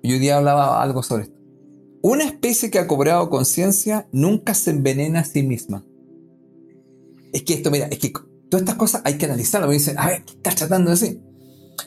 yo 0.04 0.14
hoy 0.14 0.20
día 0.20 0.38
hablaba 0.38 0.82
algo 0.82 1.04
sobre 1.04 1.24
esto. 1.24 1.40
Una 2.02 2.24
especie 2.24 2.72
que 2.72 2.80
ha 2.80 2.88
cobrado 2.88 3.30
conciencia 3.30 4.08
nunca 4.12 4.54
se 4.54 4.72
envenena 4.72 5.20
a 5.20 5.26
sí 5.26 5.44
misma. 5.44 5.86
Es 7.34 7.44
que 7.44 7.56
esto, 7.56 7.72
mira, 7.72 7.88
es 7.88 8.00
que 8.00 8.14
todas 8.50 8.62
estas 8.62 8.76
cosas 8.76 9.02
hay 9.04 9.18
que 9.18 9.26
analizarlo. 9.26 9.68
Me 9.68 9.74
dicen, 9.74 10.00
a 10.00 10.08
ver, 10.08 10.24
¿qué 10.24 10.34
estás 10.34 10.56
tratando 10.56 10.90
de 10.90 10.96
decir? 10.96 11.22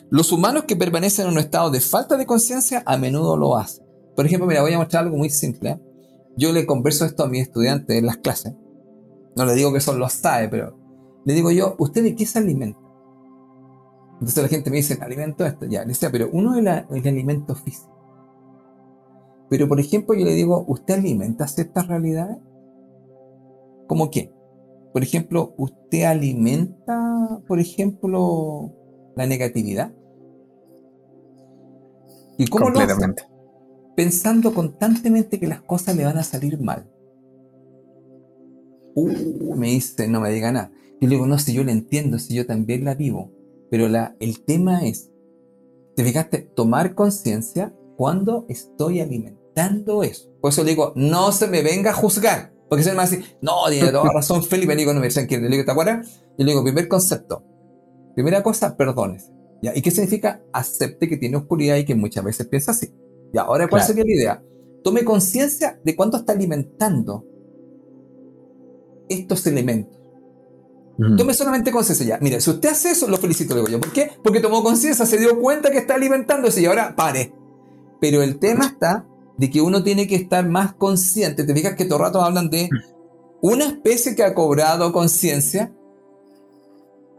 Los 0.09 0.31
humanos 0.31 0.65
que 0.65 0.75
permanecen 0.75 1.25
en 1.25 1.33
un 1.33 1.39
estado 1.39 1.71
de 1.71 1.81
falta 1.81 2.17
de 2.17 2.25
conciencia 2.25 2.83
a 2.85 2.97
menudo 2.97 3.37
lo 3.37 3.57
hacen. 3.57 3.85
Por 4.15 4.25
ejemplo, 4.25 4.47
mira, 4.47 4.61
voy 4.61 4.73
a 4.73 4.77
mostrar 4.77 5.03
algo 5.03 5.17
muy 5.17 5.29
simple. 5.29 5.81
Yo 6.37 6.51
le 6.51 6.65
converso 6.65 7.05
esto 7.05 7.23
a 7.23 7.27
mis 7.27 7.41
estudiantes 7.41 7.97
en 7.97 8.05
las 8.05 8.17
clases. 8.17 8.53
No 9.35 9.45
le 9.45 9.55
digo 9.55 9.73
que 9.73 9.79
son 9.79 9.97
los 9.97 10.13
SAE, 10.13 10.49
pero 10.49 10.77
le 11.25 11.33
digo 11.33 11.51
yo, 11.51 11.75
¿usted 11.79 12.03
de 12.03 12.15
qué 12.15 12.25
se 12.25 12.39
alimenta? 12.39 12.79
Entonces 14.13 14.43
la 14.43 14.49
gente 14.49 14.69
me 14.69 14.77
dice, 14.77 14.97
alimento 15.01 15.45
esto, 15.45 15.65
ya, 15.65 15.81
le 15.81 15.87
decía, 15.87 16.11
pero 16.11 16.29
uno 16.31 16.55
es 16.55 16.59
el 16.59 17.07
alimento 17.07 17.55
físico. 17.55 17.93
Pero, 19.53 19.67
por 19.67 19.79
ejemplo, 19.79 20.15
yo 20.15 20.25
le 20.25 20.33
digo, 20.33 20.65
¿usted 20.67 20.95
alimenta 20.95 21.47
ciertas 21.47 21.85
realidades? 21.85 22.37
¿Cómo 23.85 24.09
qué? 24.09 24.33
Por 24.91 25.03
ejemplo, 25.03 25.53
¿usted 25.59 26.05
alimenta, 26.05 27.39
por 27.47 27.59
ejemplo, 27.59 28.73
la 29.15 29.27
negatividad? 29.27 29.93
¿Y 32.39 32.47
cómo 32.47 32.71
lo 32.71 32.79
hace? 32.79 32.95
Pensando 33.95 34.55
constantemente 34.55 35.39
que 35.39 35.45
las 35.45 35.61
cosas 35.61 35.95
le 35.97 36.05
van 36.05 36.17
a 36.17 36.23
salir 36.23 36.59
mal. 36.59 36.91
Uh, 38.95 39.55
me 39.55 39.67
dice, 39.67 40.07
no 40.07 40.19
me 40.19 40.31
diga 40.31 40.51
nada. 40.51 40.71
Yo 40.99 41.07
le 41.07 41.13
digo, 41.13 41.27
no, 41.27 41.37
si 41.37 41.53
yo 41.53 41.63
la 41.63 41.73
entiendo, 41.73 42.17
si 42.17 42.33
yo 42.33 42.47
también 42.47 42.85
la 42.85 42.95
vivo. 42.95 43.29
Pero 43.69 43.87
la, 43.87 44.15
el 44.19 44.43
tema 44.43 44.83
es, 44.87 45.11
¿te 45.95 46.03
fijaste? 46.03 46.39
Tomar 46.39 46.95
conciencia 46.95 47.71
cuando 47.97 48.47
estoy 48.49 48.99
alimentando 48.99 49.42
dando 49.55 50.03
eso. 50.03 50.29
Por 50.41 50.51
eso 50.51 50.63
le 50.63 50.71
digo, 50.71 50.93
no 50.95 51.31
se 51.31 51.47
me 51.47 51.61
venga 51.61 51.91
a 51.91 51.93
juzgar. 51.93 52.53
Porque 52.69 52.83
se 52.83 52.89
me 52.89 52.97
va 52.97 53.03
a 53.03 53.05
decir, 53.05 53.37
no, 53.41 53.69
tiene 53.69 53.91
toda 53.91 54.11
razón 54.13 54.43
Felipe. 54.43 54.73
Le 54.73 54.81
digo, 54.81 54.93
no 54.93 54.99
me 54.99 55.07
dicen 55.07 55.27
Le 55.29 55.47
digo, 55.47 55.65
¿te 55.65 55.71
acuerdas? 55.71 56.21
Y 56.37 56.43
le 56.43 56.51
digo, 56.51 56.63
primer 56.63 56.87
concepto. 56.87 57.43
Primera 58.15 58.41
cosa, 58.41 58.75
perdones. 58.75 59.31
¿Ya? 59.61 59.75
¿Y 59.75 59.81
qué 59.81 59.91
significa? 59.91 60.41
Acepte 60.51 61.07
que 61.07 61.17
tiene 61.17 61.37
oscuridad 61.37 61.77
y 61.77 61.85
que 61.85 61.95
muchas 61.95 62.23
veces 62.23 62.47
piensa 62.47 62.71
así. 62.71 62.93
Y 63.33 63.37
ahora, 63.37 63.67
¿cuál 63.67 63.83
sería 63.83 64.03
la 64.03 64.13
idea? 64.13 64.43
Tome 64.83 65.03
conciencia 65.03 65.79
de 65.83 65.95
cuánto 65.95 66.17
está 66.17 66.33
alimentando 66.33 67.25
estos 69.07 69.47
elementos. 69.47 69.99
Tome 71.17 71.33
solamente 71.33 71.71
conciencia 71.71 72.05
ya. 72.05 72.19
Mire, 72.21 72.39
si 72.39 72.49
usted 72.49 72.69
hace 72.69 72.91
eso, 72.91 73.07
lo 73.07 73.17
felicito, 73.17 73.55
le 73.55 73.61
digo 73.61 73.71
yo. 73.71 73.79
¿Por 73.79 73.91
qué? 73.91 74.11
Porque 74.23 74.39
tomó 74.39 74.63
conciencia, 74.63 75.05
se 75.05 75.17
dio 75.17 75.39
cuenta 75.39 75.71
que 75.71 75.79
está 75.79 75.95
alimentándose 75.95 76.61
y 76.61 76.65
ahora 76.65 76.95
pare. 76.95 77.33
Pero 77.99 78.21
el 78.21 78.37
tema 78.37 78.65
está 78.65 79.07
de 79.37 79.49
que 79.49 79.61
uno 79.61 79.83
tiene 79.83 80.07
que 80.07 80.15
estar 80.15 80.47
más 80.47 80.73
consciente. 80.73 81.43
Te 81.43 81.53
fijas 81.53 81.75
que 81.75 81.85
todo 81.85 81.97
el 81.97 82.05
rato 82.05 82.21
hablan 82.21 82.49
de 82.49 82.69
una 83.41 83.65
especie 83.65 84.15
que 84.15 84.23
ha 84.23 84.33
cobrado 84.33 84.93
conciencia. 84.93 85.73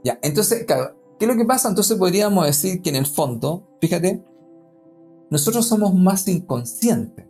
Ya, 0.05 0.19
entonces, 0.23 0.65
¿qué 0.67 0.75
es 1.21 1.29
lo 1.29 1.37
que 1.37 1.45
pasa? 1.45 1.69
Entonces 1.69 1.97
podríamos 1.97 2.47
decir 2.47 2.83
que 2.83 2.91
en 2.91 2.97
el 2.97 3.07
fondo, 3.07 3.67
fíjate, 3.81 4.23
nosotros 5.31 5.67
somos 5.67 5.95
más 5.95 6.29
inconscientes. 6.29 7.27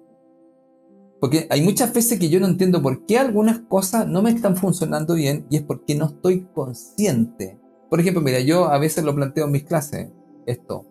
Porque 1.21 1.47
hay 1.49 1.63
muchas 1.63 1.95
veces 1.95 2.19
que 2.19 2.29
yo 2.29 2.39
no 2.39 2.47
entiendo 2.47 2.83
por 2.83 3.07
qué 3.07 3.19
algunas 3.19 3.61
cosas 3.61 4.07
no 4.07 4.21
me 4.21 4.31
están 4.31 4.57
funcionando 4.57 5.15
bien 5.15 5.47
y 5.49 5.57
es 5.57 5.63
porque 5.63 5.95
no 5.95 6.07
estoy 6.07 6.47
consciente. 6.55 7.59
Por 7.89 8.01
ejemplo, 8.01 8.21
mira, 8.21 8.41
yo 8.41 8.67
a 8.67 8.79
veces 8.79 9.05
lo 9.05 9.15
planteo 9.15 9.47
en 9.47 9.53
mis 9.53 9.65
clases, 9.65 10.11
esto. 10.47 10.85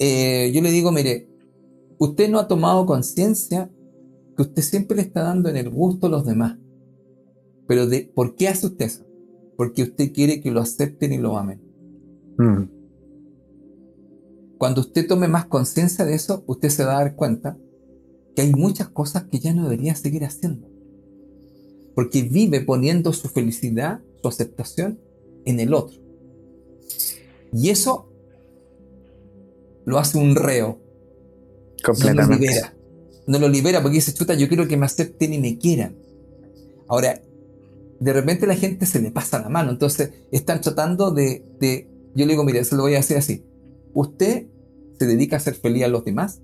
Eh, 0.00 0.50
yo 0.52 0.62
le 0.62 0.70
digo, 0.70 0.90
mire, 0.90 1.27
usted 1.98 2.30
no 2.30 2.38
ha 2.38 2.48
tomado 2.48 2.86
conciencia 2.86 3.70
que 4.36 4.42
usted 4.42 4.62
siempre 4.62 4.96
le 4.96 5.02
está 5.02 5.22
dando 5.22 5.48
en 5.48 5.56
el 5.56 5.68
gusto 5.68 6.06
a 6.06 6.10
los 6.10 6.24
demás. 6.24 6.56
Pero 7.66 7.86
de, 7.86 8.10
¿por 8.14 8.34
qué 8.34 8.48
hace 8.48 8.66
usted 8.66 8.86
eso? 8.86 9.04
Porque 9.56 9.82
usted 9.82 10.12
quiere 10.12 10.40
que 10.40 10.50
lo 10.50 10.60
acepten 10.60 11.12
y 11.12 11.18
lo 11.18 11.36
amen. 11.36 11.60
Mm. 12.38 12.78
Cuando 14.58 14.80
usted 14.80 15.06
tome 15.06 15.28
más 15.28 15.46
conciencia 15.46 16.04
de 16.04 16.14
eso, 16.14 16.44
usted 16.46 16.68
se 16.68 16.84
va 16.84 16.92
a 16.92 17.04
dar 17.04 17.16
cuenta 17.16 17.58
que 18.34 18.42
hay 18.42 18.52
muchas 18.52 18.88
cosas 18.88 19.24
que 19.24 19.38
ya 19.38 19.52
no 19.52 19.64
debería 19.64 19.94
seguir 19.94 20.24
haciendo. 20.24 20.68
Porque 21.94 22.22
vive 22.22 22.60
poniendo 22.60 23.12
su 23.12 23.28
felicidad, 23.28 24.00
su 24.22 24.28
aceptación 24.28 25.00
en 25.44 25.60
el 25.60 25.74
otro. 25.74 26.00
Y 27.52 27.70
eso 27.70 28.08
lo 29.84 29.98
hace 29.98 30.18
un 30.18 30.36
reo, 30.36 30.80
no 31.86 32.14
lo 32.14 32.36
libera. 32.36 32.74
No 33.26 33.38
lo 33.38 33.48
libera 33.48 33.82
porque 33.82 33.96
dice, 33.96 34.14
chuta, 34.14 34.34
yo 34.34 34.48
quiero 34.48 34.66
que 34.66 34.76
me 34.76 34.86
acepten 34.86 35.34
y 35.34 35.38
me 35.38 35.58
quieran. 35.58 35.96
Ahora, 36.88 37.20
de 38.00 38.12
repente 38.12 38.46
la 38.46 38.56
gente 38.56 38.86
se 38.86 39.00
le 39.00 39.10
pasa 39.10 39.40
la 39.40 39.48
mano. 39.48 39.70
Entonces, 39.70 40.12
están 40.32 40.60
tratando 40.60 41.10
de. 41.10 41.44
yo 42.14 42.26
le 42.26 42.32
digo, 42.32 42.44
mire, 42.44 42.64
se 42.64 42.76
lo 42.76 42.82
voy 42.82 42.94
a 42.94 42.98
decir 42.98 43.16
así. 43.16 43.44
Usted 43.92 44.46
se 44.98 45.06
dedica 45.06 45.36
a 45.36 45.40
ser 45.40 45.54
feliz 45.54 45.84
a 45.84 45.88
los 45.88 46.04
demás, 46.04 46.40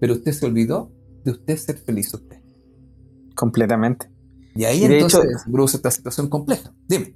pero 0.00 0.14
usted 0.14 0.32
se 0.32 0.46
olvidó 0.46 0.92
de 1.24 1.32
usted 1.32 1.56
ser 1.56 1.78
feliz 1.78 2.12
usted. 2.12 2.38
Completamente. 3.34 4.10
Y 4.54 4.64
ahí 4.64 4.84
entonces 4.84 5.20
produce 5.50 5.76
esta 5.76 5.90
situación 5.90 6.28
compleja. 6.28 6.72
Dime. 6.88 7.14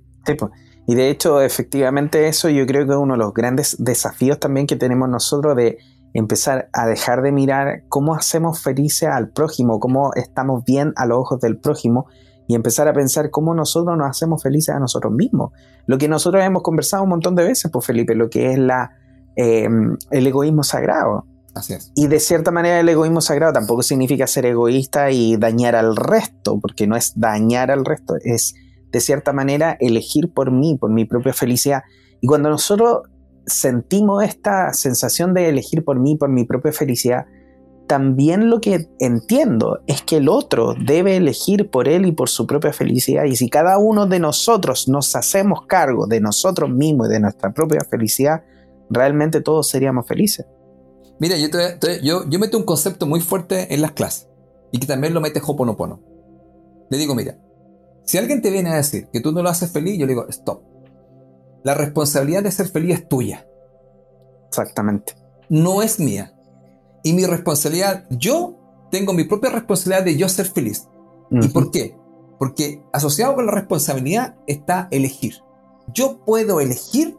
Y 0.86 0.94
de 0.94 1.10
hecho, 1.10 1.40
efectivamente, 1.40 2.28
eso 2.28 2.48
yo 2.48 2.66
creo 2.66 2.86
que 2.86 2.92
es 2.92 2.98
uno 2.98 3.14
de 3.14 3.18
los 3.18 3.32
grandes 3.32 3.76
desafíos 3.78 4.38
también 4.38 4.66
que 4.66 4.76
tenemos 4.76 5.08
nosotros 5.08 5.56
de 5.56 5.78
empezar 6.14 6.68
a 6.72 6.86
dejar 6.86 7.22
de 7.22 7.32
mirar 7.32 7.84
cómo 7.88 8.14
hacemos 8.14 8.60
felices 8.60 9.08
al 9.08 9.30
prójimo, 9.30 9.78
cómo 9.80 10.12
estamos 10.14 10.64
bien 10.64 10.92
a 10.96 11.06
los 11.06 11.18
ojos 11.18 11.40
del 11.40 11.58
prójimo 11.58 12.06
y 12.48 12.54
empezar 12.56 12.88
a 12.88 12.92
pensar 12.92 13.30
cómo 13.30 13.54
nosotros 13.54 13.96
nos 13.96 14.10
hacemos 14.10 14.42
felices 14.42 14.74
a 14.74 14.80
nosotros 14.80 15.12
mismos. 15.12 15.52
Lo 15.86 15.98
que 15.98 16.08
nosotros 16.08 16.42
hemos 16.42 16.62
conversado 16.62 17.04
un 17.04 17.10
montón 17.10 17.36
de 17.36 17.44
veces, 17.44 17.70
pues 17.70 17.86
Felipe, 17.86 18.14
lo 18.16 18.28
que 18.28 18.52
es 18.52 18.58
la, 18.58 18.90
em, 19.36 19.96
el 20.10 20.26
egoísmo 20.26 20.64
sagrado. 20.64 21.26
Así 21.54 21.74
es. 21.74 21.92
Y 21.94 22.08
de 22.08 22.18
cierta 22.18 22.50
manera 22.50 22.80
el 22.80 22.88
egoísmo 22.88 23.20
sagrado 23.20 23.52
tampoco 23.52 23.82
significa 23.82 24.26
ser 24.26 24.46
egoísta 24.46 25.12
y 25.12 25.36
dañar 25.36 25.76
al 25.76 25.94
resto, 25.94 26.58
porque 26.60 26.88
no 26.88 26.96
es 26.96 27.12
dañar 27.14 27.70
al 27.70 27.84
resto, 27.84 28.14
es 28.22 28.54
de 28.90 29.00
cierta 29.00 29.32
manera 29.32 29.76
elegir 29.78 30.32
por 30.32 30.50
mí, 30.50 30.76
por 30.76 30.90
mi 30.90 31.04
propia 31.04 31.32
felicidad. 31.32 31.82
Y 32.20 32.26
cuando 32.26 32.50
nosotros 32.50 33.02
sentimos 33.50 34.24
esta 34.24 34.72
sensación 34.72 35.34
de 35.34 35.48
elegir 35.48 35.84
por 35.84 35.98
mí, 35.98 36.16
por 36.16 36.28
mi 36.28 36.44
propia 36.44 36.72
felicidad, 36.72 37.26
también 37.90 38.50
lo 38.50 38.60
que 38.60 38.88
entiendo 39.00 39.80
es 39.88 40.02
que 40.02 40.18
el 40.18 40.28
otro 40.28 40.74
debe 40.80 41.16
elegir 41.16 41.70
por 41.70 41.88
él 41.88 42.06
y 42.06 42.12
por 42.12 42.28
su 42.28 42.46
propia 42.46 42.72
felicidad. 42.72 43.24
Y 43.24 43.34
si 43.34 43.50
cada 43.50 43.78
uno 43.78 44.06
de 44.06 44.20
nosotros 44.20 44.86
nos 44.86 45.16
hacemos 45.16 45.66
cargo 45.66 46.06
de 46.06 46.20
nosotros 46.20 46.70
mismos 46.70 47.08
y 47.08 47.14
de 47.14 47.18
nuestra 47.18 47.52
propia 47.52 47.80
felicidad, 47.80 48.44
realmente 48.90 49.40
todos 49.40 49.68
seríamos 49.68 50.06
felices. 50.06 50.46
Mira, 51.18 51.36
yo, 51.36 51.48
yo, 52.00 52.28
yo 52.28 52.38
meto 52.38 52.58
un 52.58 52.64
concepto 52.64 53.06
muy 53.06 53.20
fuerte 53.20 53.74
en 53.74 53.82
las 53.82 53.90
clases 53.90 54.28
y 54.70 54.78
que 54.78 54.86
también 54.86 55.12
lo 55.12 55.20
mete 55.20 55.42
Hoponopono. 55.44 56.00
Le 56.90 56.96
digo, 56.96 57.16
mira, 57.16 57.38
si 58.04 58.18
alguien 58.18 58.40
te 58.40 58.50
viene 58.50 58.70
a 58.70 58.76
decir 58.76 59.08
que 59.12 59.20
tú 59.20 59.32
no 59.32 59.42
lo 59.42 59.48
haces 59.48 59.72
feliz, 59.72 59.98
yo 59.98 60.06
le 60.06 60.12
digo, 60.12 60.28
stop. 60.28 60.69
La 61.62 61.74
responsabilidad 61.74 62.42
de 62.42 62.50
ser 62.50 62.68
feliz 62.68 63.00
es 63.00 63.08
tuya. 63.08 63.46
Exactamente. 64.48 65.14
No 65.48 65.82
es 65.82 66.00
mía. 66.00 66.34
Y 67.02 67.12
mi 67.12 67.24
responsabilidad, 67.26 68.06
yo 68.10 68.58
tengo 68.90 69.12
mi 69.12 69.24
propia 69.24 69.50
responsabilidad 69.50 70.04
de 70.04 70.16
yo 70.16 70.28
ser 70.28 70.46
feliz. 70.46 70.88
¿Y 71.30 71.48
por 71.48 71.70
qué? 71.70 71.96
Porque 72.38 72.82
asociado 72.92 73.34
con 73.34 73.46
la 73.46 73.52
responsabilidad 73.52 74.36
está 74.46 74.88
elegir. 74.90 75.36
Yo 75.92 76.24
puedo 76.24 76.60
elegir 76.60 77.16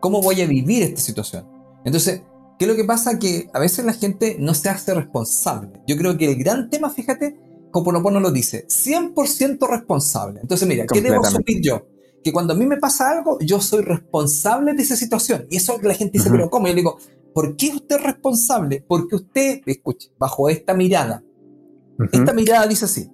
cómo 0.00 0.20
voy 0.20 0.42
a 0.42 0.46
vivir 0.46 0.82
esta 0.82 1.00
situación. 1.00 1.48
Entonces, 1.84 2.22
¿qué 2.58 2.64
es 2.64 2.70
lo 2.70 2.76
que 2.76 2.84
pasa? 2.84 3.18
Que 3.18 3.48
a 3.52 3.58
veces 3.58 3.84
la 3.84 3.92
gente 3.92 4.36
no 4.38 4.54
se 4.54 4.68
hace 4.68 4.94
responsable. 4.94 5.82
Yo 5.86 5.96
creo 5.96 6.16
que 6.16 6.30
el 6.30 6.36
gran 6.36 6.70
tema, 6.70 6.90
fíjate, 6.90 7.38
Hoponopono 7.72 8.20
lo 8.20 8.30
dice, 8.30 8.66
100% 8.66 9.68
responsable. 9.68 10.40
Entonces, 10.40 10.66
mira, 10.66 10.86
¿qué 10.86 11.00
debo 11.00 11.24
asumir 11.24 11.60
yo? 11.62 11.86
Que 12.28 12.32
cuando 12.34 12.52
a 12.52 12.56
mí 12.56 12.66
me 12.66 12.76
pasa 12.76 13.08
algo, 13.08 13.38
yo 13.40 13.58
soy 13.58 13.80
responsable 13.80 14.74
de 14.74 14.82
esa 14.82 14.96
situación. 14.96 15.46
Y 15.48 15.56
eso 15.56 15.78
la 15.80 15.94
gente 15.94 16.18
dice, 16.18 16.28
pero 16.28 16.50
¿cómo? 16.50 16.66
Yo 16.66 16.74
le 16.74 16.80
digo, 16.80 16.98
¿por 17.32 17.56
qué 17.56 17.70
usted 17.74 17.96
es 17.96 18.02
responsable? 18.02 18.84
Porque 18.86 19.16
usted, 19.16 19.62
escuche, 19.64 20.12
bajo 20.18 20.50
esta 20.50 20.74
mirada, 20.74 21.24
esta 22.12 22.34
mirada 22.34 22.66
dice 22.66 22.84
así, 22.84 23.10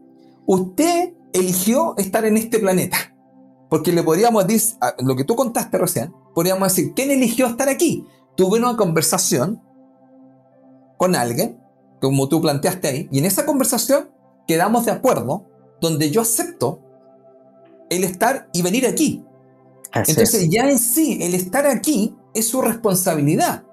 usted 0.49 1.15
eligió 1.33 1.97
estar 1.97 2.25
en 2.25 2.39
este 2.39 2.59
planeta. 2.59 2.97
Porque 3.71 3.93
le 3.93 4.03
podríamos 4.03 4.45
decir, 4.49 4.79
lo 4.99 5.15
que 5.15 5.23
tú 5.23 5.37
contaste 5.37 5.79
recién, 5.79 6.13
podríamos 6.35 6.75
decir, 6.75 6.93
¿quién 6.97 7.13
eligió 7.13 7.47
estar 7.47 7.69
aquí? 7.69 8.05
Tuve 8.37 8.59
una 8.59 8.77
conversación 8.77 9.63
con 10.97 11.15
alguien, 11.15 11.61
como 12.01 12.29
tú 12.29 12.41
planteaste 12.41 12.89
ahí, 12.89 13.09
y 13.13 13.21
en 13.21 13.27
esa 13.27 13.47
conversación 13.47 14.11
quedamos 14.49 14.87
de 14.87 14.91
acuerdo 14.91 15.47
donde 15.81 16.11
yo 16.11 16.21
acepto 16.23 16.84
el 17.97 18.05
estar 18.05 18.49
y 18.53 18.63
venir 18.63 18.87
aquí. 18.87 19.25
entonces 19.95 20.49
ya 20.49 20.69
en 20.69 20.79
sí, 20.79 21.19
el 21.21 21.35
estar 21.35 21.67
aquí 21.67 22.15
es 22.35 22.49
su 22.49 22.61
responsabilidad. 22.61 23.65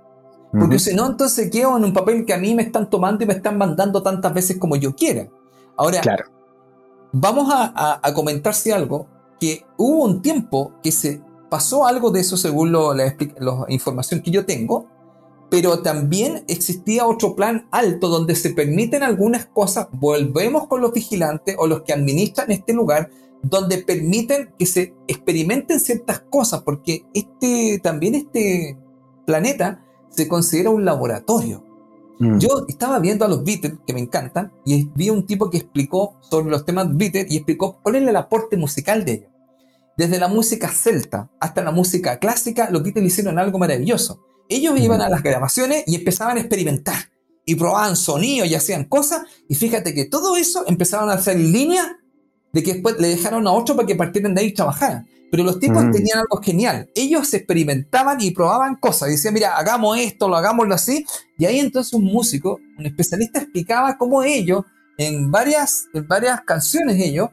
Porque 0.51 0.79
si 0.79 0.93
no, 0.93 1.07
entonces 1.07 1.49
quedo 1.49 1.77
en 1.77 1.85
un 1.85 1.93
papel 1.93 2.25
que 2.25 2.33
a 2.33 2.37
mí 2.37 2.53
me 2.53 2.63
están 2.63 2.89
tomando 2.89 3.23
y 3.23 3.27
me 3.27 3.33
están 3.33 3.57
mandando 3.57 4.03
tantas 4.03 4.33
veces 4.33 4.57
como 4.57 4.75
yo 4.75 4.93
quiera. 4.93 5.29
Ahora, 5.77 6.01
claro. 6.01 6.25
vamos 7.13 7.47
a, 7.53 8.01
comentar 8.13 8.53
si 8.53 8.71
algo, 8.71 9.07
que 9.39 9.65
hubo 9.77 10.03
un 10.03 10.21
tiempo 10.21 10.73
que 10.83 10.91
se 10.91 11.21
pasó 11.49 11.85
algo 11.85 12.11
de 12.11 12.19
eso 12.19 12.35
según 12.35 12.73
la 12.73 13.15
información 13.69 14.21
que 14.21 14.31
yo 14.31 14.45
tengo, 14.45 14.87
pero 15.49 15.81
también 15.81 16.45
existía 16.47 17.05
otro 17.05 17.35
plan 17.35 17.67
alto 17.71 18.07
donde 18.07 18.35
se 18.35 18.51
permiten 18.51 19.03
algunas 19.03 19.45
cosas, 19.47 19.87
volvemos 19.91 20.67
con 20.67 20.81
los 20.81 20.93
vigilantes 20.93 21.55
o 21.59 21.67
los 21.67 21.81
que 21.81 21.91
administran 21.91 22.51
este 22.51 22.73
lugar, 22.73 23.09
donde 23.43 23.79
permiten 23.79 24.53
que 24.57 24.65
se 24.65 24.93
experimenten 25.07 25.79
ciertas 25.79 26.21
cosas, 26.29 26.61
porque 26.63 27.05
este, 27.13 27.79
también 27.81 28.15
este 28.15 28.77
planeta 29.25 29.83
se 30.09 30.27
considera 30.27 30.69
un 30.69 30.85
laboratorio. 30.85 31.65
Mm. 32.19 32.37
Yo 32.39 32.65
estaba 32.67 32.99
viendo 32.99 33.25
a 33.25 33.27
los 33.27 33.43
Beatles, 33.43 33.79
que 33.85 33.93
me 33.93 33.99
encantan, 33.99 34.51
y 34.65 34.89
vi 34.95 35.09
un 35.09 35.25
tipo 35.25 35.49
que 35.49 35.57
explicó 35.57 36.17
sobre 36.21 36.51
los 36.51 36.65
temas 36.65 36.95
Beatles 36.95 37.31
y 37.31 37.37
explicó 37.37 37.79
cuál 37.81 37.95
es 37.95 38.07
el 38.07 38.15
aporte 38.15 38.57
musical 38.57 39.05
de 39.05 39.11
ellos. 39.13 39.29
Desde 39.97 40.19
la 40.19 40.27
música 40.27 40.69
celta 40.69 41.29
hasta 41.39 41.63
la 41.63 41.71
música 41.71 42.19
clásica, 42.19 42.69
los 42.69 42.83
Beatles 42.83 43.05
hicieron 43.05 43.39
algo 43.39 43.59
maravilloso 43.59 44.21
ellos 44.51 44.77
iban 44.79 45.01
a 45.01 45.09
las 45.09 45.23
grabaciones 45.23 45.83
y 45.87 45.95
empezaban 45.95 46.37
a 46.37 46.41
experimentar 46.41 47.09
y 47.45 47.55
probaban 47.55 47.95
sonidos 47.95 48.49
y 48.49 48.55
hacían 48.55 48.83
cosas. 48.83 49.21
Y 49.47 49.55
fíjate 49.55 49.93
que 49.93 50.05
todo 50.05 50.35
eso 50.35 50.65
empezaron 50.67 51.09
a 51.09 51.13
hacer 51.13 51.39
línea 51.39 51.99
de 52.53 52.63
que 52.63 52.73
después 52.73 52.99
le 52.99 53.09
dejaron 53.09 53.47
a 53.47 53.51
otro 53.51 53.75
para 53.75 53.87
que 53.87 53.95
partieran 53.95 54.35
de 54.35 54.41
ahí 54.41 54.47
y 54.47 54.53
trabajaran. 54.53 55.07
Pero 55.31 55.43
los 55.43 55.59
tipos 55.59 55.89
tenían 55.91 56.19
algo 56.19 56.41
genial. 56.43 56.89
Ellos 56.93 57.33
experimentaban 57.33 58.19
y 58.19 58.31
probaban 58.31 58.75
cosas. 58.75 59.07
Y 59.07 59.11
decían, 59.11 59.33
mira, 59.33 59.55
hagamos 59.55 59.97
esto, 59.97 60.27
lo 60.27 60.35
hagámoslo 60.35 60.75
así. 60.75 61.05
Y 61.37 61.45
ahí 61.45 61.59
entonces 61.59 61.93
un 61.93 62.03
músico, 62.03 62.59
un 62.77 62.85
especialista, 62.85 63.39
explicaba 63.39 63.97
cómo 63.97 64.23
ellos, 64.23 64.65
en 64.97 65.31
varias, 65.31 65.85
en 65.93 66.05
varias 66.05 66.41
canciones 66.41 66.97
ellos, 66.99 67.29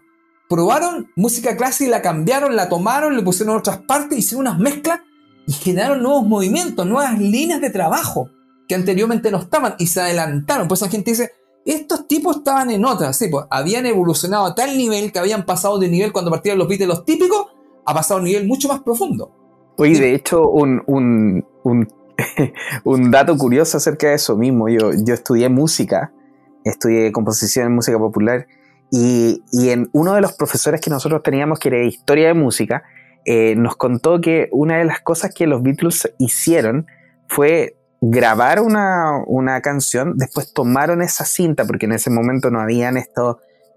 probaron 0.48 1.10
música 1.16 1.56
clásica 1.56 1.88
y 1.88 1.90
la 1.90 2.00
cambiaron, 2.00 2.54
la 2.54 2.68
tomaron, 2.68 3.16
le 3.16 3.22
pusieron 3.22 3.56
otras 3.56 3.78
partes, 3.78 4.16
hicieron 4.16 4.46
unas 4.46 4.60
mezclas 4.60 5.00
y 5.48 5.52
generaron 5.52 6.02
nuevos 6.02 6.24
movimientos, 6.24 6.86
nuevas 6.86 7.18
líneas 7.18 7.60
de 7.60 7.70
trabajo 7.70 8.30
que 8.68 8.76
anteriormente 8.76 9.30
no 9.30 9.38
estaban 9.38 9.74
y 9.78 9.88
se 9.88 10.00
adelantaron. 10.00 10.68
Pues 10.68 10.82
la 10.82 10.88
gente 10.88 11.10
dice, 11.10 11.32
estos 11.72 12.08
tipos 12.08 12.38
estaban 12.38 12.70
en 12.70 12.84
otras, 12.84 13.16
sí, 13.16 13.28
pues 13.28 13.46
habían 13.50 13.86
evolucionado 13.86 14.46
a 14.46 14.54
tal 14.54 14.76
nivel 14.76 15.12
que 15.12 15.18
habían 15.18 15.44
pasado 15.44 15.78
de 15.78 15.88
nivel 15.88 16.12
cuando 16.12 16.30
partían 16.30 16.58
los 16.58 16.68
beats 16.68 16.80
de 16.80 16.86
los 16.86 17.04
típicos 17.04 17.46
a 17.84 17.94
pasar 17.94 18.16
a 18.16 18.18
un 18.18 18.24
nivel 18.24 18.46
mucho 18.46 18.68
más 18.68 18.80
profundo. 18.80 19.30
Oye, 19.76 20.00
de 20.00 20.14
hecho, 20.14 20.48
un, 20.48 20.82
un, 20.86 21.44
un, 22.84 23.10
dato 23.10 23.36
curioso 23.36 23.76
acerca 23.76 24.08
de 24.08 24.14
eso 24.14 24.36
mismo, 24.36 24.68
yo, 24.68 24.90
yo 24.92 25.14
estudié 25.14 25.48
música, 25.48 26.12
estudié 26.64 27.12
composición 27.12 27.66
en 27.66 27.74
música 27.74 27.98
popular 27.98 28.46
y, 28.90 29.42
y 29.52 29.70
en 29.70 29.88
uno 29.92 30.14
de 30.14 30.20
los 30.20 30.32
profesores 30.32 30.80
que 30.80 30.90
nosotros 30.90 31.22
teníamos 31.22 31.58
que 31.58 31.68
era 31.68 31.84
historia 31.84 32.28
de 32.28 32.34
música, 32.34 32.82
eh, 33.24 33.54
nos 33.56 33.76
contó 33.76 34.20
que 34.20 34.48
una 34.52 34.78
de 34.78 34.84
las 34.84 35.00
cosas 35.00 35.32
que 35.34 35.46
los 35.46 35.62
Beatles 35.62 36.10
hicieron 36.18 36.86
fue 37.28 37.77
grabar 38.00 38.60
una, 38.60 39.60
canción, 39.62 40.16
después 40.16 40.52
tomaron 40.52 41.02
esa 41.02 41.24
cinta, 41.24 41.64
porque 41.64 41.86
en 41.86 41.92
ese 41.92 42.10
momento 42.10 42.50
no 42.50 42.60
habían 42.60 42.96
estos, 42.96 43.36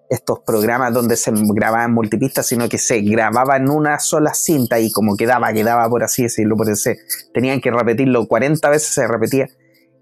estos 0.09 0.39
programas 0.39 0.93
donde 0.93 1.15
se 1.15 1.31
grababan 1.53 1.93
multipistas, 1.93 2.45
sino 2.45 2.69
que 2.69 2.77
se 2.77 3.01
grababa 3.01 3.57
en 3.57 3.69
una 3.69 3.99
sola 3.99 4.33
cinta 4.33 4.79
y 4.79 4.91
como 4.91 5.15
quedaba, 5.15 5.51
quedaba 5.53 5.89
por 5.89 6.03
así 6.03 6.23
decirlo, 6.23 6.55
por 6.55 6.69
ese, 6.69 6.99
tenían 7.33 7.61
que 7.61 7.71
repetirlo 7.71 8.27
40 8.27 8.69
veces, 8.69 8.93
se 8.93 9.07
repetía. 9.07 9.47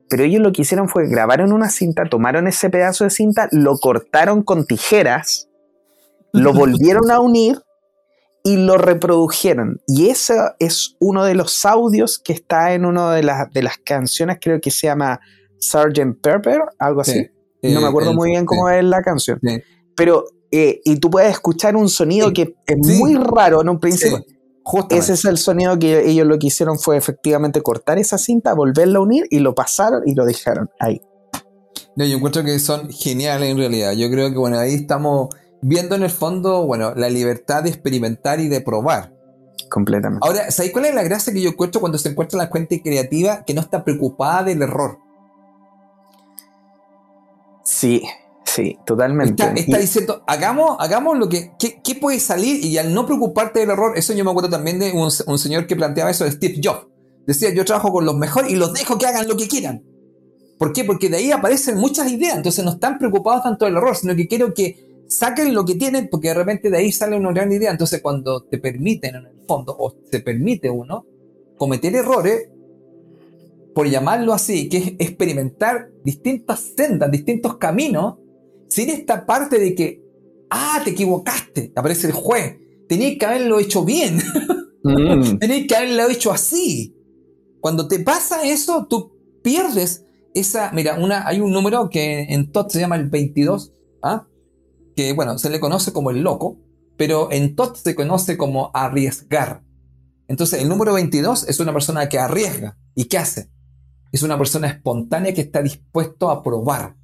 Pero 0.10 0.24
ellos 0.24 0.42
lo 0.42 0.52
que 0.52 0.64
hicieron 0.64 0.90
fue 0.90 1.08
grabaron 1.08 1.54
una 1.54 1.70
cinta, 1.70 2.04
tomaron 2.10 2.48
ese 2.48 2.70
pedazo 2.70 3.04
de 3.04 3.12
cinta, 3.12 3.48
lo 3.52 3.78
cortaron 3.78 4.44
con 4.44 4.66
tijeras, 4.66 5.50
lo 6.34 6.54
volvieron 6.54 7.12
a 7.12 7.20
unir 7.20 7.62
y 8.44 8.58
lo 8.58 8.78
reprodujeron. 8.78 9.82
Y 9.88 10.10
ese 10.10 10.36
es 10.60 10.96
uno 11.00 11.26
de 11.26 11.36
los 11.36 11.66
audios 11.66 12.20
que 12.20 12.34
está 12.34 12.74
en 12.74 12.86
una 12.86 13.14
de, 13.14 13.24
las, 13.24 13.52
de 13.52 13.64
las 13.64 13.78
canciones, 13.78 14.38
creo 14.42 14.60
que 14.62 14.72
se 14.72 14.88
llama 14.88 15.20
Sgt. 15.60 16.22
Pepper, 16.22 16.62
algo 16.78 17.02
así. 17.02 17.28
no 17.62 17.82
me 17.82 17.88
acuerdo 17.88 18.14
muy 18.14 18.32
bien 18.32 18.46
cómo 18.46 18.70
es 18.70 18.84
la 18.84 19.02
canción. 19.02 19.40
Pero, 19.96 20.26
eh, 20.52 20.82
y 20.84 20.98
tú 20.98 21.10
puedes 21.10 21.32
escuchar 21.32 21.76
un 21.76 21.90
sonido 21.90 22.32
que 22.34 22.56
es 22.66 22.78
muy 22.78 23.16
raro 23.16 23.62
en 23.62 23.70
un 23.70 23.80
principio. 23.80 24.24
Ese 24.90 25.14
es 25.14 25.26
el 25.26 25.38
sonido 25.38 25.80
que 25.80 26.08
ellos 26.08 26.28
lo 26.28 26.38
que 26.38 26.48
hicieron 26.48 26.78
fue 26.78 26.96
efectivamente 26.96 27.62
cortar 27.62 27.98
esa 27.98 28.18
cinta, 28.18 28.54
volverla 28.54 29.00
a 29.00 29.02
unir 29.02 29.26
y 29.30 29.40
lo 29.40 29.56
pasaron 29.56 30.04
y 30.06 30.14
lo 30.14 30.26
dejaron 30.26 30.70
ahí. 30.80 31.02
No, 31.96 32.06
yo 32.06 32.18
encuentro 32.18 32.44
que 32.44 32.60
son 32.60 32.90
geniales 32.90 33.50
en 33.50 33.58
realidad. 33.58 33.94
Yo 33.94 34.10
creo 34.10 34.30
que 34.32 34.38
bueno, 34.38 34.60
ahí 34.60 34.76
estamos 34.76 35.30
viendo 35.62 35.96
en 35.96 36.04
el 36.04 36.10
fondo, 36.10 36.66
bueno, 36.66 36.94
la 36.96 37.10
libertad 37.10 37.64
de 37.64 37.70
experimentar 37.70 38.40
y 38.40 38.48
de 38.48 38.62
probar. 38.62 39.14
Completamente. 39.70 40.26
Ahora, 40.26 40.52
¿sabéis 40.52 40.74
cuál 40.74 40.86
es 40.86 40.96
la 40.96 41.04
gracia 41.04 41.34
que 41.34 41.42
yo 41.42 41.50
encuentro 41.50 41.80
cuando 41.80 41.98
se 41.98 42.10
encuentra 42.10 42.38
la 42.38 42.48
gente 42.48 42.82
creativa 42.82 43.44
que 43.46 43.54
no 43.54 43.62
está 43.62 43.84
preocupada 43.84 44.44
del 44.44 44.62
error? 44.62 44.98
Sí, 47.64 48.02
sí, 48.46 48.80
totalmente. 48.86 49.44
Está, 49.56 49.78
diciendo, 49.78 50.24
hagamos, 50.26 50.78
hagamos 50.80 51.20
lo 51.20 51.30
que, 51.30 51.52
¿qué, 51.60 51.96
puede 51.96 52.20
salir? 52.20 52.64
Y 52.66 52.78
al 52.80 52.94
no 52.94 53.06
preocuparte 53.06 53.60
del 53.60 53.70
error, 53.70 53.94
eso 53.96 54.14
yo 54.14 54.26
me 54.26 54.32
acuerdo 54.32 54.50
también 54.50 54.80
de 54.80 54.92
un, 54.92 55.10
un 55.28 55.38
señor 55.38 55.68
que 55.68 55.76
planteaba 55.76 56.10
eso 56.10 56.24
de 56.26 56.32
Steve 56.32 56.60
Jobs. 56.64 56.88
Decía, 57.28 57.54
yo 57.54 57.64
trabajo 57.64 57.92
con 57.92 58.06
los 58.06 58.18
mejores 58.18 58.52
y 58.52 58.56
los 58.56 58.74
dejo 58.74 58.98
que 58.98 59.06
hagan 59.06 59.28
lo 59.28 59.38
que 59.38 59.48
quieran. 59.48 59.84
¿Por 60.58 60.74
qué? 60.74 60.84
Porque 60.84 61.10
de 61.10 61.18
ahí 61.18 61.32
aparecen 61.32 61.78
muchas 61.78 62.12
ideas, 62.12 62.36
entonces 62.36 62.66
no 62.66 62.72
están 62.72 62.98
preocupados 62.98 63.44
tanto 63.44 63.66
del 63.66 63.78
error, 63.78 63.96
sino 63.96 64.16
que 64.16 64.28
quiero 64.28 64.54
que 64.54 64.89
saquen 65.10 65.54
lo 65.54 65.66
que 65.66 65.76
tienen 65.76 66.08
porque 66.10 66.30
de 66.30 66.36
repente 66.36 66.70
de 66.70 66.78
ahí 66.78 66.92
sale 66.92 67.18
una 67.18 67.34
gran 67.34 67.52
idea. 67.52 67.72
Entonces 67.72 68.02
cuando 68.02 68.44
te 68.44 68.60
permiten 68.60 69.16
en 69.16 69.26
el 69.26 69.42
fondo, 69.48 69.76
o 69.78 69.96
se 70.10 70.20
permite 70.22 70.70
uno, 70.70 71.06
cometer 71.58 71.94
errores, 71.96 72.50
por 73.74 73.90
llamarlo 73.90 74.34
así, 74.34 74.70
que 74.70 74.78
es 74.78 74.88
experimentar 75.00 75.90
distintas 76.04 76.74
sendas, 76.76 77.12
distintos 77.12 77.58
caminos, 77.58 78.18
sin 78.68 78.90
esta 78.90 79.26
parte 79.26 79.60
de 79.60 79.76
que, 79.76 80.04
ah, 80.50 80.82
te 80.84 80.92
equivocaste, 80.92 81.72
aparece 81.76 82.08
el 82.08 82.14
juez, 82.14 82.58
tenías 82.88 83.18
que 83.18 83.26
haberlo 83.26 83.60
hecho 83.60 83.84
bien, 83.84 84.18
mm. 84.84 85.38
tenías 85.40 85.68
que 85.68 85.76
haberlo 85.76 86.10
hecho 86.10 86.32
así. 86.32 86.96
Cuando 87.60 87.88
te 87.88 88.00
pasa 88.00 88.44
eso, 88.44 88.86
tú 88.90 89.12
pierdes 89.44 90.06
esa, 90.34 90.72
mira, 90.72 90.98
una, 91.00 91.28
hay 91.28 91.40
un 91.40 91.52
número 91.52 91.90
que 91.90 92.22
en 92.30 92.52
TOT 92.52 92.72
se 92.72 92.80
llama 92.80 92.96
el 92.96 93.10
22, 93.10 93.74
¿ah? 94.02 94.28
Que 95.00 95.14
bueno, 95.14 95.38
se 95.38 95.50
le 95.50 95.62
conoce 95.62 95.94
como 95.94 96.10
el 96.12 96.24
loco, 96.24 96.58
pero 96.98 97.32
en 97.32 97.56
TOT 97.56 97.78
se 97.78 97.96
conoce 97.96 98.36
como 98.36 98.70
arriesgar. 98.74 99.64
Entonces, 100.28 100.62
el 100.62 100.68
número 100.68 100.94
22 100.94 101.48
es 101.48 101.62
una 101.62 101.72
persona 101.72 102.10
que 102.10 102.20
arriesga. 102.20 102.78
¿Y 102.96 103.06
qué 103.06 103.18
hace? 103.18 103.50
Es 104.12 104.24
una 104.24 104.38
persona 104.38 104.68
espontánea 104.68 105.34
que 105.34 105.40
está 105.40 105.62
dispuesto 105.62 106.30
a 106.30 106.44
probar. 106.44 106.98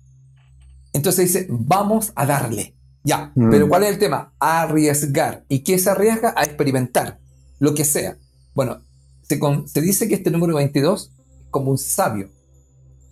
Entonces 0.91 1.31
dice, 1.31 1.47
vamos 1.49 2.11
a 2.15 2.25
darle. 2.25 2.75
Ya, 3.05 3.31
mm. 3.33 3.49
pero 3.49 3.69
¿cuál 3.69 3.83
es 3.83 3.91
el 3.91 3.99
tema? 3.99 4.33
Arriesgar. 4.39 5.45
¿Y 5.47 5.59
qué 5.59 5.79
se 5.79 5.89
arriesga? 5.89 6.33
A 6.35 6.43
experimentar, 6.43 7.21
lo 7.59 7.73
que 7.75 7.85
sea. 7.85 8.17
Bueno, 8.53 8.81
se, 9.21 9.39
se 9.67 9.79
dice 9.79 10.09
que 10.09 10.15
este 10.15 10.31
número 10.31 10.55
22 10.55 11.13
es 11.13 11.49
como 11.49 11.71
un 11.71 11.77
sabio, 11.77 12.29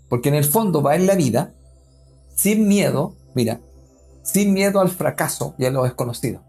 porque 0.10 0.28
en 0.28 0.36
el 0.36 0.44
fondo 0.44 0.82
va 0.82 0.98
en 0.98 1.08
la 1.08 1.16
vida 1.16 1.54
sin 2.36 2.68
miedo, 2.68 3.16
mira, 3.34 3.62
sin 4.24 4.54
miedo 4.54 4.80
al 4.80 4.90
fracaso 4.90 5.54
y 5.58 5.66
a 5.66 5.72
lo 5.72 5.84
desconocido. 5.84 6.44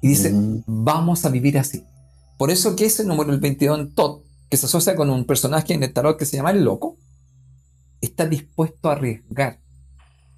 Y 0.00 0.08
dice, 0.08 0.32
mm. 0.32 0.64
vamos 0.66 1.24
a 1.24 1.28
vivir 1.28 1.58
así. 1.58 1.84
Por 2.36 2.50
eso 2.50 2.74
que 2.74 2.86
ese 2.86 3.04
número, 3.04 3.32
el 3.32 3.40
22 3.40 3.78
en 3.78 3.94
Tot, 3.94 4.24
que 4.48 4.56
se 4.56 4.66
asocia 4.66 4.96
con 4.96 5.10
un 5.10 5.24
personaje 5.24 5.74
en 5.74 5.82
el 5.82 5.92
tarot 5.92 6.18
que 6.18 6.24
se 6.24 6.36
llama 6.36 6.52
el 6.52 6.64
loco, 6.64 6.96
está 8.00 8.26
dispuesto 8.26 8.88
a 8.88 8.92
arriesgar. 8.92 9.60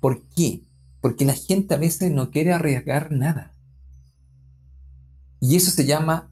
¿Por 0.00 0.26
qué? 0.28 0.64
Porque 1.00 1.24
la 1.24 1.34
gente 1.34 1.74
a 1.74 1.78
veces 1.78 2.10
no 2.10 2.30
quiere 2.30 2.52
arriesgar 2.52 3.12
nada. 3.12 3.54
Y 5.40 5.56
eso 5.56 5.70
se 5.70 5.86
llama 5.86 6.30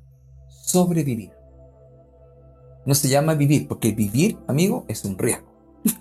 sobrevivir. 0.64 1.32
No 2.84 2.94
se 2.94 3.08
llama 3.08 3.34
vivir, 3.34 3.68
porque 3.68 3.92
vivir, 3.92 4.38
amigo, 4.48 4.84
es 4.88 5.04
un 5.04 5.18
riesgo. 5.18 5.52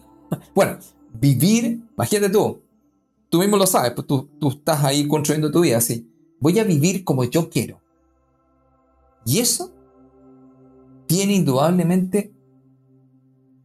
bueno, 0.56 0.80
vivir, 1.14 1.84
imagínate 1.94 2.30
tú, 2.30 2.64
tú 3.30 3.40
mismo 3.40 3.58
lo 3.58 3.68
sabes, 3.68 3.92
pues 3.92 4.08
tú, 4.08 4.30
tú 4.40 4.50
estás 4.50 4.84
ahí 4.84 5.08
construyendo 5.08 5.52
tu 5.52 5.62
vida 5.62 5.78
así. 5.78 6.12
Voy 6.40 6.60
a 6.60 6.64
vivir 6.64 7.04
como 7.04 7.24
yo 7.24 7.50
quiero. 7.50 7.82
Y 9.26 9.40
eso 9.40 9.74
tiene 11.08 11.34
indudablemente 11.34 12.34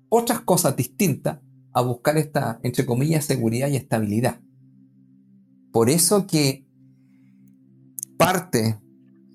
otras 0.09 0.41
cosas 0.41 0.77
distintas 0.77 1.39
a 1.73 1.83
buscar 1.83 2.19
esta, 2.19 2.61
entre 2.63 2.85
comillas, 2.85 3.25
seguridad 3.25 3.69
y 3.69 3.77
estabilidad. 3.77 4.41
Por 5.73 5.89
eso 5.89 6.27
que 6.27 6.67
parte 8.19 8.79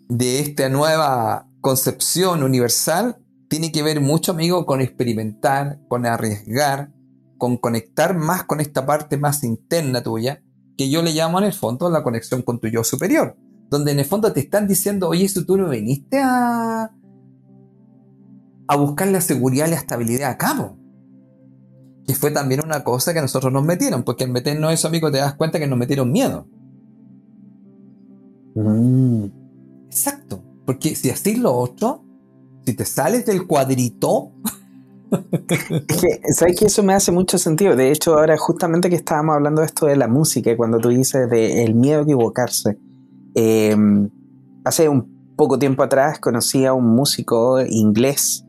de 0.08 0.40
esta 0.40 0.70
nueva 0.70 1.50
concepción 1.62 2.44
universal 2.44 3.18
tiene 3.50 3.72
que 3.72 3.84
ver 3.84 4.02
mucho, 4.02 4.32
amigo, 4.32 4.66
con 4.66 4.82
experimentar, 4.82 5.80
con 5.88 6.06
arriesgar, 6.06 6.94
con 7.38 7.58
conectar 7.58 8.16
más 8.16 8.44
con 8.44 8.60
esta 8.60 8.86
parte 8.86 9.18
más 9.18 9.44
interna 9.44 10.02
tuya, 10.04 10.42
que 10.78 10.90
yo 10.90 11.02
le 11.02 11.14
llamo 11.14 11.40
en 11.40 11.46
el 11.46 11.54
fondo 11.54 11.90
la 11.90 12.04
conexión 12.04 12.42
con 12.42 12.60
tu 12.60 12.68
yo 12.68 12.84
superior, 12.84 13.36
donde 13.70 13.92
en 13.92 14.00
el 14.00 14.06
fondo 14.06 14.32
te 14.32 14.40
están 14.40 14.68
diciendo, 14.68 15.10
oye, 15.10 15.28
si 15.28 15.46
tú 15.46 15.58
no 15.58 15.70
viniste 15.70 16.20
a, 16.20 16.92
a 18.68 18.76
buscar 18.76 19.08
la 19.08 19.22
seguridad 19.22 19.68
y 19.68 19.72
la 19.72 19.78
estabilidad 19.78 20.32
a 20.32 20.38
cabo. 20.38 20.78
Que 22.06 22.16
fue 22.16 22.32
también 22.32 22.62
una 22.64 22.84
cosa 22.84 23.14
que 23.14 23.22
nosotros 23.22 23.52
nos 23.52 23.66
metieron, 23.66 24.04
porque 24.04 24.24
al 24.24 24.32
meternos 24.32 24.72
eso, 24.72 24.88
amigo, 24.88 25.12
te 25.12 25.18
das 25.18 25.36
cuenta 25.36 25.60
que 25.60 25.68
nos 25.68 25.80
metieron 25.80 26.12
miedo. 26.12 26.48
Mm. 28.56 29.26
Exacto, 29.88 30.44
porque 30.66 30.96
si 30.96 31.10
así 31.10 31.36
lo 31.36 31.54
otro, 31.54 32.04
si 32.66 32.74
te 32.74 32.86
sales 32.86 33.26
del 33.26 33.48
cuadrito, 33.48 34.34
¿Sabes 36.34 36.60
que 36.60 36.66
eso 36.66 36.84
me 36.84 36.94
hace 36.94 37.12
mucho 37.12 37.38
sentido? 37.38 37.76
De 37.76 37.92
hecho, 37.92 38.18
ahora 38.18 38.38
justamente 38.38 38.90
que 38.90 38.96
estábamos 38.96 39.36
hablando 39.36 39.62
de 39.62 39.68
esto 39.68 39.86
de 39.86 39.96
la 39.96 40.08
música, 40.08 40.56
cuando 40.58 40.80
tú 40.80 40.90
dices 40.90 41.30
de 41.30 41.64
el 41.64 41.76
miedo 41.76 42.00
a 42.00 42.04
equivocarse, 42.04 42.78
em, 43.36 44.10
hace 44.66 44.90
un 44.90 45.36
poco 45.36 45.60
tiempo 45.60 45.84
atrás 45.84 46.20
conocí 46.20 46.66
a 46.66 46.74
un 46.74 46.88
músico 46.88 47.62
inglés, 47.62 48.44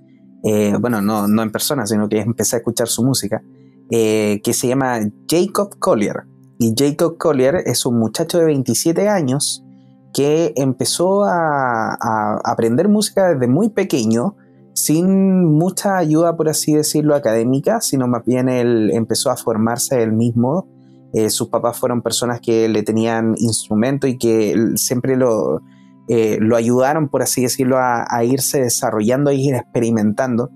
eh, 0.44 0.74
bueno, 0.80 1.00
no, 1.00 1.28
no, 1.28 1.42
en 1.42 1.50
persona, 1.50 1.86
sino 1.86 2.08
que 2.08 2.20
empecé 2.20 2.56
a 2.56 2.58
escuchar 2.58 2.88
su 2.88 3.04
música, 3.04 3.42
eh, 3.90 4.40
que 4.42 4.52
se 4.52 4.68
llama 4.68 5.00
Jacob 5.28 5.78
Collier. 5.78 6.24
Y 6.58 6.74
Jacob 6.76 7.16
Collier 7.18 7.62
es 7.66 7.86
un 7.86 7.98
muchacho 7.98 8.38
de 8.38 8.46
27 8.46 9.08
años 9.08 9.64
que 10.12 10.52
empezó 10.56 11.24
a, 11.24 11.94
a 11.94 12.40
aprender 12.44 12.88
música 12.88 13.34
desde 13.34 13.46
muy 13.46 13.68
pequeño, 13.68 14.36
sin 14.78 15.44
mucha 15.44 15.96
ayuda, 15.98 16.36
por 16.36 16.48
así 16.48 16.72
decirlo, 16.72 17.16
académica, 17.16 17.80
sino 17.80 18.06
más 18.06 18.24
bien 18.24 18.48
él 18.48 18.90
empezó 18.92 19.30
a 19.30 19.36
formarse 19.36 20.00
él 20.02 20.12
mismo. 20.12 20.68
Eh, 21.12 21.30
sus 21.30 21.48
papás 21.48 21.78
fueron 21.78 22.00
personas 22.00 22.40
que 22.40 22.68
le 22.68 22.84
tenían 22.84 23.34
instrumento 23.38 24.06
y 24.06 24.18
que 24.18 24.54
siempre 24.76 25.16
lo, 25.16 25.62
eh, 26.06 26.38
lo 26.40 26.54
ayudaron, 26.54 27.08
por 27.08 27.22
así 27.22 27.42
decirlo, 27.42 27.76
a, 27.78 28.06
irse 28.24 28.60
desarrollando, 28.60 29.30
a 29.30 29.34
ir 29.34 29.54
experimentando. 29.54 30.50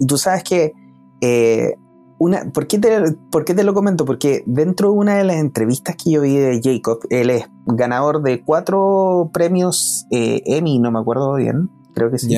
Y 0.00 0.06
tú 0.06 0.18
sabes 0.18 0.42
que, 0.42 0.72
eh, 1.20 1.74
una, 2.18 2.50
¿por, 2.52 2.66
qué 2.66 2.78
te, 2.78 3.12
¿por 3.30 3.44
qué 3.44 3.54
te 3.54 3.62
lo 3.62 3.74
comento? 3.74 4.04
Porque 4.04 4.42
dentro 4.44 4.90
de 4.90 4.98
una 4.98 5.14
de 5.14 5.24
las 5.24 5.36
entrevistas 5.36 5.94
que 5.94 6.10
yo 6.10 6.22
vi 6.22 6.36
de 6.36 6.60
Jacob, 6.62 6.98
él 7.10 7.30
es 7.30 7.44
ganador 7.66 8.22
de 8.22 8.42
cuatro 8.42 9.30
premios 9.32 10.06
Emmy, 10.10 10.80
no 10.80 10.90
me 10.90 10.98
acuerdo 10.98 11.34
bien, 11.34 11.70
creo 11.94 12.10
que 12.10 12.18
sí. 12.18 12.36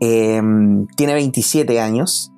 Em, 0.00 0.86
tiene 0.96 1.14
27 1.14 1.80
años 1.80 2.32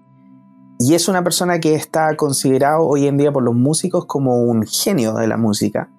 y 0.78 0.94
es 0.94 1.08
una 1.08 1.24
persona 1.24 1.58
que 1.58 1.74
está 1.74 2.14
considerado 2.16 2.86
hoy 2.86 3.06
en 3.06 3.16
día 3.16 3.32
por 3.32 3.42
los 3.42 3.54
músicos 3.54 4.04
como 4.06 4.36
un 4.42 4.64
genio 4.64 5.14
de 5.14 5.26
la 5.26 5.36
música. 5.36 5.90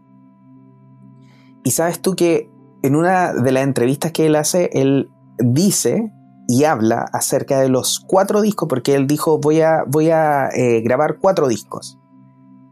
Y 1.64 1.72
sabes 1.72 2.02
tú 2.02 2.16
que 2.16 2.52
en 2.84 2.96
una 2.96 3.34
de 3.34 3.52
las 3.52 3.64
entrevistas 3.64 4.12
que 4.12 4.28
él 4.28 4.36
hace, 4.36 4.70
él 4.74 5.10
dice 5.40 6.12
y 6.48 6.64
habla 6.64 7.06
acerca 7.12 7.60
de 7.60 7.70
los 7.70 8.00
cuatro 8.00 8.42
discos, 8.42 8.70
porque 8.70 8.96
él 8.96 9.08
dijo 9.08 9.40
voy 9.40 9.62
a, 9.62 9.84
voy 9.88 10.12
a 10.12 10.50
eh, 10.50 10.82
grabar 10.82 11.18
cuatro 11.20 11.48
discos. 11.48 12.00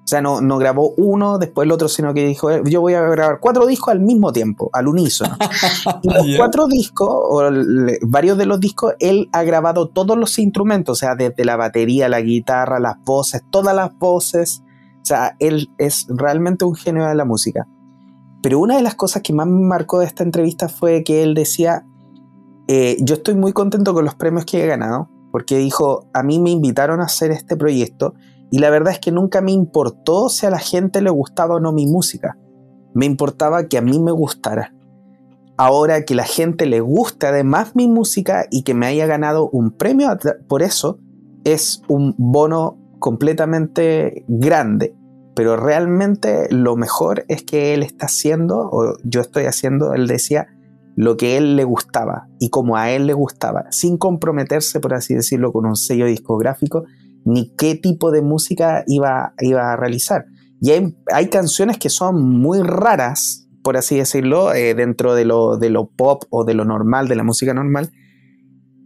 O 0.06 0.08
sea, 0.08 0.22
no, 0.22 0.40
no 0.40 0.60
grabó 0.60 0.94
uno, 0.98 1.40
después 1.40 1.66
el 1.66 1.72
otro, 1.72 1.90
sino 1.90 2.14
que 2.14 2.28
dijo, 2.28 2.52
eh, 2.52 2.62
yo 2.66 2.80
voy 2.80 2.94
a 2.94 3.02
grabar 3.02 3.40
cuatro 3.40 3.66
discos 3.66 3.92
al 3.92 4.02
mismo 4.02 4.32
tiempo, 4.32 4.70
al 4.72 4.88
unísono. 4.88 5.36
y 6.04 6.14
los 6.14 6.38
cuatro 6.38 6.68
discos, 6.68 7.10
o 7.10 7.42
varios 8.04 8.38
de 8.38 8.46
los 8.46 8.60
discos, 8.60 8.94
él 9.00 9.30
ha 9.32 9.42
grabado 9.42 9.88
todos 9.88 10.16
los 10.16 10.38
instrumentos, 10.38 10.92
o 10.92 11.00
sea, 11.00 11.16
desde 11.16 11.44
la 11.44 11.56
batería, 11.56 12.08
la 12.08 12.22
guitarra, 12.22 12.80
las 12.80 13.04
voces, 13.04 13.42
todas 13.50 13.76
las 13.76 13.98
voces. 13.98 14.62
O 15.02 15.06
sea, 15.06 15.36
él 15.40 15.72
es 15.80 16.06
realmente 16.08 16.66
un 16.66 16.76
genio 16.76 17.08
de 17.08 17.16
la 17.16 17.26
música. 17.26 17.68
Pero 18.44 18.60
una 18.60 18.76
de 18.76 18.84
las 18.84 18.94
cosas 18.94 19.24
que 19.24 19.34
más 19.34 19.48
me 19.48 19.66
marcó 19.66 19.98
de 19.98 20.06
esta 20.06 20.22
entrevista 20.22 20.70
fue 20.70 21.04
que 21.04 21.24
él 21.24 21.34
decía, 21.34 21.84
eh, 22.68 22.98
yo 23.00 23.16
estoy 23.16 23.34
muy 23.34 23.54
contento 23.54 23.96
con 23.96 24.06
los 24.06 24.14
premios 24.14 24.46
que 24.46 24.64
he 24.64 24.68
ganado, 24.68 25.10
porque 25.32 25.58
dijo, 25.58 26.06
a 26.14 26.22
mí 26.22 26.40
me 26.40 26.52
invitaron 26.52 27.02
a 27.02 27.06
hacer 27.06 27.32
este 27.32 27.58
proyecto 27.58 28.14
y 28.52 28.60
la 28.60 28.70
verdad 28.70 28.94
es 28.94 29.00
que 29.00 29.12
nunca 29.12 29.42
me 29.42 29.52
importó 29.52 30.30
si 30.30 30.46
a 30.46 30.50
la 30.50 30.60
gente 30.60 31.02
le 31.02 31.10
gustaba 31.10 31.56
o 31.56 31.60
no 31.60 31.72
mi 31.72 31.88
música. 31.88 32.38
Me 32.94 33.06
importaba 33.06 33.68
que 33.68 33.78
a 33.78 33.82
mí 33.82 34.00
me 34.00 34.12
gustara. 34.12 34.74
Ahora 35.58 36.04
que 36.04 36.16
la 36.16 36.26
gente 36.26 36.66
le 36.66 36.82
guste 36.82 37.28
además 37.28 37.76
mi 37.76 37.88
música 37.88 38.46
y 38.52 38.64
que 38.64 38.74
me 38.74 38.88
haya 38.88 39.06
ganado 39.06 39.50
un 39.50 39.72
premio 39.72 40.10
por 40.48 40.62
eso, 40.62 41.00
es 41.44 41.82
un 41.88 42.14
bono 42.18 42.78
completamente 43.00 44.26
grande. 44.28 44.96
Pero 45.36 45.58
realmente 45.58 46.48
lo 46.50 46.76
mejor 46.76 47.26
es 47.28 47.44
que 47.44 47.74
él 47.74 47.84
está 47.84 48.06
haciendo, 48.06 48.70
o 48.72 48.98
yo 49.04 49.22
estoy 49.22 49.46
haciendo, 49.46 49.94
él 49.94 50.08
decía, 50.08 50.48
lo 50.96 51.18
que 51.18 51.38
él 51.38 51.58
le 51.58 51.66
gustaba 51.66 52.28
y 52.40 52.50
como 52.50 52.78
a 52.78 52.92
él 52.92 53.06
le 53.06 53.14
gustaba, 53.14 53.66
sin 53.72 53.98
comprometerse, 53.98 54.80
por 54.80 54.94
así 54.94 55.14
decirlo, 55.14 55.52
con 55.52 55.66
un 55.66 55.76
sello 55.76 56.06
discográfico, 56.06 56.86
ni 57.26 57.54
qué 57.56 57.76
tipo 57.76 58.12
de 58.12 58.22
música 58.22 58.84
iba, 58.88 59.34
iba 59.40 59.74
a 59.74 59.76
realizar. 59.76 60.26
Y 60.62 60.72
hay, 60.72 61.30
canciones 61.30 61.78
que 61.78 61.90
son 61.90 62.40
muy 62.40 62.62
raras, 62.62 63.48
por 63.64 63.78
así 63.78 63.98
decirlo, 63.98 64.54
eh, 64.54 64.74
dentro 64.74 65.16
de 65.16 65.26
lo, 65.26 65.58
de 65.58 65.70
lo 65.70 65.90
pop 65.90 66.24
o 66.30 66.46
de 66.46 66.54
lo 66.54 66.66
normal, 66.66 67.08
de 67.08 67.16
la 67.16 67.24
música 67.24 67.54
normal. 67.54 67.92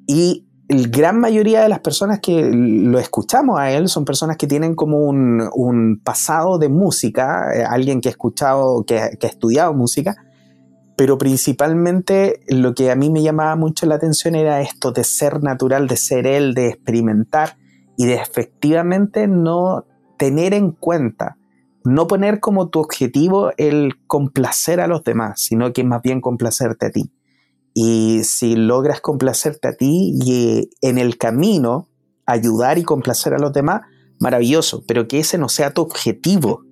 Y 0.08 0.48
la 0.70 0.88
gran 0.88 1.20
mayoría 1.20 1.62
de 1.62 1.70
las 1.70 1.80
personas 1.80 2.20
que 2.22 2.50
lo 2.52 2.98
escuchamos 2.98 3.60
a 3.60 3.72
él 3.72 3.88
son 3.90 4.06
personas 4.06 4.38
que 4.38 4.48
tienen 4.48 4.74
como 4.74 5.00
un, 5.00 6.02
pasado 6.04 6.58
de 6.58 6.70
música, 6.70 7.54
eh, 7.54 7.64
alguien 7.64 8.02
que 8.02 8.10
ha 8.10 8.12
escuchado, 8.12 8.84
que, 8.86 9.18
que, 9.20 9.28
ha 9.28 9.30
estudiado 9.30 9.74
música, 9.74 10.16
pero 10.96 11.18
principalmente 11.18 12.40
lo 12.48 12.74
que 12.74 12.90
a 12.90 12.96
mí 12.96 13.10
me 13.10 13.22
llamaba 13.22 13.56
mucho 13.56 13.86
la 13.86 13.96
atención 13.96 14.36
era 14.36 14.62
esto 14.62 14.92
de 14.92 15.04
ser 15.04 15.44
natural, 15.44 15.88
de 15.88 15.98
ser 15.98 16.26
él, 16.26 16.54
de 16.54 16.70
experimentar 16.70 17.59
y 18.00 18.06
de 18.06 18.14
efectivamente 18.14 19.28
no 19.28 19.86
tener 20.18 20.54
en 20.54 20.72
cuenta, 20.72 21.38
no 21.84 22.08
poner 22.08 22.40
como 22.40 22.70
tu 22.70 22.80
objetivo 22.80 23.52
el 23.58 23.92
complacer 24.08 24.80
a 24.80 24.88
los 24.88 25.04
demás, 25.04 25.42
sino 25.42 25.74
que 25.74 25.84
más 25.84 26.02
bien 26.02 26.22
complacerte 26.22 26.86
a 26.86 26.92
ti. 26.92 27.12
Y 27.74 28.24
si 28.24 28.56
logras 28.56 29.02
complacerte 29.02 29.68
a 29.68 29.74
ti 29.74 30.14
y 30.16 30.70
en 30.80 30.98
el 30.98 31.18
camino 31.18 31.90
ayudar 32.26 32.78
y 32.78 32.84
complacer 32.84 33.34
a 33.34 33.38
los 33.38 33.52
demás, 33.52 33.82
maravilloso, 34.18 34.86
pero 34.88 35.10
que 35.10 35.20
ese 35.20 35.38
no 35.38 35.50
sea 35.50 35.74
tu 35.74 35.82
objetivo, 35.82 36.64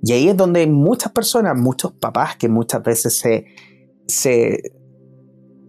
y 0.00 0.12
ahí 0.12 0.28
es 0.28 0.36
donde 0.36 0.64
muchas 0.68 1.10
personas, 1.10 1.58
muchos 1.58 1.92
papás 1.94 2.36
que 2.36 2.48
muchas 2.48 2.84
veces 2.84 3.18
se, 3.18 3.46
se, 4.06 4.62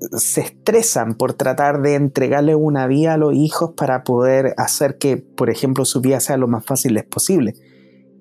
estresan 0.02 1.16
por 1.16 1.34
tratar 1.34 1.82
de 1.82 1.96
entregarle 1.96 2.56
una 2.56 2.88
vida 2.88 3.14
a 3.14 3.18
los 3.18 3.34
hijos 3.34 3.72
para 3.76 4.04
poder 4.04 4.54
hacer 4.58 4.98
que, 4.98 5.18
por 5.18 5.50
ejemplo, 5.50 5.86
su 5.86 6.02
vida 6.02 6.20
sea 6.20 6.38
lo 6.38 6.48
más 6.48 6.66
fácil 6.66 7.04
posible. 7.06 7.54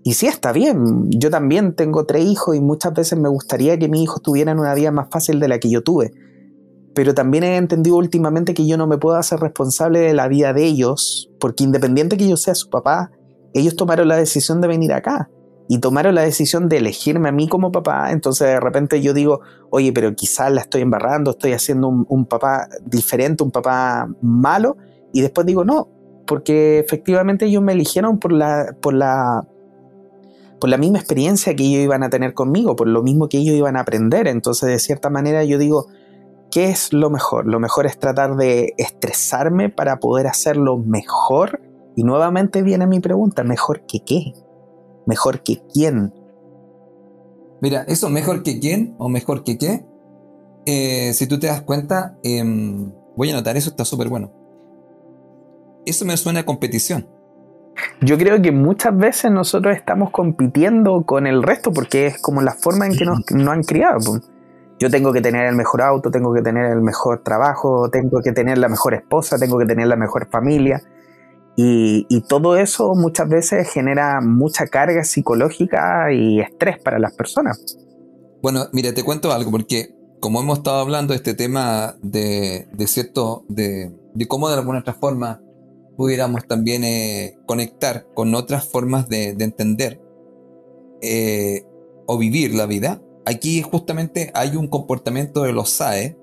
Y 0.03 0.15
sí 0.15 0.27
está 0.27 0.53
bien, 0.53 1.11
yo 1.11 1.31
también 1.31 1.75
tengo 1.75 2.07
tres 2.07 2.25
hijos 2.25 2.57
y 2.57 2.61
muchas 2.61 2.95
veces 2.95 3.19
me 3.19 3.29
gustaría 3.29 3.79
que 3.79 3.89
mis 3.89 4.03
hijos 4.03 4.23
tuvieran 4.23 4.59
una 4.59 4.75
vida 4.75 4.93
más 4.93 5.09
fácil 5.11 5.41
de 5.41 5.49
la 5.49 5.59
que 5.59 5.69
yo 5.69 5.83
tuve. 5.83 6.13
Pero 6.95 7.13
también 7.13 7.45
he 7.45 7.57
entendido 7.57 7.97
últimamente 7.97 8.55
que 8.55 8.67
yo 8.67 8.79
no 8.79 8.87
me 8.87 8.99
puedo 8.99 9.17
hacer 9.17 9.41
responsable 9.41 9.99
de 9.99 10.15
la 10.15 10.29
vida 10.29 10.53
de 10.53 10.65
ellos, 10.65 11.31
porque 11.41 11.65
independiente 11.65 12.17
que 12.17 12.29
yo 12.29 12.37
sea 12.37 12.55
su 12.55 12.71
papá, 12.71 13.11
ellos 13.53 13.77
tomaron 13.77 14.09
la 14.09 14.17
decisión 14.17 14.61
de 14.61 14.69
venir 14.69 14.93
acá 14.93 15.29
y 15.69 15.79
tomaron 15.79 16.15
la 16.15 16.23
decisión 16.23 16.69
de 16.69 16.79
elegirme 16.79 17.29
a 17.29 17.33
mí 17.33 17.49
como 17.49 17.73
papá, 17.73 18.13
entonces 18.13 18.49
de 18.49 18.61
repente 18.61 19.01
yo 19.03 19.13
digo, 19.13 19.41
oye, 19.71 19.93
pero 19.93 20.15
quizás 20.15 20.53
la 20.53 20.61
estoy 20.61 20.83
embarrando, 20.83 21.33
estoy 21.33 21.53
haciendo 21.53 21.89
un, 21.89 22.27
papá 22.27 22.69
diferente, 22.85 23.43
un 23.43 23.51
papá 23.51 24.09
malo, 24.21 24.77
y 25.13 25.23
después 25.23 25.47
digo, 25.47 25.65
no, 25.65 25.89
porque 26.27 26.79
efectivamente 26.79 27.47
ellos 27.47 27.63
me 27.63 27.73
eligieron 27.73 28.19
por 28.19 28.33
la, 28.33 28.77
por 28.81 28.95
la, 28.95 29.47
por 30.61 30.71
la 30.71 30.77
misma 30.77 30.99
experiencia 30.99 31.55
que 31.57 31.65
ellos 31.65 31.83
iban 31.83 32.05
a 32.05 32.11
tener 32.11 32.33
conmigo, 32.33 32.77
por 32.77 32.87
lo 32.87 33.03
mismo 33.03 33.29
que 33.29 33.39
ellos 33.39 33.57
iban 33.57 33.77
a 33.77 33.81
aprender, 33.81 34.29
entonces 34.29 34.69
de 34.69 34.79
cierta 34.79 35.11
manera 35.11 35.43
yo 35.43 35.59
digo, 35.59 35.87
¿qué 36.53 36.71
es 36.71 36.93
lo 36.93 37.11
mejor? 37.11 37.47
Lo 37.47 37.59
mejor 37.59 37.87
es 37.87 37.99
tratar 37.99 38.37
de 38.37 38.73
estresarme 38.79 39.69
para 39.69 39.99
poder 39.99 40.29
hacerlo 40.29 40.79
mejor, 40.79 41.61
y 41.97 42.05
nuevamente 42.05 42.63
viene 42.63 42.87
mi 42.87 43.01
pregunta, 43.01 43.43
¿mejor 43.43 43.85
que 43.87 44.01
qué? 44.01 44.35
Mejor 45.07 45.43
que 45.43 45.63
quién. 45.73 46.13
Mira, 47.61 47.85
eso 47.89 48.11
mejor 48.11 48.43
que 48.43 48.61
quién 48.61 48.95
o 48.99 49.09
mejor 49.09 49.45
que 49.45 49.57
qué, 49.57 49.87
eh, 50.67 51.13
si 51.15 51.27
tú 51.27 51.39
te 51.39 51.47
das 51.47 51.63
cuenta, 51.63 52.19
em, 52.23 52.93
voy 53.17 53.31
a 53.31 53.35
anotar, 53.35 53.57
eso 53.57 53.71
está 53.71 53.85
súper 53.85 54.09
bueno. 54.09 54.33
Eso 55.87 56.05
me 56.05 56.17
suena 56.17 56.41
a 56.41 56.45
competición. 56.45 57.09
Yo 58.01 58.19
creo 58.19 58.41
que 58.43 58.53
muchas 58.53 58.97
veces 58.97 59.31
nosotros 59.31 59.77
estamos 59.77 60.11
compitiendo 60.11 61.05
con 61.05 61.27
el 61.27 61.43
resto 61.43 61.73
porque 61.73 62.07
es 62.07 62.21
como 62.21 62.43
la 62.43 62.53
forma 62.53 62.87
en 62.87 62.97
que 62.97 63.05
nos, 63.05 63.21
nos 63.31 63.49
han 63.49 63.63
criado. 63.63 64.21
Yo 64.79 64.91
tengo 64.91 65.13
que 65.13 65.21
tener 65.21 65.47
el 65.47 65.55
mejor 65.55 65.83
auto, 65.83 66.11
tengo 66.11 66.35
que 66.35 66.43
tener 66.43 66.71
el 66.71 66.83
mejor 66.83 67.23
trabajo, 67.23 67.89
tengo 67.91 68.21
que 68.21 68.33
tener 68.33 68.59
la 68.59 68.69
mejor 68.69 68.95
esposa, 68.95 69.39
tengo 69.39 69.59
que 69.59 69.67
tener 69.67 69.87
la 69.87 69.97
mejor 69.97 70.29
familia. 70.31 70.83
Y, 71.59 72.21
todo 72.29 72.57
eso 72.57 72.95
muchas 72.95 73.29
veces 73.29 73.71
genera 73.71 74.21
mucha 74.21 74.67
carga 74.67 75.05
psicológica 75.05 76.13
y 76.13 76.41
estrés 76.41 76.79
para 76.79 76.99
las 76.99 77.15
personas. 77.15 77.79
Bueno, 78.43 78.67
mira, 78.73 78.93
te 78.93 79.03
cuento 79.03 79.33
algo, 79.33 79.51
porque 79.51 79.95
como 80.21 80.41
hemos 80.41 80.59
estado 80.59 80.81
hablando 80.81 81.13
de 81.13 81.17
este 81.17 81.35
tema 81.35 81.97
de, 82.03 82.67
cierto, 82.87 83.45
de, 83.49 83.91
cómo 84.29 84.49
de 84.49 84.57
alguna 84.57 84.81
otra 84.81 84.93
forma 84.93 85.43
pudiéramos 85.97 86.47
también 86.47 86.85
eh, 86.85 87.39
conectar 87.47 88.07
con 88.15 88.35
otras 88.35 88.69
formas 88.69 89.09
de, 89.09 89.31
entender 89.31 90.01
eh, 91.01 91.65
o 92.07 92.19
vivir 92.19 92.55
la 92.55 92.67
vida, 92.67 93.01
aquí 93.25 93.63
justamente 93.63 94.31
hay 94.35 94.57
un 94.57 94.69
comportamiento 94.69 95.43
de 95.43 95.53
los 95.53 95.71
SAE 95.71 96.19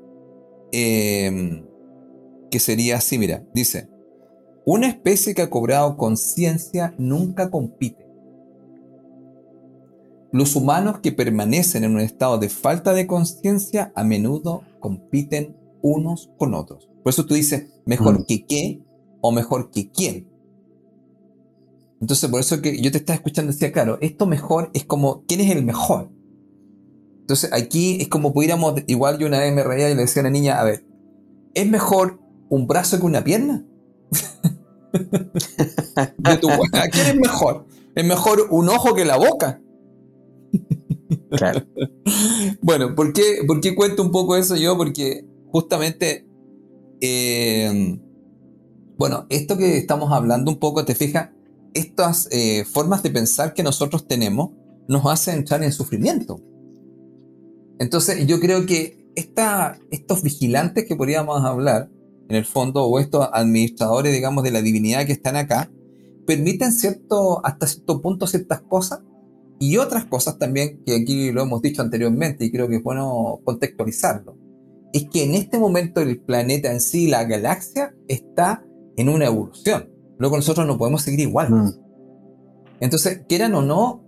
eh, 0.72 1.64
que 2.52 2.60
sería 2.60 2.98
así, 2.98 3.18
mira, 3.18 3.44
dice, 3.54 3.90
una 4.66 4.88
especie 4.88 5.36
que 5.36 5.42
ha 5.42 5.50
cobrado 5.50 5.98
conciencia 5.98 6.94
nunca 6.98 7.52
compite. 7.52 8.08
Los 10.32 10.56
humanos 10.56 11.00
que 11.00 11.12
permanecen 11.12 11.84
en 11.84 11.94
un 11.94 12.00
estado 12.00 12.38
de 12.38 12.50
falta 12.50 12.94
de 12.94 13.06
conciencia 13.06 13.92
a 13.96 14.04
menudo 14.04 14.64
compiten 14.80 15.56
unos 15.82 16.32
con 16.38 16.54
otros. 16.54 16.90
Por 17.04 17.12
eso 17.12 17.26
tú 17.26 17.36
dices, 17.36 17.70
mejor 17.86 18.22
mm. 18.22 18.26
que 18.26 18.46
qué 18.46 18.82
o 19.22 19.32
mejor 19.32 19.70
que 19.70 19.92
quién. 19.92 20.28
Entonces, 22.02 22.30
por 22.30 22.40
eso 22.40 22.62
que 22.62 22.82
yo 22.82 22.92
te 22.92 22.98
estaba 22.98 23.16
escuchando 23.16 23.52
decía, 23.52 23.72
claro, 23.72 23.98
esto 24.02 24.26
mejor 24.26 24.72
es 24.74 24.86
como, 24.86 25.24
¿quién 25.26 25.42
es 25.42 25.52
el 25.52 25.64
mejor? 25.64 26.10
Entonces, 27.22 27.54
aquí 27.54 28.02
es 28.02 28.08
como 28.10 28.34
pudiéramos, 28.34 28.82
igual 28.88 29.20
yo 29.20 29.28
una 29.28 29.40
vez 29.40 29.54
me 29.54 29.64
reía 29.64 29.90
y 29.90 29.96
le 29.96 30.02
decía 30.02 30.22
a 30.22 30.24
la 30.24 30.30
niña, 30.30 30.60
a 30.60 30.64
ver, 30.64 30.86
¿es 31.54 31.70
mejor 31.70 32.20
un 32.50 32.68
brazo 32.68 33.00
que 33.00 33.06
una 33.06 33.24
pierna? 33.24 33.66
quién 36.92 37.08
es 37.08 37.16
mejor? 37.16 37.66
¿Es 37.96 38.06
mejor 38.06 38.48
un 38.50 38.70
ojo 38.70 38.94
que 38.94 39.06
la 39.06 39.18
boca? 39.18 39.62
Claro. 41.32 41.66
bueno, 42.62 42.96
¿por 42.96 43.14
qué, 43.14 43.44
¿por 43.48 43.62
qué, 43.62 43.76
cuento 43.76 44.04
un 44.04 44.12
poco 44.12 44.36
eso 44.36 44.56
yo? 44.56 44.78
Porque 44.78 45.26
justamente, 45.48 46.28
eh, 47.02 48.00
bueno, 48.98 49.26
esto 49.30 49.58
que 49.58 49.78
estamos 49.78 50.12
hablando 50.12 50.52
un 50.52 50.60
poco, 50.60 50.86
te 50.86 50.96
fijas, 50.96 51.30
estas 51.74 52.28
eh, 52.32 52.66
formas 52.66 53.04
de 53.04 53.10
pensar 53.10 53.54
que 53.54 53.64
nosotros 53.64 54.08
tenemos 54.08 54.52
nos 54.88 55.06
hacen 55.06 55.40
entrar 55.40 55.64
en 55.64 55.72
sufrimiento. 55.72 56.42
Entonces, 57.80 58.28
yo 58.28 58.40
creo 58.40 58.66
que 58.66 59.08
esta, 59.16 59.80
estos 59.92 60.24
vigilantes 60.24 60.86
que 60.86 60.96
podríamos 60.96 61.44
hablar, 61.44 61.90
en 62.30 62.36
el 62.36 62.46
fondo, 62.46 62.86
o 62.86 63.00
estos 63.00 63.28
administradores, 63.32 64.14
digamos, 64.14 64.44
de 64.44 64.52
la 64.52 64.62
divinidad 64.62 65.06
que 65.06 65.14
están 65.14 65.36
acá, 65.36 65.72
permiten 66.26 66.72
cierto, 66.72 67.46
hasta 67.46 67.68
cierto 67.68 68.02
punto 68.02 68.28
ciertas 68.28 68.62
cosas 68.62 69.02
y 69.60 69.78
otras 69.78 70.06
cosas 70.06 70.38
también, 70.38 70.82
que 70.86 70.96
aquí 70.96 71.32
lo 71.32 71.44
hemos 71.44 71.62
dicho 71.62 71.82
anteriormente 71.82 72.46
y 72.46 72.52
creo 72.52 72.68
que 72.68 72.78
es 72.78 72.84
bueno 72.84 73.40
contextualizarlo, 73.44 74.38
es 74.94 75.10
que 75.10 75.24
en 75.24 75.36
este 75.36 75.58
momento 75.58 76.02
el 76.02 76.20
planeta 76.20 76.72
en 76.72 76.82
sí, 76.82 77.08
la 77.08 77.24
galaxia, 77.26 77.96
está 78.08 78.66
en 78.96 79.10
una 79.10 79.26
evolución. 79.26 79.90
Luego 80.18 80.36
nosotros 80.38 80.68
no 80.68 80.78
podemos 80.78 81.02
seguir 81.02 81.22
igual. 81.22 81.50
Mm. 81.50 81.72
Entonces, 82.80 83.24
quieran 83.28 83.56
o 83.56 83.62
no, 83.62 84.04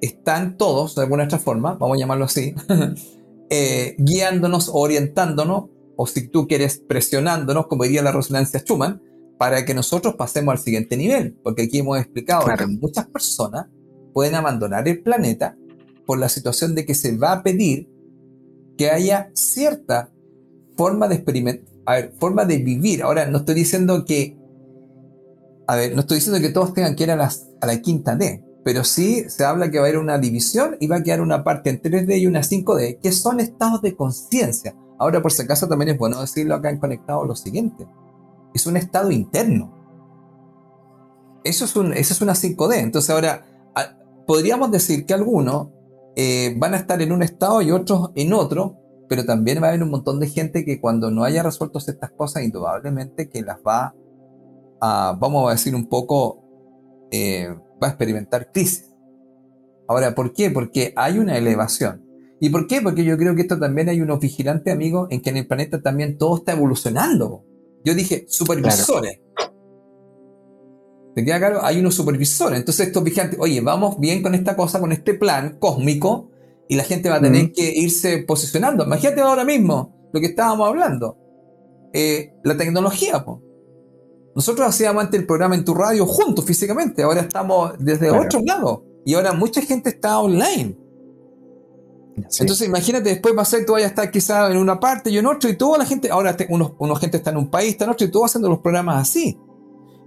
están 0.00 0.56
todos, 0.56 0.94
de 0.94 1.02
alguna 1.02 1.24
otra 1.24 1.38
forma, 1.38 1.74
vamos 1.74 1.96
a 1.96 2.00
llamarlo 2.00 2.24
así, 2.24 2.54
eh, 3.50 3.94
guiándonos, 3.98 4.70
orientándonos 4.72 5.70
o 5.96 6.06
si 6.06 6.28
tú 6.28 6.46
quieres 6.46 6.82
presionándonos, 6.86 7.66
como 7.66 7.84
diría 7.84 8.02
la 8.02 8.12
resonancia 8.12 8.60
Schumann, 8.60 9.00
para 9.38 9.64
que 9.64 9.74
nosotros 9.74 10.14
pasemos 10.14 10.52
al 10.52 10.58
siguiente 10.58 10.96
nivel. 10.96 11.36
Porque 11.42 11.62
aquí 11.62 11.78
hemos 11.78 11.98
explicado 11.98 12.46
que 12.56 12.66
muchas 12.66 13.06
personas 13.06 13.66
pueden 14.12 14.34
abandonar 14.34 14.86
el 14.88 15.02
planeta 15.02 15.56
por 16.06 16.18
la 16.18 16.28
situación 16.28 16.74
de 16.74 16.86
que 16.86 16.94
se 16.94 17.16
va 17.16 17.32
a 17.32 17.42
pedir 17.42 17.88
que 18.76 18.90
haya 18.90 19.30
cierta 19.34 20.12
forma 20.76 21.08
de 21.08 21.16
experimentar, 21.16 21.64
a 21.86 21.94
ver, 21.94 22.14
forma 22.18 22.44
de 22.44 22.58
vivir. 22.58 23.02
Ahora, 23.02 23.26
no 23.26 23.38
estoy 23.38 23.54
diciendo 23.54 24.04
que, 24.04 24.36
a 25.66 25.76
ver, 25.76 25.94
no 25.94 26.00
estoy 26.00 26.16
diciendo 26.16 26.40
que 26.40 26.52
todos 26.52 26.74
tengan 26.74 26.96
que 26.96 27.04
ir 27.04 27.10
a, 27.10 27.30
a 27.60 27.66
la 27.66 27.80
quinta 27.80 28.16
D, 28.16 28.44
pero 28.64 28.82
sí 28.82 29.28
se 29.28 29.44
habla 29.44 29.70
que 29.70 29.78
va 29.78 29.84
a 29.84 29.88
haber 29.88 30.00
una 30.00 30.18
división 30.18 30.76
y 30.80 30.86
va 30.86 30.96
a 30.96 31.02
quedar 31.02 31.20
una 31.20 31.44
parte 31.44 31.70
en 31.70 31.82
3D 31.82 32.18
y 32.18 32.26
una 32.26 32.40
5D, 32.40 32.98
que 33.00 33.12
son 33.12 33.38
estados 33.40 33.82
de 33.82 33.94
conciencia. 33.94 34.74
Ahora, 34.98 35.20
por 35.20 35.32
si 35.32 35.42
acaso, 35.42 35.68
también 35.68 35.90
es 35.90 35.98
bueno 35.98 36.20
decirlo 36.20 36.54
acá 36.54 36.70
en 36.70 36.78
Conectado 36.78 37.24
lo 37.24 37.36
siguiente. 37.36 37.86
Es 38.54 38.66
un 38.66 38.76
estado 38.76 39.10
interno. 39.10 39.72
Eso 41.44 41.66
es, 41.66 41.76
un, 41.76 41.92
eso 41.92 42.14
es 42.14 42.20
una 42.22 42.32
5D. 42.32 42.76
Entonces 42.76 43.10
ahora, 43.10 43.44
podríamos 44.26 44.70
decir 44.70 45.04
que 45.04 45.12
algunos 45.12 45.68
eh, 46.16 46.54
van 46.56 46.72
a 46.72 46.78
estar 46.78 47.02
en 47.02 47.12
un 47.12 47.22
estado 47.22 47.60
y 47.60 47.70
otros 47.70 48.12
en 48.14 48.32
otro, 48.32 48.78
pero 49.08 49.26
también 49.26 49.62
va 49.62 49.66
a 49.66 49.70
haber 49.70 49.82
un 49.82 49.90
montón 49.90 50.20
de 50.20 50.28
gente 50.28 50.64
que 50.64 50.80
cuando 50.80 51.10
no 51.10 51.24
haya 51.24 51.42
resuelto 51.42 51.78
estas 51.78 52.10
cosas, 52.12 52.44
indudablemente 52.44 53.28
que 53.28 53.42
las 53.42 53.58
va 53.58 53.94
a, 54.80 55.16
vamos 55.18 55.48
a 55.48 55.52
decir 55.52 55.74
un 55.74 55.86
poco, 55.86 56.42
eh, 57.10 57.54
va 57.82 57.88
a 57.88 57.90
experimentar 57.90 58.50
crisis. 58.52 58.90
Ahora, 59.88 60.14
¿por 60.14 60.32
qué? 60.32 60.50
Porque 60.50 60.92
hay 60.96 61.18
una 61.18 61.36
elevación. 61.36 62.04
¿Y 62.40 62.50
por 62.50 62.66
qué? 62.66 62.80
Porque 62.80 63.04
yo 63.04 63.16
creo 63.16 63.34
que 63.34 63.42
esto 63.42 63.58
también 63.58 63.88
hay 63.88 64.00
unos 64.00 64.20
vigilantes, 64.20 64.72
amigos, 64.72 65.08
en 65.10 65.22
que 65.22 65.30
en 65.30 65.38
el 65.38 65.46
planeta 65.46 65.80
también 65.82 66.18
todo 66.18 66.38
está 66.38 66.52
evolucionando. 66.52 67.44
Yo 67.84 67.94
dije, 67.94 68.24
supervisores. 68.28 69.20
¿Te 71.14 71.24
queda 71.24 71.38
claro? 71.38 71.64
Hay 71.64 71.78
unos 71.78 71.94
supervisores. 71.94 72.58
Entonces 72.58 72.88
estos 72.88 73.04
vigilantes, 73.04 73.38
oye, 73.40 73.60
vamos 73.60 74.00
bien 74.00 74.22
con 74.22 74.34
esta 74.34 74.56
cosa, 74.56 74.80
con 74.80 74.92
este 74.92 75.14
plan 75.14 75.58
cósmico, 75.58 76.30
Y 76.66 76.76
la 76.76 76.84
gente 76.84 77.10
va 77.10 77.16
a 77.16 77.20
tener 77.20 77.52
que 77.52 77.72
irse 77.74 78.24
posicionando. 78.26 78.84
Imagínate 78.84 79.20
ahora 79.20 79.44
mismo 79.44 80.08
lo 80.12 80.20
que 80.20 80.26
estábamos 80.26 80.66
hablando. 80.66 81.18
Eh, 81.92 82.32
la 82.42 82.56
tecnología, 82.56 83.22
pues. 83.24 83.38
Nosotros 84.34 84.66
hacíamos 84.66 85.04
antes 85.04 85.20
el 85.20 85.26
programa 85.26 85.54
en 85.54 85.64
tu 85.64 85.74
radio 85.74 86.06
juntos 86.06 86.44
físicamente, 86.44 87.02
ahora 87.02 87.20
estamos 87.20 87.72
desde 87.78 88.10
otro 88.10 88.40
lado 88.44 88.84
y 89.04 89.14
ahora 89.14 89.32
mucha 89.32 89.62
gente 89.62 89.90
está 89.90 90.18
online. 90.18 90.76
Entonces 92.16 92.66
imagínate, 92.66 93.10
después 93.10 93.36
va 93.36 93.42
a 93.42 93.44
ser, 93.44 93.66
tú 93.66 93.72
vayas 93.72 93.88
a 93.88 93.90
estar 93.90 94.10
quizá 94.10 94.50
en 94.50 94.56
una 94.58 94.78
parte 94.78 95.10
y 95.10 95.18
en 95.18 95.26
otra 95.26 95.50
y 95.50 95.56
toda 95.56 95.78
la 95.78 95.84
gente, 95.84 96.10
ahora 96.10 96.36
unos, 96.48 96.72
unos 96.78 97.00
gente 97.00 97.16
está 97.16 97.30
en 97.30 97.36
un 97.36 97.50
país, 97.50 97.72
está 97.72 97.84
en 97.84 97.90
otro 97.90 98.06
y 98.06 98.10
todo 98.10 98.24
haciendo 98.24 98.48
los 98.48 98.60
programas 98.60 99.02
así. 99.02 99.38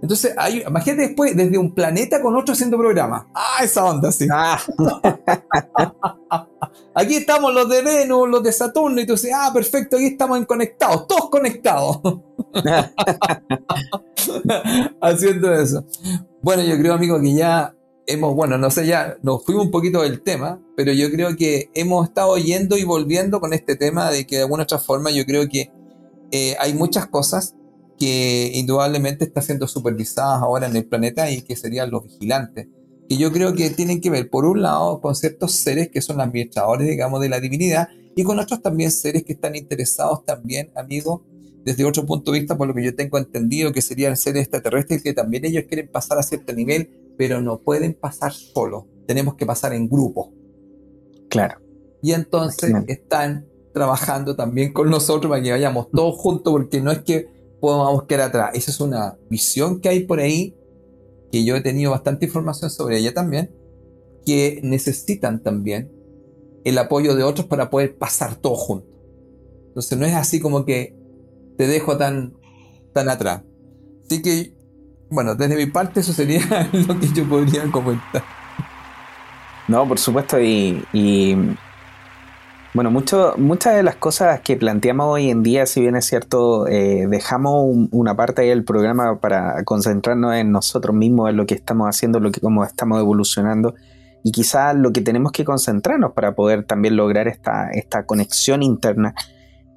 Entonces, 0.00 0.32
hay, 0.36 0.62
imagínate 0.62 1.08
después, 1.08 1.36
desde 1.36 1.58
un 1.58 1.74
planeta 1.74 2.22
con 2.22 2.36
otro 2.36 2.52
haciendo 2.52 2.78
programas. 2.78 3.26
Ah, 3.34 3.64
esa 3.64 3.84
onda, 3.84 4.12
sí. 4.12 4.28
Ah. 4.32 4.58
aquí 6.98 7.14
estamos 7.14 7.54
los 7.54 7.68
de 7.68 7.82
Venus, 7.82 8.28
los 8.28 8.42
de 8.42 8.52
Saturno, 8.52 9.00
y 9.00 9.06
tú 9.06 9.12
dices, 9.12 9.30
ah, 9.34 9.50
perfecto, 9.54 9.96
aquí 9.96 10.06
estamos 10.06 10.44
conectados, 10.46 11.06
todos 11.06 11.30
conectados. 11.30 12.00
haciendo 15.00 15.54
eso. 15.54 15.84
Bueno, 16.42 16.64
yo 16.64 16.76
creo, 16.76 16.94
amigo, 16.94 17.20
que 17.20 17.34
ya 17.34 17.74
hemos, 18.06 18.34
bueno, 18.34 18.58
no 18.58 18.70
sé, 18.70 18.86
ya 18.86 19.16
nos 19.22 19.44
fuimos 19.44 19.66
un 19.66 19.70
poquito 19.70 20.02
del 20.02 20.22
tema, 20.22 20.60
pero 20.76 20.92
yo 20.92 21.10
creo 21.10 21.36
que 21.36 21.70
hemos 21.74 22.08
estado 22.08 22.36
yendo 22.36 22.76
y 22.76 22.84
volviendo 22.84 23.40
con 23.40 23.52
este 23.52 23.76
tema 23.76 24.10
de 24.10 24.26
que 24.26 24.36
de 24.36 24.42
alguna 24.42 24.64
otra 24.64 24.78
forma 24.78 25.10
yo 25.10 25.24
creo 25.24 25.48
que 25.48 25.70
eh, 26.32 26.56
hay 26.58 26.74
muchas 26.74 27.06
cosas 27.06 27.54
que 27.98 28.50
indudablemente 28.54 29.24
están 29.24 29.42
siendo 29.42 29.68
supervisadas 29.68 30.42
ahora 30.42 30.66
en 30.66 30.76
el 30.76 30.86
planeta 30.86 31.30
y 31.30 31.42
que 31.42 31.54
serían 31.54 31.90
los 31.90 32.04
vigilantes. 32.04 32.66
Que 33.08 33.16
yo 33.16 33.32
creo 33.32 33.54
que 33.54 33.70
tienen 33.70 34.00
que 34.00 34.10
ver, 34.10 34.28
por 34.28 34.44
un 34.44 34.62
lado, 34.62 35.00
con 35.00 35.14
ciertos 35.14 35.52
seres 35.52 35.88
que 35.88 36.02
son 36.02 36.18
los 36.18 36.26
administradores, 36.26 36.88
digamos, 36.88 37.20
de 37.20 37.28
la 37.28 37.40
divinidad, 37.40 37.88
y 38.14 38.24
con 38.24 38.38
otros 38.38 38.60
también 38.60 38.90
seres 38.90 39.24
que 39.24 39.32
están 39.32 39.56
interesados 39.56 40.24
también, 40.24 40.70
amigos, 40.74 41.22
desde 41.64 41.84
otro 41.84 42.04
punto 42.04 42.32
de 42.32 42.40
vista, 42.40 42.56
por 42.56 42.68
lo 42.68 42.74
que 42.74 42.84
yo 42.84 42.94
tengo 42.94 43.18
entendido, 43.18 43.72
que 43.72 43.82
serían 43.82 44.16
seres 44.16 44.42
extraterrestres, 44.42 45.02
que 45.02 45.12
también 45.12 45.44
ellos 45.44 45.64
quieren 45.68 45.88
pasar 45.88 46.18
a 46.18 46.22
cierto 46.22 46.52
nivel, 46.52 46.90
pero 47.16 47.40
no 47.40 47.60
pueden 47.60 47.94
pasar 47.94 48.32
solos, 48.32 48.84
tenemos 49.06 49.34
que 49.34 49.46
pasar 49.46 49.72
en 49.72 49.88
grupo. 49.88 50.32
Claro. 51.28 51.60
Y 52.02 52.12
entonces 52.12 52.72
están 52.86 53.46
trabajando 53.72 54.34
también 54.34 54.72
con 54.72 54.90
nosotros 54.90 55.30
para 55.30 55.42
que 55.42 55.50
vayamos 55.50 55.90
todos 55.90 56.16
juntos, 56.16 56.52
porque 56.52 56.80
no 56.80 56.90
es 56.90 57.00
que 57.00 57.28
podamos 57.60 58.04
quedar 58.04 58.28
atrás. 58.28 58.50
Esa 58.54 58.70
es 58.70 58.80
una 58.80 59.16
visión 59.28 59.80
que 59.80 59.88
hay 59.88 60.04
por 60.04 60.20
ahí, 60.20 60.54
que 61.30 61.44
yo 61.44 61.56
he 61.56 61.60
tenido 61.60 61.90
bastante 61.90 62.26
información 62.26 62.70
sobre 62.70 62.98
ella 62.98 63.14
también, 63.14 63.50
que 64.24 64.60
necesitan 64.62 65.42
también 65.42 65.92
el 66.64 66.78
apoyo 66.78 67.14
de 67.14 67.22
otros 67.22 67.46
para 67.46 67.70
poder 67.70 67.96
pasar 67.96 68.36
todo 68.36 68.54
juntos. 68.54 68.90
Entonces 69.68 69.98
no 69.98 70.06
es 70.06 70.14
así 70.14 70.40
como 70.40 70.64
que 70.64 70.96
te 71.56 71.66
dejo 71.66 71.96
tan, 71.96 72.34
tan 72.92 73.08
atrás. 73.08 73.42
Así 74.06 74.22
que, 74.22 74.54
bueno, 75.10 75.34
desde 75.34 75.56
mi 75.56 75.66
parte 75.66 76.00
eso 76.00 76.12
sería 76.12 76.40
lo 76.72 76.98
que 76.98 77.08
yo 77.14 77.28
podría 77.28 77.70
comentar. 77.70 78.24
No, 79.68 79.86
por 79.86 79.98
supuesto, 79.98 80.40
y 80.40 80.82
bueno, 82.78 82.92
mucho, 82.92 83.34
muchas 83.38 83.74
de 83.74 83.82
las 83.82 83.96
cosas 83.96 84.40
que 84.42 84.56
planteamos 84.56 85.06
hoy 85.08 85.30
en 85.30 85.42
día, 85.42 85.66
si 85.66 85.80
bien 85.80 85.96
es 85.96 86.04
cierto, 86.04 86.68
eh, 86.68 87.08
dejamos 87.08 87.88
una 87.90 88.14
parte 88.14 88.42
del 88.42 88.62
programa 88.62 89.18
para 89.18 89.64
concentrarnos 89.64 90.36
en 90.36 90.52
nosotros 90.52 90.94
mismos, 90.94 91.28
en 91.28 91.38
lo 91.38 91.44
que 91.44 91.54
estamos 91.54 91.88
haciendo, 91.88 92.20
lo 92.20 92.30
que 92.30 92.40
cómo 92.40 92.62
estamos 92.62 93.00
evolucionando 93.00 93.74
y 94.22 94.30
quizás 94.30 94.76
lo 94.76 94.92
que 94.92 95.00
tenemos 95.00 95.32
que 95.32 95.44
concentrarnos 95.44 96.12
para 96.12 96.36
poder 96.36 96.66
también 96.66 96.94
lograr 96.94 97.26
esta, 97.26 97.68
esta 97.72 98.06
conexión 98.06 98.62
interna. 98.62 99.12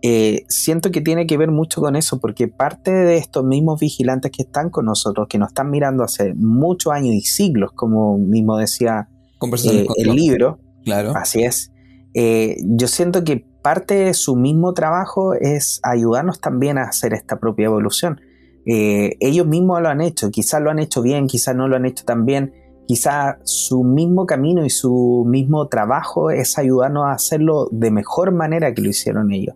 Eh, 0.03 0.45
siento 0.47 0.91
que 0.91 1.01
tiene 1.01 1.25
que 1.25 1.37
ver 1.37 1.49
mucho 1.49 1.81
con 1.81 1.95
eso, 1.95 2.19
porque 2.19 2.49
parte 2.49 2.91
de 2.91 3.17
estos 3.17 3.43
mismos 3.43 3.79
vigilantes 3.79 4.31
que 4.31 4.43
están 4.43 4.69
con 4.69 4.85
nosotros, 4.85 5.27
que 5.27 5.39
nos 5.39 5.47
están 5.47 5.71
mirando 5.71 6.03
hace 6.03 6.35
muchos 6.35 6.93
años 6.93 7.15
y 7.15 7.21
siglos, 7.21 7.71
como 7.73 8.19
mismo 8.19 8.57
decía 8.57 9.09
eh, 9.41 9.87
el 9.97 10.15
libro, 10.15 10.59
claro. 10.83 11.13
así 11.15 11.41
es, 11.41 11.71
eh, 12.13 12.57
yo 12.63 12.87
siento 12.87 13.23
que 13.23 13.45
parte 13.61 13.95
de 13.95 14.13
su 14.13 14.35
mismo 14.35 14.73
trabajo 14.73 15.33
es 15.33 15.79
ayudarnos 15.83 16.39
también 16.39 16.77
a 16.77 16.83
hacer 16.83 17.13
esta 17.13 17.39
propia 17.39 17.65
evolución. 17.65 18.19
Eh, 18.65 19.17
ellos 19.19 19.47
mismos 19.47 19.81
lo 19.81 19.89
han 19.89 20.01
hecho, 20.01 20.29
quizás 20.29 20.61
lo 20.61 20.69
han 20.69 20.79
hecho 20.79 21.01
bien, 21.01 21.27
quizás 21.27 21.55
no 21.55 21.67
lo 21.67 21.75
han 21.75 21.85
hecho 21.85 22.05
tan 22.05 22.25
bien, 22.25 22.53
quizás 22.87 23.37
su 23.43 23.83
mismo 23.83 24.25
camino 24.25 24.65
y 24.65 24.69
su 24.69 25.25
mismo 25.27 25.67
trabajo 25.67 26.31
es 26.31 26.57
ayudarnos 26.57 27.05
a 27.05 27.13
hacerlo 27.13 27.69
de 27.71 27.91
mejor 27.91 28.31
manera 28.31 28.73
que 28.73 28.81
lo 28.81 28.89
hicieron 28.89 29.31
ellos. 29.31 29.55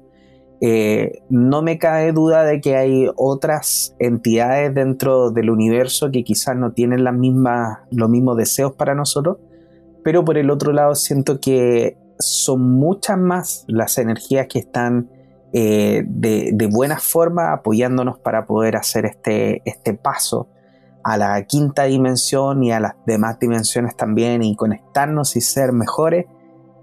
Eh, 0.61 1.21
no 1.29 1.61
me 1.61 1.77
cabe 1.77 2.13
duda 2.13 2.43
de 2.43 2.61
que 2.61 2.77
hay 2.77 3.07
otras 3.17 3.95
entidades 3.99 4.73
dentro 4.73 5.31
del 5.31 5.49
universo 5.49 6.11
que 6.11 6.23
quizás 6.23 6.55
no 6.55 6.71
tienen 6.71 7.03
los 7.03 8.09
mismos 8.09 8.37
deseos 8.37 8.73
para 8.73 8.95
nosotros, 8.95 9.37
pero 10.03 10.23
por 10.23 10.37
el 10.37 10.49
otro 10.49 10.71
lado 10.71 10.95
siento 10.95 11.39
que 11.39 11.97
son 12.19 12.61
muchas 12.61 13.17
más 13.17 13.65
las 13.67 13.97
energías 13.97 14.47
que 14.47 14.59
están 14.59 15.09
eh, 15.53 16.03
de, 16.05 16.69
buena 16.69 16.99
forma 16.99 17.53
apoyándonos 17.53 18.19
para 18.19 18.45
poder 18.45 18.75
hacer 18.75 19.05
este, 19.05 19.61
este 19.63 19.93
paso 19.93 20.49
a 21.03 21.17
la 21.17 21.41
quinta 21.43 21.83
dimensión 21.83 22.63
y 22.63 22.71
a 22.71 22.79
las 22.81 22.95
demás 23.05 23.39
dimensiones 23.39 23.95
también 23.95 24.43
y 24.43 24.55
conectarnos 24.55 25.35
y 25.35 25.41
ser 25.41 25.71
mejores. 25.71 26.25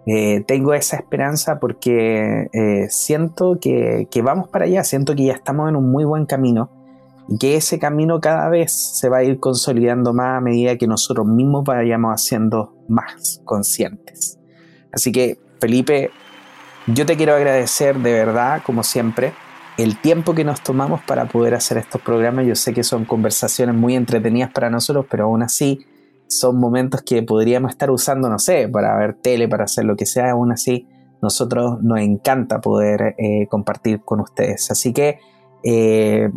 Eh, 0.07 0.43
tengo 0.47 0.75
esa 0.75 0.97
esperanza 0.97 1.59
porque 1.61 2.49
eh, 2.53 2.87
siento 2.89 3.59
que, 3.61 4.09
que, 4.11 4.23
vamos 4.23 4.49
para 4.49 4.65
allá, 4.65 4.85
siento 4.85 5.15
que 5.15 5.27
ya 5.27 5.35
estamos 5.35 5.69
en 5.69 5.77
un 5.77 5.91
muy 5.91 6.05
buen 6.05 6.25
camino 6.25 6.71
y 7.29 7.39
que 7.39 7.57
ese 7.57 7.79
camino 7.79 8.21
cada 8.21 8.49
vez 8.49 8.73
se 8.73 9.09
va 9.09 9.19
a 9.19 9.25
ir 9.25 9.39
consolidando 9.39 10.13
más 10.13 10.39
a 10.39 10.41
medida 10.41 10.79
que 10.79 10.87
nosotros 10.87 11.27
mismos 11.27 11.65
vayamos 11.65 12.13
haciendo 12.13 12.75
más 12.89 13.43
conscientes. 13.45 14.42
Así 14.93 15.11
que, 15.11 15.39
Felipe, 15.61 16.11
yo 16.87 17.07
te 17.07 17.17
quiero 17.17 17.35
agradecer 17.35 17.97
de 17.99 18.13
verdad, 18.13 18.63
como 18.65 18.83
siempre, 18.83 19.33
el 19.79 20.01
tiempo 20.01 20.35
que 20.35 20.45
nos 20.45 20.63
tomamos 20.63 21.01
para 21.03 21.27
poder 21.27 21.55
hacer 21.55 21.79
estos 21.79 22.01
programas. 22.03 22.47
Yo 22.47 22.55
sé 22.55 22.75
que 22.75 22.83
son 22.83 23.05
conversaciones 23.05 23.75
muy 23.75 23.95
entretenidas 23.95 24.51
para 24.53 24.69
nosotros, 24.69 25.07
pero 25.11 25.25
aún 25.25 25.43
así 25.43 25.87
son 26.27 26.59
momentos 26.59 27.03
que 27.03 27.23
podríamos 27.23 27.71
estar 27.71 27.91
usando, 27.91 28.29
no 28.29 28.39
sé, 28.39 28.69
para 28.69 28.97
ver 28.97 29.15
tele, 29.15 29.49
para 29.49 29.65
hacer 29.65 29.85
lo 29.85 29.97
que 29.97 30.07
sea. 30.07 30.33
Aún 30.33 30.53
así, 30.53 30.89
nosotros 31.23 31.83
nos 31.83 32.01
encanta 32.01 32.61
poder 32.61 33.15
eh, 33.19 33.47
compartir 33.49 34.01
con 34.01 34.21
ustedes. 34.21 34.71
Así 34.71 34.93
que, 34.93 35.19
eh, 35.65 36.31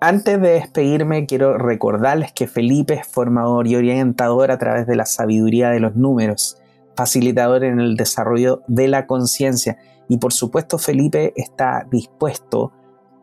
antes 0.00 0.40
de 0.40 0.50
despedirme, 0.50 1.26
quiero 1.26 1.58
recordarles 1.58 2.32
que 2.32 2.46
Felipe 2.46 2.94
es 2.94 3.06
formador 3.06 3.66
y 3.66 3.76
orientador 3.76 4.50
a 4.50 4.58
través 4.58 4.86
de 4.86 4.96
la 4.96 5.06
sabiduría 5.06 5.70
de 5.70 5.80
los 5.80 5.94
números 5.94 6.59
facilitador 7.00 7.64
en 7.64 7.80
el 7.80 7.96
desarrollo 7.96 8.60
de 8.68 8.86
la 8.86 9.06
conciencia. 9.06 9.78
Y 10.06 10.18
por 10.18 10.34
supuesto 10.34 10.76
Felipe 10.76 11.32
está 11.34 11.86
dispuesto 11.90 12.72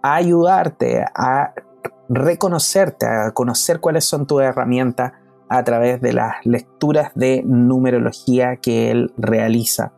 a 0.01 0.15
ayudarte 0.15 1.05
a 1.13 1.53
reconocerte, 2.09 3.05
a 3.05 3.29
conocer 3.33 3.79
cuáles 3.79 4.03
son 4.05 4.25
tus 4.25 4.41
herramientas 4.41 5.11
a 5.47 5.63
través 5.63 6.01
de 6.01 6.13
las 6.13 6.43
lecturas 6.43 7.11
de 7.13 7.43
numerología 7.45 8.55
que 8.55 8.89
él 8.89 9.13
realiza. 9.15 9.93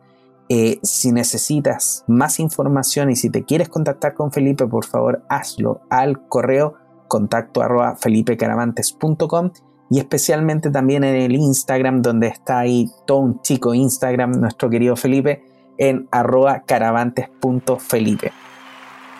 Eh, 0.50 0.78
si 0.82 1.10
necesitas 1.10 2.04
más 2.06 2.38
información 2.38 3.08
y 3.10 3.16
si 3.16 3.30
te 3.30 3.44
quieres 3.44 3.70
contactar 3.70 4.12
con 4.12 4.30
Felipe, 4.30 4.66
por 4.66 4.84
favor 4.84 5.24
hazlo 5.30 5.80
al 5.88 6.28
correo 6.28 6.74
contacto 7.08 7.62
arroba 7.62 7.96
felipecaravantes.com 7.96 9.52
y 9.90 9.98
especialmente 9.98 10.70
también 10.70 11.02
en 11.02 11.16
el 11.16 11.34
Instagram 11.34 12.00
donde 12.00 12.28
está 12.28 12.60
ahí 12.60 12.88
todo 13.06 13.18
un 13.18 13.42
chico 13.42 13.74
Instagram, 13.74 14.40
nuestro 14.40 14.70
querido 14.70 14.94
Felipe, 14.94 15.42
en 15.76 16.06
arroba 16.12 16.62
caravantes.felipe. 16.64 18.30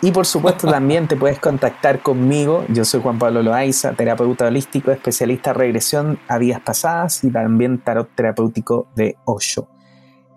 Y 0.01 0.11
por 0.11 0.25
supuesto 0.25 0.67
también 0.71 1.09
te 1.09 1.17
puedes 1.17 1.39
contactar 1.39 2.01
conmigo, 2.01 2.63
yo 2.69 2.85
soy 2.85 3.01
Juan 3.01 3.19
Pablo 3.19 3.43
Loaiza, 3.43 3.91
terapeuta 3.93 4.47
holístico, 4.47 4.91
especialista 4.91 5.49
en 5.51 5.57
regresión 5.57 6.17
a 6.29 6.37
vidas 6.37 6.61
pasadas 6.61 7.21
y 7.25 7.31
también 7.31 7.79
tarot 7.79 8.07
terapéutico 8.15 8.87
de 8.95 9.17
Osho. 9.25 9.67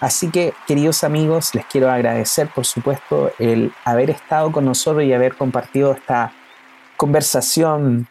Así 0.00 0.30
que, 0.30 0.52
queridos 0.68 1.02
amigos, 1.02 1.52
les 1.52 1.66
quiero 1.66 1.90
agradecer, 1.90 2.48
por 2.54 2.64
supuesto, 2.64 3.32
el 3.40 3.72
haber 3.84 4.10
estado 4.10 4.52
con 4.52 4.64
nosotros 4.64 5.02
y 5.02 5.12
haber 5.12 5.34
compartido 5.34 5.90
esta 5.92 6.32
conversación 6.96 8.06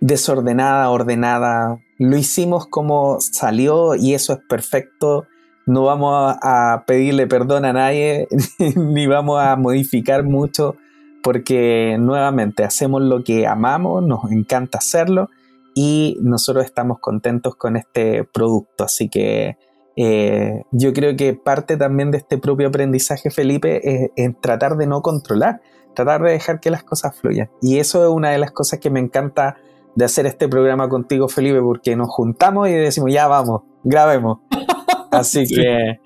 desordenada, 0.00 0.90
ordenada. 0.90 1.78
Lo 1.98 2.16
hicimos 2.16 2.66
como 2.66 3.18
salió 3.20 3.94
y 3.94 4.14
eso 4.14 4.32
es 4.32 4.40
perfecto. 4.48 5.26
no 5.66 5.84
vamos 5.84 6.36
a 6.42 6.82
pedirle 6.84 7.28
perdón 7.28 7.64
a 7.64 7.72
nadie, 7.72 8.26
ni 8.76 9.06
vamos 9.06 9.40
a 9.40 9.54
modificar 9.54 10.24
mucho, 10.24 10.74
porque 11.22 11.96
nuevamente 12.00 12.64
hacemos 12.64 13.02
lo 13.02 13.22
que 13.22 13.46
amamos, 13.46 14.02
nos 14.02 14.32
encanta 14.32 14.78
hacerlo 14.78 15.30
y 15.78 16.16
nosotros 16.22 16.64
estamos 16.64 17.00
contentos 17.00 17.54
con 17.54 17.76
este 17.76 18.24
producto. 18.24 18.84
Así 18.84 19.10
que 19.10 19.58
eh, 19.94 20.62
yo 20.72 20.94
creo 20.94 21.14
que 21.16 21.34
parte 21.34 21.76
también 21.76 22.10
de 22.10 22.16
este 22.16 22.38
propio 22.38 22.68
aprendizaje, 22.68 23.30
Felipe, 23.30 24.10
es, 24.16 24.40
tratar 24.40 24.78
de 24.78 24.86
no 24.86 25.02
controlar, 25.02 25.60
tratar 25.94 26.22
de 26.22 26.32
dejar 26.32 26.60
que 26.60 26.70
las 26.70 26.82
cosas 26.82 27.14
fluyan. 27.14 27.50
Y 27.60 27.78
eso 27.78 28.02
es 28.02 28.10
una 28.10 28.30
de 28.30 28.38
las 28.38 28.52
cosas 28.52 28.80
que 28.80 28.88
me 28.88 29.00
encanta 29.00 29.58
de 29.94 30.06
hacer 30.06 30.24
este 30.24 30.48
programa 30.48 30.88
contigo, 30.88 31.28
Felipe, 31.28 31.60
porque 31.60 31.94
nos 31.94 32.08
juntamos 32.08 32.70
y 32.70 32.72
decimos, 32.72 33.12
ya 33.12 33.26
vamos, 33.26 33.64
grabemos. 33.84 34.38
Así 35.10 35.46
que 35.46 36.00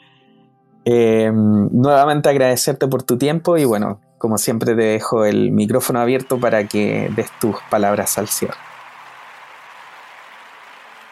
eh, 0.84 1.30
nuevamente 1.32 2.28
agradecerte 2.28 2.88
por 2.88 3.05
tu 3.05 3.18
tiempo 3.18 3.56
y 3.56 3.64
bueno, 3.66 4.01
como 4.18 4.36
siempre 4.36 4.74
te 4.74 4.82
dejo 4.82 5.24
el 5.24 5.52
micrófono 5.52 6.01
abierto 6.01 6.40
para 6.40 6.66
que 6.66 7.09
des 7.14 7.30
tus 7.38 7.55
palabras 7.70 8.18
al 8.18 8.26
cierre. 8.26 8.69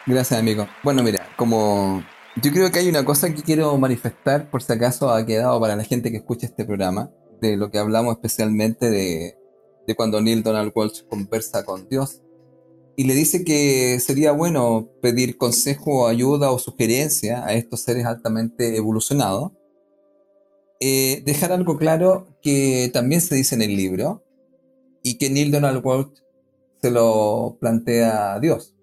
Gracias, 0.09 0.39
amigo. 0.39 0.65
Bueno, 0.83 1.03
mira, 1.03 1.23
como 1.37 2.03
yo 2.41 2.51
creo 2.51 2.71
que 2.71 2.79
hay 2.79 2.89
una 2.89 3.05
cosa 3.05 3.31
que 3.31 3.43
quiero 3.43 3.77
manifestar, 3.77 4.49
por 4.49 4.63
si 4.63 4.73
acaso 4.73 5.11
ha 5.11 5.23
quedado 5.23 5.61
para 5.61 5.75
la 5.75 5.83
gente 5.83 6.09
que 6.09 6.17
escucha 6.17 6.47
este 6.47 6.65
programa, 6.65 7.11
de 7.39 7.57
lo 7.57 7.69
que 7.69 7.77
hablamos 7.77 8.15
especialmente 8.15 8.89
de, 8.89 9.37
de 9.85 9.95
cuando 9.95 10.19
Neil 10.19 10.41
Donald 10.41 10.71
Walsh 10.73 11.03
conversa 11.07 11.63
con 11.63 11.87
Dios 11.89 12.23
y 12.95 13.03
le 13.03 13.13
dice 13.13 13.43
que 13.43 13.99
sería 13.99 14.31
bueno 14.31 14.89
pedir 14.99 15.37
consejo, 15.37 16.07
ayuda 16.07 16.51
o 16.51 16.57
sugerencia 16.57 17.45
a 17.45 17.53
estos 17.53 17.81
seres 17.81 18.05
altamente 18.05 18.77
evolucionados. 18.77 19.51
Eh, 20.79 21.21
dejar 21.23 21.51
algo 21.51 21.77
claro 21.77 22.35
que 22.41 22.89
también 22.91 23.21
se 23.21 23.35
dice 23.35 23.53
en 23.53 23.61
el 23.61 23.75
libro 23.75 24.23
y 25.03 25.19
que 25.19 25.29
Neil 25.29 25.51
Donald 25.51 25.85
Walsh 25.85 26.17
se 26.81 26.89
lo 26.89 27.57
plantea 27.61 28.33
a 28.33 28.39
Dios. 28.39 28.73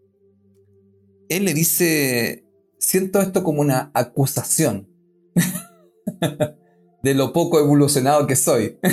Él 1.28 1.44
le 1.44 1.54
dice, 1.54 2.44
siento 2.78 3.20
esto 3.20 3.42
como 3.42 3.60
una 3.60 3.90
acusación 3.94 4.88
de 7.02 7.14
lo 7.14 7.32
poco 7.32 7.58
evolucionado 7.58 8.26
que 8.26 8.36
soy. 8.36 8.78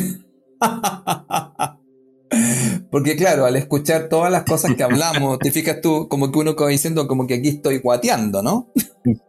Porque 2.92 3.16
claro, 3.16 3.46
al 3.46 3.56
escuchar 3.56 4.10
todas 4.10 4.32
las 4.32 4.44
cosas 4.44 4.76
que 4.76 4.84
hablamos, 4.84 5.40
te 5.40 5.52
fijas 5.52 5.82
tú 5.82 6.08
como 6.08 6.32
que 6.32 6.40
uno 6.40 6.56
va 6.56 6.68
diciendo 6.68 7.08
como 7.08 7.26
que 7.28 7.36
aquí 7.36 7.50
estoy 7.50 7.80
guateando, 7.80 8.42
¿no? 8.44 8.72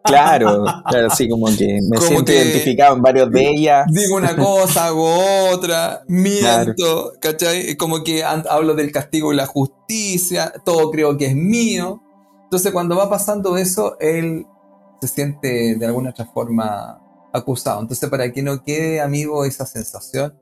Claro, 0.05 0.65
claro, 0.89 1.11
sí, 1.11 1.29
como 1.29 1.47
que 1.47 1.81
me 1.91 2.01
siento 2.01 2.33
identificado 2.33 2.95
en 2.97 3.03
varios 3.03 3.31
de 3.31 3.51
ellas. 3.51 3.87
Digo 3.91 4.17
una 4.17 4.37
cosa, 4.37 4.87
hago 4.87 5.51
otra, 5.51 6.03
miento, 6.09 7.13
¿cachai? 7.21 7.77
Como 7.77 8.05
que 8.05 8.23
hablo 8.23 8.75
del 8.75 8.93
castigo 8.93 9.33
y 9.33 9.37
la 9.37 9.47
justicia, 9.47 10.53
todo 10.65 10.91
creo 10.91 11.17
que 11.17 11.27
es 11.27 11.35
mío. 11.35 12.04
Entonces 12.45 12.73
cuando 12.73 12.97
va 12.97 13.11
pasando 13.11 13.57
eso, 13.57 13.99
él 14.01 14.47
se 15.01 15.09
siente 15.09 15.77
de 15.77 15.87
alguna 15.87 16.11
otra 16.11 16.27
forma 16.27 17.01
acusado. 17.33 17.81
Entonces 17.81 18.09
para 18.09 18.31
que 18.33 18.43
no 18.43 18.63
quede, 18.63 19.01
amigo, 19.01 19.45
esa 19.45 19.67
sensación, 19.67 20.39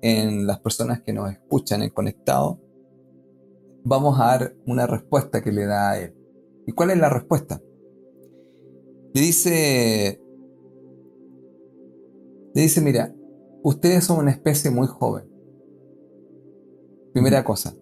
en 0.00 0.46
las 0.46 0.58
personas 0.58 1.00
que 1.00 1.12
nos 1.12 1.30
escuchan 1.30 1.82
en 1.82 1.90
conectado, 1.90 2.60
vamos 3.84 4.20
a 4.20 4.26
dar 4.26 4.54
una 4.66 4.86
respuesta 4.86 5.42
que 5.42 5.52
le 5.52 5.66
da 5.66 5.90
a 5.90 5.98
él. 5.98 6.14
¿Y 6.66 6.72
cuál 6.72 6.90
es 6.90 6.98
la 6.98 7.08
respuesta? 7.08 7.60
Le 9.14 9.20
dice, 9.20 10.20
le 12.54 12.62
dice, 12.62 12.80
mira, 12.80 13.14
ustedes 13.62 14.04
son 14.04 14.18
una 14.18 14.30
especie 14.30 14.70
muy 14.70 14.86
joven. 14.86 15.30
Primera 17.12 17.44
cosa. 17.44 17.74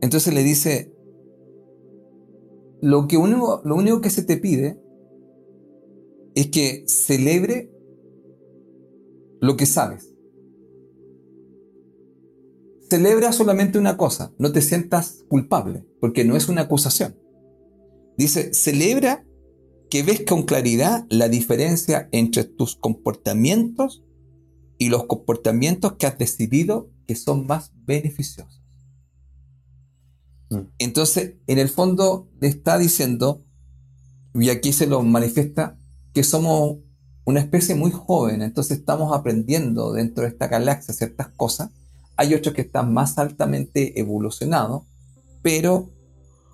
Entonces 0.00 0.34
le 0.34 0.42
dice, 0.42 0.91
lo, 2.82 3.08
que 3.08 3.16
lo 3.16 3.74
único 3.74 4.02
que 4.02 4.10
se 4.10 4.22
te 4.22 4.36
pide 4.36 4.78
es 6.34 6.48
que 6.48 6.84
celebre 6.86 7.72
lo 9.40 9.56
que 9.56 9.64
sabes 9.64 10.12
celebra 12.92 13.32
solamente 13.32 13.78
una 13.78 13.96
cosa, 13.96 14.34
no 14.36 14.52
te 14.52 14.60
sientas 14.60 15.24
culpable, 15.26 15.86
porque 15.98 16.26
no 16.26 16.36
es 16.36 16.50
una 16.50 16.60
acusación. 16.60 17.16
Dice, 18.18 18.52
celebra 18.52 19.24
que 19.88 20.02
ves 20.02 20.26
con 20.28 20.42
claridad 20.42 21.06
la 21.08 21.30
diferencia 21.30 22.10
entre 22.12 22.44
tus 22.44 22.76
comportamientos 22.76 24.04
y 24.76 24.90
los 24.90 25.06
comportamientos 25.06 25.94
que 25.94 26.06
has 26.06 26.18
decidido 26.18 26.90
que 27.06 27.16
son 27.16 27.46
más 27.46 27.72
beneficiosos. 27.86 28.61
Mm. 30.52 30.68
Entonces, 30.78 31.34
en 31.46 31.58
el 31.58 31.68
fondo 31.68 32.28
le 32.40 32.48
está 32.48 32.78
diciendo, 32.78 33.44
y 34.34 34.50
aquí 34.50 34.72
se 34.72 34.86
lo 34.86 35.02
manifiesta, 35.02 35.78
que 36.14 36.24
somos 36.24 36.78
una 37.24 37.40
especie 37.40 37.74
muy 37.74 37.90
joven, 37.90 38.42
entonces 38.42 38.78
estamos 38.78 39.16
aprendiendo 39.16 39.92
dentro 39.92 40.24
de 40.24 40.30
esta 40.30 40.48
galaxia 40.48 40.94
ciertas 40.94 41.28
cosas 41.28 41.70
hay 42.16 42.34
otros 42.34 42.54
que 42.54 42.62
están 42.62 42.92
más 42.92 43.18
altamente 43.18 43.98
evolucionados, 43.98 44.82
pero 45.42 45.90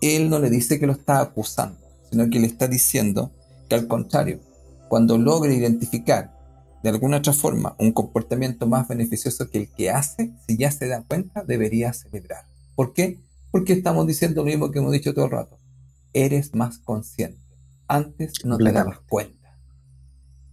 él 0.00 0.30
no 0.30 0.38
le 0.38 0.50
dice 0.50 0.78
que 0.78 0.86
lo 0.86 0.92
está 0.92 1.20
acusando, 1.20 1.78
sino 2.10 2.30
que 2.30 2.38
le 2.38 2.46
está 2.46 2.68
diciendo 2.68 3.32
que 3.68 3.74
al 3.74 3.88
contrario, 3.88 4.40
cuando 4.88 5.18
logre 5.18 5.54
identificar 5.54 6.34
de 6.82 6.88
alguna 6.90 7.18
otra 7.18 7.32
forma 7.32 7.74
un 7.78 7.92
comportamiento 7.92 8.66
más 8.66 8.86
beneficioso 8.86 9.50
que 9.50 9.58
el 9.58 9.68
que 9.68 9.90
hace, 9.90 10.32
si 10.46 10.56
ya 10.56 10.70
se 10.70 10.86
da 10.86 11.02
cuenta, 11.02 11.44
debería 11.44 11.92
celebrar. 11.92 12.46
¿Por 12.76 12.92
qué? 12.92 13.20
Porque 13.50 13.72
estamos 13.72 14.06
diciendo 14.06 14.42
lo 14.42 14.46
mismo 14.46 14.70
que 14.70 14.78
hemos 14.78 14.92
dicho 14.92 15.14
todo 15.14 15.26
el 15.26 15.30
rato. 15.30 15.58
Eres 16.12 16.54
más 16.54 16.78
consciente. 16.78 17.40
Antes 17.86 18.44
no 18.44 18.58
te 18.58 18.70
dabas 18.72 19.00
cuenta. 19.08 19.58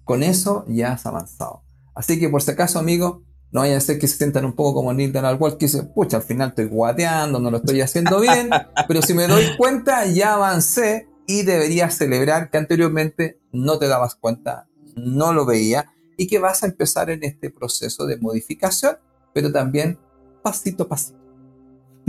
Con 0.03 0.23
eso 0.23 0.65
ya 0.67 0.93
has 0.93 1.05
avanzado. 1.05 1.63
Así 1.93 2.19
que 2.19 2.29
por 2.29 2.41
si 2.41 2.51
acaso, 2.51 2.79
amigo, 2.79 3.23
no 3.51 3.61
vaya 3.61 3.77
a 3.77 3.81
ser 3.81 3.99
que 3.99 4.07
se 4.07 4.17
sientan 4.17 4.45
un 4.45 4.53
poco 4.53 4.75
como 4.75 4.93
Neil 4.93 5.13
Donald 5.13 5.41
Walsh, 5.41 5.55
que 5.55 5.65
dice, 5.65 5.83
pucha, 5.83 6.17
al 6.17 6.23
final 6.23 6.49
estoy 6.49 6.65
guateando, 6.65 7.39
no 7.39 7.49
lo 7.49 7.57
estoy 7.57 7.81
haciendo 7.81 8.19
bien, 8.19 8.49
pero 8.87 9.01
si 9.01 9.13
me 9.13 9.27
doy 9.27 9.45
cuenta, 9.57 10.05
ya 10.05 10.33
avancé 10.33 11.07
y 11.25 11.43
deberías 11.43 11.95
celebrar 11.95 12.49
que 12.49 12.57
anteriormente 12.57 13.39
no 13.51 13.79
te 13.79 13.87
dabas 13.87 14.15
cuenta, 14.15 14.67
no 14.95 15.33
lo 15.33 15.45
veía, 15.45 15.91
y 16.17 16.27
que 16.27 16.39
vas 16.39 16.63
a 16.63 16.67
empezar 16.67 17.09
en 17.09 17.23
este 17.23 17.49
proceso 17.49 18.05
de 18.05 18.17
modificación, 18.17 18.97
pero 19.33 19.51
también 19.51 19.99
pasito 20.43 20.83
a 20.83 20.89
pasito. 20.89 21.24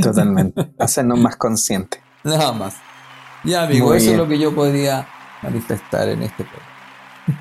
Totalmente, 0.00 0.72
hacernos 0.78 1.18
más 1.18 1.36
conscientes. 1.36 2.00
Nada 2.24 2.52
más. 2.52 2.76
Ya, 3.44 3.62
amigo, 3.62 3.94
eso 3.94 4.10
es 4.10 4.16
lo 4.16 4.26
que 4.26 4.38
yo 4.38 4.54
podría 4.54 5.06
manifestar 5.42 6.08
en 6.08 6.22
este 6.22 6.44
programa. 6.44 6.76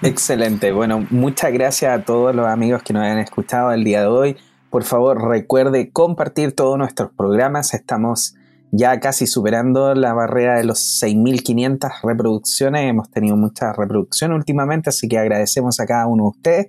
Excelente. 0.02 0.72
Bueno, 0.72 1.06
muchas 1.10 1.52
gracias 1.54 2.00
a 2.00 2.04
todos 2.04 2.36
los 2.36 2.48
amigos 2.48 2.84
que 2.84 2.94
nos 2.94 3.04
han 3.04 3.20
escuchado 3.20 3.72
el 3.72 3.84
día 3.84 4.02
de 4.02 4.08
hoy. 4.08 4.38
Por 4.70 4.84
favor, 4.84 5.28
recuerde 5.28 5.92
compartir 5.92 6.54
todos 6.54 6.78
nuestros 6.78 7.12
programas. 7.12 7.74
Estamos 7.74 8.36
ya 8.72 9.00
casi 9.00 9.28
superando 9.28 9.94
la 9.96 10.14
barrera 10.14 10.58
de 10.58 10.64
los 10.64 11.02
6.500 11.02 12.02
reproducciones. 12.04 12.90
Hemos 12.90 13.10
tenido 13.10 13.38
muchas 13.38 13.76
reproducciones 13.76 14.36
últimamente, 14.36 14.90
así 14.90 15.08
que 15.08 15.18
agradecemos 15.18 15.80
a 15.80 15.86
cada 15.86 16.08
uno 16.08 16.24
de 16.24 16.30
ustedes 16.30 16.68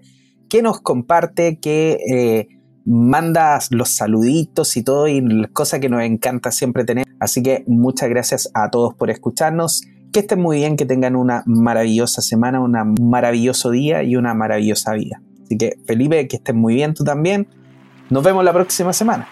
que 0.49 0.63
nos 0.63 0.81
comparte, 0.81 1.59
que 1.59 1.99
eh, 2.09 2.49
manda 2.87 3.59
los 3.71 3.91
saluditos 3.91 4.77
y 4.77 4.83
todo, 4.83 5.09
y 5.09 5.47
cosa 5.53 5.81
que 5.81 5.89
nos 5.89 6.03
encanta 6.03 6.53
siempre 6.53 6.85
tener. 6.85 7.05
Así 7.21 7.43
que 7.43 7.65
muchas 7.67 8.09
gracias 8.09 8.51
a 8.55 8.71
todos 8.71 8.95
por 8.95 9.11
escucharnos 9.11 9.83
que 10.13 10.21
estén 10.21 10.41
muy 10.41 10.59
bien, 10.59 10.77
que 10.77 10.87
tengan 10.87 11.17
una 11.17 11.43
maravillosa 11.47 12.23
semana, 12.23 12.61
un 12.61 12.95
maravilloso 13.03 13.71
día 13.71 14.03
y 14.03 14.17
una 14.17 14.33
maravillosa 14.33 14.95
vida. 14.95 15.21
Así 15.45 15.59
que 15.59 15.79
Felipe, 15.87 16.27
que 16.29 16.37
estén 16.37 16.57
muy 16.57 16.75
bien 16.75 16.95
tú 16.95 17.05
también. 17.05 17.49
Nos 18.09 18.23
vemos 18.23 18.45
la 18.45 18.53
próxima 18.53 18.93
semana. 18.93 19.29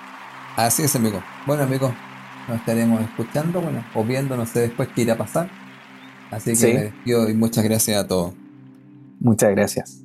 Así 0.57 0.83
es, 0.83 0.95
amigo. 0.95 1.23
Bueno, 1.47 1.63
amigo, 1.63 1.95
nos 2.49 2.59
estaremos 2.59 3.01
escuchando, 3.03 3.61
bueno, 3.61 3.85
o 3.95 4.05
viendo, 4.05 4.37
no 4.37 4.47
sé 4.47 4.61
después 4.61 4.89
qué 4.95 5.03
irá 5.03 5.15
a 5.15 5.19
pasar. 5.19 5.49
Así 6.31 6.57
que 6.57 6.93
y 7.05 7.35
muchas 7.35 7.65
gracias 7.65 8.05
a 8.05 8.07
todos. 8.07 8.35
Muchas 9.21 9.51
gracias. 9.53 10.04